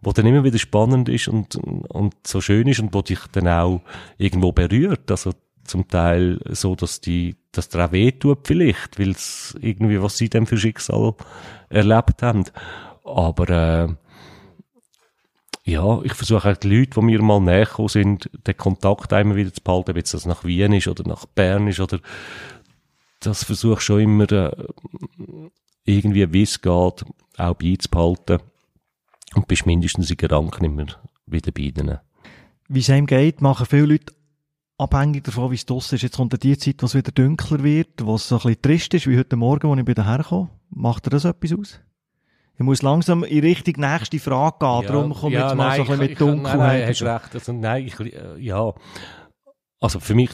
wo 0.00 0.12
dann 0.12 0.26
immer 0.26 0.44
wieder 0.44 0.58
spannend 0.58 1.08
ist 1.08 1.28
und, 1.28 1.56
und 1.56 2.14
so 2.26 2.40
schön 2.40 2.68
ist 2.68 2.80
und 2.80 2.94
wo 2.94 3.02
dich 3.02 3.20
dann 3.32 3.48
auch 3.48 3.82
irgendwo 4.18 4.52
berührt. 4.52 5.10
Also 5.10 5.32
zum 5.64 5.88
Teil 5.88 6.40
so, 6.50 6.74
dass 6.74 7.00
die, 7.00 7.36
dass 7.52 7.68
der 7.68 7.86
auch 7.86 7.92
wehtut 7.92 8.46
vielleicht, 8.46 8.98
weil 8.98 9.10
es 9.10 9.56
irgendwie, 9.60 10.00
was 10.00 10.16
sie 10.16 10.28
denn 10.28 10.46
für 10.46 10.56
Schicksal 10.56 11.14
erlebt 11.68 12.22
haben. 12.22 12.44
Aber, 13.04 13.48
äh, 13.50 13.88
ja, 15.64 16.00
ich 16.02 16.14
versuche 16.14 16.52
auch 16.52 16.56
die 16.56 16.68
Leute, 16.68 17.00
die 17.00 17.04
mir 17.04 17.20
mal 17.22 17.40
näher 17.40 17.68
sind, 17.88 18.30
den 18.46 18.56
Kontakt 18.56 19.12
einmal 19.12 19.36
wieder 19.36 19.52
zu 19.52 19.60
behalten, 19.60 19.90
ob 19.90 19.96
jetzt 19.96 20.14
das 20.14 20.24
nach 20.24 20.44
Wien 20.44 20.72
ist 20.72 20.86
oder 20.86 21.02
nach 21.08 21.26
Bern 21.26 21.66
ist 21.66 21.80
oder, 21.80 21.98
das 23.20 23.42
versuche 23.42 23.74
ich 23.74 23.80
schon 23.80 24.00
immer, 24.00 24.30
äh, 24.30 24.52
irgendwie, 25.86 26.32
wie 26.32 26.42
es 26.42 26.60
geht, 26.60 27.04
auch 27.38 27.54
beizubehalten. 27.54 28.40
Und 29.34 29.48
bist 29.48 29.66
mindestens 29.66 30.10
in 30.10 30.16
Gedanken 30.16 30.64
immer 30.64 30.86
wieder 31.26 31.52
bei 31.52 31.62
ihnen. 31.62 31.98
Wie 32.68 32.80
es 32.80 32.90
einem 32.90 33.06
geht, 33.06 33.40
machen 33.40 33.66
viele 33.66 33.86
Leute 33.86 34.14
abhängig 34.78 35.24
davon, 35.24 35.50
wie 35.50 35.56
es 35.56 35.66
draussen 35.66 35.96
ist. 35.96 36.02
Jetzt 36.02 36.16
kommt 36.16 36.42
die 36.42 36.58
Zeit, 36.58 36.76
wo 36.80 36.86
es 36.86 36.94
wieder 36.94 37.12
dunkler 37.12 37.62
wird, 37.62 38.04
wo 38.04 38.14
es 38.14 38.28
so 38.28 38.36
ein 38.36 38.42
bisschen 38.42 38.62
trist 38.62 38.94
ist, 38.94 39.06
wie 39.06 39.18
heute 39.18 39.36
Morgen, 39.36 39.70
als 39.70 39.80
ich 39.80 39.86
wieder 39.86 40.06
herkomme. 40.06 40.50
Macht 40.70 41.06
dir 41.06 41.10
das 41.10 41.24
etwas 41.24 41.52
aus? 41.52 41.80
Ich 42.58 42.64
muss 42.64 42.82
langsam 42.82 43.22
in 43.22 43.40
Richtung 43.40 43.74
nächste 43.76 44.18
Frage 44.18 44.56
gehen, 44.60 44.82
ja, 44.82 44.82
darum 44.82 45.12
komme 45.12 45.36
ich 45.36 45.42
jetzt 45.42 45.54
mal 45.54 45.68
nein, 45.68 45.76
so 45.76 45.92
ein 45.92 45.98
bisschen 45.98 46.10
mit 46.10 46.20
Dunkelheit. 46.20 46.58
Nein, 46.58 46.80
nein, 46.80 46.88
hast 46.88 47.02
recht. 47.02 47.34
Also, 47.34 47.52
nein, 47.52 47.86
ich, 47.86 48.00
äh, 48.00 48.38
ja. 48.38 48.72
Also 49.78 50.00
für 50.00 50.14
mich, 50.14 50.30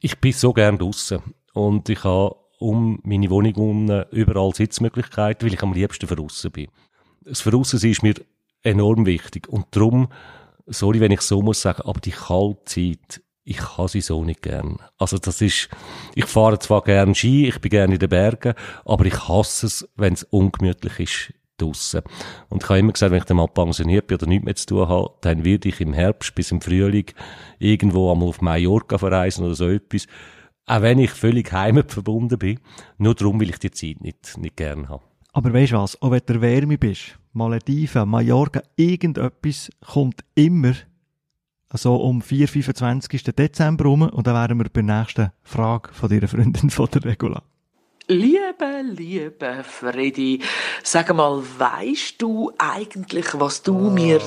ich 0.00 0.18
bin 0.20 0.32
so 0.32 0.52
gern 0.52 0.78
draussen 0.78 1.22
und 1.52 1.88
ich 1.88 2.04
habe 2.04 2.36
um 2.58 3.00
meine 3.04 3.30
Wohnung 3.30 3.54
herum 3.54 4.04
überall 4.10 4.54
Sitzmöglichkeiten, 4.54 5.46
weil 5.46 5.54
ich 5.54 5.62
am 5.62 5.72
liebsten 5.72 6.06
draussen 6.06 6.50
bin. 6.50 6.68
Das 7.22 7.42
Draussen 7.42 7.80
ist 7.88 8.02
mir 8.02 8.14
enorm 8.62 9.06
wichtig 9.06 9.48
und 9.48 9.66
darum, 9.70 10.08
sorry, 10.66 11.00
wenn 11.00 11.12
ich 11.12 11.20
so 11.20 11.42
muss 11.42 11.62
sagen, 11.62 11.82
aber 11.82 12.00
die 12.00 12.10
kalte 12.10 12.64
Zeit, 12.64 13.22
ich 13.44 13.58
kann 13.58 13.88
sie 13.88 14.00
so 14.00 14.24
nicht 14.24 14.42
gern. 14.42 14.78
Also 14.98 15.18
das 15.18 15.40
ist, 15.40 15.68
ich 16.14 16.24
fahre 16.24 16.58
zwar 16.58 16.82
gern 16.82 17.14
Ski, 17.14 17.46
ich 17.48 17.60
bin 17.60 17.70
gerne 17.70 17.94
in 17.94 18.00
den 18.00 18.08
Bergen, 18.08 18.54
aber 18.84 19.04
ich 19.06 19.28
hasse 19.28 19.66
es, 19.66 19.88
wenn 19.94 20.14
es 20.14 20.24
ungemütlich 20.24 20.98
ist 20.98 21.34
draussen. 21.56 22.02
Und 22.48 22.62
ich 22.62 22.68
habe 22.68 22.80
immer 22.80 22.92
gesagt, 22.92 23.12
wenn 23.12 23.18
ich 23.18 23.24
dann 23.24 23.38
mal 23.38 23.46
pensioniert 23.46 24.06
bin 24.08 24.16
oder 24.16 24.26
nichts 24.26 24.44
mehr 24.44 24.56
zu 24.56 24.66
tun 24.66 24.88
habe, 24.88 25.14
dann 25.22 25.44
werde 25.44 25.68
ich 25.68 25.80
im 25.80 25.92
Herbst 25.92 26.34
bis 26.34 26.50
im 26.50 26.60
Frühling 26.60 27.06
irgendwo 27.58 28.12
einmal 28.12 28.28
auf 28.28 28.40
Mallorca 28.40 28.98
verreisen 28.98 29.44
oder 29.44 29.54
so 29.54 29.68
etwas. 29.68 30.06
Auch 30.66 30.82
wenn 30.82 30.98
ich 30.98 31.12
völlig 31.12 31.52
heimat 31.52 31.92
verbunden 31.92 32.38
bin. 32.38 32.58
Nur 32.98 33.14
darum 33.14 33.38
will 33.38 33.50
ich 33.50 33.58
die 33.58 33.70
Zeit 33.70 34.00
nicht, 34.00 34.36
nicht 34.36 34.56
gern 34.56 34.88
haben. 34.88 35.04
Aber 35.32 35.52
weißt 35.52 35.72
du 35.72 35.76
was? 35.76 36.00
Auch 36.02 36.10
wenn 36.10 36.22
du 36.26 36.40
Wärme 36.40 36.76
bist, 36.76 37.18
Malediven, 37.32 38.08
Mallorca, 38.08 38.62
irgendetwas 38.74 39.70
kommt 39.92 40.24
immer 40.34 40.74
so 41.72 41.94
um 41.96 42.20
4, 42.20 42.48
25. 42.48 43.22
Dezember 43.22 43.84
rum 43.84 44.02
und 44.02 44.26
dann 44.26 44.34
wären 44.34 44.58
wir 44.58 44.64
bei 44.64 44.82
der 44.82 44.98
nächsten 44.98 45.30
Frage 45.44 45.92
von 45.92 46.08
deiner 46.08 46.26
Freundin 46.26 46.70
von 46.70 46.88
der 46.92 47.04
Regula. 47.04 47.42
Liebe, 48.08 48.82
liebe 48.82 49.62
Freddy, 49.62 50.40
sag 50.82 51.14
mal, 51.14 51.42
weißt 51.58 52.20
du 52.22 52.52
eigentlich, 52.58 53.26
was 53.34 53.62
du 53.62 53.90
mir 53.90 54.20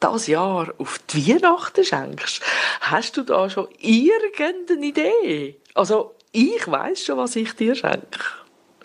das 0.00 0.26
Jahr 0.26 0.74
auf 0.78 0.98
die 1.10 1.28
Weihnachten 1.28 1.84
schenkst? 1.84 2.42
Hast 2.80 3.16
du 3.16 3.22
da 3.22 3.48
schon 3.48 3.68
irgendeine 3.78 4.86
Idee? 4.86 5.61
Also, 5.74 6.14
ich 6.32 6.66
weiß 6.66 7.04
schon, 7.04 7.18
was 7.18 7.36
ich 7.36 7.52
dir 7.54 7.74
schenke. 7.74 8.20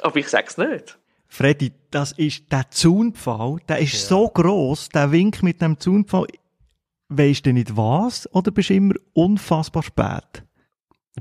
Aber 0.01 0.15
ich 0.17 0.27
sag's 0.29 0.57
nicht. 0.57 0.97
Freddy, 1.27 1.73
das 1.91 2.13
ist 2.13 2.51
der 2.51 2.69
Zaunpfahl, 2.69 3.57
der 3.67 3.79
ist 3.79 4.07
so 4.07 4.29
gross, 4.29 4.89
der 4.89 5.11
Wink 5.11 5.43
mit 5.43 5.61
dem 5.61 5.79
Zaunpfahl. 5.79 6.27
Weisst 7.09 7.45
du 7.45 7.53
nicht 7.53 7.75
was 7.75 8.33
oder 8.33 8.51
bist 8.51 8.69
du 8.69 8.75
immer 8.75 8.95
unfassbar 9.13 9.83
spät? 9.83 10.43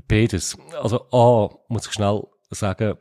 Beides. 0.07 0.57
Also, 0.81 1.07
A, 1.11 1.49
muss 1.67 1.87
ich 1.87 1.93
schnell 1.93 2.23
sagen, 2.51 2.95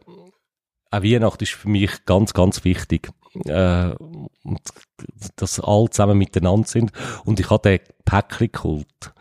auch 0.90 1.02
Weihnachten 1.02 1.44
ist 1.44 1.52
für 1.52 1.68
mich 1.68 2.04
ganz, 2.04 2.32
ganz 2.32 2.64
wichtig. 2.64 3.10
Äh, 3.44 3.94
dass 5.36 5.60
alle 5.60 5.90
zusammen 5.90 6.16
miteinander 6.16 6.66
sind. 6.66 6.92
Und 7.24 7.38
ich 7.38 7.50
habe 7.50 7.68
den 7.68 7.86
Päckchen-Kult. 8.04 9.12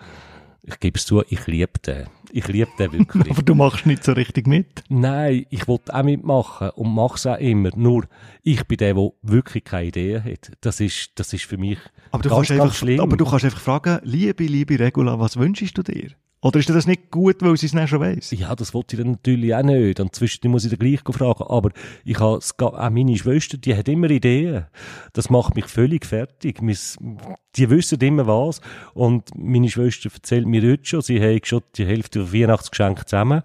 Ich 0.63 0.79
gebe 0.79 0.97
es 0.97 1.05
zu, 1.05 1.23
ich 1.27 1.45
liebe 1.47 1.79
den. 1.85 2.07
Ich 2.35 2.49
liebe 2.49 2.69
den 2.77 2.91
wirklich. 2.91 3.31
Aber 3.31 3.43
du 3.43 3.55
machst 3.55 3.85
nicht 3.85 4.03
so 4.03 4.11
richtig 4.11 4.45
mit. 4.45 4.83
Nein, 4.89 5.45
ich 5.51 5.69
wollte 5.69 5.95
auch 5.95 6.03
mitmachen 6.03 6.69
und 6.71 6.93
mache 6.93 7.15
es 7.15 7.25
auch 7.25 7.37
immer. 7.37 7.69
Nur, 7.77 8.07
ich 8.43 8.61
bin 8.65 8.75
der, 8.75 8.93
der 8.93 9.09
wirklich 9.21 9.63
keine 9.63 9.87
Idee 9.87 10.19
hat. 10.19 10.51
Das 10.59 10.81
ist, 10.81 11.11
das 11.15 11.31
ist 11.31 11.45
für 11.45 11.57
mich 11.57 11.79
Aber 12.11 12.23
du, 12.23 12.27
ganz, 12.27 12.39
kannst 12.39 12.49
ganz 12.49 12.61
einfach, 12.61 12.75
schlimm. 12.75 12.99
aber 12.99 13.15
du 13.15 13.23
kannst 13.23 13.45
einfach 13.45 13.61
fragen, 13.61 13.99
liebe, 14.03 14.43
liebe 14.43 14.77
Regula, 14.77 15.17
was 15.17 15.37
wünschst 15.37 15.77
du 15.77 15.81
dir? 15.81 16.09
Oder 16.45 16.59
ist 16.59 16.69
das 16.69 16.85
nicht 16.85 17.09
gut, 17.09 17.37
weil 17.39 17.57
sie 17.57 17.65
es 17.65 17.73
nicht 17.73 17.89
schon 17.89 18.01
weiss? 18.01 18.29
Ja, 18.29 18.55
das 18.55 18.75
wollte 18.75 18.95
ich 18.95 19.01
dann 19.01 19.13
natürlich 19.13 19.55
auch 19.55 19.63
nicht. 19.63 19.99
Und 19.99 20.13
zwischendurch 20.13 20.51
muss 20.51 20.63
ich 20.63 20.69
dann 20.69 20.77
gleich 20.77 20.99
fragen. 20.99 21.43
Aber 21.43 21.71
ich 22.03 22.19
habe, 22.19 22.39
auch 22.59 22.89
meine 22.91 23.17
Schwester, 23.17 23.57
die 23.57 23.75
hat 23.75 23.87
immer 23.87 24.11
Ideen. 24.11 24.67
Das 25.13 25.31
macht 25.31 25.55
mich 25.55 25.65
völlig 25.65 26.05
fertig. 26.05 26.59
Die 26.59 27.69
wissen 27.71 27.99
immer 27.99 28.27
was. 28.27 28.61
Und 28.93 29.31
meine 29.35 29.69
Schwester 29.69 30.11
erzählt 30.13 30.45
mir 30.45 30.61
heute 30.61 30.85
schon, 30.85 31.01
sie 31.01 31.19
hat 31.19 31.47
schon 31.47 31.63
die 31.77 31.85
Hälfte 31.87 32.19
der 32.19 32.31
Weihnachtsgeschenke 32.31 33.05
zusammen. 33.05 33.41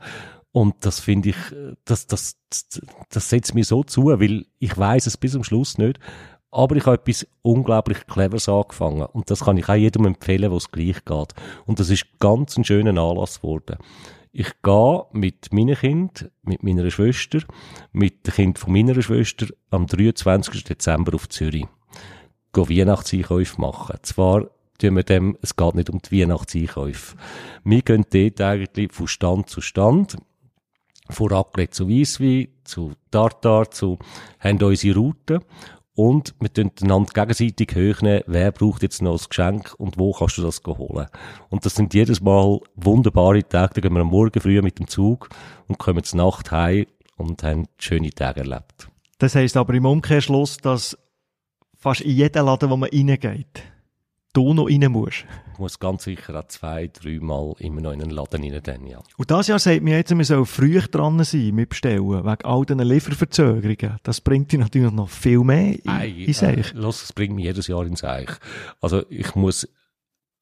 Und 0.52 0.74
das 0.80 1.00
finde 1.00 1.30
ich, 1.30 1.36
das, 1.86 2.06
das, 2.06 2.36
das, 2.50 2.82
das 3.08 3.30
setzt 3.30 3.54
mir 3.54 3.64
so 3.64 3.82
zu, 3.82 4.08
weil 4.08 4.44
ich 4.58 4.76
weiß 4.76 5.06
es 5.06 5.16
bis 5.16 5.32
zum 5.32 5.42
Schluss 5.42 5.78
nicht. 5.78 5.98
Aber 6.50 6.76
ich 6.76 6.86
habe 6.86 6.96
etwas 6.96 7.26
unglaublich 7.42 8.06
Cleveres 8.06 8.48
angefangen. 8.48 9.06
Und 9.06 9.30
das 9.30 9.44
kann 9.44 9.56
ich 9.56 9.68
auch 9.68 9.74
jedem 9.74 10.06
empfehlen, 10.06 10.50
wo 10.50 10.56
es 10.56 10.70
gleich 10.70 11.04
geht. 11.04 11.34
Und 11.66 11.78
das 11.78 11.90
ist 11.90 12.06
ganz 12.18 12.56
ein 12.56 12.64
schöner 12.64 13.00
Anlass 13.00 13.40
geworden. 13.40 13.76
Ich 14.32 14.50
gehe 14.62 15.04
mit 15.12 15.52
meinen 15.52 15.76
Kind, 15.76 16.30
mit 16.42 16.62
meiner 16.62 16.88
Schwester, 16.90 17.40
mit 17.92 18.26
dem 18.26 18.34
Kind 18.34 18.58
von 18.58 18.72
meiner 18.72 19.00
Schwester 19.00 19.46
am 19.70 19.86
23. 19.86 20.64
Dezember 20.64 21.14
auf 21.14 21.28
Zürich. 21.28 21.66
Gehen 22.52 22.68
Weihnachtseinkäufe 22.68 23.60
machen. 23.60 23.98
Zwar 24.02 24.48
tun 24.78 24.96
wir 24.96 25.02
dem, 25.02 25.36
es 25.42 25.56
geht 25.56 25.74
nicht 25.74 25.90
um 25.90 26.00
die 26.00 26.20
Weihnachtseinkäufe. 26.20 27.16
Wir 27.64 27.82
gehen 27.82 28.06
dort 28.10 28.40
eigentlich 28.40 28.92
von 28.92 29.08
Stand 29.08 29.48
zu 29.48 29.60
Stand. 29.60 30.16
von 31.08 31.28
Raclette 31.28 31.72
zu 31.72 31.88
Weisswein, 31.88 32.48
zu 32.62 32.92
Tartar, 33.10 33.68
zu, 33.70 33.98
haben 34.38 34.62
unsere 34.62 34.96
Route. 34.96 35.40
Und 36.00 36.34
wir 36.40 36.50
tun 36.50 36.70
einander 36.80 37.12
gegenseitig 37.12 37.76
hochnehmen, 37.76 38.22
wer 38.26 38.52
braucht 38.52 38.82
jetzt 38.82 39.02
noch 39.02 39.20
ein 39.20 39.26
Geschenk 39.28 39.74
und 39.76 39.98
wo 39.98 40.14
kannst 40.14 40.38
du 40.38 40.42
das 40.42 40.62
holen. 40.66 41.06
Und 41.50 41.66
das 41.66 41.74
sind 41.74 41.92
jedes 41.92 42.22
Mal 42.22 42.58
wunderbare 42.74 43.46
Tage. 43.46 43.74
Da 43.74 43.80
gehen 43.82 43.92
wir 43.92 44.00
am 44.00 44.06
Morgen 44.06 44.40
früh 44.40 44.62
mit 44.62 44.78
dem 44.78 44.88
Zug 44.88 45.28
und 45.68 45.76
kommen 45.76 46.02
zur 46.02 46.16
Nacht 46.16 46.52
heim 46.52 46.86
und 47.18 47.42
haben 47.42 47.66
schöne 47.76 48.08
Tage 48.08 48.40
erlebt. 48.40 48.88
Das 49.18 49.34
heisst 49.34 49.58
aber 49.58 49.74
im 49.74 49.84
Umkehrschluss, 49.84 50.56
dass 50.56 50.96
fast 51.76 52.00
in 52.00 52.12
jeden 52.12 52.46
Laden, 52.46 52.70
wo 52.70 52.78
man 52.78 52.88
reingeht, 52.88 53.62
du 54.32 54.54
noch 54.54 54.68
rein 54.68 54.90
musst. 54.90 55.24
Ich 55.52 55.58
muss 55.58 55.78
ganz 55.78 56.04
sicher 56.04 56.38
auch 56.38 56.46
zwei, 56.48 56.88
dreimal 56.88 57.54
immer 57.58 57.80
noch 57.80 57.92
in 57.92 58.00
einen 58.02 58.10
Laden 58.10 58.42
rein, 58.42 58.60
dann, 58.62 58.86
ja. 58.86 59.02
Und 59.16 59.30
das 59.30 59.48
Jahr 59.48 59.58
sagt 59.58 59.82
mir 59.82 59.96
jetzt, 59.96 60.16
wir 60.16 60.24
sollen 60.24 60.46
früh 60.46 60.80
dran 60.80 61.22
sein 61.24 61.54
mit 61.54 61.68
Bestellen, 61.70 62.08
wegen 62.08 62.44
all 62.44 62.64
diesen 62.64 62.80
Lieferverzögerungen. 62.80 63.98
Das 64.02 64.20
bringt 64.20 64.52
dich 64.52 64.58
natürlich 64.60 64.92
noch 64.92 65.08
viel 65.08 65.40
mehr 65.40 65.74
in, 65.84 65.88
Ei, 65.90 66.08
in 66.08 66.32
Seich. 66.32 66.72
Äh, 66.72 66.76
los, 66.78 67.00
das 67.00 67.12
bringt 67.12 67.34
mich 67.34 67.44
jedes 67.44 67.66
Jahr 67.66 67.84
ins 67.86 68.02
Eich. 68.04 68.30
Also 68.80 69.04
ich 69.10 69.34
muss 69.34 69.68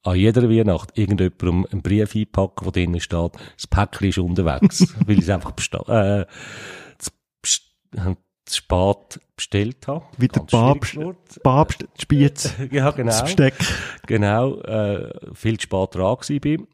an 0.04 0.16
jeder 0.16 0.48
Weihnacht 0.48 0.96
irgendjemandem 0.96 1.66
einen 1.72 1.82
Brief 1.82 2.14
einpacken, 2.14 2.64
wo 2.66 2.70
drinnen 2.70 3.00
steht, 3.00 3.32
das 3.56 3.66
Päckchen 3.66 4.08
ist 4.08 4.18
unterwegs, 4.18 4.94
weil 5.06 5.16
ich 5.18 5.24
es 5.24 5.28
einfach 5.30 5.50
besta- 5.52 6.20
äh, 6.20 6.26
zu 8.48 8.56
spät 8.56 9.20
bestellt 9.36 9.86
habe. 9.86 10.04
Wie 10.16 10.28
der 10.28 10.40
Ganz 10.42 10.50
Papst. 10.50 10.98
Papst, 11.42 11.82
die 11.96 12.02
Spiez, 12.02 12.54
Ja, 12.70 12.90
genau. 12.90 13.10
das 13.10 13.22
Besteck. 13.24 13.54
Genau, 14.06 14.60
äh, 14.60 15.10
viel 15.34 15.58
zu 15.58 15.64
spät 15.64 15.94
dran 15.94 16.40
bin. 16.40 16.66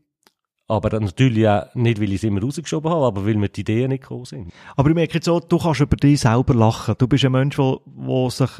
Aber 0.66 0.88
dann 0.88 1.04
natürlich 1.04 1.46
auch 1.46 1.74
nicht, 1.74 2.00
weil 2.00 2.08
ich 2.08 2.16
es 2.16 2.24
immer 2.24 2.40
rausgeschoben 2.40 2.90
habe, 2.90 3.04
aber 3.04 3.26
weil 3.26 3.34
mir 3.34 3.50
die 3.50 3.60
Ideen 3.60 3.90
nicht 3.90 4.02
gekommen 4.02 4.24
sind. 4.24 4.52
Aber 4.76 4.88
ich 4.88 4.94
merke 4.94 5.14
jetzt 5.14 5.28
auch, 5.28 5.40
du 5.40 5.58
kannst 5.58 5.80
über 5.80 5.96
dich 5.96 6.20
selber 6.20 6.54
lachen. 6.54 6.94
Du 6.96 7.06
bist 7.06 7.24
ein 7.24 7.32
Mensch, 7.32 7.56
der, 7.56 7.80
der 7.84 8.30
sich 8.30 8.50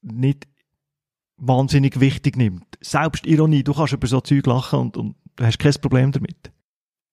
nicht 0.00 0.48
wahnsinnig 1.36 2.00
wichtig 2.00 2.36
nimmt. 2.36 2.64
Selbstironie, 2.80 3.64
du 3.64 3.74
kannst 3.74 3.92
über 3.92 4.06
so 4.06 4.20
Zeug 4.22 4.46
lachen 4.46 4.78
und, 4.80 4.96
und 4.96 5.16
du 5.36 5.44
hast 5.44 5.58
kein 5.58 5.74
Problem 5.74 6.10
damit. 6.12 6.50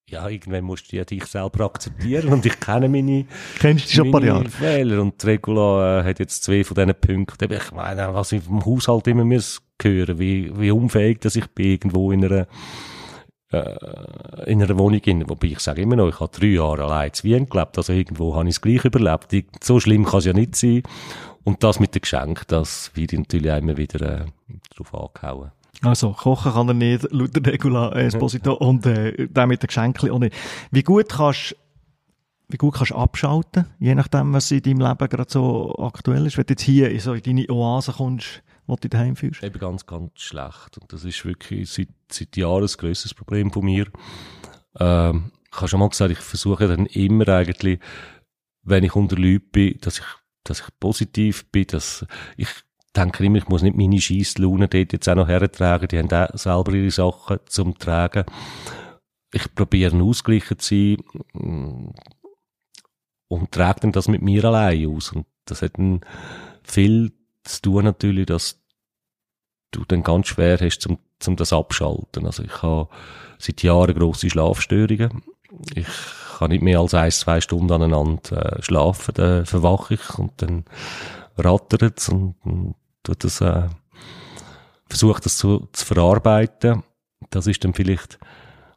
Ja, 0.10 0.28
irgendwann 0.28 0.64
musst 0.64 0.92
du 0.92 0.96
ja 0.98 1.06
dich 1.06 1.26
selber 1.26 1.66
akzeptieren 1.66 2.30
und 2.34 2.46
ich 2.46 2.60
kenne 2.60 2.90
meine, 2.90 3.26
Kennst 3.60 3.90
du 3.92 3.96
schon 3.96 4.12
paar 4.12 4.22
meine 4.22 4.32
Jahre? 4.34 4.50
Fehler 4.50 5.02
und 5.02 5.24
Regula 5.26 6.00
äh, 6.00 6.04
hat 6.04 6.20
jetzt 6.20 6.44
zwei 6.44 6.64
von 6.64 6.76
diesen 6.76 6.96
Punkten. 6.96 7.52
Ich 7.54 7.72
meine, 7.72 8.14
was 8.14 8.32
ich 8.32 8.44
vom 8.44 8.66
Haushalt 8.66 9.08
immer 9.08 9.26
muss 9.26 9.62
hören, 9.82 10.20
wie, 10.20 10.52
wie 10.60 10.72
unfähig 10.72 11.20
dass 11.22 11.36
ich 11.36 11.48
bin 11.48 11.68
irgendwo 11.68 12.12
in 12.12 12.26
einer 12.26 12.48
äh, 13.52 14.52
in 14.52 14.62
einer 14.62 14.78
Wohnung 14.78 15.00
in, 15.06 15.28
wobei 15.30 15.48
ich 15.48 15.60
sage 15.60 15.82
immer 15.82 15.96
noch, 15.96 16.10
ich 16.10 16.20
habe 16.20 16.32
drei 16.38 16.48
Jahre 16.48 16.84
allein 16.84 17.14
zu 17.14 17.24
Wien 17.24 17.48
gelebt, 17.50 17.78
also 17.78 17.94
irgendwo 17.94 18.36
habe 18.36 18.48
ich 18.50 18.56
es 18.56 18.62
gleich 18.62 18.86
überlebt. 18.86 19.34
Ich- 19.34 19.46
So 19.62 19.80
schlimm 19.80 20.06
kann 20.06 20.20
es 20.20 20.26
ja 20.26 20.34
nicht 20.34 20.56
sein. 20.56 20.84
Und 21.44 21.64
das 21.64 21.80
mit 21.80 21.96
den 21.96 22.02
Geschenken, 22.02 22.44
das 22.48 22.92
wird 22.96 23.14
natürlich 23.14 23.52
auch 23.52 23.58
immer 23.58 23.78
wieder 23.78 24.22
äh, 24.22 24.26
drauf 24.76 24.94
angehauen. 24.94 25.52
Also, 25.82 26.12
kochen 26.12 26.54
kann 26.54 26.68
er 26.68 26.74
nicht, 26.74 27.08
laut 27.12 27.36
der 27.36 27.54
Regula 27.54 27.92
Esposito, 27.94 28.54
und 28.54 28.86
äh, 28.86 29.28
der 29.28 29.48
mit 29.48 29.64
den 29.64 29.68
Geschenken 29.68 30.12
auch 30.12 30.20
nicht. 30.20 30.36
Wie 30.72 30.84
gut 30.84 31.10
kannst 31.10 31.56
wie 32.52 32.58
gut 32.58 32.74
kannst 32.74 32.92
du 32.92 32.96
abschalten, 32.96 33.66
je 33.80 33.94
nachdem, 33.94 34.34
was 34.34 34.50
in 34.50 34.64
deinem 34.64 34.80
Leben 34.80 35.08
gerade 35.08 35.32
so 35.32 35.76
aktuell 35.78 36.26
ist. 36.26 36.36
Wenn 36.36 36.48
du 36.48 36.54
jetzt 36.54 36.64
hier 36.64 36.90
in 36.90 37.00
so 37.00 37.14
in 37.14 37.22
deine 37.22 37.48
Oase 37.48 37.94
kommst, 37.94 38.42
wo 38.66 38.76
du 38.76 38.82
dich 38.82 38.90
daheim 38.90 39.16
fühlst. 39.16 39.44
Eben 39.44 39.60
ganz, 39.60 39.86
ganz 39.86 40.12
schlecht. 40.16 40.78
Und 40.80 40.92
das 40.92 41.04
ist 41.04 41.24
wirklich 41.26 41.70
seit, 41.70 41.90
seit 42.12 42.36
Jahren 42.36 42.64
ein 42.64 42.76
grösses 42.76 43.14
Problem 43.14 43.52
von 43.52 43.66
mir. 43.66 43.86
Ähm, 44.80 45.32
ich 45.52 45.58
habe 45.58 45.68
schon 45.68 45.80
mal 45.80 45.90
gesagt, 45.90 46.12
ich 46.12 46.20
versuche 46.20 46.68
dann 46.68 46.88
immer 46.88 47.28
eigentlich, 47.28 47.80
wenn 48.64 48.84
ich 48.84 48.96
unter 48.96 49.16
Leuten 49.16 49.50
bin, 49.52 49.78
dass 49.82 50.00
ich, 50.00 50.06
dass 50.44 50.62
ich 50.62 50.68
positiv 50.80 51.52
bin, 51.52 51.68
dass 51.68 52.06
ich 52.36 52.50
denke 52.96 53.26
immer, 53.26 53.38
ich 53.38 53.48
muss 53.48 53.62
nicht 53.62 53.78
meine 53.78 54.02
Scheisslaune 54.02 54.68
dort 54.68 54.94
jetzt 54.94 55.08
auch 55.08 55.16
noch 55.16 55.28
hertragen. 55.28 55.88
Die 55.88 55.98
haben 55.98 56.12
auch 56.12 56.38
selber 56.38 56.74
ihre 56.74 56.92
Sachen 56.92 57.40
zum 57.46 57.78
Tragen. 57.78 58.26
Ich 59.34 59.54
probiere 59.54 59.96
ein 59.96 60.02
ausgeglichen 60.02 60.58
zu 60.60 60.76
sein 60.76 60.98
mm, 61.34 61.92
und 63.28 63.52
trage 63.52 63.82
dann 63.82 63.92
das 63.92 64.08
mit 64.08 64.22
mir 64.22 64.44
allein 64.46 64.88
aus. 64.88 65.12
Und 65.12 65.28
das 65.46 65.62
hat 65.62 65.78
dann 65.78 66.02
viel 66.64 67.12
zu 67.44 67.62
tun 67.62 67.84
natürlich, 67.84 68.26
dass 68.26 68.60
du 69.72 69.86
dann 69.86 70.04
ganz 70.04 70.28
schwer 70.28 70.58
hast, 70.60 70.82
zum, 70.82 70.98
zum 71.20 71.36
das 71.36 71.54
abschalten. 71.54 72.26
Also 72.26 72.44
ich 72.44 72.64
habe 72.64 72.90
seit 73.38 73.62
Jahren 73.62 73.94
grosse 73.94 74.30
Schlafstörungen. 74.30 75.22
Ich 75.76 75.88
kann 76.38 76.50
nicht 76.50 76.64
mehr 76.64 76.80
als 76.80 76.94
ein, 76.94 77.12
zwei 77.12 77.42
Stunden 77.42 77.72
aneinander 77.72 78.58
äh, 78.58 78.64
schlafen, 78.64 79.14
dann 79.16 79.46
verwache 79.46 79.96
ich 79.96 80.18
und 80.18 80.32
dann 80.38 80.66
rattert 81.40 82.08
und, 82.10 82.36
und 82.44 82.76
tut 83.04 83.24
das, 83.24 83.42
äh, 83.42 83.68
versuche 84.88 85.22
das 85.22 85.38
zu, 85.38 85.68
zu 85.72 85.86
verarbeiten. 85.86 86.84
Das 87.30 87.48
ist 87.48 87.64
dann 87.64 87.74
vielleicht, 87.74 88.18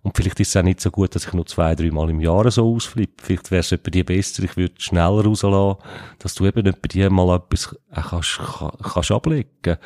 und 0.03 0.17
vielleicht 0.17 0.41
ist 0.41 0.49
es 0.49 0.57
auch 0.57 0.63
nicht 0.65 0.81
so 0.81 0.91
gut, 0.91 1.15
dass 1.15 1.27
ich 1.27 1.33
nur 1.33 1.47
zwei, 1.47 1.75
drei 1.75 1.91
Mal 1.91 2.11
im 2.11 2.21
Jahr 2.21 2.51
so 2.51 2.75
ausflippe. 2.75 3.23
Vielleicht 3.23 3.51
wäre 3.51 3.61
es 3.61 3.69
die 3.71 4.03
besser, 4.05 4.43
ich 4.43 4.57
würde 4.57 4.75
schneller 4.79 5.25
rauslassen, 5.25 5.83
dass 6.19 6.35
du 6.35 6.47
eben 6.47 6.67
etwa 6.67 6.89
die 6.89 7.09
mal 7.09 7.37
etwas 7.37 7.77
äh, 7.91 8.01
kannst, 8.01 8.39
kann- 8.39 8.77
kannst 8.83 9.11
ablegen. 9.13 9.77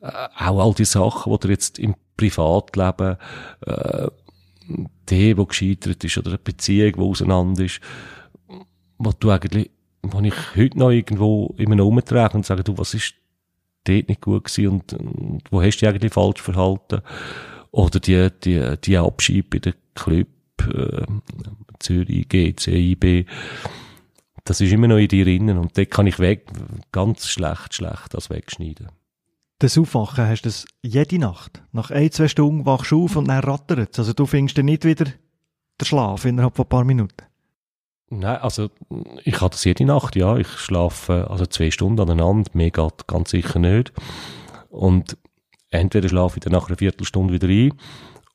Äh, 0.00 0.28
auch 0.38 0.64
all 0.64 0.74
die 0.74 0.84
Sachen, 0.84 1.32
die 1.32 1.38
dir 1.40 1.52
jetzt 1.52 1.78
im 1.78 1.94
Privatleben, 2.16 3.16
äh, 3.66 4.08
die, 5.08 5.36
wo 5.36 5.46
gescheitert 5.46 6.04
ist, 6.04 6.18
oder 6.18 6.28
eine 6.30 6.38
Beziehung, 6.38 6.92
die 6.92 7.00
auseinander 7.00 7.64
ist, 7.64 7.80
wo 8.98 9.12
du 9.12 9.30
eigentlich, 9.30 9.70
wo 10.02 10.20
ich 10.20 10.34
heute 10.56 10.78
noch 10.78 10.90
irgendwo 10.90 11.54
immer 11.58 11.76
noch 11.76 11.86
umtrage 11.86 12.36
und 12.36 12.46
sage, 12.46 12.64
du, 12.64 12.76
was 12.78 12.94
ist 12.94 13.14
dort 13.84 14.08
nicht 14.08 14.20
gut 14.20 14.44
gewesen 14.44 14.68
und, 14.68 14.92
und 14.92 15.42
wo 15.50 15.62
hast 15.62 15.76
du 15.76 15.80
dich 15.80 15.88
eigentlich 15.88 16.12
falsch 16.12 16.40
verhalten? 16.40 17.02
Oder 17.70 18.00
die, 18.00 18.28
die, 18.44 18.74
die 18.82 18.98
Abschied 18.98 19.50
bei 19.50 19.58
den 19.58 19.74
Club, 19.94 20.28
äh, 20.62 21.06
Zürich, 21.78 22.28
GC, 22.28 22.68
IB, 22.68 23.26
das 24.44 24.60
ist 24.60 24.72
immer 24.72 24.88
noch 24.88 24.96
in 24.96 25.08
dir 25.08 25.24
drinnen 25.24 25.58
und 25.58 25.76
dort 25.76 25.90
kann 25.90 26.06
ich 26.06 26.18
weg, 26.18 26.46
ganz 26.90 27.28
schlecht, 27.28 27.74
schlecht 27.74 28.14
das 28.14 28.30
wegschneiden. 28.30 28.88
Das 29.58 29.76
Aufwachen 29.76 30.26
hast 30.26 30.42
du 30.42 30.50
jede 30.82 31.18
Nacht. 31.18 31.62
Nach 31.72 31.90
ein, 31.90 32.10
zwei 32.12 32.28
Stunden 32.28 32.64
wachst 32.64 32.92
du 32.92 33.04
auf 33.04 33.16
und 33.16 33.28
dann 33.28 33.42
rattert. 33.42 33.98
Also 33.98 34.12
du 34.12 34.24
findest 34.24 34.56
dann 34.56 34.66
nicht 34.66 34.84
wieder 34.84 35.04
den 35.04 35.84
Schlaf 35.84 36.24
innerhalb 36.24 36.56
von 36.56 36.64
ein 36.64 36.68
paar 36.68 36.84
Minuten. 36.84 37.27
Nein, 38.10 38.38
also 38.38 38.70
ich 39.24 39.40
habe 39.40 39.50
das 39.50 39.64
jede 39.64 39.84
Nacht, 39.84 40.16
ja. 40.16 40.36
Ich 40.36 40.48
schlafe 40.48 41.28
also 41.30 41.46
zwei 41.46 41.70
Stunden 41.70 42.00
aneinander, 42.00 42.50
mehr 42.54 42.70
geht 42.70 43.06
ganz 43.06 43.30
sicher 43.30 43.58
nicht. 43.58 43.92
Und 44.70 45.18
entweder 45.70 46.08
schlafe 46.08 46.38
ich 46.38 46.44
dann 46.44 46.52
nach 46.52 46.68
einer 46.68 46.78
Viertelstunde 46.78 47.34
wieder 47.34 47.48
ein, 47.48 47.78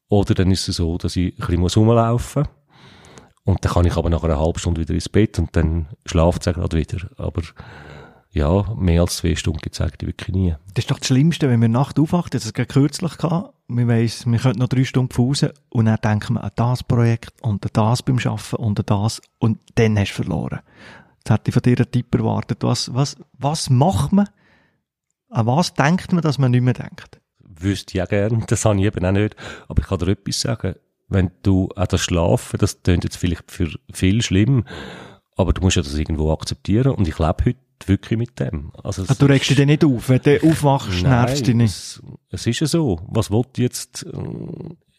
oder 0.10 0.36
dann 0.36 0.52
ist 0.52 0.68
es 0.68 0.76
so, 0.76 0.98
dass 0.98 1.16
ich 1.16 1.34
ein 1.34 1.62
bisschen 1.62 1.84
rumlaufen 1.84 2.44
muss. 2.44 2.52
Und 3.46 3.66
dann 3.66 3.74
kann 3.74 3.86
ich 3.86 3.98
aber 3.98 4.10
nach 4.10 4.24
einer 4.24 4.40
halben 4.40 4.60
Stunde 4.60 4.82
wieder 4.82 4.94
ins 4.94 5.10
Bett 5.10 5.38
und 5.40 5.56
dann 5.56 5.88
schlaft 6.06 6.46
es 6.46 6.54
gerade 6.54 6.78
wieder. 6.78 7.10
Aber 7.18 7.42
ja, 8.34 8.74
mehr 8.76 9.02
als 9.02 9.18
zwei 9.18 9.36
Stunden 9.36 9.62
eigentlich 9.80 10.08
wirklich 10.08 10.36
nie. 10.36 10.56
Das 10.74 10.84
ist 10.84 10.92
doch 10.92 11.00
das 11.00 11.08
Schlimmste, 11.08 11.50
wenn 11.50 11.62
wir 11.62 11.70
Nacht 11.70 12.00
aufwacht. 12.00 12.34
Das 12.34 12.52
gerade 12.54 12.68
kürzlich 12.68 13.18
gehabt. 13.18 13.54
Man 13.68 13.88
weiss, 13.88 14.26
wir 14.26 14.40
könnten 14.40 14.60
noch 14.60 14.68
drei 14.68 14.84
Stunden 14.84 15.10
pausen 15.10 15.50
und 15.70 15.86
dann 15.86 15.98
denken 16.04 16.34
wir 16.34 16.44
an 16.44 16.52
das 16.56 16.84
Projekt 16.84 17.42
und 17.42 17.64
an 17.64 17.72
das 17.74 18.04
beim 18.04 18.18
Arbeiten 18.18 18.56
und 18.58 18.80
an 18.80 18.86
das 18.86 19.22
und 19.40 19.60
dann 19.76 19.98
hast 19.98 20.12
du 20.12 20.24
verloren. 20.24 20.60
Jetzt 21.20 21.30
hätte 21.30 21.50
ich 21.50 21.54
von 21.54 21.64
dir 21.64 21.78
einen 21.78 21.92
Tipp 21.92 22.14
erwartet. 22.14 22.64
Was, 22.64 22.94
was, 22.94 23.16
was 23.34 23.70
macht 23.70 24.12
man? 24.12 24.28
An 25.30 25.46
was 25.46 25.74
denkt 25.74 26.12
man, 26.12 26.22
dass 26.22 26.38
man 26.38 26.52
nicht 26.52 26.62
mehr 26.62 26.74
denkt? 26.74 27.22
wüsste 27.64 27.98
ich 27.98 28.04
auch 28.04 28.10
gern, 28.10 28.44
das 28.48 28.66
habe 28.66 28.80
ich 28.80 28.86
eben 28.86 29.06
auch 29.06 29.12
nicht. 29.12 29.36
Aber 29.68 29.82
ich 29.82 29.88
kann 29.88 30.00
dir 30.00 30.10
etwas 30.10 30.42
sagen. 30.42 30.76
Wenn 31.10 31.32
du 31.44 31.70
auch 31.76 31.88
das 31.88 32.02
Schlafen, 32.02 32.58
das 32.58 32.82
klingt 32.82 33.04
jetzt 33.04 33.18
vielleicht 33.18 33.52
für 33.52 33.70
viel 33.92 34.22
schlimm, 34.22 34.66
aber 35.36 35.54
du 35.54 35.62
musst 35.62 35.76
ja 35.76 35.84
das 35.84 35.96
irgendwo 35.96 36.32
akzeptieren 36.32 36.94
und 36.94 37.08
ich 37.08 37.20
lebe 37.20 37.46
heute 37.46 37.60
wirklich 37.88 38.18
mit 38.18 38.40
dem. 38.40 38.72
Also 38.84 39.04
Ah, 39.08 39.16
du 39.18 39.26
regst 39.26 39.50
dich 39.50 39.66
nicht 39.66 39.84
auf. 39.84 40.10
Wenn 40.10 40.22
du 40.22 40.44
aufwachst, 40.50 41.04
nervst 41.04 41.42
du 41.42 41.44
dich 41.46 41.56
nicht. 41.56 41.72
Es, 41.72 42.02
es 42.30 42.48
ist 42.48 42.60
ja 42.62 42.68
so. 42.68 43.00
Was 43.08 43.30
ich 43.30 43.58
jetzt? 43.58 44.06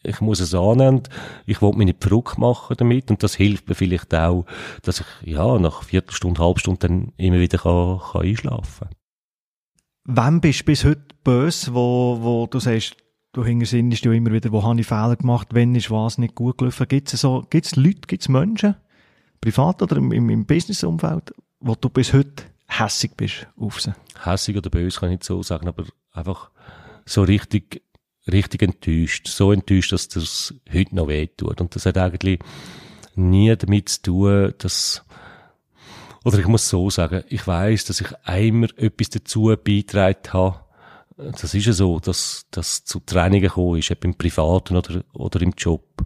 Ich 0.03 0.21
muss 0.21 0.39
es 0.39 0.53
annehmen. 0.53 1.03
Ich 1.45 1.61
will 1.61 1.73
mich 1.73 1.87
nicht 1.87 2.03
verrückt 2.03 2.37
machen 2.37 2.75
damit. 2.77 3.09
Und 3.09 3.23
das 3.23 3.35
hilft 3.35 3.67
mir 3.67 3.75
vielleicht 3.75 4.13
auch, 4.13 4.45
dass 4.83 5.01
ich, 5.01 5.07
ja, 5.31 5.57
nach 5.57 5.83
Viertelstunde, 5.83 6.41
Halbstunde 6.41 6.87
dann 6.87 7.13
immer 7.17 7.39
wieder 7.39 7.57
kann, 7.57 7.99
kann 7.99 8.21
einschlafen 8.21 8.89
Wem 10.07 10.39
bist 10.39 10.61
du 10.61 10.65
bis 10.65 10.85
heute 10.85 11.01
böse, 11.23 11.73
wo, 11.73 12.19
wo 12.21 12.45
du 12.45 12.59
sagst, 12.59 12.95
du 13.33 13.43
hintersinnst 13.43 14.05
ja 14.05 14.11
immer 14.11 14.31
wieder, 14.31 14.51
wo 14.51 14.63
habe 14.63 14.79
ich 14.79 14.87
Fehler 14.87 15.15
gemacht, 15.15 15.47
wenn 15.51 15.75
ist 15.75 15.91
was 15.91 16.19
nicht 16.19 16.35
gut 16.35 16.59
gelaufen? 16.59 16.87
Gibt 16.87 17.11
es 17.11 17.21
so, 17.21 17.45
gibt's 17.49 17.75
Leute, 17.75 18.01
gibt 18.07 18.21
es 18.21 18.29
Menschen, 18.29 18.75
privat 19.41 19.81
oder 19.81 19.97
im, 19.97 20.11
im, 20.11 20.29
im 20.29 20.45
Businessumfeld, 20.45 21.33
wo 21.59 21.75
du 21.75 21.89
bis 21.89 22.13
heute 22.13 22.43
hässig 22.67 23.11
bist 23.15 23.47
auf 23.57 23.81
sie? 23.81 23.93
hässig 24.25 24.57
oder 24.57 24.69
böse 24.69 24.99
kann 24.99 25.09
ich 25.09 25.19
nicht 25.19 25.23
so 25.23 25.43
sagen, 25.43 25.67
aber 25.67 25.85
einfach 26.11 26.49
so 27.05 27.23
richtig, 27.23 27.83
richtig 28.31 28.63
enttäuscht. 28.63 29.27
So 29.27 29.51
enttäuscht, 29.51 29.91
dass 29.91 30.07
das 30.07 30.53
heute 30.71 30.95
noch 30.95 31.07
wehtut. 31.07 31.61
Und 31.61 31.75
das 31.75 31.85
hat 31.85 31.97
eigentlich 31.97 32.39
nie 33.15 33.55
damit 33.55 33.89
zu 33.89 34.01
tun, 34.01 34.53
dass, 34.57 35.03
oder 36.23 36.39
ich 36.39 36.47
muss 36.47 36.67
so 36.67 36.89
sagen, 36.89 37.23
ich 37.29 37.45
weiß, 37.45 37.85
dass 37.85 38.01
ich 38.01 38.07
einmal 38.23 38.69
etwas 38.77 39.09
dazu 39.09 39.55
beitragen 39.63 40.33
habe. 40.33 40.59
Das 41.17 41.53
ist 41.53 41.65
ja 41.65 41.73
so, 41.73 41.99
dass, 41.99 42.45
dass 42.51 42.83
zu 42.83 42.99
Trainingen 42.99 43.47
gekommen 43.47 43.79
ist, 43.79 43.91
ob 43.91 44.03
im 44.03 44.15
Privaten 44.15 44.75
oder, 44.75 45.03
oder 45.13 45.41
im 45.41 45.53
Job. 45.55 46.03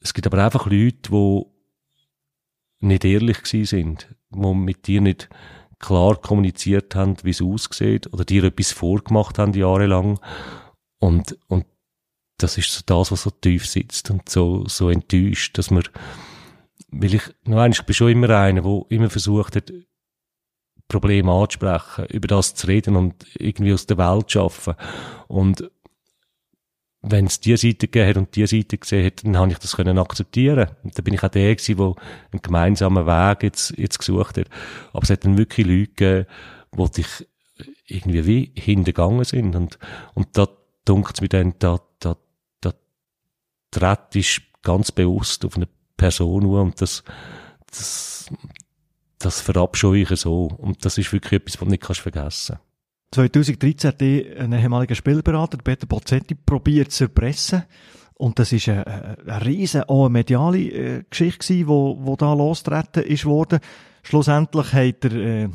Es 0.00 0.14
gibt 0.14 0.26
aber 0.26 0.42
einfach 0.42 0.66
Leute, 0.66 1.10
die 1.10 1.42
nicht 2.80 3.04
ehrlich 3.04 3.42
gewesen 3.42 3.66
sind, 3.66 4.08
die 4.34 4.54
mit 4.54 4.86
dir 4.86 5.00
nicht 5.00 5.28
klar 5.78 6.16
kommuniziert 6.16 6.94
haben, 6.94 7.16
wie 7.22 7.30
es 7.30 7.42
aussieht, 7.42 8.12
oder 8.12 8.24
dir 8.24 8.44
etwas 8.44 8.72
vorgemacht 8.72 9.38
haben 9.38 9.52
jahrelang. 9.52 10.20
Und, 10.98 11.36
und 11.48 11.66
das 12.38 12.58
ist 12.58 12.72
so 12.72 12.82
das, 12.86 13.12
was 13.12 13.22
so 13.22 13.30
tief 13.30 13.66
sitzt 13.66 14.10
und 14.10 14.28
so, 14.28 14.66
so 14.66 14.90
enttäuscht, 14.90 15.58
dass 15.58 15.70
man, 15.70 15.82
weil 16.90 17.14
ich, 17.14 17.22
noch 17.44 17.66
ich 17.66 17.82
bin 17.82 17.94
schon 17.94 18.12
immer 18.12 18.30
einer, 18.30 18.62
der 18.62 18.82
immer 18.88 19.10
versucht 19.10 19.56
hat, 19.56 19.72
Probleme 20.88 21.32
anzusprechen, 21.32 22.06
über 22.06 22.28
das 22.28 22.54
zu 22.54 22.66
reden 22.66 22.96
und 22.96 23.26
irgendwie 23.34 23.72
aus 23.72 23.86
der 23.86 23.98
Welt 23.98 24.28
zu 24.28 24.38
schaffen. 24.38 24.74
Und 25.26 25.70
wenn 27.02 27.26
es 27.26 27.40
die 27.40 27.56
Seite 27.56 27.88
gegeben 27.88 28.08
hat 28.08 28.16
und 28.16 28.36
die 28.36 28.46
Seite 28.46 28.78
gesehen 28.78 29.04
hat, 29.04 29.24
dann 29.24 29.36
habe 29.36 29.50
ich 29.50 29.58
das 29.58 29.76
können 29.76 29.98
akzeptieren. 29.98 30.70
Und 30.84 30.96
dann 30.96 31.04
bin 31.04 31.14
ich 31.14 31.22
auch 31.22 31.28
der 31.28 31.54
gewesen, 31.54 31.76
der 31.76 31.94
einen 32.30 32.42
gemeinsamen 32.42 33.06
Weg 33.06 33.42
jetzt, 33.42 33.76
jetzt 33.76 33.98
gesucht 33.98 34.38
hat. 34.38 34.46
Aber 34.92 35.02
es 35.02 35.10
hat 35.10 35.24
dann 35.24 35.36
wirklich 35.36 35.66
Leute 35.66 35.88
gegeben, 35.88 36.26
die 36.78 37.02
dich 37.02 37.28
irgendwie 37.86 38.26
wie 38.26 38.52
hintergangen 38.54 39.24
sind. 39.24 39.56
Und, 39.56 39.78
und 40.14 40.28
da 40.36 40.46
dunkt 40.84 41.16
es 41.16 41.20
mir 41.20 41.28
dann, 41.28 41.54
da, 41.58 41.80
da, 41.98 42.16
da 42.60 42.72
tritt 43.72 44.14
ist 44.14 44.42
ganz 44.62 44.92
bewusst 44.92 45.44
auf 45.44 45.56
eine 45.56 45.68
Person 45.96 46.44
an 46.44 46.60
und 46.60 46.80
das, 46.80 47.02
das, 47.66 48.30
das 49.18 49.40
verabscheue 49.40 50.02
ich 50.02 50.20
so. 50.20 50.46
Und 50.46 50.84
das 50.84 50.98
ist 50.98 51.12
wirklich 51.12 51.40
etwas, 51.40 51.60
was 51.60 51.66
du 51.66 51.70
nicht 51.70 51.82
kannst 51.82 52.00
vergessen 52.00 52.58
2013 53.12 53.88
hat 53.88 54.02
ein 54.02 54.52
ehemaliger 54.52 54.94
Spielberater, 54.94 55.58
Peter 55.58 55.86
Bozzetti, 55.86 56.34
probiert 56.34 56.92
zu 56.92 57.04
erpressen. 57.04 57.64
Und 58.14 58.38
das 58.38 58.52
ist 58.52 58.68
eine, 58.68 59.18
eine 59.26 59.44
riesen, 59.44 59.82
auch 59.84 60.06
eine 60.06 60.10
mediale 60.10 60.58
äh, 60.58 61.02
Geschichte 61.10 61.46
gewesen, 61.46 61.68
wo, 61.68 61.98
wo 62.00 62.16
da 62.16 62.32
lostreten 62.32 63.02
ist 63.02 63.24
worden. 63.24 63.60
Schlussendlich 64.02 64.72
hat 64.72 65.04
er, 65.04 65.12
äh, 65.12 65.48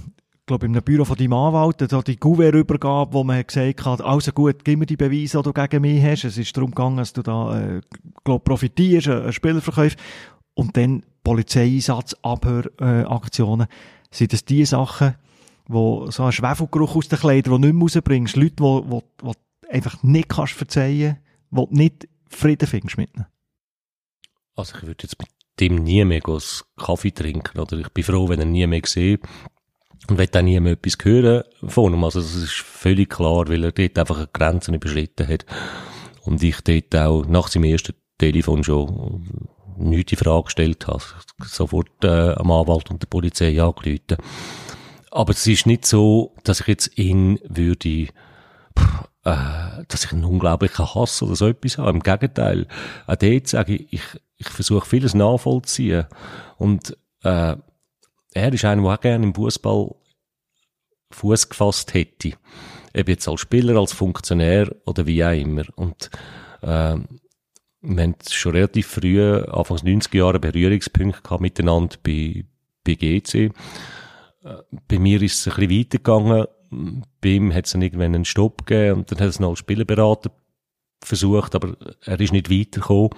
glaube 0.46 0.66
in 0.68 0.74
einem 0.74 0.84
Büro 0.84 1.04
von 1.04 1.18
deinem 1.18 1.34
Anwalt, 1.34 1.82
da 1.82 2.02
die 2.02 2.20
Gouverneur-Übergabe, 2.20 3.14
wo 3.14 3.24
man 3.24 3.46
gesagt 3.46 3.86
hat, 3.86 4.02
also 4.02 4.32
gut, 4.32 4.64
gib 4.64 4.80
mir 4.80 4.86
die 4.86 4.98
Beweise, 4.98 5.38
die 5.38 5.44
du 5.44 5.54
gegen 5.54 5.82
mich 5.82 6.04
hast. 6.04 6.26
Es 6.26 6.38
ist 6.38 6.56
darum 6.56 6.72
gegangen, 6.72 6.98
dass 6.98 7.14
du 7.14 7.24
da, 7.24 7.60
äh, 7.60 7.82
glaub, 8.24 8.44
profitierst, 8.44 9.08
einen 9.08 9.34
Spielerverkauf. 9.34 9.96
Und 10.54 10.78
dann 10.78 11.04
Polizeieinsatz, 11.24 12.16
Abhöraktionen. 12.22 13.68
Äh, 13.68 13.72
sind 14.12 14.34
das 14.34 14.46
die 14.46 14.66
Sachen, 14.66 15.16
wo 15.68 16.10
so 16.12 16.24
ein 16.24 16.32
Schwefelgeruch 16.32 16.96
aus 16.96 17.08
den 17.08 17.20
Kleidern, 17.20 17.54
den 17.54 17.62
du 17.62 17.68
nicht 17.68 17.76
mehr 17.76 17.84
rausbringst, 17.84 18.36
Leute, 18.36 18.56
die, 18.56 18.64
wo, 18.64 19.04
wo 19.20 19.34
einfach 19.70 20.02
nicht 20.04 20.30
kannst 20.30 20.54
verzeihen, 20.54 21.18
wo 21.50 21.66
du 21.66 21.76
nicht 21.76 22.08
Frieden 22.30 22.68
findest 22.68 22.98
mit 22.98 23.14
ihnen? 23.16 23.26
Also 24.56 24.76
ich 24.76 24.84
würde 24.84 25.04
jetzt 25.04 25.20
mit 25.20 25.30
dem 25.60 25.76
nie 25.84 26.04
mehr 26.06 26.22
Kaffee 26.78 27.12
trinken, 27.12 27.60
oder 27.60 27.78
ich 27.78 27.90
bin 27.90 28.04
froh, 28.04 28.30
wenn 28.30 28.40
er 28.40 28.46
nie 28.46 28.66
mehr 28.68 28.82
sehe 28.86 29.20
und 30.08 30.18
will 30.18 30.30
auch 30.34 30.42
nie 30.42 30.60
mehr 30.60 30.74
etwas 30.74 30.98
hören 31.04 31.44
von 31.66 31.94
ihm. 31.94 32.04
Also 32.04 32.22
das 32.22 32.36
ist 32.36 32.54
völlig 32.54 33.10
klar, 33.10 33.48
weil 33.48 33.64
er 33.64 33.72
dort 33.72 33.98
einfach 33.98 34.32
Grenzen 34.32 34.74
überschritten 34.74 35.28
hat 35.28 35.46
und 36.24 36.42
ich 36.44 36.62
dort 36.62 36.96
auch 36.96 37.26
nach 37.26 37.48
seinem 37.48 37.66
ersten 37.66 37.94
Telefon 38.18 38.64
schon 38.64 39.50
nichts 39.78 40.12
in 40.14 40.18
Frage 40.18 40.46
gestellt 40.46 40.88
habe. 40.88 41.04
Sofort 41.44 42.04
äh, 42.04 42.34
am 42.34 42.52
Anwalt 42.52 42.90
und 42.90 43.02
der 43.02 43.08
Polizei 43.08 43.62
angerufen. 43.62 44.18
Aber 45.12 45.32
es 45.32 45.48
ist 45.48 45.66
nicht 45.66 45.86
so, 45.86 46.36
dass 46.44 46.62
ich 46.62 46.68
jetzt 46.68 46.98
ihn 46.98 47.40
würde, 47.48 48.08
äh, 49.24 49.84
dass 49.88 50.06
ich 50.06 50.12
einen 50.12 50.26
unglaublichen 50.26 50.94
Hass 50.94 51.22
oder 51.22 51.36
so 51.36 51.48
etwas 51.48 51.78
habe. 51.78 51.92
Im 51.92 52.02
Gegenteil, 52.02 52.68
auch 53.06 53.16
dort 53.16 53.48
sage 53.48 53.76
ich, 53.76 53.94
ich, 53.94 54.04
ich 54.38 54.50
versuche 54.50 54.88
vieles 54.88 55.14
nachvollziehen. 55.14 56.06
Und 56.58 56.98
äh, 57.24 57.56
er 58.34 58.54
ist 58.54 58.66
einer, 58.66 58.82
der 58.82 58.92
auch 58.92 59.02
gerne 59.02 59.26
im 59.26 59.34
Fußball 59.34 59.96
Fuß 61.12 61.50
gefasst 61.50 61.94
hätte. 61.94 62.34
Ob 62.98 63.08
jetzt 63.08 63.28
als 63.28 63.42
Spieler, 63.42 63.80
als 63.80 63.94
Funktionär 63.94 64.74
oder 64.86 65.06
wie 65.06 65.24
auch 65.24 65.32
immer. 65.32 65.64
Und 65.76 66.10
äh, 66.62 66.96
wir 67.82 68.04
haben 68.04 68.16
schon 68.30 68.54
relativ 68.54 68.88
früh, 68.88 69.22
Anfangs 69.22 69.84
90er 69.84 70.18
Jahre, 70.18 70.40
Berührungspunkte 70.40 71.22
gehabt 71.22 71.42
miteinander 71.42 71.96
bei, 72.04 72.44
bei 72.84 72.96
GC. 72.96 73.52
Bei 74.88 75.00
mir 75.00 75.22
ist 75.22 75.40
es 75.40 75.48
ein 75.48 75.68
bisschen 75.68 75.80
weitergegangen. 75.80 76.48
Bei 77.22 77.30
ihm 77.30 77.54
hat 77.54 77.66
es 77.66 77.72
dann 77.72 77.82
irgendwann 77.82 78.16
einen 78.16 78.26
Stopp 78.26 78.66
gegeben 78.66 79.00
und 79.00 79.12
dann 79.12 79.20
hat 79.20 79.30
es 79.30 79.40
noch 79.40 79.52
als 79.52 79.60
Spielerberater 79.60 80.32
versucht, 81.04 81.56
aber 81.56 81.76
er 82.02 82.20
ist 82.20 82.34
nicht 82.34 82.50
weitergekommen. 82.50 83.10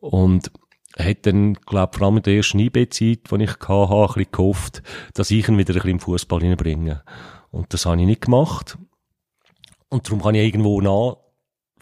Und 0.00 0.50
hat 0.98 1.26
dann, 1.26 1.54
glaube 1.54 1.98
vor 1.98 2.06
allem 2.06 2.16
in 2.18 2.22
der 2.22 2.36
ersten 2.36 2.58
IB-Zeit, 2.58 3.30
die 3.30 3.42
ich 3.42 3.50
hatte, 3.50 3.70
ein 3.70 4.06
bisschen 4.06 4.32
gehofft, 4.32 4.82
dass 5.14 5.30
ich 5.30 5.48
ihn 5.48 5.58
wieder 5.58 5.74
ein 5.74 5.76
bisschen 5.76 5.90
im 5.90 6.00
Fußball 6.00 6.40
hineinbringe. 6.40 7.02
Und 7.50 7.72
das 7.72 7.86
habe 7.86 8.00
ich 8.00 8.06
nicht 8.06 8.22
gemacht. 8.22 8.78
Und 9.88 10.06
darum 10.06 10.22
kann 10.22 10.34
ich 10.34 10.44
irgendwo 10.44 10.80
nach, 10.80 11.18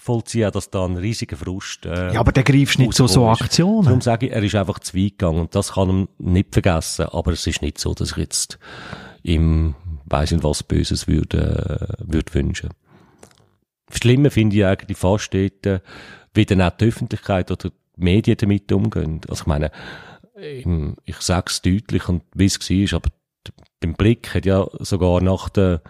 nachvollziehen, 0.05 0.51
dass 0.53 0.71
da 0.71 0.85
ein 0.85 0.97
riesiger 0.97 1.37
Frust. 1.37 1.87
Äh, 1.87 2.15
ja, 2.15 2.21
aber 2.21 2.33
der 2.33 2.45
greifst 2.45 2.79
nicht 2.79 2.95
zu 2.95 3.07
so 3.07 3.29
Aktionen. 3.29 3.85
Darum 3.85 4.01
sage 4.01 4.27
ich, 4.27 4.33
er 4.33 4.43
ist 4.43 4.55
einfach 4.55 4.79
zu 4.79 4.97
weit 4.97 5.19
gegangen 5.19 5.41
und 5.41 5.55
das 5.55 5.73
kann 5.73 5.89
man 5.89 6.09
nicht 6.19 6.53
vergessen. 6.53 7.07
Aber 7.07 7.33
es 7.33 7.47
ist 7.47 7.63
nicht 7.63 7.79
so, 7.79 7.95
dass 7.95 8.13
ich 8.13 8.17
jetzt 8.19 8.59
ihm 9.23 9.75
weiss 10.07 10.31
nicht 10.31 10.45
was 10.45 10.63
Böses 10.63 11.09
würde, 11.09 11.97
äh, 11.99 12.13
würde 12.13 12.35
wünschen. 12.35 12.71
Schlimmer 13.91 14.31
finde 14.31 14.57
ich 14.57 14.65
eigentlich 14.65 14.99
fast 14.99 15.33
dort, 15.33 15.67
äh, 15.67 15.81
wie 16.35 16.45
dann 16.45 16.63
auch 16.63 16.71
die 16.71 16.87
Öffentlichkeit 16.87 17.51
oder 17.51 17.71
die 17.71 18.03
Medien 18.03 18.37
damit 18.39 18.71
umgehen. 18.73 19.21
Also 19.29 19.43
ich 19.43 19.47
meine, 19.47 19.71
ich 20.37 21.17
sage 21.21 21.47
es 21.49 21.63
deutlich 21.63 22.09
und 22.09 22.25
wie 22.35 22.47
es 22.47 22.59
war, 22.59 22.97
aber 22.99 23.11
beim 23.81 23.95
Blick 23.95 24.35
hat 24.35 24.47
ja 24.47 24.67
sogar 24.81 25.21
nach 25.21 25.49
der 25.49 25.81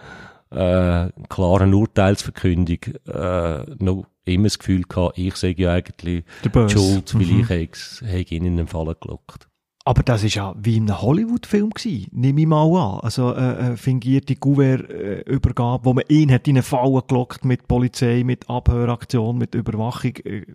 äh, 0.55 1.11
klaren 1.29 1.75
Urteilsverkündung 1.75 2.79
äh, 3.07 3.65
noch 3.79 4.07
immer 4.25 4.45
das 4.45 4.59
Gefühl 4.59 4.83
gehabt, 4.83 5.19
ich 5.19 5.37
sage 5.37 5.63
ja 5.63 5.73
eigentlich 5.73 6.25
die 6.45 6.69
Schuld, 6.69 7.15
weil 7.15 7.27
mhm. 7.27 7.47
ich 7.51 8.03
habe 8.03 8.35
ihn 8.35 8.45
in 8.45 8.57
den 8.57 8.67
Fall 8.67 8.95
gelockt. 9.01 9.49
Aber 9.87 10.03
das 10.03 10.25
ist 10.25 10.35
ja 10.35 10.55
wie 10.59 10.79
in 10.79 10.91
einem 10.91 11.03
Hollywood-Film 11.03 11.71
gewesen, 11.71 12.09
nehme 12.13 12.41
ich 12.41 12.47
mal 12.47 12.65
an. 12.65 13.01
Also, 13.01 13.35
äh, 13.35 13.73
äh 13.73 13.77
fingierte 13.77 14.35
Gouverneur-Übergabe, 14.35 15.85
wo 15.85 15.93
man 15.93 16.05
ihn 16.09 16.33
hat 16.33 16.49
in 16.49 16.57
eine 16.57 16.63
Falle 16.63 17.03
gelockt 17.07 17.45
mit 17.45 17.69
Polizei, 17.69 18.23
mit 18.25 18.49
Abhöraktion, 18.49 19.37
mit 19.37 19.55
Überwachung. 19.55 20.17
Äh, 20.25 20.47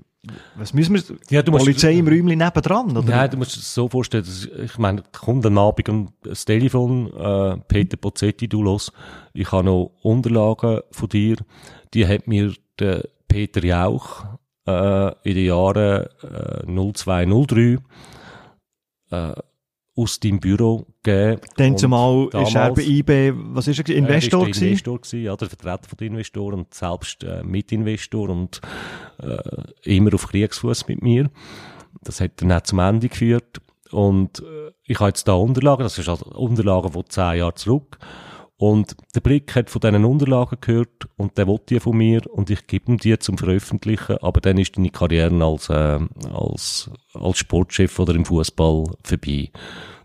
was 0.56 0.74
müssen 0.74 0.96
wir, 0.96 1.04
ja, 1.30 1.44
du 1.44 1.52
Polizei 1.52 1.94
musst, 1.94 2.00
im 2.00 2.08
Räumchen 2.08 2.40
nebendran, 2.40 2.98
oder? 2.98 3.10
Ja, 3.10 3.28
du 3.28 3.38
musst 3.38 3.56
es 3.56 3.74
so 3.74 3.88
vorstellen, 3.88 4.26
dass, 4.26 4.46
ich 4.46 4.78
meine, 4.80 5.04
kommt 5.18 5.46
am 5.46 5.58
Abend 5.58 6.10
das 6.24 6.44
Telefon, 6.44 7.14
äh, 7.14 7.58
Peter 7.68 7.98
Pozzetti, 7.98 8.48
du 8.48 8.64
los, 8.64 8.92
ich 9.34 9.52
habe 9.52 9.66
noch 9.66 9.92
Unterlagen 10.02 10.82
von 10.92 11.08
dir, 11.08 11.38
die 11.94 12.06
hat 12.06 12.28
mir 12.28 12.54
der 12.80 13.08
Peter 13.28 13.64
Jauch, 13.64 14.26
äh, 14.68 15.12
in 15.24 15.36
den 15.36 15.46
Jahren, 15.46 16.08
äh, 16.24 16.66
0203, 16.66 17.78
äh, 19.12 19.34
aus 19.96 20.20
deinem 20.20 20.40
Büro 20.40 20.86
gegeben. 21.04 21.42
Dann 21.58 21.78
zumal 21.78 22.30
ist 22.42 22.56
er 22.56 22.74
bei 22.74 22.84
IB, 22.84 23.34
was 23.36 23.68
ist 23.68 23.80
er, 23.80 23.96
Investor 23.96 24.44
er 24.44 24.50
ist 24.50 24.62
der 24.62 24.70
Investor 24.70 25.00
gewesen, 25.00 25.24
ja, 25.24 25.36
der 25.36 25.50
Vertreter 25.50 25.90
von 25.90 25.98
den 25.98 26.14
Investoren 26.14 26.60
und 26.60 26.74
selbst 26.74 27.24
äh, 27.24 27.44
Mitinvestor 27.44 28.30
und 28.30 28.62
äh, 29.22 29.38
immer 29.84 30.14
auf 30.14 30.28
Kriegsfuß 30.28 30.88
mit 30.88 31.02
mir. 31.02 31.30
Das 32.02 32.22
hat 32.22 32.42
dann 32.42 32.52
auch 32.52 32.62
zum 32.62 32.80
Ende 32.80 33.10
geführt. 33.10 33.60
Und 33.92 34.40
äh, 34.40 34.72
ich 34.84 35.00
habe 35.00 35.10
jetzt 35.10 35.28
da 35.28 35.34
Unterlagen, 35.34 35.84
das 35.84 35.98
ist 35.98 36.08
also 36.08 36.26
Unterlagen 36.26 36.92
von 36.92 37.06
zehn 37.10 37.40
Jahren 37.40 37.56
zurück. 37.56 37.98
Und 38.60 38.98
der 39.16 39.22
Blick 39.22 39.56
hat 39.56 39.70
von 39.70 39.80
diesen 39.80 40.04
Unterlagen 40.04 40.58
gehört 40.60 41.08
und 41.16 41.38
der 41.38 41.48
will 41.48 41.62
die 41.70 41.80
von 41.80 41.96
mir 41.96 42.22
und 42.30 42.50
ich 42.50 42.68
gebe 42.68 42.92
ihm 42.92 42.98
die 42.98 43.18
zum 43.18 43.38
Veröffentlichen, 43.38 44.18
aber 44.18 44.42
dann 44.42 44.58
ist 44.58 44.76
deine 44.76 44.90
Karriere 44.90 45.42
als, 45.42 45.70
äh, 45.70 46.00
als, 46.34 46.92
als 47.14 47.38
Sportchef 47.38 47.98
oder 48.00 48.14
im 48.14 48.26
Fußball 48.26 48.84
vorbei. 49.02 49.50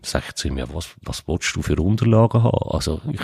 Zu 0.01 0.47
ihm, 0.47 0.57
ja, 0.57 0.73
was, 0.73 0.95
was 1.01 1.27
willst 1.27 1.53
du 1.53 1.61
für 1.61 1.75
Unterlagen 1.75 2.43
haben? 2.43 2.71
Also 2.71 3.01
ich, 3.11 3.19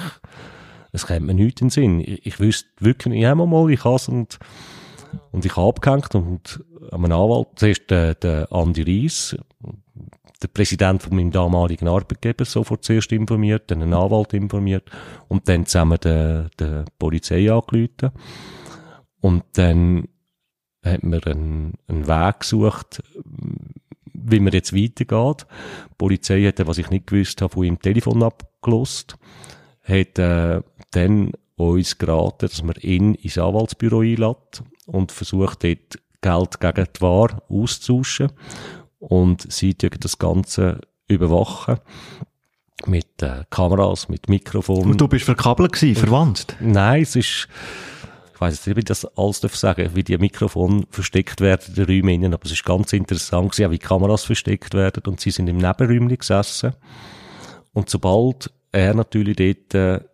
es 0.91 1.08
kommt 1.08 1.28
mir 1.28 1.34
nichts 1.34 1.62
in 1.62 1.68
den 1.68 1.72
Sinn. 1.72 1.99
Ich, 2.02 2.26
ich 2.26 2.40
wüsste 2.41 2.68
wirklich, 2.80 3.14
ich 3.14 3.26
habe 3.26 3.48
mal, 3.48 3.72
ich 3.72 3.86
has 3.86 4.10
und, 4.10 4.38
und 5.32 5.45
ich 5.45 5.56
habe 5.56 5.70
abgehängt 5.70 6.14
und 6.14 6.62
an 6.91 7.06
einem 7.06 7.14
Anwalt, 7.14 7.48
zuerst 7.56 7.90
der, 7.90 8.16
der 8.16 8.52
Andi 8.52 8.82
Reis, 8.82 9.38
der 10.42 10.48
Präsident 10.48 11.04
von 11.04 11.16
meinem 11.16 11.32
damaligen 11.32 11.88
Arbeitgeber 11.88 12.46
sofort 12.46 12.84
zuerst 12.84 13.12
informiert, 13.12 13.70
dann 13.70 13.82
einen 13.82 13.94
Anwalt 13.94 14.34
informiert 14.34 14.90
und 15.28 15.48
dann 15.48 15.66
zusammen 15.66 16.00
der, 16.04 16.50
der 16.60 16.86
Polizei 16.98 17.52
angerufen. 17.52 18.12
Und 19.22 19.44
dann 19.54 20.08
hat 20.84 21.04
man 21.04 21.24
einen, 21.24 21.74
einen 21.88 22.08
Weg 22.08 22.40
gesucht, 22.40 23.04
wie 24.14 24.40
man 24.40 24.54
jetzt 24.54 24.76
weitergeht. 24.76 25.46
Die 25.90 25.96
Polizei 25.98 26.44
hat, 26.44 26.66
was 26.66 26.80
ich 26.80 26.90
nicht 26.90 27.08
gewusst 27.08 27.42
habe, 27.42 27.54
von 27.54 27.64
ihm 27.64 27.80
Telefon 27.80 28.24
abgelost, 28.24 29.18
hat 29.84 30.18
äh, 30.18 30.62
dann 30.92 31.32
uns 31.56 31.98
geraten, 31.98 32.48
dass 32.48 32.64
man 32.64 32.76
ihn 32.82 33.14
ins 33.16 33.38
Anwaltsbüro 33.38 34.00
einlädt 34.00 34.64
und 34.88 35.12
versucht 35.12 35.64
dort 35.64 36.00
Geld 36.22 36.60
gegen 36.60 36.88
die 36.96 37.02
Ware 37.02 37.42
auszutauschen 37.50 38.32
und 39.02 39.52
sie 39.52 39.76
das 39.76 40.19
Ganze 40.19 40.80
überwachen 41.07 41.80
mit 42.86 43.22
äh, 43.22 43.44
Kameras, 43.49 44.10
mit 44.10 44.30
Mikrofonen. 44.30 44.91
Und 44.91 45.02
du 45.02 45.07
bist 45.07 45.26
verkabelt 45.26 45.73
gewesen, 45.73 45.99
verwandt? 45.99 46.56
Nein, 46.60 47.02
es 47.02 47.15
ist, 47.15 47.48
ich 48.34 48.41
weiß 48.41 48.65
nicht, 48.65 48.76
wie 48.76 48.80
ich 48.80 48.86
das 48.86 49.06
alles 49.18 49.41
darf 49.41 49.56
sagen, 49.56 49.91
wie 49.94 50.03
die 50.03 50.18
Mikrofone 50.18 50.86
versteckt 50.90 51.41
werden 51.41 51.76
in 51.76 51.86
den 51.86 51.86
Räumen 51.86 52.34
aber 52.34 52.45
es 52.45 52.52
ist 52.52 52.64
ganz 52.64 52.94
interessant 52.94 53.52
gewesen, 53.52 53.72
wie 53.72 53.80
Kameras 53.80 54.23
versteckt 54.23 54.73
werden 54.73 55.03
und 55.06 55.19
sie 55.19 55.32
sind 55.32 55.48
im 55.48 55.57
Nebenräumchen 55.57 56.18
gesessen. 56.18 56.73
Und 57.73 57.90
sobald 57.90 58.52
er 58.72 58.94
natürlich 58.94 59.36
dort 59.36 59.76
äh, 59.76 60.06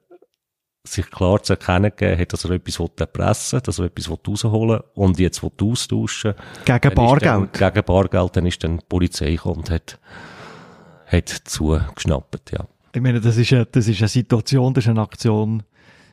sich 0.88 1.09
klar 1.09 1.41
zu 1.43 1.53
erkennen 1.53 1.91
gegeben 1.95 2.22
hat, 2.22 2.34
dass 2.34 2.45
er 2.45 2.51
etwas 2.51 2.80
erpressen 2.80 3.57
will, 3.57 3.61
dass 3.61 3.80
er 3.80 3.85
etwas 3.85 4.09
rausholen 4.09 4.80
will 4.80 4.84
und 4.95 5.19
jetzt 5.19 5.43
austauschen 5.43 6.34
will. 6.65 6.80
Gegen 6.80 6.95
Bargeld? 6.95 7.49
Dann, 7.59 7.73
gegen 7.73 7.85
Bargeld, 7.85 8.35
dann 8.35 8.45
ist 8.45 8.64
dann 8.64 8.77
die 8.77 8.85
Polizei 8.88 9.31
gekommen 9.31 9.57
und 9.57 9.69
hat 9.69 9.99
hat 11.07 11.30
zugeschnappt, 11.30 12.51
ja. 12.51 12.68
Ich 12.93 13.01
meine, 13.01 13.22
das 13.22 13.38
ist 13.38 13.53
eine, 13.53 13.65
das 13.65 13.88
ist 13.88 13.99
eine 13.99 14.07
Situation, 14.07 14.73
das 14.73 14.85
ist 14.85 14.89
eine 14.89 15.01
Aktion, 15.01 15.64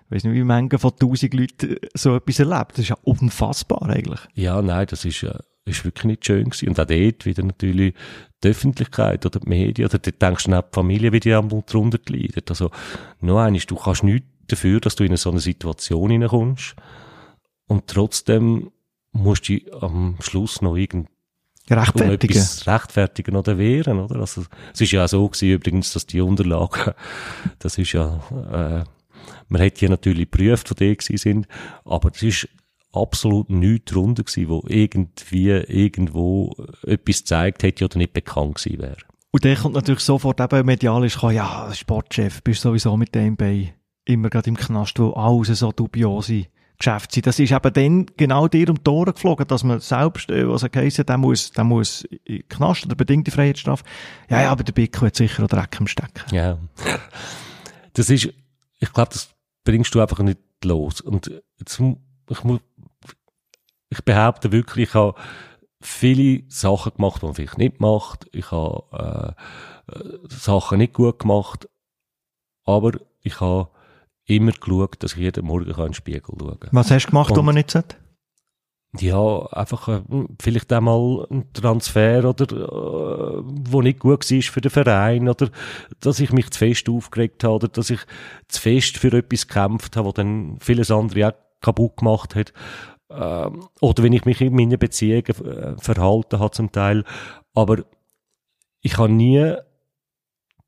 ich 0.06 0.16
weiß 0.16 0.24
nicht, 0.24 0.34
wie 0.34 0.44
Menge 0.44 0.78
von 0.78 0.94
tausend 0.96 1.34
Leuten 1.34 1.76
so 1.94 2.16
etwas 2.16 2.38
erlebt. 2.38 2.72
Das 2.72 2.80
ist 2.80 2.90
ja 2.90 2.96
unfassbar 3.02 3.88
eigentlich. 3.88 4.20
Ja, 4.34 4.60
nein, 4.60 4.86
das 4.88 5.04
ist, 5.04 5.22
äh, 5.22 5.38
ist 5.64 5.84
wirklich 5.84 6.04
nicht 6.04 6.26
schön 6.26 6.44
gewesen. 6.44 6.68
Und 6.68 6.78
auch 6.78 6.84
dort 6.84 7.24
wieder 7.24 7.42
natürlich 7.42 7.94
die 8.42 8.48
Öffentlichkeit 8.48 9.24
oder 9.24 9.40
die 9.40 9.48
Medien, 9.48 9.88
oder 9.88 9.98
dort 9.98 10.20
denkst 10.20 10.44
du 10.44 10.52
auch 10.52 10.62
die 10.62 10.74
Familie, 10.74 11.12
wie 11.12 11.20
die 11.20 11.34
einmal 11.34 11.62
drunter 11.66 11.98
leidet. 12.06 12.50
Also, 12.50 12.70
noch 13.20 13.38
eines, 13.38 13.64
du 13.66 13.76
kannst 13.76 14.04
nichts 14.04 14.28
dafür, 14.48 14.80
dass 14.80 14.96
du 14.96 15.04
in 15.04 15.16
so 15.16 15.30
eine 15.30 15.40
Situation 15.40 16.10
hineinkommst. 16.10 16.74
Und 17.66 17.86
trotzdem 17.86 18.70
musst 19.12 19.48
du 19.48 19.58
am 19.80 20.16
Schluss 20.20 20.60
noch 20.60 20.76
irgendwie 20.76 21.08
rechtfertigen. 21.70 22.38
Um 22.38 22.72
rechtfertigen 22.72 23.36
oder 23.36 23.58
wehren, 23.58 24.00
oder? 24.00 24.16
Also, 24.20 24.44
es 24.72 24.80
ist 24.80 24.92
ja 24.92 25.04
auch 25.04 25.08
so 25.08 25.28
gewesen, 25.28 25.50
übrigens, 25.50 25.92
dass 25.92 26.06
die 26.06 26.20
Unterlagen, 26.20 26.92
das 27.58 27.78
ist 27.78 27.92
ja, 27.92 28.20
äh, 28.30 28.84
man 29.48 29.60
hätte 29.60 29.84
ja 29.84 29.90
natürlich 29.90 30.30
geprüft, 30.30 30.70
wo 30.70 30.74
die 30.74 30.96
gewesen 30.96 31.16
sind, 31.16 31.48
aber 31.84 32.10
es 32.14 32.22
ist 32.22 32.48
absolut 32.92 33.50
nichts 33.50 33.92
drunter 33.92 34.24
gewesen, 34.24 34.48
wo 34.48 34.64
irgendwie, 34.68 35.50
irgendwo 35.50 36.54
etwas 36.82 37.20
gezeigt 37.20 37.62
hätte 37.62 37.84
oder 37.84 37.98
nicht 37.98 38.12
bekannt 38.12 38.56
gewesen 38.56 38.80
wäre. 38.80 38.96
Und 39.30 39.42
der 39.42 39.56
kommt 39.56 39.74
natürlich 39.74 40.00
sofort 40.00 40.40
eben 40.40 40.64
medial 40.64 41.04
ist, 41.04 41.20
ja, 41.20 41.72
Sportchef, 41.74 42.42
bist 42.42 42.60
sowieso 42.60 42.96
mit 42.96 43.14
dem 43.16 43.36
bei 43.36 43.74
immer 44.04 44.30
gerade 44.30 44.48
im 44.48 44.56
Knast, 44.56 44.98
wo 44.98 45.12
alles 45.12 45.58
so 45.58 45.72
dubios 45.72 46.28
ist. 46.28 46.48
Geschäft 46.76 47.12
sein. 47.12 47.22
Das 47.22 47.38
ist 47.38 47.52
eben 47.52 47.72
dann 47.72 48.06
genau 48.16 48.48
dir 48.48 48.68
um 48.68 48.82
die 48.82 48.90
Ohren 48.90 49.14
geflogen, 49.14 49.46
dass 49.46 49.62
man 49.62 49.78
selbst, 49.78 50.28
äh, 50.30 50.48
was 50.48 50.64
er 50.64 50.70
geheißen 50.70 51.06
der 51.06 51.18
muss, 51.18 51.52
der 51.52 51.64
muss 51.64 52.02
in 52.24 52.46
Knast 52.48 52.84
oder 52.84 52.96
bedingte 52.96 53.30
Freiheitsstrafe. 53.30 53.84
Ja, 54.28 54.42
ja, 54.42 54.50
aber 54.50 54.64
der 54.64 54.72
Bickel 54.72 55.06
hat 55.06 55.16
sicher 55.16 55.44
auch 55.44 55.48
Dreck 55.48 55.76
im 55.78 55.86
Stecken. 55.86 56.34
Ja. 56.34 56.58
Das 57.92 58.10
ist, 58.10 58.28
ich 58.80 58.92
glaube, 58.92 59.10
das 59.12 59.32
bringst 59.62 59.94
du 59.94 60.00
einfach 60.00 60.18
nicht 60.18 60.40
los. 60.64 61.00
Und 61.00 61.30
jetzt, 61.58 61.80
ich 62.28 62.44
muss, 62.44 62.60
ich 63.88 64.02
behaupte 64.04 64.50
wirklich, 64.50 64.88
ich 64.88 64.94
habe 64.94 65.14
viele 65.80 66.42
Sachen 66.48 66.92
gemacht, 66.96 67.22
die 67.22 67.26
man 67.26 67.34
vielleicht 67.34 67.58
nicht 67.58 67.80
macht. 67.80 68.26
Ich 68.32 68.50
habe 68.50 69.36
äh, 69.88 69.92
äh 69.92 70.18
Sachen 70.28 70.78
nicht 70.78 70.94
gut 70.94 71.20
gemacht, 71.20 71.68
aber 72.64 72.92
ich 73.20 73.40
habe 73.40 73.68
immer 74.26 74.52
geschaut, 74.52 75.02
dass 75.02 75.12
ich 75.12 75.18
jeden 75.18 75.46
Morgen 75.46 75.70
in 75.70 75.76
den 75.76 75.94
Spiegel 75.94 76.22
schauen 76.38 76.60
kann. 76.60 76.70
Was 76.72 76.90
hast 76.90 77.06
du 77.06 77.10
gemacht, 77.10 77.36
was 77.36 77.42
man 77.42 77.54
nicht 77.54 77.70
sollte? 77.70 77.96
Ja, 79.00 79.46
einfach 79.46 79.88
äh, 79.88 80.02
vielleicht 80.40 80.72
einmal 80.72 81.26
ein 81.28 81.52
Transfer 81.52 82.28
oder 82.28 82.44
äh, 82.44 83.42
wo 83.44 83.82
nicht 83.82 83.98
gut 83.98 84.30
war 84.30 84.42
für 84.42 84.60
den 84.60 84.70
Verein 84.70 85.28
oder 85.28 85.50
dass 85.98 86.20
ich 86.20 86.32
mich 86.32 86.50
zu 86.50 86.58
fest 86.60 86.88
aufgeregt 86.88 87.42
habe 87.42 87.54
oder 87.54 87.68
dass 87.68 87.90
ich 87.90 88.00
zu 88.46 88.60
fest 88.60 88.98
für 88.98 89.12
etwas 89.12 89.48
gekämpft 89.48 89.96
habe, 89.96 90.08
wo 90.08 90.12
dann 90.12 90.58
vieles 90.60 90.92
andere 90.92 91.28
auch 91.28 91.34
kaputt 91.60 91.96
gemacht 91.96 92.36
hat. 92.36 92.52
Ähm, 93.10 93.66
oder 93.80 94.02
wenn 94.04 94.12
ich 94.12 94.26
mich 94.26 94.40
in 94.40 94.54
meinen 94.54 94.78
Beziehungen 94.78 95.24
äh, 95.24 95.76
verhalten 95.78 96.38
habe 96.38 96.52
zum 96.52 96.70
Teil. 96.70 97.04
Aber 97.52 97.82
ich 98.80 98.96
habe 98.96 99.12
nie 99.12 99.54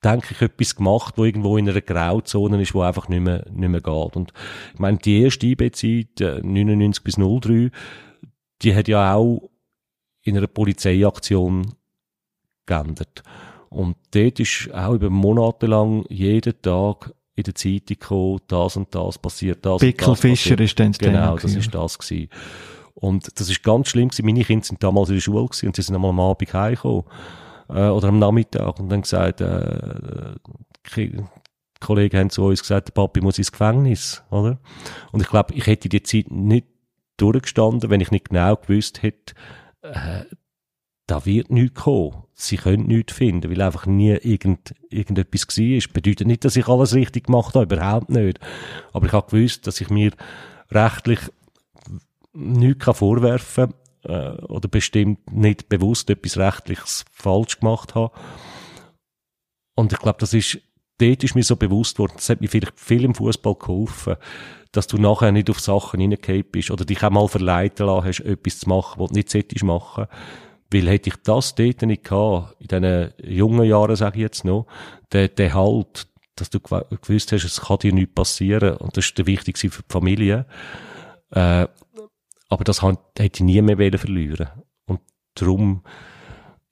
denke 0.06 0.28
ich, 0.34 0.42
etwas 0.42 0.76
gemacht, 0.76 1.14
wo 1.16 1.24
irgendwo 1.24 1.56
in 1.56 1.68
einer 1.68 1.80
Grauzone 1.80 2.60
ist, 2.60 2.74
wo 2.74 2.82
einfach 2.82 3.08
nicht 3.08 3.22
mehr, 3.22 3.44
nicht 3.52 3.68
mehr 3.68 3.80
geht. 3.80 4.16
Und 4.16 4.32
ich 4.72 4.78
meine, 4.78 4.98
die 4.98 5.22
erste 5.22 5.46
IB-Zeit, 5.46 6.42
99 6.42 7.02
bis 7.02 7.16
03, 7.16 7.70
die 8.62 8.74
hat 8.74 8.88
ja 8.88 9.14
auch 9.14 9.50
in 10.22 10.36
einer 10.36 10.46
Polizeiaktion 10.46 11.74
geändert. 12.66 13.22
Und 13.68 13.96
dort 14.12 14.40
ist 14.40 14.70
auch 14.72 14.94
über 14.94 15.10
Monate 15.10 15.66
lang 15.66 16.04
jeden 16.08 16.60
Tag 16.62 17.12
in 17.34 17.42
der 17.42 17.54
Zeitung 17.54 17.98
gekommen, 17.98 18.40
das 18.48 18.76
und 18.76 18.94
das 18.94 19.18
passiert, 19.18 19.64
das 19.66 19.80
Bickel 19.80 20.08
und 20.08 20.12
das 20.12 20.20
Fischer 20.20 20.56
passiert. 20.56 20.60
ist 20.60 20.80
dann 20.80 20.92
das 20.92 20.98
Genau, 20.98 21.36
das 21.36 21.54
ist 21.54 21.74
das 21.74 21.98
gewesen. 21.98 22.30
Und 22.94 23.38
das 23.38 23.50
ist 23.50 23.62
ganz 23.62 23.88
schlimm 23.88 24.08
gewesen. 24.08 24.24
Meine 24.24 24.42
Kinder 24.42 24.64
sind 24.64 24.82
damals 24.82 25.10
in 25.10 25.16
der 25.16 25.20
Schule 25.20 25.44
gewesen 25.44 25.66
und 25.66 25.76
sie 25.76 25.82
sind 25.82 25.94
einmal 25.94 26.10
am 26.10 26.20
Abend 26.20 26.52
heimgekommen 26.52 27.04
äh, 27.68 27.88
oder 27.88 28.08
am 28.08 28.18
Nachmittag 28.18 28.78
und 28.80 28.88
dann 28.88 29.02
gesagt, 29.02 29.40
äh, 29.40 30.34
die 30.96 31.24
Kollegen 31.80 32.18
haben 32.18 32.30
zu 32.30 32.44
uns 32.44 32.60
gesagt, 32.60 32.88
der 32.88 32.92
Papi 32.92 33.20
muss 33.20 33.38
ins 33.38 33.52
Gefängnis, 33.52 34.22
oder? 34.30 34.58
Und 35.12 35.20
ich 35.20 35.28
glaube, 35.28 35.54
ich 35.54 35.66
hätte 35.66 35.88
die 35.88 36.02
Zeit 36.02 36.30
nicht 36.30 36.66
durchgestanden, 37.16 37.90
wenn 37.90 38.00
ich 38.00 38.10
nicht 38.10 38.30
genau 38.30 38.56
gewusst 38.56 39.02
hätte, 39.02 39.34
äh, 39.82 40.24
da 41.06 41.24
wird 41.24 41.50
nichts 41.50 41.82
kommen. 41.82 42.24
Sie 42.34 42.56
können 42.56 42.86
nichts 42.86 43.12
finden, 43.12 43.50
weil 43.50 43.62
einfach 43.62 43.86
nie 43.86 44.10
irgend, 44.10 44.74
irgendetwas 44.90 45.46
war. 45.46 45.92
Bedeutet 45.92 46.26
nicht, 46.26 46.44
dass 46.44 46.56
ich 46.56 46.66
alles 46.66 46.94
richtig 46.94 47.26
gemacht 47.26 47.54
habe, 47.54 47.74
überhaupt 47.74 48.10
nicht. 48.10 48.40
Aber 48.92 49.06
ich 49.06 49.12
habe 49.12 49.30
gewusst, 49.30 49.66
dass 49.66 49.80
ich 49.80 49.88
mir 49.88 50.10
rechtlich 50.70 51.20
nichts 52.32 52.98
vorwerfen 52.98 53.68
kann 53.68 53.85
äh, 54.06 54.42
oder 54.44 54.68
bestimmt 54.68 55.32
nicht 55.32 55.68
bewusst 55.68 56.10
etwas 56.10 56.36
Rechtliches 56.36 57.04
falsch 57.10 57.60
gemacht 57.60 57.94
habe. 57.94 58.12
Und 59.74 59.92
ich 59.92 59.98
glaube, 59.98 60.18
das 60.20 60.32
ist, 60.32 60.58
dort 60.98 61.22
ist 61.22 61.34
mir 61.34 61.42
so 61.42 61.56
bewusst 61.56 61.98
worden, 61.98 62.14
das 62.16 62.28
hat 62.28 62.40
mir 62.40 62.48
vielleicht 62.48 62.78
viel 62.78 63.04
im 63.04 63.14
Fußball 63.14 63.54
geholfen, 63.54 64.16
dass 64.72 64.86
du 64.86 64.98
nachher 64.98 65.32
nicht 65.32 65.50
auf 65.50 65.60
Sachen 65.60 66.00
hineingehauen 66.00 66.44
bist 66.50 66.70
oder 66.70 66.84
dich 66.84 67.02
auch 67.02 67.10
mal 67.10 67.28
verleiten 67.28 67.86
lassen 67.86 68.06
hast, 68.06 68.20
etwas 68.20 68.60
zu 68.60 68.68
machen, 68.68 69.00
was 69.00 69.10
du 69.10 69.14
nicht 69.14 69.30
solltest 69.30 69.64
machen. 69.64 70.06
Weil 70.70 70.88
hätte 70.88 71.10
ich 71.10 71.16
das 71.22 71.54
dort 71.54 71.82
nicht 71.82 72.04
gehabt, 72.04 72.56
in 72.60 72.68
diesen 72.68 73.12
jungen 73.22 73.64
Jahren, 73.64 73.96
sage 73.96 74.16
ich 74.16 74.22
jetzt 74.22 74.44
noch, 74.44 74.66
der, 75.12 75.28
der 75.28 75.54
Halt, 75.54 76.08
dass 76.34 76.50
du 76.50 76.60
gewusst 76.60 77.32
hast, 77.32 77.44
es 77.44 77.60
kann 77.60 77.78
dir 77.78 77.92
nichts 77.92 78.14
passieren 78.14 78.76
und 78.76 78.96
das 78.96 79.06
ist 79.06 79.18
der 79.18 79.26
wichtigste 79.26 79.70
für 79.70 79.82
die 79.82 79.92
Familie, 79.92 80.46
äh, 81.30 81.66
aber 82.48 82.64
das 82.64 82.82
hätte 82.82 83.02
ich 83.18 83.40
nie 83.40 83.60
mehr 83.62 83.98
verlieren 83.98 84.48
Und 84.86 85.00
darum 85.34 85.82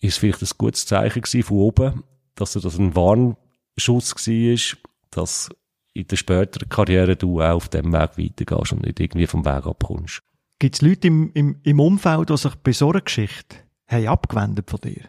ist 0.00 0.14
es 0.14 0.18
vielleicht 0.18 0.42
ein 0.42 0.58
gutes 0.58 0.86
Zeichen 0.86 1.22
gewesen 1.22 1.42
von 1.42 1.58
oben, 1.58 2.04
dass 2.34 2.52
das 2.52 2.78
ein 2.78 2.94
Warnschutz 2.94 4.14
war, 4.14 4.78
dass 5.10 5.50
in 5.94 6.06
der 6.08 6.16
späteren 6.16 6.68
Karriere 6.68 7.16
du 7.16 7.40
auch 7.40 7.54
auf 7.54 7.68
dem 7.68 7.92
Weg 7.92 8.18
weitergehst 8.18 8.72
und 8.72 8.84
nicht 8.84 9.00
irgendwie 9.00 9.26
vom 9.26 9.44
Weg 9.44 9.66
abkommst. 9.66 10.22
Gibt 10.58 10.76
es 10.76 10.82
Leute 10.82 11.08
im, 11.08 11.30
im, 11.34 11.60
im 11.62 11.80
Umfeld, 11.80 12.30
die 12.30 12.36
sich 12.36 12.54
bei 12.56 12.72
so 12.72 12.90
einer 12.90 13.00
Geschichte 13.00 13.56
haben 13.86 14.08
abgewendet 14.08 14.70
von 14.70 14.80
dir? 14.80 15.02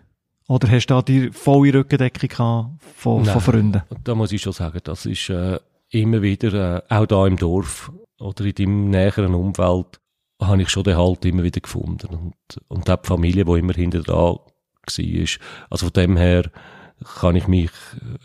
Oder 0.48 0.70
hast 0.70 0.88
du 0.88 0.94
da 0.94 1.02
die 1.02 1.32
volle 1.32 1.74
Rückendeckung 1.74 2.78
von, 2.80 3.26
von 3.26 3.42
Freunden? 3.42 3.82
Da 4.04 4.14
muss 4.14 4.32
ich 4.32 4.42
schon 4.42 4.54
sagen, 4.54 4.80
das 4.84 5.08
ist 5.08 5.30
äh, 5.30 5.60
immer 5.90 6.22
wieder, 6.22 6.78
äh, 6.90 6.94
auch 6.94 7.08
da 7.08 7.26
im 7.26 7.38
Dorf 7.38 7.92
oder 8.20 8.46
in 8.46 8.54
deinem 8.54 8.90
näheren 8.92 9.34
Umfeld, 9.34 10.00
habe 10.41 10.62
ich 10.62 10.70
schon 10.70 10.84
den 10.84 10.98
Halt 10.98 11.26
immer 11.26 11.44
wieder 11.44 11.62
gefunden. 11.62 12.07
Und, 12.07 12.62
und 12.68 12.90
auch 12.90 12.95
die 12.98 13.07
Familie, 13.07 13.45
die 13.45 13.60
immer 13.60 13.74
hinter 13.74 14.02
da 14.02 14.14
war. 14.14 14.44
Also 15.70 15.86
von 15.88 15.94
dem 15.94 16.18
her 16.18 16.52
kann 17.20 17.36
ich 17.36 17.48
mich 17.48 17.72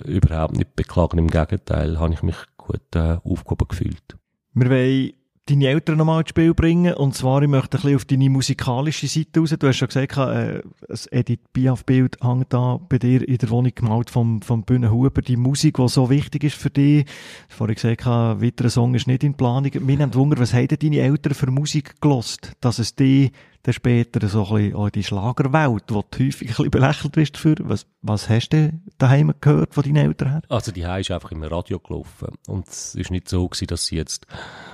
überhaupt 0.05 0.57
nicht 0.57 0.77
beklagen. 0.77 1.19
Im 1.19 1.29
Gegenteil, 1.29 1.99
habe 1.99 2.15
ich 2.15 2.23
mich 2.23 2.37
gut 2.57 2.95
äh, 2.95 3.19
aufgehoben 3.25 3.69
gefühlt. 3.69 4.17
Wir 4.55 4.71
wollen 4.71 5.13
deine 5.51 5.69
Eltern 5.69 5.99
nochmal 5.99 6.21
ins 6.21 6.31
Spiel 6.31 6.55
bringen. 6.55 6.95
Und 6.95 7.15
zwar, 7.15 7.43
ich 7.43 7.49
möchte 7.49 7.77
ein 7.77 7.83
bisschen 7.83 7.97
auf 7.97 8.05
deine 8.05 8.31
musikalische 8.31 9.07
Seite 9.07 9.41
raus. 9.41 9.55
Du 9.59 9.67
hast 9.67 9.77
schon 9.77 9.89
gesagt, 9.89 10.17
äh, 10.17 10.63
das 10.89 11.07
Edith 11.11 11.41
Piaf-Bild 11.53 12.19
hängt 12.23 12.53
da 12.53 12.79
bei 12.89 12.99
dir 12.99 13.27
in 13.27 13.39
der 13.39 13.51
Wohnung 13.51 13.73
gemalt 13.75 14.11
vom, 14.11 14.43
vom 14.43 14.63
Bühne 14.63 14.91
Huber. 14.91 15.23
Die 15.23 15.37
Musik, 15.37 15.77
die 15.77 15.89
so 15.89 16.11
wichtig 16.11 16.45
ist 16.45 16.57
für 16.57 16.71
dich. 16.71 17.05
Hast 17.49 17.57
vorhin 17.57 17.75
gesagt, 17.75 18.07
weiterer 18.07 18.71
Song 18.71 18.95
ist 18.95 19.07
nicht 19.07 19.25
in 19.25 19.35
Planung. 19.35 19.71
Mir 19.81 19.97
nimmt 19.97 20.15
Wunder, 20.15 20.39
was 20.39 20.55
haben 20.55 20.69
deine 20.69 21.01
Eltern 21.01 21.35
für 21.35 21.51
Musik 21.51 22.01
gelost, 22.01 22.53
dass 22.61 22.79
es 22.79 22.95
dich 22.95 23.33
dann 23.63 23.75
später 23.75 24.27
so 24.29 24.47
ein 24.47 24.71
bisschen 24.71 24.85
in 24.85 24.93
die 24.93 25.05
Schlagerwelt, 25.05 25.85
wo 25.89 26.03
du 26.03 26.19
häufig 26.19 26.43
ein 26.43 26.47
bisschen 26.47 26.71
belächelt 26.71 27.17
wirst 27.17 27.35
dafür. 27.35 27.57
Was, 27.61 27.87
was 28.01 28.29
hast 28.29 28.51
du 28.51 28.73
daheim 28.99 29.35
gehört 29.41 29.75
von 29.75 29.85
deinen 29.85 29.97
Eltern 29.97 30.31
her? 30.31 30.43
Also 30.49 30.73
die 30.73 30.83
ist 30.83 31.11
einfach 31.11 31.31
im 31.31 31.43
Radio 31.43 31.79
gelaufen 31.79 32.29
und 32.47 32.69
es 32.69 32.95
ist 32.95 33.11
nicht 33.11 33.29
so 33.29 33.49
gewesen, 33.49 33.67
dass 33.67 33.87
sie 33.87 33.97
jetzt 33.97 34.27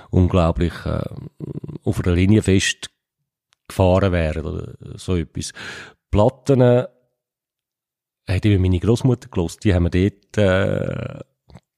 unglaublich 0.09 0.73
äh, 0.85 1.03
auf 1.83 2.03
einer 2.03 2.15
Linie 2.15 2.41
fest 2.41 2.89
gefahren 3.67 4.13
wären 4.13 4.45
oder 4.45 4.97
so 4.97 5.17
etwas. 5.17 5.51
Platten 6.09 6.61
äh, 6.61 6.87
hat 8.27 8.45
eben 8.45 8.61
meine 8.61 8.79
Großmutter 8.79 9.27
gelost. 9.29 9.63
Die 9.65 9.73
haben 9.73 9.91
wir 9.91 10.09
dort, 10.09 10.37
äh, 10.37 11.19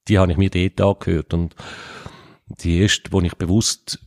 die 0.08 0.20
habe 0.20 0.32
ich 0.32 0.38
mir 0.38 0.50
dort 0.52 0.82
angehört 0.82 1.34
und 1.34 1.56
die 2.46 2.82
erste, 2.82 3.10
die 3.10 3.26
ich 3.28 3.36
bewusst 3.36 4.00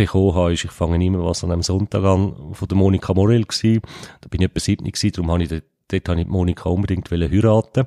mitbekommen 0.00 0.34
habe, 0.34 0.52
ist, 0.52 0.64
ich 0.64 0.70
fange 0.70 1.04
immer 1.04 1.24
was 1.24 1.44
an 1.44 1.52
einem 1.52 1.62
Sonntag 1.62 2.04
an, 2.04 2.34
von 2.52 2.68
der 2.68 2.76
Monika 2.76 3.14
Morell 3.14 3.44
gewesen. 3.44 3.82
Da 4.20 4.28
bin 4.28 4.40
ich 4.40 4.48
etwa 4.48 4.60
7 4.60 4.84
gewesen, 4.84 5.12
darum 5.12 5.30
habe 5.30 5.42
ich 5.42 5.48
dort, 5.48 5.64
dort 5.88 6.08
habe 6.08 6.20
ich 6.20 6.26
Monika 6.26 6.68
unbedingt 6.68 7.10
heiraten 7.10 7.86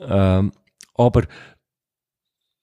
ähm, 0.00 0.52
aber 0.94 1.24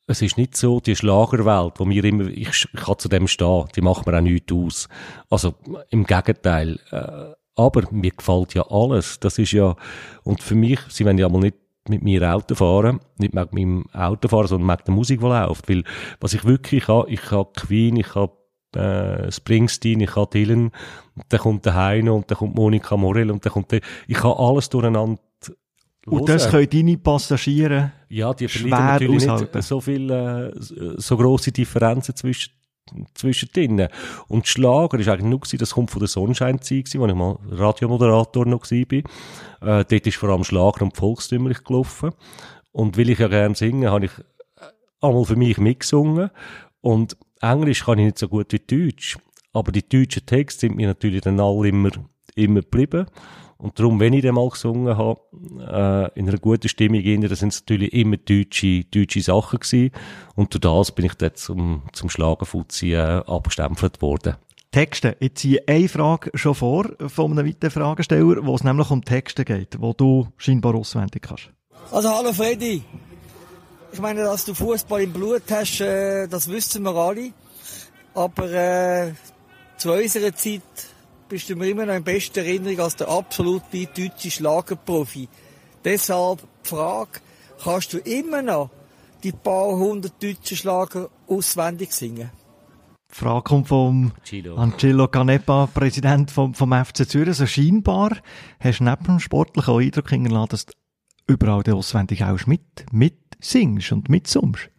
es 0.07 0.21
ist 0.23 0.37
nicht 0.37 0.57
so, 0.57 0.79
die 0.79 0.95
Schlagerwelt, 0.95 1.73
wo 1.79 1.85
mir 1.85 2.03
immer, 2.03 2.27
ich, 2.27 2.49
ich 2.73 2.81
kann 2.81 2.97
zu 2.97 3.09
dem 3.09 3.27
stehen, 3.27 3.65
die 3.75 3.81
macht 3.81 4.07
mir 4.07 4.17
auch 4.17 4.21
nichts 4.21 4.51
aus. 4.51 4.89
Also, 5.29 5.53
im 5.91 6.05
Gegenteil, 6.05 6.79
äh, 6.91 7.35
aber 7.55 7.83
mir 7.91 8.11
gefällt 8.11 8.55
ja 8.55 8.65
alles. 8.69 9.19
Das 9.19 9.37
ist 9.37 9.51
ja, 9.51 9.75
und 10.23 10.41
für 10.41 10.55
mich, 10.55 10.79
sie 10.89 11.05
wollen 11.05 11.19
ja 11.19 11.29
mal 11.29 11.39
nicht 11.39 11.57
mit 11.87 12.01
mir 12.01 12.33
Auto 12.33 12.55
fahren, 12.55 13.01
nicht 13.17 13.33
mit 13.33 13.53
meinem 13.53 13.85
Auto 13.93 14.27
fahren, 14.27 14.47
sondern 14.47 14.67
mit 14.67 14.87
der 14.87 14.93
Musik, 14.93 15.19
die 15.19 15.25
läuft. 15.25 15.69
Weil, 15.69 15.83
was 16.19 16.33
ich 16.33 16.43
wirklich 16.45 16.87
habe, 16.87 17.09
ich 17.09 17.31
habe 17.31 17.51
Queen, 17.55 17.97
ich 17.97 18.15
habe 18.15 18.31
äh, 18.75 19.31
Springsteen, 19.31 20.01
ich 20.01 20.15
habe 20.15 20.29
Dylan, 20.31 20.71
und 21.15 21.25
dann 21.29 21.39
kommt 21.39 21.65
der 21.65 21.75
Heino 21.75 22.15
und 22.15 22.29
dann 22.29 22.37
kommt 22.37 22.55
Monika 22.55 22.95
Morell 22.97 23.31
und 23.31 23.45
dann 23.45 23.53
kommt 23.53 23.71
der, 23.71 23.81
ich 24.07 24.23
habe 24.23 24.37
alles 24.39 24.69
durcheinander 24.69 25.17
und 26.05 26.29
das 26.29 26.49
können 26.49 26.69
deine 26.69 26.97
Passagiere 26.97 27.91
ja, 28.09 28.33
die 28.33 28.49
schwer 28.49 28.79
natürlich 28.79 29.29
aushalten. 29.29 29.57
nicht 29.57 29.67
so 29.67 29.81
viel, 29.81 30.09
äh, 30.09 30.51
so 30.97 31.17
grosse 31.17 31.51
Differenzen 31.51 32.15
zwischen 32.15 32.53
zwischen 33.13 33.49
denen. 33.55 33.87
Und 34.27 34.47
Schlager 34.47 34.97
ist 34.97 35.07
eigentlich 35.07 35.29
nur 35.29 35.41
das 35.59 35.71
kommt 35.71 35.91
von 35.91 35.99
der 35.99 36.07
Sonnenschein-Zeit 36.07 36.89
wo 36.95 37.05
ich 37.05 37.13
mal 37.13 37.37
Radiomoderator 37.51 38.47
noch 38.47 38.63
war. 38.63 39.79
Äh, 39.79 39.85
dort 39.85 40.07
ist 40.07 40.17
vor 40.17 40.29
allem 40.29 40.43
Schlager 40.43 40.81
und 40.81 40.97
Volkstümlich 40.97 41.63
gelaufen. 41.63 42.11
Und 42.71 42.97
weil 42.97 43.09
ich 43.09 43.19
ja 43.19 43.27
gerne 43.27 43.53
singe, 43.53 43.91
habe 43.91 44.05
ich 44.05 44.11
äh, 44.17 45.05
einmal 45.05 45.25
für 45.25 45.35
mich 45.35 45.59
mitgesungen. 45.59 46.31
Und 46.81 47.17
Englisch 47.41 47.85
kann 47.85 47.99
ich 47.99 48.05
nicht 48.05 48.19
so 48.19 48.27
gut 48.27 48.51
wie 48.53 48.59
Deutsch. 48.59 49.17
Aber 49.53 49.71
die 49.71 49.87
deutschen 49.87 50.25
Texte 50.25 50.61
sind 50.61 50.75
mir 50.75 50.87
natürlich 50.87 51.21
dann 51.21 51.39
alle 51.39 51.69
immer, 51.69 51.89
immer 52.35 52.61
geblieben. 52.61 53.07
Und 53.57 53.77
darum, 53.77 53.99
wenn 53.99 54.13
ich 54.13 54.23
dann 54.23 54.35
mal 54.35 54.47
gesungen 54.47 54.97
habe, 54.97 55.19
äh, 55.59 56.19
in 56.19 56.29
einer 56.29 56.37
guten 56.37 56.69
Stimmung, 56.69 57.03
das 57.21 57.39
sind 57.39 57.53
natürlich 57.53 57.91
immer 57.91 58.15
deutsche, 58.15 58.85
deutsche 58.85 59.21
Sachen 59.21 59.59
gewesen. 59.59 59.91
Und 60.35 60.53
durch 60.53 60.61
das 60.61 60.93
bin 60.93 61.05
ich 61.05 61.15
dann 61.15 61.35
zum, 61.35 61.83
zum 61.91 62.09
Schlagerfuzzi 62.09 62.93
äh, 62.93 63.21
abgestempelt 63.25 64.01
worden. 64.01 64.35
Texte. 64.71 65.17
Ich 65.19 65.35
ziehe 65.35 65.63
eine 65.67 65.89
Frage 65.89 66.29
schon 66.35 66.55
vor 66.55 66.89
von 67.07 67.31
einem 67.31 67.47
weiteren 67.47 67.71
Fragesteller, 67.71 68.45
wo 68.45 68.55
es 68.55 68.63
nämlich 68.63 68.91
um 68.91 69.03
Texte 69.03 69.43
geht, 69.43 69.81
wo 69.81 69.93
du 69.93 70.27
scheinbar 70.37 70.75
auswendig 70.75 71.23
kannst. 71.23 71.49
Also 71.91 72.09
hallo 72.09 72.31
Freddy. 72.31 72.83
Ich 73.91 73.99
meine, 73.99 74.23
dass 74.23 74.45
du 74.45 74.53
Fußball 74.53 75.01
im 75.01 75.13
Blut 75.13 75.43
hast, 75.49 75.81
äh, 75.81 76.27
das 76.27 76.49
wissen 76.49 76.83
wir 76.83 76.95
alle. 76.95 77.31
Aber 78.13 78.51
äh, 78.51 79.13
zu 79.77 79.91
unserer 79.91 80.33
Zeit 80.35 80.61
bist 81.27 81.49
du 81.49 81.55
mir 81.55 81.69
immer 81.69 81.85
noch 81.85 81.95
in 81.95 82.03
bester 82.03 82.41
Erinnerung 82.41 82.79
als 82.79 82.95
der 82.95 83.07
absolute 83.07 83.87
deutsche 83.87 84.31
Schlagerprofi. 84.31 85.27
Deshalb 85.83 86.41
die 86.63 86.69
Frage, 86.69 87.19
kannst 87.63 87.93
du 87.93 87.97
immer 87.99 88.41
noch 88.41 88.69
die 89.23 89.31
paar 89.31 89.75
hundert 89.75 90.21
deutschen 90.21 90.57
Schlager 90.57 91.09
auswendig 91.27 91.91
singen? 91.93 92.31
Die 93.11 93.15
Frage 93.15 93.43
kommt 93.43 93.67
vom 93.69 94.11
Angelo. 94.17 94.55
Angelo 94.55 95.07
Canepa, 95.07 95.67
Präsident 95.67 96.29
vom, 96.29 96.53
vom 96.53 96.73
FC 96.73 97.09
Zürich. 97.09 97.29
Also 97.29 97.47
scheinbar 97.47 98.17
hast 98.59 98.79
du 98.79 98.83
neben 98.83 99.03
dem 99.03 99.19
sportlichen 99.19 99.79
Eindruck 99.79 100.09
hinterlassen, 100.09 100.49
dass 100.49 100.65
du 100.67 100.73
überall 101.27 101.63
den 101.63 101.75
auswendig 101.75 102.23
auch 102.23 102.45
mit, 102.45 102.85
mit 102.91 103.28
singst 103.39 103.91
und 103.91 104.09
mitsummst. 104.09 104.69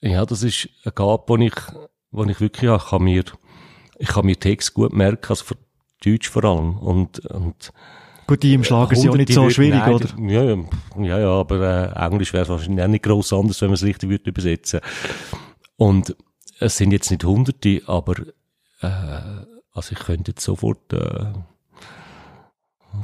Ja, 0.00 0.24
das 0.24 0.42
ist 0.42 0.68
eine 0.84 0.92
Gabe, 0.92 1.24
wo 1.26 1.36
ich, 1.36 1.54
wo 2.10 2.24
ich 2.24 2.40
wirklich 2.40 2.70
habe. 2.70 2.78
Ich 2.78 2.90
kann 2.90 3.02
mir, 3.02 3.24
ich 3.98 4.08
kann 4.08 4.26
mir 4.26 4.38
Text 4.38 4.74
gut 4.74 4.92
merken, 4.92 5.26
also 5.28 5.44
für 5.44 5.56
Deutsch 6.04 6.28
vor 6.28 6.44
allem. 6.44 6.78
Und, 6.78 7.18
und 7.26 7.72
Gut, 8.26 8.42
die 8.42 8.52
im 8.52 8.62
Schlager 8.62 8.94
sind 8.94 9.10
ja 9.10 9.16
nicht 9.16 9.32
so 9.32 9.48
schwierig, 9.48 9.86
oder? 9.86 10.06
Nein, 10.18 10.28
Ja, 10.28 10.42
ja, 10.44 10.56
ja, 11.02 11.18
ja, 11.18 11.30
aber 11.30 11.94
äh, 11.96 12.06
Englisch 12.06 12.32
wäre 12.34 12.46
wahrscheinlich 12.48 12.84
auch 12.84 12.88
nicht 12.88 13.02
gross 13.02 13.32
anders, 13.32 13.60
wenn 13.62 13.68
man 13.68 13.74
es 13.74 13.82
richtig 13.82 14.10
würde 14.10 14.28
übersetzen. 14.28 14.80
Und 15.76 16.14
es 16.60 16.76
sind 16.76 16.92
jetzt 16.92 17.10
nicht 17.10 17.24
Hunderte, 17.24 17.80
aber 17.86 18.16
äh, 18.82 19.46
also 19.72 19.92
ich 19.92 19.98
könnte 19.98 20.32
jetzt 20.32 20.44
sofort 20.44 20.92
äh, 20.92 21.32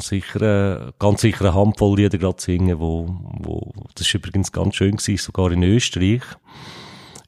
sicher, 0.00 0.88
äh, 0.88 0.92
ganz 0.98 1.20
sicher 1.20 1.46
eine 1.46 1.54
Handvoll 1.54 1.96
Lieder 1.96 2.18
gerade 2.18 2.40
singen, 2.40 2.78
wo, 2.80 3.06
wo 3.40 3.72
das 3.94 4.06
ist 4.06 4.14
übrigens 4.14 4.52
ganz 4.52 4.76
schön 4.76 4.96
gewesen, 4.96 5.22
sogar 5.22 5.52
in 5.52 5.62
Österreich, 5.62 6.22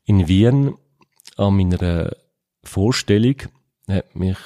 in 0.04 0.28
Wien 0.28 0.74
an 1.36 1.56
meiner 1.56 2.10
Vorstellung 2.64 3.36
hat 3.88 4.16
mich 4.16 4.38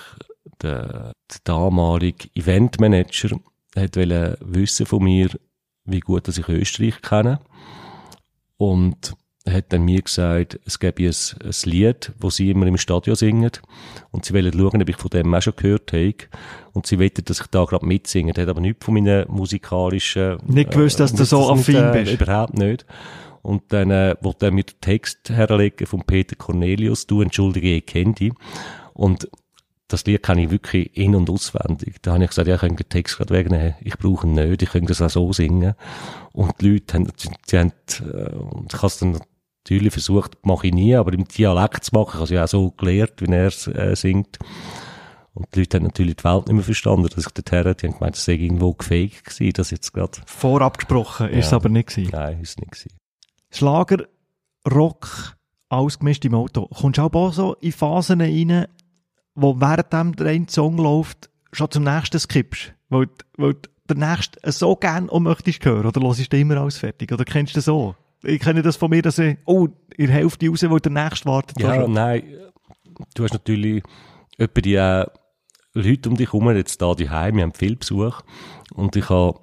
der, 0.63 1.13
der 1.31 1.41
damalige 1.45 2.29
Eventmanager 2.35 3.39
hat 3.77 3.97
wollte 3.97 4.39
wissen 4.41 4.87
von 4.87 5.05
mir, 5.05 5.31
wie 5.85 6.01
gut 6.01 6.29
dass 6.29 6.39
ich 6.39 6.49
Österreich 6.49 7.01
kenne. 7.03 7.41
Und 8.57 9.15
hat 9.49 9.73
dann 9.73 9.85
mir 9.85 10.03
gesagt, 10.03 10.61
es 10.67 10.79
gäbe 10.79 11.05
ein, 11.05 11.15
ein 11.45 11.71
Lied, 11.71 12.13
das 12.21 12.37
sie 12.37 12.51
immer 12.51 12.67
im 12.67 12.77
Stadion 12.77 13.17
singen. 13.17 13.51
Und 14.11 14.25
sie 14.25 14.35
wollen 14.35 14.53
schauen, 14.53 14.83
ob 14.83 14.89
ich 14.89 14.97
von 14.97 15.11
dem 15.11 15.35
auch 15.35 15.41
schon 15.41 15.55
gehört 15.57 15.93
habe. 15.93 16.15
Und 16.73 16.87
sie 16.87 16.99
wollten, 16.99 17.25
dass 17.25 17.41
ich 17.41 17.47
da 17.47 17.65
gerade 17.65 17.87
mitsinge. 17.87 18.33
Er 18.37 18.43
hat 18.43 18.49
aber 18.51 18.61
nichts 18.61 18.85
von 18.85 18.95
meinen 18.95 19.25
musikalischen... 19.29 20.39
Nicht 20.47 20.73
gewusst, 20.73 21.01
dass 21.01 21.13
du 21.13 21.21
nicht- 21.23 21.31
so 21.31 21.51
affin 21.51 21.91
bist. 21.93 22.13
Überhaupt 22.13 22.55
nicht. 22.55 22.85
Und 23.43 23.63
dann 23.69 23.91
äh, 23.91 24.15
wollte 24.21 24.47
er 24.47 24.53
mir 24.53 24.65
den 24.65 24.81
Text 24.83 25.31
herlegen 25.31 25.87
von 25.87 26.03
Peter 26.03 26.37
Cornelius, 26.37 27.07
«Du 27.07 27.23
entschuldige, 27.23 27.77
ich 27.77 27.87
kenne 27.87 28.13
dich». 28.13 28.33
Und 28.93 29.29
das 29.93 30.05
Lied 30.07 30.23
kenne 30.23 30.45
ich 30.45 30.51
wirklich 30.51 30.97
in- 30.97 31.15
und 31.15 31.29
auswendig. 31.31 31.97
Da 32.03 32.13
habe 32.15 32.23
ich 32.25 32.31
gesagt, 32.31 32.49
ja, 32.49 32.55
ich 32.55 32.61
könnte 32.61 32.85
den 32.85 32.89
Text 32.89 33.17
gerade 33.17 33.35
wegnehmen. 33.35 33.75
Ich 33.81 33.97
brauche 33.99 34.27
ihn 34.27 34.33
nicht. 34.35 34.63
Ich 34.63 34.71
könnte 34.71 34.89
das 34.89 35.03
auch 35.03 35.11
so 35.11 35.33
singen. 35.33 35.75
Und 36.33 36.53
die 36.61 36.71
Leute 36.71 36.95
haben, 36.95 37.05
die, 37.07 37.29
die 37.51 37.59
haben, 37.59 37.73
äh, 38.01 38.35
und 38.37 38.73
ich 38.73 38.79
habe 38.79 38.87
es 38.87 38.99
dann 38.99 39.19
natürlich 39.65 39.93
versucht, 39.93 40.39
mache 40.47 40.69
ich 40.69 40.73
nie, 40.75 40.95
aber 40.95 41.13
im 41.13 41.27
Dialekt 41.27 41.85
zu 41.85 41.95
machen. 41.95 42.11
Ich 42.11 42.15
habe 42.15 42.25
es 42.25 42.31
ja 42.31 42.45
auch 42.45 42.49
so 42.49 42.71
gelernt, 42.71 43.15
wie 43.19 43.33
er 43.33 43.47
es 43.49 43.67
äh, 43.67 43.95
singt. 43.97 44.39
Und 45.35 45.47
die 45.55 45.61
Leute 45.61 45.77
haben 45.79 45.85
natürlich 45.85 46.17
die 46.17 46.25
Welt 46.25 46.47
nicht 46.47 46.55
mehr 46.55 46.65
verstanden, 46.65 47.09
dass 47.09 47.25
ich 47.27 47.33
dorthin, 47.33 47.75
die 47.81 47.87
haben 47.87 47.95
gemeint, 47.99 48.17
das 48.17 48.25
sei 48.25 48.33
irgendwo 48.33 48.73
gefaked 48.75 49.25
gewesen, 49.25 49.53
das 49.55 49.71
jetzt 49.71 49.93
gerade, 49.93 50.19
Vorab 50.27 50.79
gesprochen, 50.79 51.29
ist 51.31 51.47
es 51.47 51.51
Ja. 51.53 51.57
aber 51.59 51.69
nicht 51.69 51.89
gewesen. 51.89 52.11
nein, 52.13 52.41
ist 52.41 52.59
nicht 52.59 52.73
gewesen. 52.73 52.91
Schlager, 53.51 54.05
Rock, 54.71 55.37
alles 55.69 55.99
gemischt 55.99 56.25
im 56.25 56.35
Auto. 56.35 56.67
Kommst 56.67 56.99
du 56.99 57.03
auch 57.03 57.33
so 57.33 57.55
in 57.55 57.73
Phasen 57.73 58.21
rein, 58.21 58.67
wo 59.41 59.61
währenddem 59.61 60.17
der 60.17 60.27
eine 60.29 60.47
Song 60.49 60.77
läuft, 60.79 61.31
schon 61.53 61.71
zum 61.71 61.85
nächsten 61.85 62.19
skippst? 62.19 62.75
Weil, 62.89 63.07
du- 63.07 63.13
weil 63.37 63.55
du 63.55 63.95
den 63.95 63.99
nächsten 63.99 64.39
so 64.53 64.77
gern 64.77 65.11
auch 65.11 65.21
möchtest 65.21 65.65
hören? 65.65 65.87
Oder 65.87 66.01
hörst 66.03 66.33
du 66.33 66.37
immer 66.39 66.57
alles 66.59 66.79
fertig? 66.79 67.13
Oder 67.13 67.25
kennst 67.25 67.55
du 67.55 67.59
das 67.59 67.65
so? 67.65 67.95
Ich 68.23 68.41
kenne 68.41 68.63
das 68.63 68.77
von 68.77 68.91
mir, 68.91 69.03
dass 69.03 69.19
ich, 69.19 69.37
oh, 69.47 69.69
in 69.97 70.07
der 70.07 70.15
Hälfte 70.17 70.49
raus, 70.49 70.63
weil 70.69 70.81
der 70.81 70.93
nächste 70.93 71.27
wartet. 71.27 71.59
Ja, 71.61 71.89
nein, 71.89 72.23
du 73.15 73.25
hast 73.25 73.33
natürlich 73.33 73.83
etwa 74.37 74.61
die 74.61 74.75
äh, 74.75 75.07
Leute 75.73 76.09
um 76.11 76.17
dich 76.17 76.29
herum, 76.33 76.51
jetzt 76.55 76.83
da 76.83 76.95
die 76.95 77.09
Heim, 77.09 77.37
wir 77.37 77.45
haben 77.45 77.55
viel 77.55 77.77
Besuch 77.77 78.21
und 78.75 78.95
ich 78.97 79.09
habe 79.09 79.41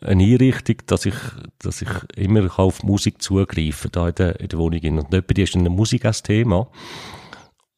eine 0.00 0.22
Einrichtung, 0.22 0.76
dass 0.86 1.04
ich, 1.04 1.14
dass 1.58 1.82
ich 1.82 1.88
immer 2.16 2.42
kann 2.48 2.64
auf 2.66 2.82
Musik 2.84 3.20
zugreifen 3.20 3.90
da 3.92 4.08
in 4.08 4.14
der, 4.14 4.40
in 4.40 4.48
der 4.48 4.58
Wohnung. 4.58 4.80
Und 4.98 5.12
etwa 5.12 5.34
die 5.34 5.42
ist 5.42 5.54
dann 5.54 5.64
Musik 5.64 6.04
als 6.04 6.22
Thema. 6.22 6.68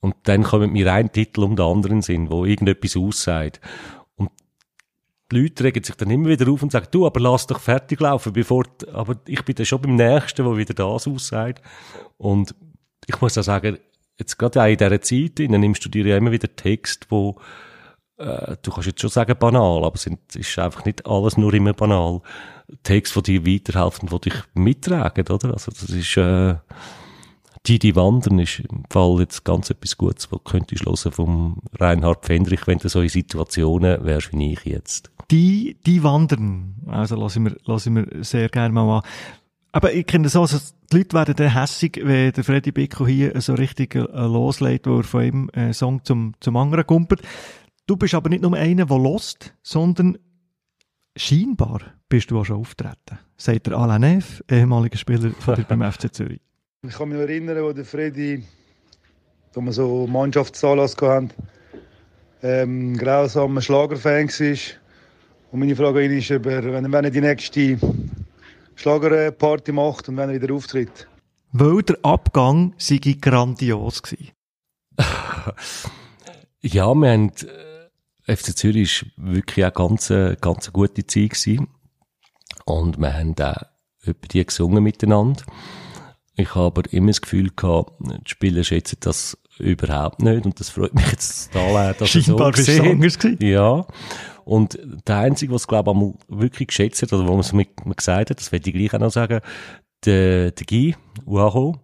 Und 0.04 0.16
dann 0.24 0.42
kommt 0.42 0.70
mir 0.70 0.92
ein 0.92 1.10
Titel 1.10 1.44
um 1.44 1.56
den 1.56 1.64
anderen 1.64 2.02
Sinn, 2.02 2.28
wo 2.28 2.44
irgendetwas 2.44 2.94
aussagt. 2.94 3.58
Und 4.16 4.30
die 5.32 5.40
Leute 5.40 5.64
regen 5.64 5.82
sich 5.82 5.94
dann 5.94 6.10
immer 6.10 6.28
wieder 6.28 6.46
auf 6.52 6.62
und 6.62 6.70
sagen, 6.72 6.88
du, 6.90 7.06
aber 7.06 7.20
lass 7.20 7.46
doch 7.46 7.58
fertig 7.58 8.00
laufen, 8.00 8.34
bevor, 8.34 8.64
d- 8.64 8.86
aber 8.92 9.16
ich 9.26 9.42
bin 9.46 9.54
dann 9.54 9.64
schon 9.64 9.80
beim 9.80 9.96
Nächsten, 9.96 10.44
wo 10.44 10.58
wieder 10.58 10.74
das 10.74 11.08
aussagt. 11.08 11.62
Und 12.18 12.54
ich 13.06 13.18
muss 13.18 13.38
auch 13.38 13.44
sagen, 13.44 13.78
jetzt 14.18 14.36
gerade 14.38 14.60
auch 14.60 14.66
in 14.66 14.76
dieser 14.76 15.00
Zeit, 15.00 15.38
dann 15.38 15.58
nimmst 15.58 15.82
du 15.82 15.88
dir 15.88 16.04
ja 16.04 16.18
immer 16.18 16.32
wieder 16.32 16.54
Text, 16.54 17.06
wo, 17.08 17.40
äh, 18.18 18.56
du 18.60 18.72
kannst 18.72 18.86
jetzt 18.88 19.00
schon 19.00 19.08
sagen 19.08 19.38
banal, 19.38 19.84
aber 19.84 19.94
es 19.94 20.06
ist 20.34 20.58
einfach 20.58 20.84
nicht 20.84 21.06
alles 21.06 21.38
nur 21.38 21.54
immer 21.54 21.72
banal. 21.72 22.20
Text, 22.82 23.16
die 23.16 23.40
dir 23.40 23.46
weiterhelfen, 23.54 24.10
die 24.10 24.20
dich 24.28 24.42
mittragen, 24.52 25.26
oder? 25.28 25.54
Also 25.54 25.72
das 25.72 25.88
ist, 25.88 26.16
äh, 26.18 26.56
Die, 27.66 27.78
die 27.78 27.96
wandern 27.96 28.38
ist 28.40 28.60
im 28.60 28.84
Fall 28.90 29.20
jetzt 29.20 29.44
ganz 29.44 29.70
etwas 29.70 29.96
Gutes, 29.96 30.30
was 30.30 30.44
könnte 30.44 30.74
ich 30.74 30.84
hören 30.84 31.12
vom 31.12 31.62
Reinhard 31.78 32.24
Pfendrich, 32.24 32.66
wenn 32.66 32.78
du 32.78 32.90
so 32.90 33.00
in 33.00 33.08
Situationen 33.08 34.04
wärst 34.04 34.32
wie 34.32 34.52
ich 34.52 34.64
jetzt. 34.64 35.10
Die, 35.30 35.78
die 35.86 36.02
wandern. 36.02 36.74
Also 36.86 37.16
lassen 37.16 37.44
wir, 37.46 37.56
lassen 37.64 37.96
wir 37.96 38.22
sehr 38.22 38.50
gerne 38.50 38.74
mal 38.74 38.98
an. 38.98 39.02
Aber 39.72 39.94
ich 39.94 40.06
kenne 40.06 40.24
das 40.24 40.36
auch, 40.36 40.42
also 40.42 40.58
die 40.92 40.98
Leute 40.98 41.14
werden 41.14 41.34
dann 41.36 41.54
hässig, 41.54 42.00
wenn 42.02 42.32
der 42.32 42.44
Freddy 42.44 42.70
Bickel 42.70 43.06
hier 43.06 43.40
so 43.40 43.54
richtig 43.54 43.94
äh, 43.94 44.00
loslegt, 44.00 44.86
wo 44.86 44.98
er 44.98 45.04
von 45.04 45.24
ihm 45.24 45.48
äh, 45.50 45.72
Song 45.72 46.04
zum, 46.04 46.34
zum 46.40 46.56
anderen 46.56 46.86
kumpelt. 46.86 47.22
Du 47.86 47.96
bist 47.96 48.14
aber 48.14 48.28
nicht 48.28 48.42
nur 48.42 48.54
einer, 48.54 48.86
der 48.86 48.98
lost, 48.98 49.54
sondern 49.62 50.18
scheinbar 51.16 51.80
bist 52.08 52.30
du 52.30 52.38
auch 52.38 52.44
schon 52.44 52.58
auftreten. 52.58 53.18
Sagt 53.36 53.66
der 53.66 53.78
Alain 53.78 54.02
Neff, 54.02 54.44
ehemaliger 54.50 54.98
Spieler 54.98 55.30
von 55.30 55.54
dir 55.54 55.64
beim 55.68 55.82
FC 55.82 56.14
Zürich. 56.14 56.40
Ich 56.86 56.98
kann 56.98 57.08
mich 57.08 57.18
noch 57.18 57.26
erinnern, 57.26 57.62
wo 57.62 57.72
der 57.72 57.84
Freddy, 57.86 58.44
wo 59.54 59.62
wir 59.62 59.72
so 59.72 60.06
Mannschaftsanlass 60.06 60.94
hatten, 61.00 61.30
ähm, 62.42 62.94
grausamer 62.98 63.62
Schlagerfan 63.62 64.28
war. 64.28 64.58
Und 65.50 65.60
meine 65.60 65.76
Frage 65.76 66.00
an 66.00 66.04
ihn 66.04 66.18
ist, 66.18 66.30
ob 66.30 66.44
er, 66.44 66.62
wenn 66.62 66.92
er 66.92 67.10
die 67.10 67.22
nächste 67.22 67.78
Schlagerparty 68.74 69.72
macht 69.72 70.10
und 70.10 70.18
wenn 70.18 70.28
er 70.28 70.42
wieder 70.42 70.52
auftritt. 70.52 71.08
Weil 71.52 71.82
der 71.84 71.96
Abgang 72.02 72.74
sei 72.76 72.98
grandios 73.18 74.02
gewesen. 74.02 74.32
ja, 76.60 76.94
wir 76.94 77.10
haben, 77.10 77.32
äh, 78.26 78.36
FC 78.36 78.54
Zürich 78.54 79.10
war 79.16 79.34
wirklich 79.34 79.64
auch 79.64 79.72
ganz, 79.72 80.10
äh, 80.10 80.36
ganz 80.38 80.66
eine 80.66 80.72
gute 80.72 81.06
Zeit 81.06 81.30
gewesen. 81.30 81.68
Und 82.66 82.98
wir 82.98 83.14
haben 83.14 83.34
auch 83.40 83.54
über 84.02 84.28
die 84.30 84.44
gesungen 84.44 84.84
miteinander. 84.84 85.44
Ich 86.36 86.54
habe 86.54 86.66
aber 86.66 86.92
immer 86.92 87.08
das 87.08 87.20
Gefühl 87.20 87.50
gehabt, 87.54 87.92
die 88.00 88.30
Spieler 88.30 88.64
schätzen 88.64 88.96
das 89.00 89.38
überhaupt 89.58 90.20
nicht. 90.20 90.44
Und 90.44 90.58
das 90.58 90.70
freut 90.70 90.94
mich 90.94 91.10
jetzt 91.10 91.52
total, 91.52 91.94
dass 91.94 92.14
es 92.14 92.26
so 92.26 92.36
gesehen. 92.36 93.36
Ja. 93.40 93.86
Und 94.44 94.78
der 95.06 95.18
Einzige, 95.18 95.54
was 95.54 95.68
glaube 95.68 95.92
ich 95.92 96.38
wirklich 96.38 96.68
geschätzt 96.68 97.02
hat, 97.02 97.12
oder 97.12 97.26
wo 97.26 97.32
man 97.32 97.40
es 97.40 97.52
mir 97.52 97.66
gesagt 97.96 98.30
hat, 98.30 98.40
das 98.40 98.52
werde 98.52 98.68
ich 98.68 98.76
gleich 98.76 98.94
auch 98.94 98.98
noch 98.98 99.12
sagen, 99.12 99.40
der, 100.04 100.50
der 100.50 100.66
Guy 100.66 100.96
Uaho, 101.24 101.76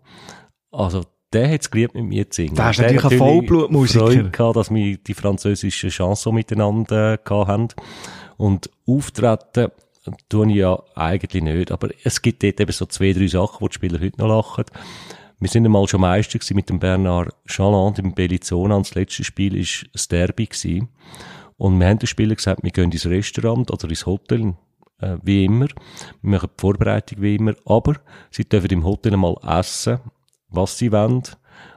also 0.71 1.05
der 1.33 1.51
hat 1.51 1.61
es 1.61 1.71
geliebt, 1.71 1.95
mit 1.95 2.05
mir 2.05 2.29
zu 2.29 2.43
singen. 2.43 2.57
Der 2.57 2.71
ist 2.71 2.81
natürlich 2.81 3.05
ein 3.05 3.19
Vollblutmusiker. 3.19 4.07
Freude 4.07 4.31
gehabt, 4.31 4.57
dass 4.57 4.75
wir 4.75 4.99
die 4.99 5.15
französische 5.15 5.89
Chanson 5.89 6.35
miteinander 6.35 7.15
äh, 7.15 7.19
gehabt 7.25 7.49
haben. 7.49 7.69
Und 8.37 8.71
auftreten 8.87 9.69
tue 10.29 10.51
ich 10.51 10.57
ja 10.57 10.83
eigentlich 10.95 11.43
nicht. 11.43 11.73
Aber 11.73 11.89
es 12.05 12.23
gibt 12.23 12.43
dort 12.43 12.61
eben 12.61 12.73
so 12.73 12.87
zwei, 12.87 13.13
drei 13.13 13.27
Sachen, 13.27 13.61
wo 13.61 13.69
die 13.69 13.75
Spieler 13.75 14.01
heute 14.01 14.19
noch 14.19 14.29
lachen. 14.29 14.65
Wir 15.39 15.49
sind 15.49 15.65
einmal 15.65 15.89
schon 15.89 16.03
Meister 16.03 16.39
gewesen 16.39 16.55
mit 16.55 16.69
dem 16.69 16.79
Bernard 16.79 17.35
Chaland 17.47 17.99
im 17.99 18.15
Bellizona. 18.15 18.79
Das 18.79 18.95
letzte 18.95 19.25
Spiel 19.25 19.55
war 19.55 19.89
das 19.93 20.09
Derby. 20.09 20.47
Gewesen. 20.47 20.89
Und 21.57 21.79
wir 21.79 21.89
haben 21.89 21.99
den 21.99 22.07
Spielern 22.07 22.37
gesagt, 22.37 22.63
wir 22.63 22.71
gehen 22.71 22.91
ins 22.91 23.07
Restaurant 23.07 23.71
oder 23.71 23.89
ins 23.89 24.07
Hotel, 24.07 24.55
äh, 25.01 25.17
wie 25.23 25.45
immer. 25.45 25.69
Wir 26.23 26.31
machen 26.31 26.51
die 26.57 26.61
Vorbereitung 26.61 27.21
wie 27.23 27.37
immer. 27.37 27.55
Aber 27.65 27.97
sie 28.31 28.49
dürfen 28.49 28.71
im 28.71 28.85
Hotel 28.85 29.17
mal 29.17 29.37
essen, 29.43 30.01
was 30.49 30.79
sie 30.79 30.93
wollen. 30.93 31.23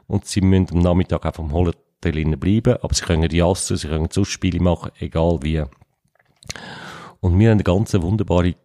Und 0.07 0.25
sie 0.25 0.41
müssen 0.41 0.67
am 0.71 0.79
Nachmittag 0.79 1.25
einfach 1.25 1.43
im 1.43 1.53
Hotel 1.53 2.35
bleiben. 2.37 2.77
Aber 2.81 2.93
sie 2.93 3.03
können 3.03 3.29
jassen, 3.29 3.77
sie 3.77 3.87
können 3.87 4.09
sonst 4.11 4.29
Spiele 4.29 4.59
machen, 4.59 4.91
egal 4.99 5.39
wie. 5.41 5.63
Und 7.23 7.39
wir 7.39 7.49
haben 7.49 7.55
eine 7.55 7.63
ganz 7.63 7.93
wunderbare 7.93 8.55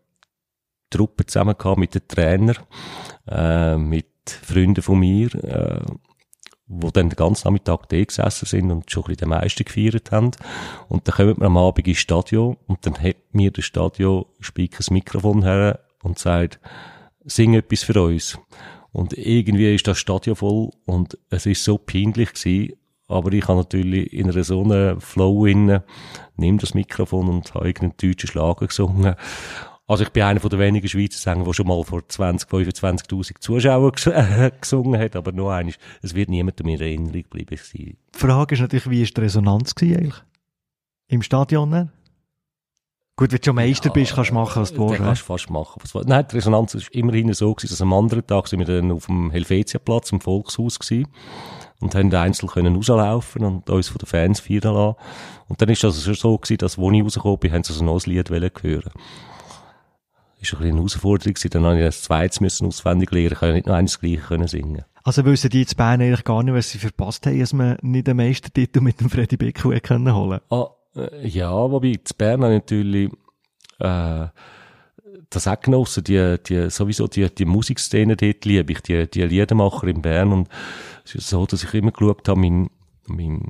Truppe 0.91 1.25
zusammen 1.27 1.55
gehabt 1.57 1.79
mit 1.79 1.95
den 1.95 2.09
Trainer, 2.09 2.55
äh, 3.29 3.77
mit 3.77 4.09
Freunden 4.27 4.83
von 4.83 4.99
mir, 4.99 5.33
äh, 5.45 5.81
wo 6.67 6.91
dann 6.91 7.09
den 7.09 7.15
ganzen 7.15 7.47
Nachmittag 7.47 7.89
da 7.89 8.03
gesessen 8.03 8.47
sind 8.47 8.73
und 8.73 8.91
schon 8.91 9.05
ein 9.05 9.15
bisschen 9.15 9.19
den 9.19 9.29
Meister 9.29 9.63
gefeiert 9.63 10.11
haben. 10.11 10.33
Und 10.89 11.07
dann 11.07 11.15
kommen 11.15 11.37
wir 11.39 11.47
am 11.47 11.57
Abend 11.57 11.87
ins 11.87 11.99
Stadion 11.99 12.57
und 12.67 12.85
dann 12.85 13.01
hat 13.01 13.17
mir 13.31 13.53
der 13.53 13.63
Stadion-Speaker 13.63 14.79
das 14.79 14.91
Mikrofon 14.91 15.45
her 15.45 15.79
und 16.03 16.19
sagt, 16.19 16.59
sing 17.25 17.55
etwas 17.55 17.85
für 17.85 18.03
uns. 18.03 18.41
Und 18.91 19.13
irgendwie 19.17 19.73
ist 19.73 19.87
das 19.87 19.99
Stadion 19.99 20.35
voll 20.35 20.71
und 20.85 21.17
es 21.31 21.47
ist 21.47 21.63
so 21.63 21.79
peinlich 21.79 22.35
gewesen, 22.35 22.73
aber 23.09 23.33
ich 23.33 23.49
habe 23.49 23.59
natürlich 23.59 24.13
in 24.13 24.31
einer 24.31 24.45
so 24.45 24.63
einer 24.63 25.01
Flow 25.01 25.47
innen, 25.47 25.83
nimm 26.37 26.59
das 26.59 26.75
Mikrofon 26.75 27.29
und 27.29 27.55
habe 27.55 27.67
irgendeinen 27.67 27.97
deutschen 27.97 28.29
Schlager 28.29 28.67
gesungen. 28.67 29.15
Also 29.87 30.05
ich 30.05 30.11
bin 30.11 30.23
einer 30.23 30.39
von 30.39 30.51
den 30.51 30.59
wenigen 30.59 30.87
Schweizer 30.87 31.19
Sänger, 31.19 31.45
der 31.45 31.55
schon 31.55 31.67
mal 31.67 31.83
vor 31.83 32.07
20, 32.07 32.51
25.000 32.51 33.41
Zuschauern 33.41 33.93
ges 33.93 34.11
gesungen 34.61 35.01
hat, 35.01 35.17
aber 35.17 35.33
nur 35.33 35.53
eines, 35.53 35.79
es 36.03 36.15
wird 36.15 36.29
niemandem 36.29 36.69
in 36.69 36.81
Erinnerung 36.81 37.23
geblieben 37.23 37.57
sein. 37.57 37.97
Die 38.15 38.19
Frage 38.19 38.55
ist 38.55 38.61
natürlich, 38.61 38.91
wie 38.91 39.03
war 39.03 39.09
die 39.09 39.21
Resonanz 39.23 39.75
eigentlich? 39.81 40.23
Im 41.09 41.23
Stadion? 41.23 41.71
dann? 41.71 41.93
Gut, 43.17 43.33
wenn 43.33 43.39
du 43.39 43.45
schon 43.47 43.55
Meister 43.57 43.89
bist, 43.89 44.15
kannst 44.15 44.31
du 44.31 44.35
machen, 44.35 44.63
was 44.63 44.73
du 44.75 44.91
willst. 44.91 45.03
kannst 45.03 45.23
du 45.23 45.27
fast 45.27 45.51
machen. 45.51 45.81
Was, 45.83 46.07
Nein, 46.07 46.27
die 46.31 46.37
Resonanz 46.37 46.75
ist 46.75 46.91
immerhin 46.91 47.33
so 47.33 47.55
gewesen, 47.55 47.73
dass 47.73 47.81
am 47.81 47.95
anderen 47.95 48.27
Tag 48.27 48.47
sind 48.47 48.59
wir 48.61 48.67
dann 48.67 48.93
auf 48.93 49.07
dem 49.07 49.31
Helvetiaplatz 49.31 50.13
im 50.13 50.21
Volkshaus 50.21 50.79
gewesen 50.79 51.09
und 51.81 51.95
haben 51.95 52.13
einzeln 52.13 52.49
können 52.49 52.77
rauslaufen 52.77 53.45
und 53.45 53.71
uns 53.71 53.89
von 53.89 53.99
den 53.99 54.07
Fans 54.07 54.41
feiern 54.41 54.75
lassen. 54.75 54.97
Und 55.49 55.63
dann 55.63 55.69
ist 55.69 55.85
das 55.85 56.03
schon 56.03 56.15
so 56.15 56.37
gewesen, 56.37 56.59
dass, 56.59 56.79
wo 56.79 56.91
ich 56.91 57.03
rausgekommen 57.03 57.39
bin, 57.39 57.53
haben 57.53 57.65
sie 57.65 57.73
so 57.73 57.85
noch 57.85 58.05
ein 58.05 58.11
Lied 58.11 58.31
hören. 58.31 58.51
Ist 60.41 60.53
ein 60.53 60.59
bisschen 60.59 60.63
eine 60.63 60.77
Herausforderung 60.77 61.35
gewesen. 61.35 61.51
Dann 61.51 61.65
habe 61.65 61.79
ich 61.79 61.85
das 61.85 62.03
zweites 62.03 62.41
müssen 62.41 62.67
auswendig 62.67 63.11
lernen. 63.11 63.33
Ich 63.33 63.55
nicht 63.55 63.67
noch 63.67 63.75
eines 63.75 63.99
gleiche 63.99 64.19
können 64.19 64.47
singen. 64.47 64.85
Also 65.03 65.25
wissen 65.25 65.51
die 65.51 65.61
jetzt 65.61 65.77
Bern 65.77 66.01
eigentlich 66.01 66.25
gar 66.25 66.43
nicht, 66.43 66.55
was 66.55 66.71
sie 66.71 66.79
verpasst 66.79 67.27
haben, 67.27 67.39
dass 67.39 67.53
man 67.53 67.79
nicht 67.83 68.07
den 68.07 68.17
Meistertitel 68.17 68.81
mit 68.81 69.01
dem 69.01 69.09
Freddy 69.09 69.37
hätte 69.37 69.81
können 69.81 70.15
holen 70.15 70.41
Ah, 70.51 70.69
äh, 70.97 71.27
ja, 71.27 71.51
wobei, 71.51 71.95
zu 72.05 72.15
Bern 72.15 72.45
habe 72.45 72.55
ich 72.57 72.61
natürlich, 72.61 73.11
äh, 73.79 74.27
das 75.31 75.47
auch 75.47 75.61
genossen, 75.61 76.05
die, 76.05 76.37
die, 76.47 76.71
sowieso 76.71 77.07
die, 77.07 77.33
die 77.33 77.45
Musikszene 77.45 78.17
dort 78.17 78.45
liebe 78.45 78.73
ich, 78.73 78.81
die, 78.81 79.09
die 79.11 79.23
Liedermacher 79.23 79.87
in 79.89 80.03
Bern 80.03 80.33
und 80.33 80.49
es 81.05 81.15
ist 81.15 81.29
so, 81.29 81.45
dass 81.47 81.65
ich 81.65 81.75
immer 81.75 81.91
geschaut 81.91 82.29
habe, 82.29 82.41
mein, 82.41 82.71
mein, 83.07 83.43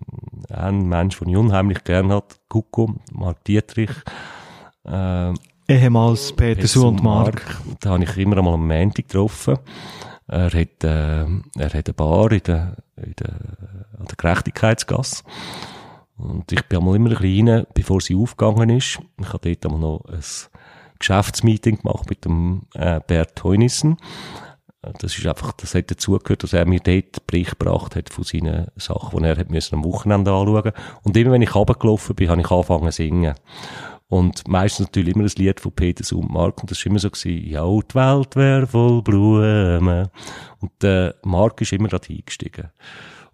ein 0.50 0.88
Mensch, 0.88 1.18
den 1.18 1.28
ich 1.28 1.36
unheimlich 1.36 1.84
gern 1.84 2.12
hat, 2.12 2.40
Kuko, 2.48 2.96
Mark 3.12 3.44
Dietrich, 3.44 3.90
äh, 4.84 5.32
Ehemals 5.70 6.32
Peter 6.32 6.66
Su 6.66 6.88
und 6.88 7.02
Mark. 7.02 7.42
Da 7.80 7.90
habe 7.90 8.04
ich 8.04 8.16
immer 8.16 8.38
einmal 8.38 8.54
am 8.54 8.66
Montag 8.66 9.06
getroffen. 9.06 9.58
Er 10.26 10.46
hat, 10.46 10.54
äh, 10.82 11.24
er 11.24 11.74
hat 11.74 11.88
eine 11.88 11.94
Bar 11.94 12.32
in 12.32 12.42
der, 12.42 12.76
in 12.96 13.14
der, 13.18 13.34
an 13.98 14.06
der 14.06 14.16
Gerechtigkeitsgasse. 14.16 15.24
Und 16.16 16.50
ich 16.52 16.62
bin 16.64 16.78
einmal 16.78 16.96
immer 16.96 17.10
ein 17.10 17.18
bisschen 17.18 17.48
rein, 17.48 17.66
bevor 17.74 18.00
sie 18.00 18.16
aufgegangen 18.16 18.70
ist. 18.70 18.98
Ich 19.20 19.28
habe 19.32 19.46
dort 19.46 19.66
einmal 19.66 19.80
noch 19.80 20.04
ein 20.06 20.20
Geschäftsmeeting 20.98 21.82
gemacht 21.82 22.08
mit 22.08 22.24
dem 22.24 22.62
äh, 22.74 23.00
Bert 23.06 23.42
Heunissen. 23.44 23.96
Das 25.00 25.18
ist 25.18 25.26
einfach, 25.26 25.52
das 25.52 25.74
hat 25.74 25.90
dazugehört, 25.90 26.44
dass 26.44 26.52
er 26.52 26.64
mir 26.64 26.80
dort 26.80 27.26
Bericht 27.26 27.58
gebracht 27.58 27.96
hat 27.96 28.10
von 28.10 28.22
seinen 28.22 28.68
Sachen, 28.76 29.18
die 29.18 29.28
er 29.28 29.36
hat 29.36 29.50
müssen 29.50 29.74
am 29.74 29.84
Wochenende 29.84 30.32
anschauen 30.32 30.72
Und 31.02 31.16
immer 31.16 31.32
wenn 31.32 31.42
ich 31.42 31.54
runtergelaufen 31.54 32.14
bin, 32.14 32.28
habe 32.30 32.40
ich 32.40 32.50
angefangen 32.50 32.92
zu 32.92 33.02
singen. 33.02 33.34
Und 34.06 34.48
meistens 34.48 34.86
natürlich 34.86 35.14
immer 35.14 35.24
ein 35.24 35.32
Lied 35.36 35.60
von 35.60 35.72
Peter 35.72 36.16
und 36.16 36.30
Mark. 36.30 36.60
Und 36.62 36.70
das 36.70 36.78
war 36.78 36.90
immer 36.90 36.98
so, 36.98 37.10
gewesen, 37.10 37.46
ja, 37.46 37.64
die 37.64 37.94
Welt 37.94 38.36
wäre 38.36 38.66
voll 38.66 39.02
Blumen. 39.02 40.08
Und 40.60 40.72
der 40.80 41.16
Mark 41.24 41.60
ist 41.60 41.72
immer 41.72 41.88
gerade 41.88 42.08
eingestiegen. 42.08 42.70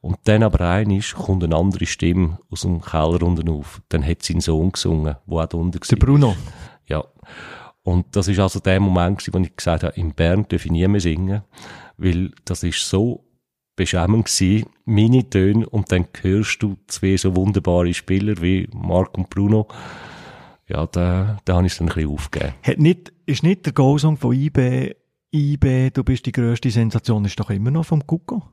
Und 0.01 0.19
dann 0.25 0.43
aber 0.43 0.61
einisch 0.61 1.15
kommt 1.15 1.45
eine 1.45 1.57
andere 1.57 1.87
Stimme 1.87 2.39
aus 2.51 2.63
dem 2.63 2.81
Keller 2.81 3.23
unten 3.23 3.49
auf. 3.49 3.81
Dann 3.89 4.05
hat 4.05 4.23
sein 4.23 4.41
Sohn 4.41 4.73
gesungen, 4.73 5.17
der 5.27 5.39
auch 5.39 5.47
da 5.47 5.57
unten 5.57 5.79
Der 5.81 5.91
war. 5.91 5.99
Bruno. 5.99 6.37
Und 7.83 8.17
das 8.17 8.29
ist 8.29 8.39
also 8.39 8.61
der 8.61 8.81
Moment, 8.81 9.19
gewesen, 9.19 9.35
wo 9.35 9.39
ich 9.39 9.57
gesagt 9.57 9.85
habe, 9.85 9.95
in 9.97 10.15
Bern 10.15 10.47
darf 10.49 10.65
ich 10.65 10.73
nie 10.73 10.87
mehr 10.89 11.01
singen, 11.01 11.43
weil 11.99 12.31
das 12.45 12.63
ist 12.63 12.89
so 12.89 13.25
beschämend 13.77 14.27
gewesen, 14.27 14.69
meine 14.85 15.29
Töne, 15.29 15.69
und 15.69 15.93
dann 15.93 16.07
hörst 16.23 16.63
du 16.63 16.77
zwei 16.87 17.17
so 17.17 17.37
wunderbare 17.37 17.93
Spieler 17.93 18.41
wie 18.41 18.69
Marc 18.73 19.17
und 19.19 19.31
Bruno. 19.31 19.69
Ja, 20.67 20.87
da, 20.87 21.39
da 21.45 21.57
habe 21.57 21.67
ich 21.67 21.73
es 21.73 21.79
dann 21.79 21.89
ein 21.89 21.95
bisschen 21.95 22.11
aufgegeben. 22.11 22.55
Hat 22.63 22.79
nicht, 22.79 23.13
ist 23.27 23.43
nicht 23.43 23.67
der 23.67 23.75
Goalsong 23.75 24.17
von 24.17 24.33
IB, 24.33 24.95
IB, 25.35 25.91
du 25.91 26.05
bist 26.05 26.25
die 26.27 26.33
grösste 26.33 26.71
Sensation, 26.71 27.25
ist 27.25 27.39
doch 27.39 27.51
immer 27.51 27.71
noch 27.71 27.85
vom 27.85 28.07
Kuko? 28.07 28.45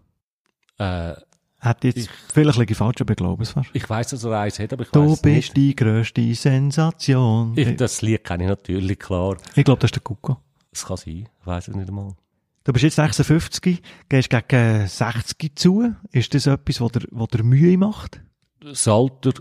Äh, 0.77 1.13
Hat 1.61 1.83
jetzt 1.83 2.09
vielleicht 2.33 2.57
liege 2.57 2.71
ich 2.71 2.77
falsch, 2.77 2.99
aber 3.01 3.11
ich 3.11 3.17
glaube 3.17 3.43
es 3.43 3.51
fast. 3.51 3.69
ich 3.73 3.87
weiss, 3.89 4.09
dass 4.09 4.23
er 4.23 4.39
eins 4.39 4.57
hat, 4.59 4.73
aber 4.73 4.83
ich 4.83 4.89
Du 4.89 5.01
weiss 5.03 5.11
es 5.13 5.21
bist 5.21 5.35
nicht. 5.35 5.57
die 5.57 5.75
grösste 5.75 6.33
Sensation. 6.35 7.53
Ich, 7.55 7.67
Ich, 7.67 7.75
das 7.77 8.01
Lied 8.01 8.23
kenne 8.23 8.43
ich 8.45 8.49
natürlich, 8.49 8.97
klar. 8.99 9.37
ich 9.55 9.63
glaube, 9.63 9.79
das 9.79 9.89
ist 9.89 9.95
der 9.95 10.01
Kuko. 10.01 10.37
Es 10.71 10.85
kann 10.85 10.97
sein, 10.97 11.27
ich 11.39 11.45
weiss 11.47 11.67
es 11.67 11.75
nicht 11.75 11.87
einmal. 11.87 12.15
Du 12.63 12.73
bist 12.73 12.83
jetzt 12.83 12.95
56, 12.95 13.81
gehst 14.09 14.29
gegen 14.29 14.87
60 14.87 15.55
zu. 15.55 15.93
Ist 16.11 16.33
das 16.33 16.47
etwas, 16.47 16.81
was 16.81 16.91
dir, 16.91 17.01
was 17.11 17.27
dir 17.29 17.43
Mühe 17.43 17.77
macht? 17.77 18.21
das 18.59 18.87
Alter 18.87 19.33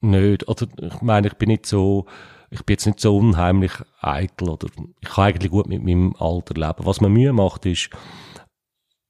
nicht. 0.00 0.48
Oder 0.48 0.66
ich 0.82 1.00
meine, 1.00 1.28
ich 1.28 1.34
bin 1.34 1.48
nicht 1.48 1.66
so, 1.66 2.06
ich 2.50 2.62
bin 2.64 2.74
jetzt 2.74 2.86
nicht 2.86 3.00
so 3.00 3.16
unheimlich 3.16 3.72
eitel 4.00 4.48
oder 4.50 4.66
ich 5.00 5.08
kann 5.08 5.24
eigentlich 5.26 5.50
gut 5.52 5.66
mit 5.68 5.82
meinem 5.82 6.14
Alter 6.18 6.54
leben. 6.54 6.84
Was 6.86 7.00
mir 7.00 7.08
Mühe 7.08 7.32
macht, 7.32 7.66
ist, 7.66 7.90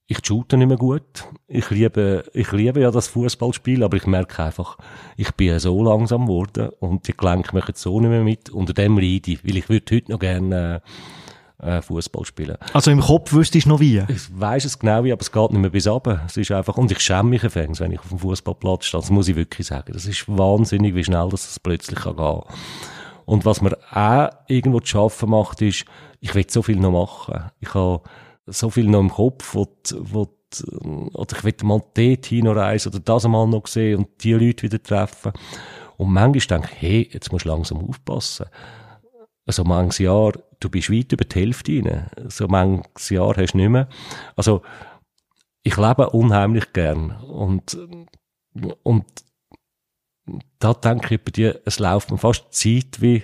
ich 0.07 0.19
shoote 0.23 0.57
nicht 0.57 0.67
mehr 0.67 0.77
gut. 0.77 1.27
Ich 1.47 1.69
liebe, 1.71 2.25
ich 2.33 2.51
liebe 2.51 2.79
ja 2.79 2.91
das 2.91 3.07
Fußballspiel, 3.07 3.83
aber 3.83 3.97
ich 3.97 4.05
merke 4.05 4.43
einfach, 4.43 4.77
ich 5.17 5.31
bin 5.31 5.57
so 5.59 5.83
langsam 5.83 6.27
geworden 6.27 6.69
und 6.79 7.07
die 7.07 7.17
Gelenke 7.17 7.55
machen 7.55 7.73
so 7.75 7.99
nicht 7.99 8.09
mehr 8.09 8.23
mit. 8.23 8.49
Unter 8.49 8.73
dem 8.73 8.97
leide 8.97 9.31
ich, 9.31 9.43
weil 9.43 9.57
ich 9.57 9.67
würde 9.67 9.95
heute 9.95 10.11
noch 10.11 10.19
gerne 10.19 10.83
äh, 11.57 11.81
Fußball 11.81 12.23
spielen. 12.25 12.57
Also 12.73 12.91
im 12.91 12.99
Kopf 12.99 13.33
wüsstest 13.33 13.65
du 13.65 13.69
noch 13.69 13.79
wie? 13.79 14.03
Ich 14.07 14.39
weiss 14.39 14.65
es 14.65 14.77
genau 14.77 15.03
wie, 15.03 15.11
aber 15.11 15.21
es 15.21 15.31
geht 15.31 15.51
nicht 15.51 15.61
mehr 15.61 15.71
bis 15.71 15.87
runter. 15.87 16.21
Es 16.27 16.37
ist 16.37 16.51
einfach, 16.51 16.77
und 16.77 16.91
ich 16.91 16.99
schäme 16.99 17.29
mich 17.29 17.41
Fans, 17.41 17.79
wenn 17.79 17.91
ich 17.91 17.99
auf 17.99 18.09
dem 18.09 18.19
Fußballplatz 18.19 18.85
stehe. 18.85 19.01
Das 19.01 19.09
muss 19.09 19.27
ich 19.27 19.35
wirklich 19.35 19.65
sagen. 19.65 19.91
Das 19.91 20.05
ist 20.05 20.25
wahnsinnig, 20.27 20.93
wie 20.93 21.03
schnell 21.03 21.29
das 21.29 21.59
plötzlich 21.59 21.99
kann 21.99 22.17
gehen 22.17 22.41
Und 23.25 23.45
was 23.45 23.61
mir 23.61 23.75
auch 23.91 24.29
irgendwo 24.47 24.81
zu 24.81 24.87
schaffen 24.87 25.31
macht, 25.31 25.63
ist, 25.63 25.85
ich 26.19 26.35
will 26.35 26.45
so 26.47 26.61
viel 26.61 26.79
noch 26.79 26.91
machen. 26.91 27.49
Ich 27.59 27.73
habe 27.73 28.01
so 28.47 28.69
viel 28.69 28.87
noch 28.87 28.99
im 28.99 29.09
Kopf, 29.09 29.55
wo, 29.55 29.67
wo, 29.91 30.27
oder 31.13 31.37
ich 31.37 31.43
will 31.43 31.55
mal 31.63 31.83
dort 31.93 32.25
hinreisen 32.25 32.89
oder 32.89 32.99
das 32.99 33.25
einmal 33.25 33.47
noch 33.47 33.67
sehen 33.67 33.99
und 33.99 34.23
die 34.23 34.33
Leute 34.33 34.63
wieder 34.63 34.81
treffen. 34.81 35.33
Und 35.97 36.11
manchmal 36.11 36.59
denke 36.59 36.75
ich, 36.75 36.81
hey, 36.81 37.09
jetzt 37.11 37.31
musst 37.31 37.45
du 37.45 37.49
langsam 37.49 37.77
aufpassen. 37.89 38.47
So 39.47 39.63
manches 39.63 39.99
Jahr, 39.99 40.33
du 40.59 40.69
bist 40.69 40.91
weit 40.91 41.11
über 41.11 41.25
die 41.25 41.39
Hälfte 41.39 41.71
rein. 41.71 42.09
So 42.29 42.47
manches 42.47 43.09
Jahr 43.09 43.35
hast 43.37 43.53
du 43.53 43.57
nicht 43.57 43.69
mehr. 43.69 43.87
Also, 44.35 44.61
ich 45.63 45.77
lebe 45.77 46.09
unheimlich 46.09 46.73
gern. 46.73 47.11
Und, 47.21 47.77
und 48.83 49.05
da 50.59 50.73
denke 50.73 51.15
ich 51.15 51.23
bei 51.23 51.31
dir, 51.31 51.61
es 51.65 51.79
läuft 51.79 52.11
mir 52.11 52.17
fast 52.17 52.45
Zeit 52.51 53.01
wie, 53.01 53.23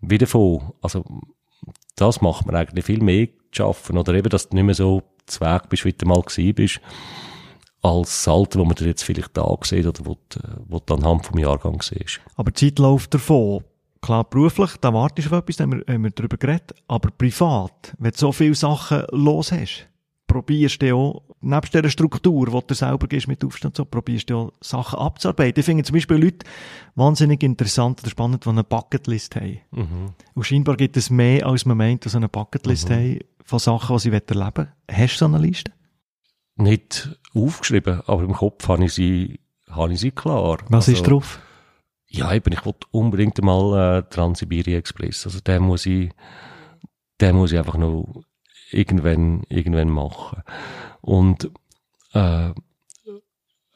wie 0.00 0.18
davon. 0.18 0.72
Also, 0.80 1.04
das 1.96 2.20
macht 2.20 2.46
man 2.46 2.54
eigentlich 2.54 2.84
viel 2.84 3.02
mehr 3.02 3.28
schaffen. 3.50 3.98
Oder 3.98 4.14
eben, 4.14 4.28
dass 4.28 4.48
du 4.48 4.54
nicht 4.54 4.64
mehr 4.64 4.74
so 4.74 5.02
zweig 5.26 5.68
bist, 5.68 5.84
wie 5.84 5.92
du 5.92 6.06
mal 6.06 6.22
gewesen 6.22 6.54
bist, 6.54 6.80
als 7.82 8.08
das 8.08 8.28
Alter, 8.28 8.60
wo 8.60 8.64
man 8.64 8.74
dir 8.74 8.86
jetzt 8.86 9.02
vielleicht 9.02 9.36
da 9.36 9.46
sieht 9.62 9.86
oder 9.86 10.04
wo 10.04 10.16
du, 10.28 10.40
wo 10.68 10.78
du 10.78 10.94
anhand 10.94 11.26
vom 11.26 11.38
Jahrgang 11.38 11.80
siehst. 11.82 12.20
Aber 12.36 12.50
die 12.50 12.66
Zeit 12.66 12.78
läuft 12.78 13.14
davon. 13.14 13.64
Klar, 14.02 14.24
beruflich, 14.24 14.76
da 14.80 14.92
wartest 14.92 15.30
du 15.30 15.34
auf 15.34 15.42
etwas, 15.42 15.56
da 15.56 15.64
haben 15.64 15.72
wir, 15.72 15.92
haben 15.92 16.04
wir 16.04 16.10
darüber 16.10 16.36
geredet. 16.36 16.74
Aber 16.86 17.10
privat, 17.10 17.94
wenn 17.98 18.10
du 18.12 18.16
so 18.16 18.30
viele 18.30 18.54
Sachen 18.54 19.04
los 19.10 19.50
hast, 19.52 19.88
probierst 20.26 20.82
du 20.82 20.94
auch, 20.96 21.22
nebst 21.40 21.72
dieser 21.74 21.88
Struktur, 21.90 22.46
die 22.46 22.66
du 22.66 22.74
selber 22.74 23.06
gehst 23.06 23.28
mit 23.28 23.44
Aufstand, 23.44 23.76
so, 23.76 23.84
probierst 23.84 24.28
du 24.30 24.36
auch 24.36 24.52
Sachen 24.60 24.98
abzuarbeiten. 24.98 25.60
Ich 25.60 25.66
finde 25.66 25.84
zum 25.84 25.94
Beispiel 25.94 26.16
Leute 26.16 26.46
wahnsinnig 26.94 27.42
interessant 27.42 28.00
oder 28.02 28.10
spannend, 28.10 28.44
die 28.44 28.48
eine 28.48 28.64
Bucketlist 28.64 29.36
haben. 29.36 29.60
Mhm. 29.70 30.14
Und 30.34 30.44
scheinbar 30.44 30.76
gibt 30.76 30.96
es 30.96 31.10
mehr, 31.10 31.46
als 31.46 31.64
man 31.64 31.76
meint, 31.76 32.04
so 32.04 32.16
eine 32.16 32.28
Bucketlist 32.28 32.88
Mhm. 32.88 32.94
haben 32.94 33.18
von 33.44 33.58
Sachen, 33.58 33.96
die 33.96 34.00
sie 34.00 34.10
erleben 34.10 34.38
wollen. 34.56 34.68
Hast 34.90 35.14
du 35.14 35.18
so 35.18 35.24
eine 35.26 35.38
Liste? 35.38 35.72
Nicht 36.56 37.16
aufgeschrieben, 37.34 38.00
aber 38.06 38.22
im 38.22 38.32
Kopf 38.32 38.66
habe 38.68 38.84
ich 38.86 38.94
sie, 38.94 39.40
habe 39.70 39.92
ich 39.92 40.00
sie 40.00 40.10
klar. 40.10 40.58
Was 40.68 40.88
Also, 40.88 40.92
ist 40.92 41.02
drauf? 41.06 41.40
Ja, 42.08 42.32
eben, 42.32 42.52
ich 42.52 42.64
wollte 42.64 42.86
unbedingt 42.92 43.40
mal 43.42 43.98
äh, 43.98 44.02
Transsibirien 44.08 44.78
Express. 44.78 45.26
Also 45.26 45.40
den 45.40 45.62
muss 45.62 45.84
ich, 45.86 46.10
den 47.20 47.36
muss 47.36 47.52
ich 47.52 47.58
einfach 47.58 47.76
noch 47.76 48.22
irgendwann, 48.76 49.42
irgendwann 49.48 49.88
machen. 49.88 50.42
Und 51.00 51.50
äh, 52.12 52.50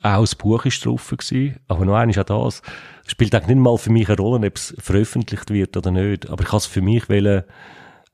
auch 0.02 0.20
das 0.20 0.34
Buch 0.34 0.64
ist 0.64 0.84
drauf 0.84 1.10
gewesen, 1.10 1.60
aber 1.68 1.84
noch 1.84 1.96
eines 1.96 2.18
auch 2.18 2.24
das. 2.46 2.62
Spielt 3.06 3.34
eigentlich 3.34 3.48
nicht 3.48 3.62
mal 3.62 3.76
für 3.76 3.90
mich 3.90 4.08
eine 4.08 4.16
Rolle, 4.16 4.46
ob 4.46 4.56
es 4.56 4.74
veröffentlicht 4.78 5.50
wird 5.50 5.76
oder 5.76 5.90
nicht. 5.90 6.30
Aber 6.30 6.42
ich 6.42 6.48
habe 6.48 6.58
es 6.58 6.66
für 6.66 6.80
mich 6.80 7.08
wollen, 7.08 7.44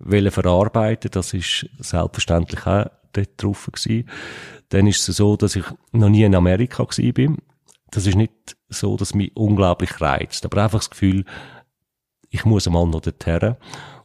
wollen 0.01 0.31
verarbeiten. 0.31 1.11
Das 1.13 1.33
ist 1.33 1.69
selbstverständlich 1.79 2.67
auch 2.67 2.87
dort 3.13 3.31
drauf 3.37 3.71
gewesen. 3.73 4.09
Dann 4.71 4.87
ist 4.87 5.09
es 5.09 5.17
so, 5.17 5.37
dass 5.37 5.55
ich 5.55 5.65
noch 5.93 6.09
nie 6.09 6.25
in 6.25 6.35
Amerika 6.35 6.83
gewesen 6.83 7.13
bin. 7.13 7.37
Das 7.91 8.07
ist 8.07 8.17
nicht 8.17 8.57
so, 8.69 8.97
dass 8.97 9.15
mich 9.15 9.37
unglaublich 9.37 10.01
reizt, 10.01 10.45
aber 10.45 10.65
einfach 10.65 10.81
das 10.81 10.91
Gefühl, 10.91 11.25
ich 12.31 12.45
muss 12.45 12.67
einmal 12.67 12.87
noch 12.87 13.01
dorthin. 13.01 13.55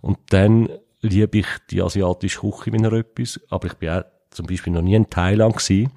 Und 0.01 0.19
dann 0.29 0.69
liebe 1.01 1.39
ich 1.39 1.47
die 1.69 1.81
asiatische 1.81 2.41
Küche, 2.41 2.71
wenn 2.71 2.83
er 2.83 2.93
etwas, 2.93 3.39
aber 3.49 3.67
ich 3.67 3.73
bin 3.75 3.89
auch 3.89 4.03
zum 4.29 4.45
Beispiel 4.45 4.73
noch 4.73 4.81
nie 4.81 4.95
in 4.95 5.09
Thailand 5.09 5.57
gewesen. 5.57 5.91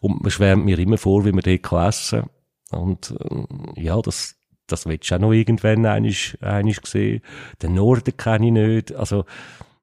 Und 0.00 0.22
man 0.22 0.30
schwärmt 0.30 0.64
mir 0.64 0.78
immer 0.78 0.98
vor, 0.98 1.24
wie 1.24 1.32
man 1.32 1.42
dort 1.42 1.88
essen 1.88 2.28
kann. 2.70 2.80
Und 2.80 3.14
äh, 3.76 3.82
ja, 3.82 4.00
das, 4.00 4.36
das 4.66 4.86
willst 4.86 5.10
du 5.10 5.16
auch 5.16 5.20
noch 5.20 5.32
irgendwann 5.32 5.86
einisch, 5.86 6.38
einisch 6.40 6.80
sehen. 6.84 7.22
Den 7.62 7.74
Norden 7.74 8.16
kenne 8.16 8.46
ich 8.46 8.52
nicht. 8.52 8.94
Also, 8.94 9.24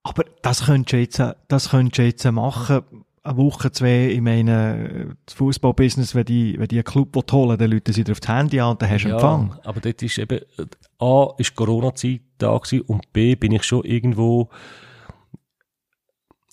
Aber 0.04 0.24
das 0.42 0.66
könntest 0.66 0.94
du 0.94 0.98
jetzt, 0.98 1.38
das 1.48 1.70
könntest 1.70 1.98
du 1.98 2.04
jetzt 2.04 2.32
machen. 2.32 3.05
Eine 3.26 3.38
Woche, 3.38 3.72
zwei, 3.72 4.10
ich 4.12 4.22
meine, 4.22 5.16
das 5.26 5.34
Fußballbusiness, 5.34 6.14
wenn 6.14 6.26
die, 6.26 6.60
wenn 6.60 6.68
die 6.68 6.76
einen 6.76 6.84
Club 6.84 7.16
holen 7.32 7.58
dann 7.58 7.72
Leute 7.72 7.92
sie 7.92 8.04
dir 8.04 8.12
auf 8.12 8.20
das 8.20 8.30
Handy 8.30 8.60
an 8.60 8.72
und 8.72 8.82
dann 8.84 8.90
hast 8.90 9.04
du 9.04 9.10
Empfang. 9.10 9.58
aber 9.64 9.82
dort 9.82 10.04
ist 10.04 10.20
eben, 10.20 10.38
äh, 10.38 10.66
A, 11.04 11.34
ist 11.40 11.56
Corona-Zeit 11.56 12.22
da 12.38 12.56
gewesen 12.56 12.82
und 12.82 13.12
B, 13.14 13.34
bin 13.34 13.52
ich 13.52 13.64
schon 13.64 13.84
irgendwo, 13.84 14.50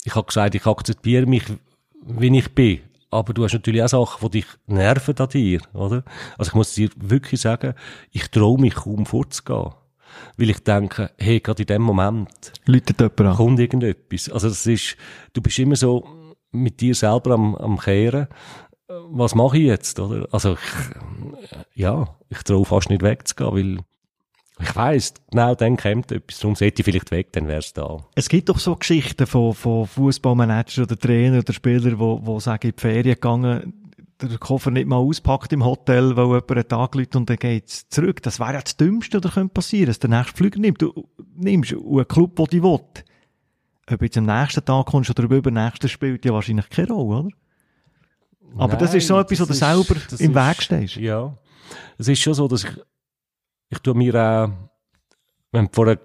ich 0.03 0.15
habe 0.15 0.25
gesagt, 0.25 0.55
ich 0.55 0.65
akzeptiere 0.65 1.27
mich, 1.27 1.43
wie 2.05 2.35
ich 2.35 2.49
bin. 2.55 2.79
Aber 3.11 3.33
du 3.33 3.43
hast 3.43 3.53
natürlich 3.53 3.83
auch 3.83 3.89
Sachen, 3.89 4.31
die 4.31 4.41
dich 4.41 4.47
nerven 4.65 5.15
an 5.19 5.29
dir, 5.29 5.61
oder? 5.73 6.03
Also 6.39 6.49
ich 6.49 6.55
muss 6.55 6.73
dir 6.73 6.89
wirklich 6.95 7.41
sagen, 7.41 7.75
ich 8.11 8.29
traue 8.29 8.59
mich 8.59 8.73
kaum 8.73 9.05
vorzugehen. 9.05 9.73
Weil 10.37 10.49
ich 10.49 10.63
denke, 10.63 11.11
hey, 11.17 11.39
gerade 11.39 11.61
in 11.61 11.67
dem 11.67 11.81
Moment 11.83 12.51
Leute 12.65 12.93
jemand 12.99 13.21
an. 13.21 13.35
kommt 13.35 13.59
irgendetwas. 13.59 14.29
Also 14.29 14.49
das 14.49 14.65
ist, 14.65 14.97
du 15.33 15.41
bist 15.41 15.59
immer 15.59 15.75
so 15.75 16.22
mit 16.53 16.79
dir 16.79 16.95
selber 16.95 17.31
am, 17.31 17.55
am 17.55 17.77
Kehren. 17.77 18.27
Was 18.87 19.35
mache 19.35 19.57
ich 19.57 19.65
jetzt, 19.65 19.99
oder? 19.99 20.27
Also 20.31 20.53
ich, 20.53 21.75
ja, 21.75 22.15
ich 22.29 22.43
traue 22.43 22.65
fast 22.65 22.89
nicht 22.89 23.01
wegzugehen, 23.01 23.51
weil 23.51 23.83
ich 24.59 24.75
weiss, 24.75 25.13
genau 25.31 25.55
dann 25.55 25.77
kommt 25.77 26.11
etwas. 26.11 26.39
Darum 26.39 26.55
sollte 26.55 26.81
ich 26.81 26.85
vielleicht 26.85 27.11
weg, 27.11 27.31
dann 27.33 27.47
wär's 27.47 27.73
da. 27.73 27.97
Es 28.15 28.29
gibt 28.29 28.49
doch 28.49 28.59
so 28.59 28.75
Geschichten 28.75 29.25
von, 29.25 29.53
von 29.53 29.87
Fußballmanagern 29.87 30.85
oder 30.85 30.97
Trainer 30.97 31.39
oder 31.39 31.53
Spielern, 31.53 31.99
wo, 31.99 32.19
wo 32.23 32.39
sagen, 32.39 32.67
in 32.67 32.75
die 32.75 32.81
Ferien 32.81 33.15
gegangen, 33.15 33.73
der 34.21 34.37
Koffer 34.37 34.71
nicht 34.71 34.87
mal 34.87 34.97
auspackt 34.97 35.51
im 35.53 35.65
Hotel, 35.65 36.15
weil 36.15 36.25
jemand 36.25 36.51
einen 36.51 36.67
Tag 36.67 36.95
läuft 36.95 37.15
und 37.15 37.29
dann 37.29 37.37
geht's 37.37 37.89
zurück. 37.89 38.21
Das 38.21 38.39
wäre 38.39 38.53
ja 38.53 38.61
das 38.61 38.77
Dümmste, 38.77 39.23
was 39.23 39.33
könnte 39.33 39.53
passieren, 39.53 39.87
dass 39.87 39.99
der 39.99 40.09
nächste 40.09 40.37
Flüger 40.37 40.59
nimmt. 40.59 40.81
Du 40.81 41.07
nimmst 41.35 41.73
und 41.73 41.99
ein 41.99 42.07
Club, 42.07 42.35
der 42.35 42.45
dich 42.45 42.63
will. 42.63 42.79
Ob 43.91 43.99
du 43.99 44.05
jetzt 44.05 44.17
am 44.17 44.25
nächsten 44.25 44.63
Tag 44.63 44.85
kommst 44.85 45.09
oder 45.09 45.23
übernächsten, 45.23 45.89
spielt 45.89 46.23
ja 46.25 46.33
wahrscheinlich 46.33 46.69
keine 46.69 46.93
Rolle, 46.93 47.19
oder? 47.25 47.29
Aber 48.57 48.77
das 48.77 48.93
ist 48.93 49.07
so 49.07 49.19
etwas, 49.19 49.39
wo 49.39 49.43
du 49.45 49.49
das 49.49 49.59
selber 49.59 49.95
im 50.19 50.31
ist- 50.31 50.35
Weg 50.35 50.61
stehst. 50.61 50.95
Ja. 50.97 51.37
Es 51.97 52.07
ist 52.07 52.19
schon 52.21 52.33
so, 52.35 52.47
dass 52.47 52.63
ich, 52.63 52.71
ich 53.69 53.79
tue 53.79 53.95
mir 53.95 54.13
auch, 54.15 54.49
wir 55.51 55.59
haben 55.59 55.69
vorher 55.71 55.99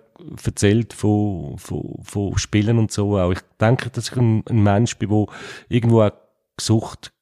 erzählt 0.44 0.92
von, 0.92 1.56
von, 1.58 2.00
von 2.02 2.36
Spielen 2.38 2.78
und 2.78 2.90
so 2.90 3.18
auch. 3.18 3.32
Ich 3.32 3.40
denke, 3.60 3.90
dass 3.90 4.08
ich 4.10 4.16
ein, 4.16 4.42
ein 4.48 4.62
Mensch 4.62 4.96
bin, 4.96 5.10
der 5.10 5.26
irgendwo 5.68 6.02
auch 6.02 6.12
Gesucht 6.56 7.12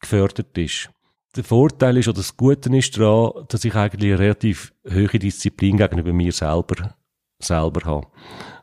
gefördert 0.00 0.56
ist. 0.58 0.90
Der 1.36 1.44
Vorteil 1.44 1.98
ist, 1.98 2.08
oder 2.08 2.16
das 2.16 2.36
Gute 2.36 2.74
ist 2.76 2.96
daran, 2.98 3.44
dass 3.48 3.64
ich 3.64 3.74
eigentlich 3.74 4.12
eine 4.12 4.18
relativ 4.20 4.72
hohe 4.90 5.18
Disziplin 5.18 5.76
gegenüber 5.76 6.12
mir 6.12 6.32
selber, 6.32 6.96
selber 7.38 7.80
habe. 7.84 8.06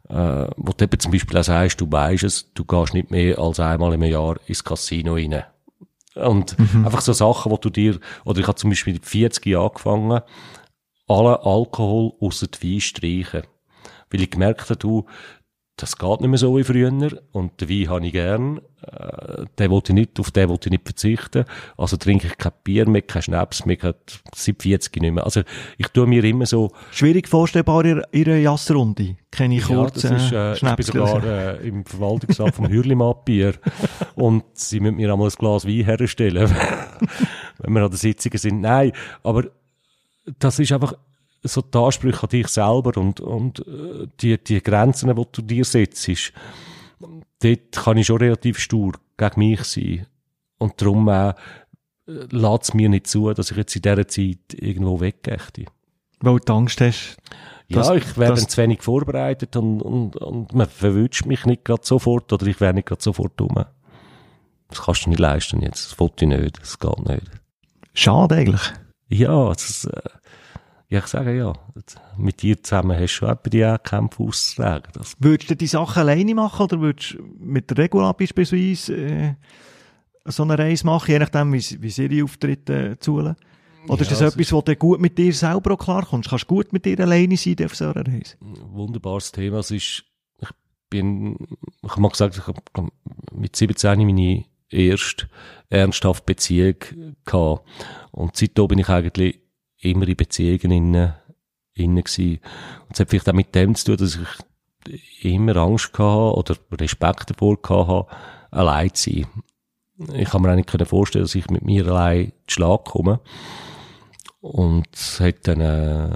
Äh, 0.10 0.48
wo 0.56 0.72
du 0.72 0.86
eben 0.86 1.00
zum 1.00 1.12
Beispiel 1.12 1.38
auch 1.38 1.44
sagst, 1.44 1.82
du 1.82 1.92
weisst 1.92 2.24
es, 2.24 2.54
du 2.54 2.64
gehst 2.64 2.94
nicht 2.94 3.12
mehr 3.12 3.38
als 3.40 3.60
einmal 3.60 3.94
im 3.94 4.04
Jahr 4.04 4.38
ins 4.48 4.64
Casino 4.64 5.16
rein. 5.16 5.44
Und 6.16 6.56
einfach 6.86 7.02
so 7.02 7.14
Sachen, 7.14 7.52
wo 7.52 7.58
du 7.58 7.70
dir, 7.70 8.00
oder 8.26 8.40
ich 8.40 8.48
habe 8.48 8.56
zum 8.56 8.70
Beispiel 8.70 8.94
mit 8.94 9.06
40 9.06 9.46
Jahren 9.46 9.68
angefangen, 9.68 10.22
alle 11.08 11.44
Alkohol 11.44 12.14
außer 12.20 12.48
Wein 12.62 12.82
streichen. 12.82 13.44
Weil 14.10 14.22
ich 14.22 14.32
gemerkt 14.32 14.70
habe, 14.70 14.78
du, 14.78 15.06
das 15.78 15.96
geht 15.96 16.22
nicht 16.22 16.30
mehr 16.30 16.40
so 16.40 16.58
wie 16.58 16.64
früher 16.64 16.92
und 17.32 17.62
den 17.62 17.70
Wein 17.70 17.90
habe 17.90 18.06
ich 18.08 18.12
gern. 18.12 18.60
Äh, 18.82 19.46
den 19.60 19.70
wollte 19.70 19.92
ich 19.92 19.96
nicht, 19.96 20.20
auf 20.20 20.32
den 20.32 20.50
wollte 20.50 20.70
ich 20.70 20.72
nicht 20.72 20.86
verzichten. 20.86 21.46
Also 21.78 21.98
trinke 21.98 22.26
ich 22.26 22.38
kein 22.38 22.52
Bier 22.64 22.90
mehr, 22.90 23.04
kein 23.04 23.22
Schnaps 23.22 23.64
mehr, 23.64 23.78
seit 24.34 24.62
40 24.62 25.02
nicht 25.02 25.14
mehr. 25.14 25.24
Also 25.24 25.44
ich 25.78 25.88
tue 25.90 26.08
mir 26.08 26.24
immer 26.24 26.48
so, 26.48 26.72
Schwierig 26.92 27.28
vorstellbar 27.28 27.86
in 27.86 28.02
ihrer 28.12 28.38
Jassrunde. 28.38 29.18
Kenne 29.30 29.58
ich 29.58 29.70
ja, 29.70 29.76
kurz, 29.76 30.02
das 30.02 30.12
ist, 30.12 30.32
äh, 30.32 30.56
ich 30.56 30.62
bin 30.62 30.86
sogar 30.86 31.24
äh, 31.24 31.68
im 31.68 31.86
Verwaltungsrat 31.86 32.56
vom 32.56 32.70
Hürlimatt-Bier 32.70 33.54
und 34.16 34.46
sie 34.54 34.80
müssen 34.80 34.96
mir 34.96 35.14
einmal 35.14 35.30
ein 35.30 35.36
Glas 35.38 35.68
Wein 35.68 35.86
herstellen, 35.86 36.50
wenn 37.60 37.74
wir 37.74 37.84
an 37.84 37.92
der 37.92 38.00
Sitzung 38.00 38.32
sind. 38.36 38.62
Nein, 38.62 38.94
aber 39.22 39.44
das 40.40 40.58
ist 40.58 40.72
einfach 40.72 40.96
so 41.48 41.62
die 41.62 41.78
Ansprüche 41.78 42.24
an 42.24 42.30
dich 42.30 42.48
selber 42.48 42.98
und, 43.00 43.20
und 43.20 43.60
äh, 43.68 44.08
die, 44.22 44.38
die 44.44 44.62
Grenzen, 44.62 45.16
die 45.16 45.26
du 45.32 45.42
dir 45.42 45.66
setzt. 45.66 46.10
Dort 47.42 47.72
kann 47.72 47.98
ich 47.98 48.08
schon 48.08 48.18
relativ 48.18 48.60
stur 48.60 48.94
gegen 49.18 49.40
mich 49.40 49.64
sein. 49.64 50.08
Und 50.58 50.82
darum 50.82 51.08
äh, 51.10 51.34
lässt 52.06 52.64
es 52.64 52.74
mir 52.74 52.90
nicht 52.90 53.08
zu, 53.08 53.32
dass 53.34 53.52
ich 53.52 53.58
jetzt 53.58 53.76
in 53.76 53.82
dieser 53.84 54.08
Zeit 54.08 54.54
irgendwo 54.54 55.00
weggehe. 55.00 55.38
Weil 56.20 56.40
du 56.40 56.54
Angst 56.54 56.82
hast. 56.82 57.18
Ja, 57.68 57.80
Das- 57.80 57.92
ich 57.98 58.18
werde 58.18 58.48
zu 58.48 58.58
wenig 58.62 58.82
vorbereitet 58.82 59.56
und, 59.58 59.82
und, 59.82 60.16
und 60.16 60.54
man 60.54 60.68
verwünscht 60.68 61.26
mich 61.26 61.46
nicht 61.46 61.66
gerade 61.66 61.86
sofort 61.86 62.32
oder 62.32 62.48
ich 62.48 62.60
wäre 62.62 62.74
nicht 62.74 62.88
gerade 62.88 63.04
sofort 63.04 63.40
um. 63.42 63.54
das 64.70 64.82
kannst 64.82 65.06
du 65.06 65.10
nicht 65.10 65.20
leisten 65.20 65.62
jetzt, 65.62 65.92
das 65.92 66.00
wollte 66.00 66.26
ich 66.26 66.30
nicht, 66.32 66.60
das 66.62 66.80
geht 66.80 67.00
nicht. 67.08 67.24
Schade 67.94 68.36
eigentlich. 68.36 68.62
Ja, 69.10 69.50
das, 69.50 69.84
äh, 69.86 70.00
ja, 70.90 71.00
ich 71.00 71.08
sage 71.08 71.36
ja, 71.36 71.54
mit 72.18 72.42
dir 72.42 72.62
zusammen 72.64 72.98
hast 72.98 73.02
du 73.02 73.08
schon 73.08 73.30
etwa 73.30 73.50
die 73.50 73.90
Kämpfe 73.90 74.24
auszutragen. 74.24 74.90
Das, 74.94 75.16
Würdest 75.20 75.50
du 75.50 75.56
die 75.56 75.68
Sachen 75.68 76.00
alleine 76.00 76.34
machen 76.34 76.64
oder 76.64 76.80
würdest 76.80 77.16
du 77.16 77.24
mit 77.40 77.70
der 77.70 77.78
Regula 77.78 78.14
beispielsweise 78.14 78.96
äh, 78.96 79.34
so 80.26 80.44
eine 80.44 80.58
Reise 80.58 80.86
machen, 80.86 81.12
je 81.12 81.20
nachdem, 81.20 81.52
wie, 81.54 81.82
wie 81.82 81.90
sie 81.90 82.06
ihre 82.06 82.24
Auftritte 82.24 82.92
äh, 82.92 83.00
zulassen? 83.00 83.38
Oder 83.88 84.02
ist 84.02 84.12
Ja, 84.12 84.18
das 84.18 84.22
es 84.22 84.34
etwas, 84.34 84.52
wo 84.52 84.62
du 84.62 84.76
gut 84.76 85.00
mit 85.00 85.18
dir 85.18 85.34
selber 85.34 85.74
auch 85.74 85.78
klarkommst? 85.78 86.30
Kannst 86.30 86.46
du 86.46 86.56
gut 86.56 86.74
mit 86.74 86.86
dir 86.86 87.00
alleine 87.00 87.38
sein 87.38 87.56
auf 87.64 87.76
so 87.76 87.86
einer 87.86 88.06
Reise? 88.06 88.36
wunderbares 88.40 89.32
Thema. 89.32 89.60
Es 89.60 89.72
ist, 89.72 90.04
ich 90.42 90.50
bin, 90.90 91.38
ich 91.84 91.90
habe 91.92 92.02
mal 92.02 92.10
gesagt, 92.10 92.38
ich 92.38 92.48
habe 92.48 92.62
mit 93.34 93.56
17 93.56 94.06
meine 94.06 94.46
erste 94.70 95.30
ernsthafte 95.70 96.24
Beziehung 96.26 96.76
gehabt. 97.26 97.66
Und 98.12 98.36
seitdem 98.36 98.68
bin 98.68 98.80
ich 98.80 98.90
eigentlich 98.90 99.40
immer 99.80 100.08
in 100.08 100.16
Beziehungen 100.16 100.72
innen, 100.72 101.14
innen 101.74 102.04
gewesen. 102.04 102.40
Und 102.88 102.94
es 102.94 103.00
hat 103.00 103.10
vielleicht 103.10 103.30
auch 103.30 103.34
mit 103.34 103.54
dem 103.56 103.76
zu 103.76 103.96
tun, 103.96 103.98
dass 103.98 104.16
ich 104.18 105.26
immer 105.26 105.56
Angst 105.58 105.94
gehabt 105.94 106.38
oder 106.38 106.56
Respekt 106.80 107.30
davor 107.30 107.62
gehabt 107.62 107.88
habe, 107.88 108.08
allein 108.52 108.94
zu 108.94 109.12
sein. 109.12 109.28
Ich 110.14 110.30
kann 110.30 110.42
mir 110.42 110.52
eigentlich 110.52 110.68
können 110.68 110.86
vorstellen, 110.86 111.26
dass 111.26 111.36
ich 111.36 111.50
mit 111.50 111.64
mir 111.64 111.88
allein 111.88 112.32
zu 112.48 112.56
Schlag 112.56 112.86
komme. 112.86 113.20
Und 114.40 114.88
es 114.94 115.20
hat 115.20 115.48
dann, 115.48 115.62
äh, 115.62 116.10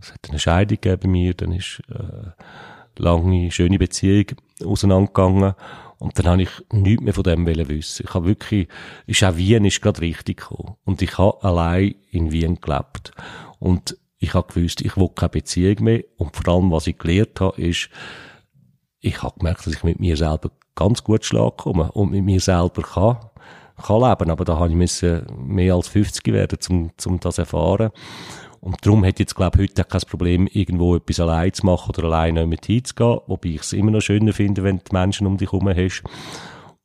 es 0.00 0.12
hat 0.12 0.28
eine 0.28 0.38
Scheidung 0.38 0.78
gegeben 0.80 1.00
bei 1.02 1.08
mir, 1.08 1.34
dann 1.34 1.52
ist 1.52 1.82
äh, 1.90 2.30
lange, 2.96 3.50
schöne 3.50 3.78
Beziehung 3.78 4.26
auseinandergegangen 4.64 5.54
und 6.00 6.18
dann 6.18 6.26
habe 6.26 6.42
ich 6.42 6.50
nichts 6.72 7.04
mehr 7.04 7.14
von 7.14 7.22
dem 7.22 7.46
wissen. 7.46 8.04
Ich 8.08 8.14
habe 8.14 8.26
wirklich, 8.26 8.68
ist 9.06 9.22
auch 9.22 9.36
Wien 9.36 9.64
ist 9.64 9.80
gerade 9.80 10.00
richtig 10.00 10.38
gekommen 10.38 10.76
und 10.84 11.02
ich 11.02 11.18
habe 11.18 11.42
allein 11.44 11.94
in 12.10 12.32
Wien 12.32 12.60
gelebt 12.60 13.12
und 13.58 13.96
ich 14.18 14.34
habe 14.34 14.52
gewusst, 14.52 14.80
ich 14.80 14.96
will 14.96 15.10
keine 15.14 15.28
Beziehung 15.28 15.84
mehr 15.84 16.04
und 16.16 16.34
vor 16.34 16.54
allem, 16.54 16.70
was 16.70 16.86
ich 16.86 16.98
gelernt 16.98 17.40
habe, 17.40 17.60
ist, 17.60 17.90
ich 19.00 19.22
habe 19.22 19.38
gemerkt, 19.38 19.66
dass 19.66 19.74
ich 19.74 19.84
mit 19.84 20.00
mir 20.00 20.16
selber 20.16 20.50
ganz 20.74 21.04
gut 21.04 21.24
Schlag 21.24 21.58
komme 21.58 21.92
und 21.92 22.10
mit 22.10 22.24
mir 22.24 22.40
selber 22.40 22.82
kann, 22.82 23.18
kann 23.82 24.00
leben. 24.00 24.30
Aber 24.30 24.44
da 24.44 24.56
habe 24.58 24.68
ich 24.68 24.74
müssen 24.74 25.26
mehr 25.38 25.74
als 25.74 25.88
50 25.88 26.26
werden, 26.32 26.58
um, 26.68 26.90
um 27.06 27.20
das 27.20 27.38
erfahren. 27.38 27.90
Und 28.60 28.84
darum 28.84 29.04
ich 29.04 29.18
jetzt, 29.18 29.34
glaube 29.34 29.62
ich, 29.62 29.70
heute 29.70 29.84
kein 29.84 30.00
Problem, 30.02 30.46
irgendwo 30.46 30.96
etwas 30.96 31.20
allein 31.20 31.52
zu 31.52 31.64
machen 31.64 31.94
oder 31.96 32.04
allein 32.04 32.34
nicht 32.34 32.46
mit 32.46 32.66
hinzugehen. 32.66 33.20
Wobei 33.26 33.50
ich 33.50 33.62
es 33.62 33.72
immer 33.72 33.90
noch 33.90 34.02
schöner 34.02 34.32
finde, 34.32 34.62
wenn 34.62 34.78
du 34.78 34.92
Menschen 34.92 35.26
um 35.26 35.38
dich 35.38 35.50
herum 35.50 35.68
hast. 35.68 36.02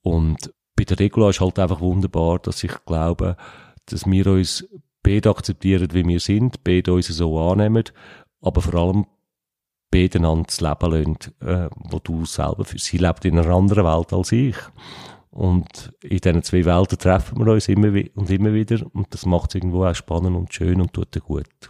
Und 0.02 0.54
bei 0.76 0.86
der 0.86 1.00
Regula 1.00 1.30
ist 1.30 1.42
halt 1.42 1.60
einfach 1.60 1.82
wunderbar, 1.82 2.40
dass 2.40 2.64
ich 2.64 2.74
glaube, 2.86 3.36
dass 3.88 4.06
wir 4.06 4.28
uns 4.28 4.68
beide 5.04 5.30
akzeptieren, 5.30 5.94
wie 5.94 6.08
wir 6.08 6.20
sind, 6.20 6.64
beide 6.64 6.94
uns 6.94 7.08
so 7.08 7.40
annehmen, 7.40 7.84
aber 8.42 8.62
vor 8.62 8.76
allem 8.76 9.06
beide 9.92 10.20
einander 10.20 10.48
das 10.48 10.62
Leben 10.62 10.92
lassen, 10.92 11.18
äh, 11.42 11.70
wo 11.76 12.00
du 12.00 12.26
selber 12.26 12.66
für 12.66 12.80
sie 12.80 12.98
lebt 12.98 13.26
in 13.26 13.40
einer 13.40 13.54
anderen 13.54 13.86
Welt 13.86 14.14
als 14.14 14.32
ich. 14.32 14.56
Und 15.36 15.91
in 16.02 16.20
diesen 16.20 16.44
zwei 16.44 16.64
Welten 16.64 16.98
treffen 16.98 17.38
wir 17.38 17.52
uns 17.52 17.68
immer 17.68 17.88
und 18.16 18.30
immer 18.30 18.53
wieder 18.53 18.80
und 18.94 19.14
das 19.14 19.26
macht 19.26 19.49
es 19.49 19.56
irgendwo 19.56 19.84
auch 19.84 19.94
spannend 19.94 20.38
und 20.38 20.53
schön 20.53 20.80
und 20.80 20.94
tut 20.94 21.14
dir 21.14 21.20
gut. 21.20 21.70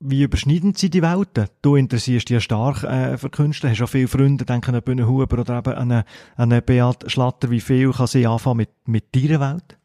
Wie 0.00 0.22
überschneiden 0.22 0.74
sie 0.74 0.90
die 0.90 1.00
Welten? 1.00 1.48
Du 1.62 1.76
interessierst 1.76 2.28
dich 2.28 2.34
ja 2.34 2.40
stark 2.40 2.82
äh, 2.82 3.16
für 3.16 3.30
Künstler, 3.30 3.70
hast 3.70 3.80
auch 3.80 3.88
viele 3.88 4.08
Freunde, 4.08 4.44
denken 4.44 4.74
an 4.74 4.82
Bühne 4.82 5.08
Huber 5.08 5.38
oder 5.38 5.56
eben 5.56 5.72
an 5.72 5.90
eine, 5.90 6.04
an 6.36 6.52
eine 6.52 6.60
Beat 6.60 7.10
Schlatter. 7.10 7.50
Wie 7.50 7.62
viel 7.62 7.90
kann 7.90 8.06
sie 8.06 8.26
anfangen 8.26 8.58
mit, 8.58 8.70
mit 8.84 9.16
deiner 9.16 9.40
Welt? 9.40 9.78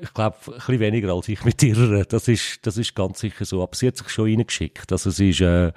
Ich 0.00 0.14
glaube, 0.14 0.36
ein 0.46 0.54
bisschen 0.54 0.80
weniger 0.80 1.12
als 1.12 1.28
ich 1.28 1.44
mit 1.44 1.62
ihrer. 1.62 2.06
Das 2.06 2.26
ist, 2.26 2.66
das 2.66 2.78
ist 2.78 2.94
ganz 2.94 3.20
sicher 3.20 3.44
so. 3.44 3.62
Aber 3.62 3.76
sie 3.76 3.88
hat 3.88 3.98
sich 3.98 4.08
schon 4.08 4.30
reingeschickt. 4.30 4.90
Also 4.90 5.10
sie 5.10 5.28
ist, 5.28 5.42
äh, 5.42 5.72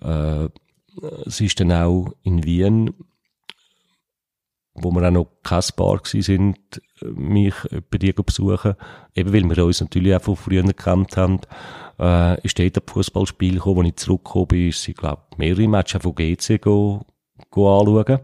äh, 0.00 0.48
sie 1.26 1.46
ist 1.46 1.58
dann 1.58 1.72
auch 1.72 2.14
in 2.22 2.44
Wien, 2.44 2.94
wo 4.82 4.90
wir 4.90 5.06
auch 5.06 5.12
noch 5.12 5.28
kein 5.42 5.62
Paar 5.76 6.00
sind, 6.04 6.58
mich 7.02 7.54
bei 7.90 7.98
dir 7.98 8.14
besuchen. 8.14 8.74
Eben 9.14 9.32
weil 9.32 9.56
wir 9.56 9.64
uns 9.64 9.80
natürlich 9.80 10.14
auch 10.14 10.22
von 10.22 10.36
früher 10.36 10.62
gekannt 10.62 11.16
haben. 11.16 11.40
Äh, 11.98 12.40
ist 12.42 12.58
dort 12.58 12.76
ein 12.76 12.82
Fußballspiel 12.86 13.54
gekommen, 13.54 13.76
wo 13.76 13.82
ich 13.82 13.96
zurückgekommen 13.96 14.46
bin, 14.46 14.68
ist 14.68 14.82
sie, 14.82 14.94
glaube 14.94 15.22
mehrere 15.36 15.66
Matches 15.66 16.02
von 16.02 16.14
GC 16.14 16.60
go, 16.60 17.04
go 17.50 17.80
anschauen. 17.80 18.20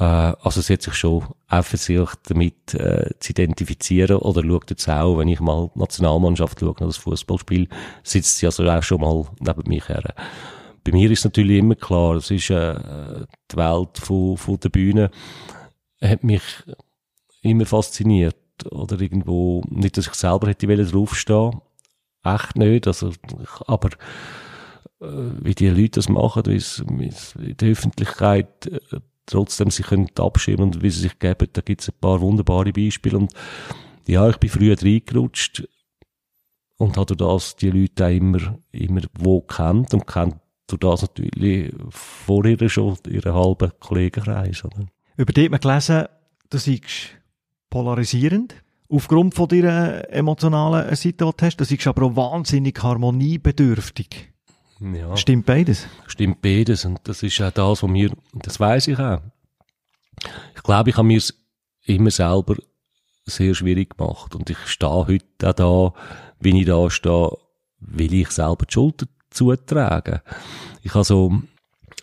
Äh, 0.00 0.34
also 0.42 0.60
sie 0.60 0.72
hat 0.72 0.82
sich 0.82 0.94
schon 0.94 1.24
auch 1.48 1.64
versucht, 1.64 2.18
damit 2.28 2.74
äh, 2.74 3.10
zu 3.20 3.30
identifizieren 3.30 4.16
oder 4.16 4.42
schaut 4.42 4.70
jetzt 4.70 4.88
auch, 4.88 5.18
wenn 5.18 5.28
ich 5.28 5.40
mal 5.40 5.70
die 5.74 5.78
Nationalmannschaft 5.78 6.58
schaue, 6.58 6.74
das 6.78 6.96
Fußballspiel, 6.96 7.68
sitzt 8.02 8.38
sie 8.38 8.46
also 8.46 8.64
auch 8.68 8.82
schon 8.82 9.02
mal 9.02 9.26
neben 9.38 9.68
mich 9.68 9.88
her. 9.88 10.14
Bei 10.82 10.92
mir 10.92 11.10
ist 11.10 11.24
natürlich 11.24 11.58
immer 11.58 11.74
klar, 11.74 12.16
es 12.16 12.30
ist 12.30 12.48
äh, 12.50 12.74
die 13.52 13.56
Welt 13.56 13.98
von, 13.98 14.38
von 14.38 14.58
der 14.58 14.70
Bühne, 14.70 15.10
hat 16.02 16.24
mich 16.24 16.42
immer 17.42 17.66
fasziniert. 17.66 18.36
Oder 18.70 19.00
irgendwo, 19.00 19.62
nicht, 19.68 19.96
dass 19.96 20.06
ich 20.06 20.14
selber 20.14 20.48
hätte 20.48 20.66
draufstehen 20.66 21.60
echt 22.22 22.56
nicht, 22.56 22.86
also, 22.86 23.12
aber 23.66 23.90
äh, 25.00 25.06
wie 25.42 25.54
die 25.54 25.68
Leute 25.68 26.00
das 26.00 26.08
machen, 26.08 26.44
wie 26.46 26.56
es 26.56 26.84
in 27.36 27.56
Öffentlichkeit 27.62 28.66
äh, 28.66 29.00
trotzdem 29.26 29.70
sich 29.70 29.86
können 29.86 30.08
und 30.18 30.82
wie 30.82 30.90
sie 30.90 31.02
sich 31.02 31.18
geben, 31.18 31.48
da 31.52 31.60
gibt 31.60 31.82
es 31.82 31.88
ein 31.88 31.98
paar 32.00 32.20
wunderbare 32.20 32.72
Beispiele 32.72 33.16
und 33.16 33.32
ja, 34.06 34.28
ich 34.28 34.38
bin 34.38 34.50
früher 34.50 34.76
reingerutscht 34.80 35.66
und 36.78 36.96
habe 36.96 37.16
das 37.16 37.56
die 37.56 37.70
Leute 37.70 38.06
auch 38.06 38.10
immer, 38.10 38.58
immer 38.72 39.02
wo 39.18 39.40
kennt 39.40 39.94
und 39.94 40.06
kennt 40.06 40.36
durch 40.66 40.80
das 40.80 41.02
natürlich 41.02 41.72
vorher 41.90 42.68
schon 42.68 42.96
ihren 43.08 43.34
halben 43.34 43.72
Kollegenkreis. 43.78 44.64
Oder? 44.64 44.86
Über 45.20 45.34
die 45.34 45.44
hat 45.44 45.50
man 45.50 45.60
gelesen, 45.60 46.06
du 46.48 46.56
seist 46.56 47.10
polarisierend. 47.68 48.54
Aufgrund 48.88 49.34
von 49.34 49.48
deiner 49.48 50.08
emotionalen 50.08 50.96
Seite, 50.96 51.12
die 51.12 51.16
du 51.18 51.32
hast, 51.42 51.58
du 51.58 51.64
seist 51.66 51.86
aber 51.86 52.06
auch 52.06 52.16
wahnsinnig 52.16 52.82
harmoniebedürftig. 52.82 54.32
Ja. 54.80 55.14
Stimmt 55.18 55.44
beides? 55.44 55.86
Stimmt 56.06 56.40
beides. 56.40 56.86
Und 56.86 57.00
das 57.04 57.22
ist 57.22 57.38
auch 57.42 57.50
das, 57.50 57.82
was 57.82 57.90
mir, 57.90 58.10
das 58.32 58.58
weiß 58.58 58.88
ich 58.88 58.98
auch. 58.98 59.20
Ich 60.56 60.62
glaube, 60.62 60.88
ich 60.88 60.96
habe 60.96 61.06
mir 61.06 61.18
es 61.18 61.38
immer 61.84 62.10
selber 62.10 62.56
sehr 63.26 63.54
schwierig 63.54 63.98
gemacht. 63.98 64.34
Und 64.34 64.48
ich 64.48 64.58
stehe 64.68 65.06
heute 65.06 65.50
auch 65.50 65.52
da, 65.52 65.92
wie 66.38 66.60
ich 66.60 66.66
da 66.66 66.88
stehe, 66.88 67.36
will 67.80 68.14
ich 68.14 68.30
selber 68.30 68.64
die 68.64 68.72
Schuld 68.72 69.06
dazu 69.28 69.54
tragen. 69.54 70.20
Ich 70.82 70.94
habe 70.94 71.04
so, 71.04 71.42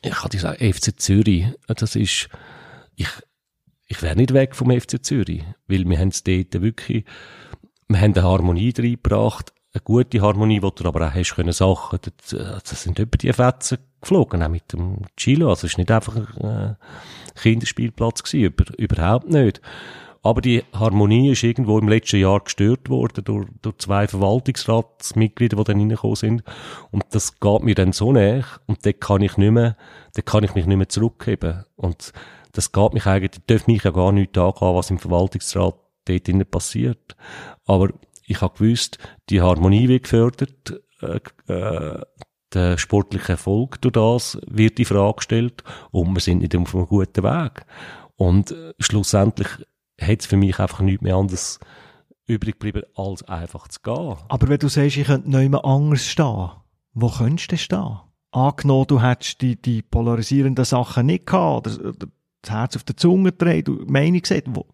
ich 0.03 0.13
kann 0.13 0.29
dir 0.29 0.39
sagen, 0.39 0.71
FC 0.71 0.99
Zürich, 0.99 1.47
das 1.65 1.95
ist, 1.95 2.29
ich, 2.97 3.07
ich 3.87 4.01
wäre 4.01 4.15
nicht 4.15 4.33
weg 4.33 4.55
vom 4.55 4.77
FC 4.77 5.03
Zürich, 5.03 5.43
weil 5.67 5.87
wir 5.87 5.97
haben 5.97 6.09
es 6.09 6.23
dort 6.23 6.61
wirklich, 6.61 7.05
wir 7.87 8.01
haben 8.01 8.13
eine 8.13 8.23
Harmonie 8.23 8.73
reingebracht, 8.77 9.53
eine 9.73 9.81
gute 9.83 10.21
Harmonie, 10.21 10.61
wo 10.61 10.71
du 10.71 10.85
aber 10.85 11.07
auch 11.07 11.13
hast 11.13 11.35
können 11.35 11.53
Sachen, 11.53 11.99
das, 12.29 12.83
sind 12.83 12.99
über 12.99 13.17
die 13.17 13.31
Fetzen 13.31 13.77
geflogen, 14.01 14.43
auch 14.43 14.49
mit 14.49 14.73
dem 14.73 15.03
Chilo, 15.15 15.49
also 15.49 15.67
es 15.67 15.73
ist 15.73 15.77
nicht 15.77 15.91
einfach 15.91 16.15
ein 16.15 16.43
äh, 16.43 16.75
Kinderspielplatz 17.39 18.23
gewesen, 18.23 18.45
über, 18.45 18.65
überhaupt 18.77 19.29
nicht. 19.29 19.61
Aber 20.23 20.41
die 20.41 20.63
Harmonie 20.73 21.31
ist 21.31 21.43
irgendwo 21.43 21.79
im 21.79 21.87
letzten 21.87 22.17
Jahr 22.17 22.41
gestört 22.41 22.89
worden 22.89 23.23
durch, 23.23 23.47
durch 23.61 23.77
zwei 23.77 24.07
Verwaltungsratsmitglieder, 24.07 25.55
die 25.55 25.63
dann 25.63 25.79
reingekommen 25.79 26.15
sind. 26.15 26.43
Und 26.91 27.05
das 27.11 27.39
geht 27.39 27.63
mir 27.63 27.75
dann 27.75 27.93
so 27.93 28.11
näher 28.11 28.43
und 28.65 28.85
da 28.85 28.91
kann 28.91 29.21
ich 29.21 29.37
nicht 29.37 29.51
mehr, 29.51 29.77
da 30.15 30.21
kann 30.21 30.43
ich 30.43 30.53
mich 30.53 30.65
nicht 30.65 30.77
mehr 30.77 30.89
zurückheben. 30.89 31.63
Und 31.77 32.11
das 32.57 32.71
geht 32.71 32.93
mich 32.93 33.05
eigentlich, 33.05 33.39
darf 33.45 33.67
mich 33.67 33.83
ja 33.83 33.91
gar 33.91 34.11
nicht 34.11 34.35
angehen, 34.37 34.75
was 34.75 34.89
im 34.89 34.97
Verwaltungsrat 34.97 35.75
dort 36.05 36.27
drinnen 36.27 36.49
passiert. 36.49 37.15
Aber 37.65 37.89
ich 38.25 38.41
habe 38.41 38.57
gewusst, 38.57 38.97
die 39.29 39.41
Harmonie 39.41 39.87
wird 39.87 40.03
gefördert, 40.03 40.81
äh, 41.01 41.19
äh, 41.53 42.01
der 42.53 42.77
sportliche 42.77 43.33
Erfolg 43.33 43.79
durch 43.81 43.93
das 43.93 44.39
wird 44.47 44.79
in 44.79 44.85
Frage 44.85 45.17
gestellt 45.17 45.63
und 45.91 46.13
wir 46.15 46.19
sind 46.21 46.39
nicht 46.39 46.55
auf 46.55 46.73
einem 46.73 46.87
guten 46.87 47.23
Weg. 47.23 47.65
Und 48.15 48.51
äh, 48.51 48.73
schlussendlich 48.79 49.49
hat 50.01 50.21
es 50.21 50.25
für 50.25 50.37
mich 50.37 50.59
einfach 50.59 50.79
nichts 50.79 51.03
mehr 51.03 51.15
anderes 51.15 51.59
übrig 52.25 52.55
geblieben, 52.55 52.83
als 52.95 53.21
einfach 53.23 53.67
zu 53.67 53.81
gehen. 53.81 54.17
Aber 54.29 54.47
wenn 54.47 54.59
du 54.59 54.67
sagst, 54.67 54.97
ich 54.97 55.05
könnte 55.05 55.29
nicht 55.29 55.51
mehr 55.51 55.63
anders 55.63 56.05
stehen, 56.05 56.49
wo 56.93 57.09
könntest 57.09 57.51
du 57.51 57.57
stehen? 57.57 57.99
Angenommen, 58.31 58.87
du 58.87 59.01
hättest 59.01 59.41
die, 59.41 59.61
die 59.61 59.83
polarisierenden 59.83 60.65
Sachen 60.65 61.05
nicht 61.05 61.27
gehabt, 61.27 61.67
oder, 61.67 61.89
oder 61.89 62.07
das 62.47 62.55
Herz 62.55 62.75
auf 62.75 62.83
der 62.83 62.97
Zunge 62.97 63.31
gedreht, 63.31 63.67
du 63.67 63.83
Meinung 63.87 64.21
gesagt, 64.21 64.43
wo, 64.47 64.65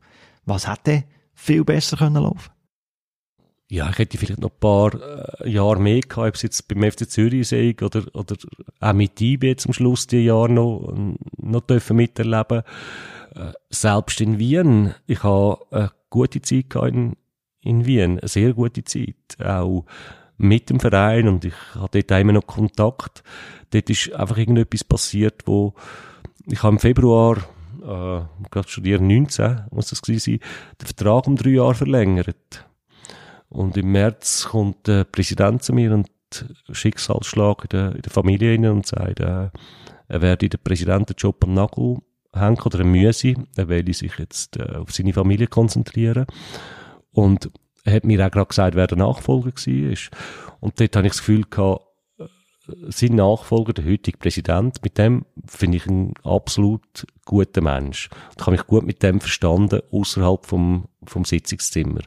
was 0.45 0.67
hätte 0.67 1.03
viel 1.33 1.63
besser 1.63 1.97
können 1.97 2.23
laufen? 2.23 2.51
Ja, 3.69 3.89
ich 3.89 3.97
hätte 3.97 4.17
vielleicht 4.17 4.41
noch 4.41 4.51
ein 4.51 4.59
paar 4.59 4.93
äh, 5.41 5.49
Jahre 5.49 5.79
mehr 5.79 6.01
gehabt, 6.01 6.27
ob 6.27 6.35
es 6.35 6.43
jetzt 6.43 6.67
beim 6.67 6.83
FC 6.83 7.09
Zürich 7.09 7.47
sei 7.47 7.75
oder, 7.81 8.03
oder 8.13 8.35
auch 8.79 8.93
mit 8.93 9.19
IB 9.19 9.55
zum 9.55 9.73
Schluss 9.73 10.05
die 10.05 10.25
Jahre 10.25 10.51
noch, 10.51 10.93
noch 11.37 11.61
dürfen 11.61 11.97
miterleben. 11.97 12.61
Äh, 13.33 13.53
selbst 13.69 14.21
in 14.21 14.37
Wien, 14.37 14.93
ich 15.07 15.23
habe 15.23 15.65
eine 15.71 15.91
gute 16.09 16.41
Zeit 16.41 16.75
in, 16.75 17.15
in 17.61 17.85
Wien, 17.85 18.19
eine 18.19 18.27
sehr 18.27 18.53
gute 18.53 18.83
Zeit, 18.83 19.37
auch 19.43 19.85
mit 20.37 20.69
dem 20.69 20.79
Verein 20.79 21.27
und 21.27 21.45
ich 21.45 21.55
habe 21.73 22.03
dort 22.03 22.21
immer 22.21 22.33
noch 22.33 22.45
Kontakt. 22.45 23.23
Dort 23.71 23.89
ist 23.89 24.13
einfach 24.13 24.37
irgendetwas 24.37 24.83
passiert, 24.83 25.47
wo 25.47 25.73
ich 26.45 26.61
habe 26.61 26.73
im 26.73 26.79
Februar 26.79 27.37
äh, 27.83 28.21
gerade 28.49 28.67
studiert 28.67 29.01
19, 29.01 29.65
muss 29.71 29.89
das 29.89 30.01
gewesen 30.01 30.39
sein, 30.39 30.49
den 30.81 30.85
Vertrag 30.87 31.27
um 31.27 31.35
drei 31.35 31.51
Jahre 31.51 31.75
verlängert. 31.75 32.65
Und 33.49 33.77
im 33.77 33.91
März 33.91 34.47
kommt 34.49 34.87
der 34.87 35.03
Präsident 35.03 35.63
zu 35.63 35.73
mir 35.73 35.93
und 35.93 36.09
Schicksalsschlag 36.71 37.65
in 37.65 37.69
der, 37.69 37.95
in 37.95 38.01
der 38.01 38.11
Familie 38.11 38.53
rein 38.53 38.65
und 38.65 38.87
sagt, 38.87 39.19
äh, 39.19 39.49
er 40.07 40.21
werde 40.21 40.49
den 40.49 40.59
Präsidentenjob 40.63 41.43
am 41.43 41.53
Nagel 41.53 41.97
hängen 42.33 42.59
oder 42.61 42.79
er 42.79 42.85
müsse, 42.85 43.35
er 43.55 43.69
werde 43.69 43.93
sich 43.93 44.17
jetzt 44.17 44.57
äh, 44.57 44.77
auf 44.77 44.91
seine 44.91 45.13
Familie 45.13 45.47
konzentrieren. 45.47 46.25
Und 47.11 47.49
er 47.83 47.95
hat 47.95 48.05
mir 48.05 48.25
auch 48.25 48.31
gerade 48.31 48.47
gesagt, 48.47 48.75
wer 48.75 48.87
der 48.87 48.97
Nachfolger 48.97 49.51
war. 49.51 49.97
Und 50.61 50.79
dort 50.79 50.95
habe 50.95 51.07
ich 51.07 51.13
das 51.13 51.19
Gefühl 51.19 51.43
gehabt, 51.49 51.85
sein 52.65 53.15
Nachfolger, 53.15 53.73
der 53.73 53.85
heutige 53.85 54.17
Präsident, 54.17 54.83
mit 54.83 54.97
dem 54.97 55.25
finde 55.45 55.77
ich 55.77 55.85
ein 55.85 56.13
absolut 56.23 57.05
guter 57.25 57.61
Mensch. 57.61 58.09
Ich 58.37 58.41
habe 58.41 58.51
mich 58.51 58.65
gut 58.65 58.85
mit 58.85 59.03
dem 59.03 59.19
verstanden, 59.19 59.81
außerhalb 59.91 60.45
vom, 60.45 60.85
vom 61.05 61.25
Sitzungszimmer. 61.25 62.01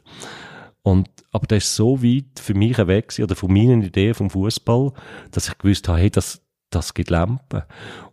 Und, 0.81 1.09
aber 1.31 1.45
der 1.47 1.59
ist 1.59 1.75
so 1.75 2.01
weit 2.01 2.39
für 2.39 2.53
mich 2.53 2.77
weg 2.77 3.13
oder 3.21 3.35
von 3.35 3.53
meinen 3.53 3.83
Ideen 3.83 4.13
vom 4.13 4.29
Fußball, 4.29 4.93
dass 5.31 5.49
ich 5.49 5.57
gewusst 5.57 5.87
habe, 5.87 5.99
hey, 5.99 6.09
das, 6.09 6.41
das 6.69 6.93
gibt 6.93 7.09
Lampen. 7.09 7.63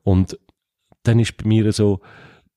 Und 0.03 0.39
dann 1.05 1.21
ist 1.21 1.37
bei 1.37 1.47
mir 1.47 1.73
so, 1.73 2.01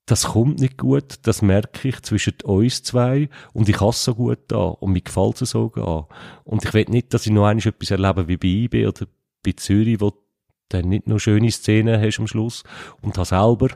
das 0.06 0.24
kommt 0.24 0.60
nicht 0.60 0.78
gut, 0.78 1.20
das 1.24 1.42
merke 1.42 1.90
ich 1.90 2.02
zwischen 2.02 2.36
uns 2.46 2.82
zwei 2.82 3.30
und 3.54 3.68
ich 3.68 3.80
hasse 3.82 4.06
so 4.06 4.16
gut 4.16 4.40
da 4.48 4.58
und 4.58 4.94
mir 4.94 5.02
gefällt 5.02 5.42
es 5.42 5.52
sogar. 5.52 6.08
Und 6.46 6.64
ich 6.64 6.74
will 6.74 6.86
nicht, 6.88 7.14
dass 7.14 7.26
ich 7.26 7.32
noch 7.32 7.46
einmal 7.46 7.68
etwas 7.68 7.92
erlebe 7.92 8.28
wie 8.28 8.38
bei 8.38 8.48
IB 8.48 8.88
oder 8.88 9.06
bei 9.48 9.54
Zürich, 9.54 10.02
wo 10.02 10.14
dann 10.70 10.90
nicht 10.90 11.08
nur 11.08 11.20
schöne 11.20 11.50
Szenen 11.50 12.02
hast 12.02 12.20
am 12.20 12.28
Schluss 12.28 12.64
und 13.02 13.18
habe 13.18 13.26
selber 13.26 13.70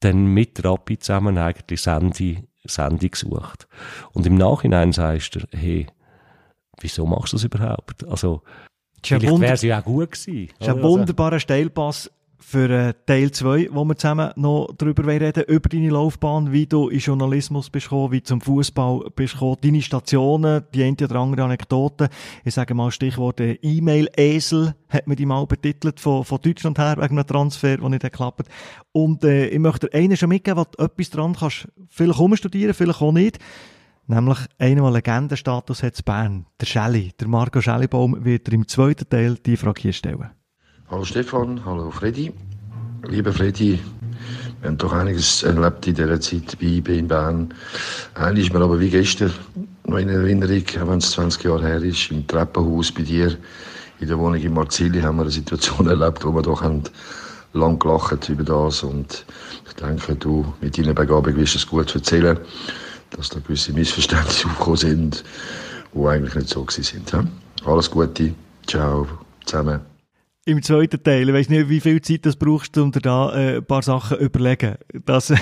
dann 0.00 0.26
mit 0.26 0.62
Rappi 0.62 0.98
zusammen 0.98 1.38
eigentlich 1.38 1.80
Sandy 1.80 2.44
Sendung 2.66 3.10
gesucht. 3.10 3.66
Und 4.12 4.26
im 4.26 4.34
Nachhinein 4.36 4.92
sagst 4.92 5.36
du, 5.36 5.40
hey, 5.52 5.86
wieso 6.80 7.06
machst 7.06 7.32
du 7.32 7.36
das 7.36 7.44
überhaupt? 7.44 8.06
Also, 8.06 8.42
vielleicht 9.02 9.40
wäre 9.40 9.52
es 9.54 9.62
ja 9.62 9.80
auch 9.80 9.84
gut 9.84 10.12
gewesen. 10.12 10.50
Das 10.58 10.68
ist 10.68 10.74
ein 10.74 10.82
wunderbarer 10.82 11.40
Steilpass 11.40 12.10
für 12.44 12.68
äh, 12.70 12.94
Teil 13.06 13.30
2, 13.30 13.70
wo 13.72 13.84
wir 13.84 13.96
zusammen 13.96 14.30
noch 14.36 14.68
darüber 14.76 15.06
reden, 15.06 15.44
über 15.48 15.68
deine 15.68 15.88
Laufbahn, 15.88 16.52
wie 16.52 16.66
du 16.66 16.88
in 16.88 16.98
Journalismus 16.98 17.70
bist 17.70 17.86
gekommen, 17.86 18.12
wie 18.12 18.22
zum 18.22 18.40
Fußball 18.40 19.10
bist 19.16 19.34
gekommen, 19.34 19.56
deine 19.62 19.80
Stationen, 19.80 20.62
die 20.74 20.84
eine 20.84 20.96
oder 21.02 21.16
andere 21.16 21.44
Anekdote. 21.44 22.10
Ich 22.44 22.54
sage 22.54 22.74
mal 22.74 22.90
Stichwort 22.90 23.40
äh, 23.40 23.54
E-Mail-Esel, 23.62 24.74
hat 24.88 25.06
man 25.06 25.16
die 25.16 25.26
mal 25.26 25.46
betitelt, 25.46 25.98
von, 25.98 26.24
von 26.24 26.38
Deutschland 26.40 26.78
her, 26.78 26.96
wegen 26.98 27.18
einem 27.18 27.26
Transfer, 27.26 27.78
der 27.78 27.88
nicht 27.88 28.02
geklappt 28.02 28.46
Und 28.92 29.24
äh, 29.24 29.48
ich 29.48 29.58
möchte 29.58 29.88
dir 29.88 29.98
einen 29.98 30.16
schon 30.16 30.28
mitgeben, 30.28 30.64
du 30.76 30.84
etwas 30.84 31.10
dran 31.10 31.34
kannst, 31.34 31.66
vielleicht 31.88 32.38
studieren, 32.38 32.74
vielleicht 32.74 33.00
auch 33.00 33.12
nicht. 33.12 33.38
Nämlich 34.06 34.38
der 34.60 34.90
Legendenstatus 34.90 35.82
hat 35.82 36.04
Bern, 36.04 36.46
der 36.60 36.66
Schelli, 36.66 37.12
der 37.18 37.26
Marco 37.26 37.62
Schellibaum, 37.62 38.22
wird 38.22 38.48
er 38.48 38.54
im 38.54 38.68
zweiten 38.68 39.08
Teil 39.08 39.36
die 39.36 39.56
Frage 39.56 39.80
hier 39.80 39.92
stellen. 39.94 40.30
Hallo 40.90 41.02
Stefan, 41.02 41.64
hallo 41.64 41.90
Freddy. 41.90 42.30
Lieber 43.08 43.32
Freddy, 43.32 43.80
wir 44.60 44.68
haben 44.68 44.76
doch 44.76 44.92
einiges 44.92 45.42
erlebt 45.42 45.86
in 45.86 45.94
dieser 45.94 46.20
Zeit 46.20 46.58
bei 46.60 46.66
IB 46.66 46.98
in 46.98 47.08
Bern. 47.08 47.54
Eigentlich 48.14 48.48
ist 48.48 48.52
mir 48.52 48.60
aber 48.60 48.78
wie 48.78 48.90
gestern 48.90 49.32
noch 49.86 49.96
in 49.96 50.10
Erinnerung, 50.10 50.62
auch 50.82 50.88
wenn 50.88 50.98
es 50.98 51.12
20 51.12 51.42
Jahre 51.44 51.66
her 51.66 51.82
ist, 51.82 52.10
im 52.10 52.26
Treppenhaus 52.26 52.92
bei 52.92 53.00
dir 53.00 53.34
in 53.98 54.08
der 54.08 54.18
Wohnung 54.18 54.38
in 54.38 54.52
Marzili 54.52 55.00
haben 55.00 55.16
wir 55.16 55.22
eine 55.22 55.30
Situation 55.30 55.86
erlebt, 55.88 56.22
wo 56.22 56.32
wir 56.32 56.42
doch 56.42 56.60
haben 56.60 56.82
lang 57.54 57.78
gelacht 57.78 58.28
über 58.28 58.44
das 58.44 58.82
und 58.82 59.24
ich 59.66 59.72
denke, 59.76 60.14
du 60.16 60.44
mit 60.60 60.76
deiner 60.76 60.92
Begabung 60.92 61.34
wirst 61.34 61.56
es 61.56 61.66
gut 61.66 61.94
erzählen, 61.94 62.38
dass 63.08 63.30
da 63.30 63.40
gewisse 63.40 63.72
Missverständnisse 63.72 64.46
aufgekommen 64.48 64.76
sind, 64.76 65.24
die 65.94 66.06
eigentlich 66.06 66.34
nicht 66.34 66.50
so 66.50 66.62
gewesen 66.62 67.04
sind. 67.06 67.28
Alles 67.64 67.90
Gute, 67.90 68.34
ciao 68.66 69.06
zusammen 69.46 69.93
im 70.46 70.62
zweiten 70.62 71.02
Teil. 71.02 71.28
Ich 71.28 71.34
weiss 71.34 71.48
nicht, 71.48 71.68
wie 71.68 71.80
viel 71.80 72.00
Zeit 72.00 72.26
das 72.26 72.36
brauchst, 72.36 72.76
um 72.78 72.92
dir 72.92 73.00
da 73.00 73.34
äh, 73.34 73.56
ein 73.56 73.64
paar 73.64 73.82
Sachen 73.82 74.18
zu 74.18 74.24
überlegen. 74.24 74.76
Das 75.04 75.30
ich 75.30 75.38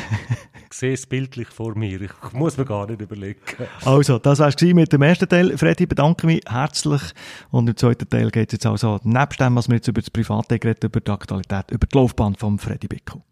sehe 0.70 0.94
es 0.94 1.06
bildlich 1.06 1.48
vor 1.48 1.76
mir. 1.76 2.00
Ich 2.00 2.10
muss 2.32 2.56
mir 2.56 2.64
gar 2.64 2.86
nicht 2.86 3.00
überlegen. 3.00 3.40
Also, 3.84 4.18
das 4.18 4.38
war 4.38 4.48
es 4.48 4.60
mit 4.60 4.92
dem 4.92 5.02
ersten 5.02 5.28
Teil. 5.28 5.56
Freddy, 5.58 5.86
bedanke 5.86 6.26
mich 6.26 6.42
herzlich. 6.48 7.02
Und 7.50 7.68
im 7.68 7.76
zweiten 7.76 8.08
Teil 8.08 8.30
geht 8.30 8.50
es 8.50 8.52
jetzt 8.54 8.66
also, 8.66 9.00
nebst 9.02 9.40
dem, 9.40 9.56
was 9.56 9.68
wir 9.68 9.76
jetzt 9.76 9.88
über 9.88 10.00
das 10.00 10.10
Private 10.10 10.58
geredet 10.58 10.84
über 10.84 11.00
die 11.00 11.10
Aktualität, 11.10 11.70
über 11.70 11.86
die 11.86 11.96
Laufbahn 11.96 12.34
von 12.36 12.58
Freddy 12.58 12.88
Bickel. 12.88 13.22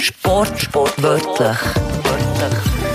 Sport, 0.00 0.58
Sport, 0.58 1.02
wörtlich. 1.02 1.38
wörtlich. 1.38 2.89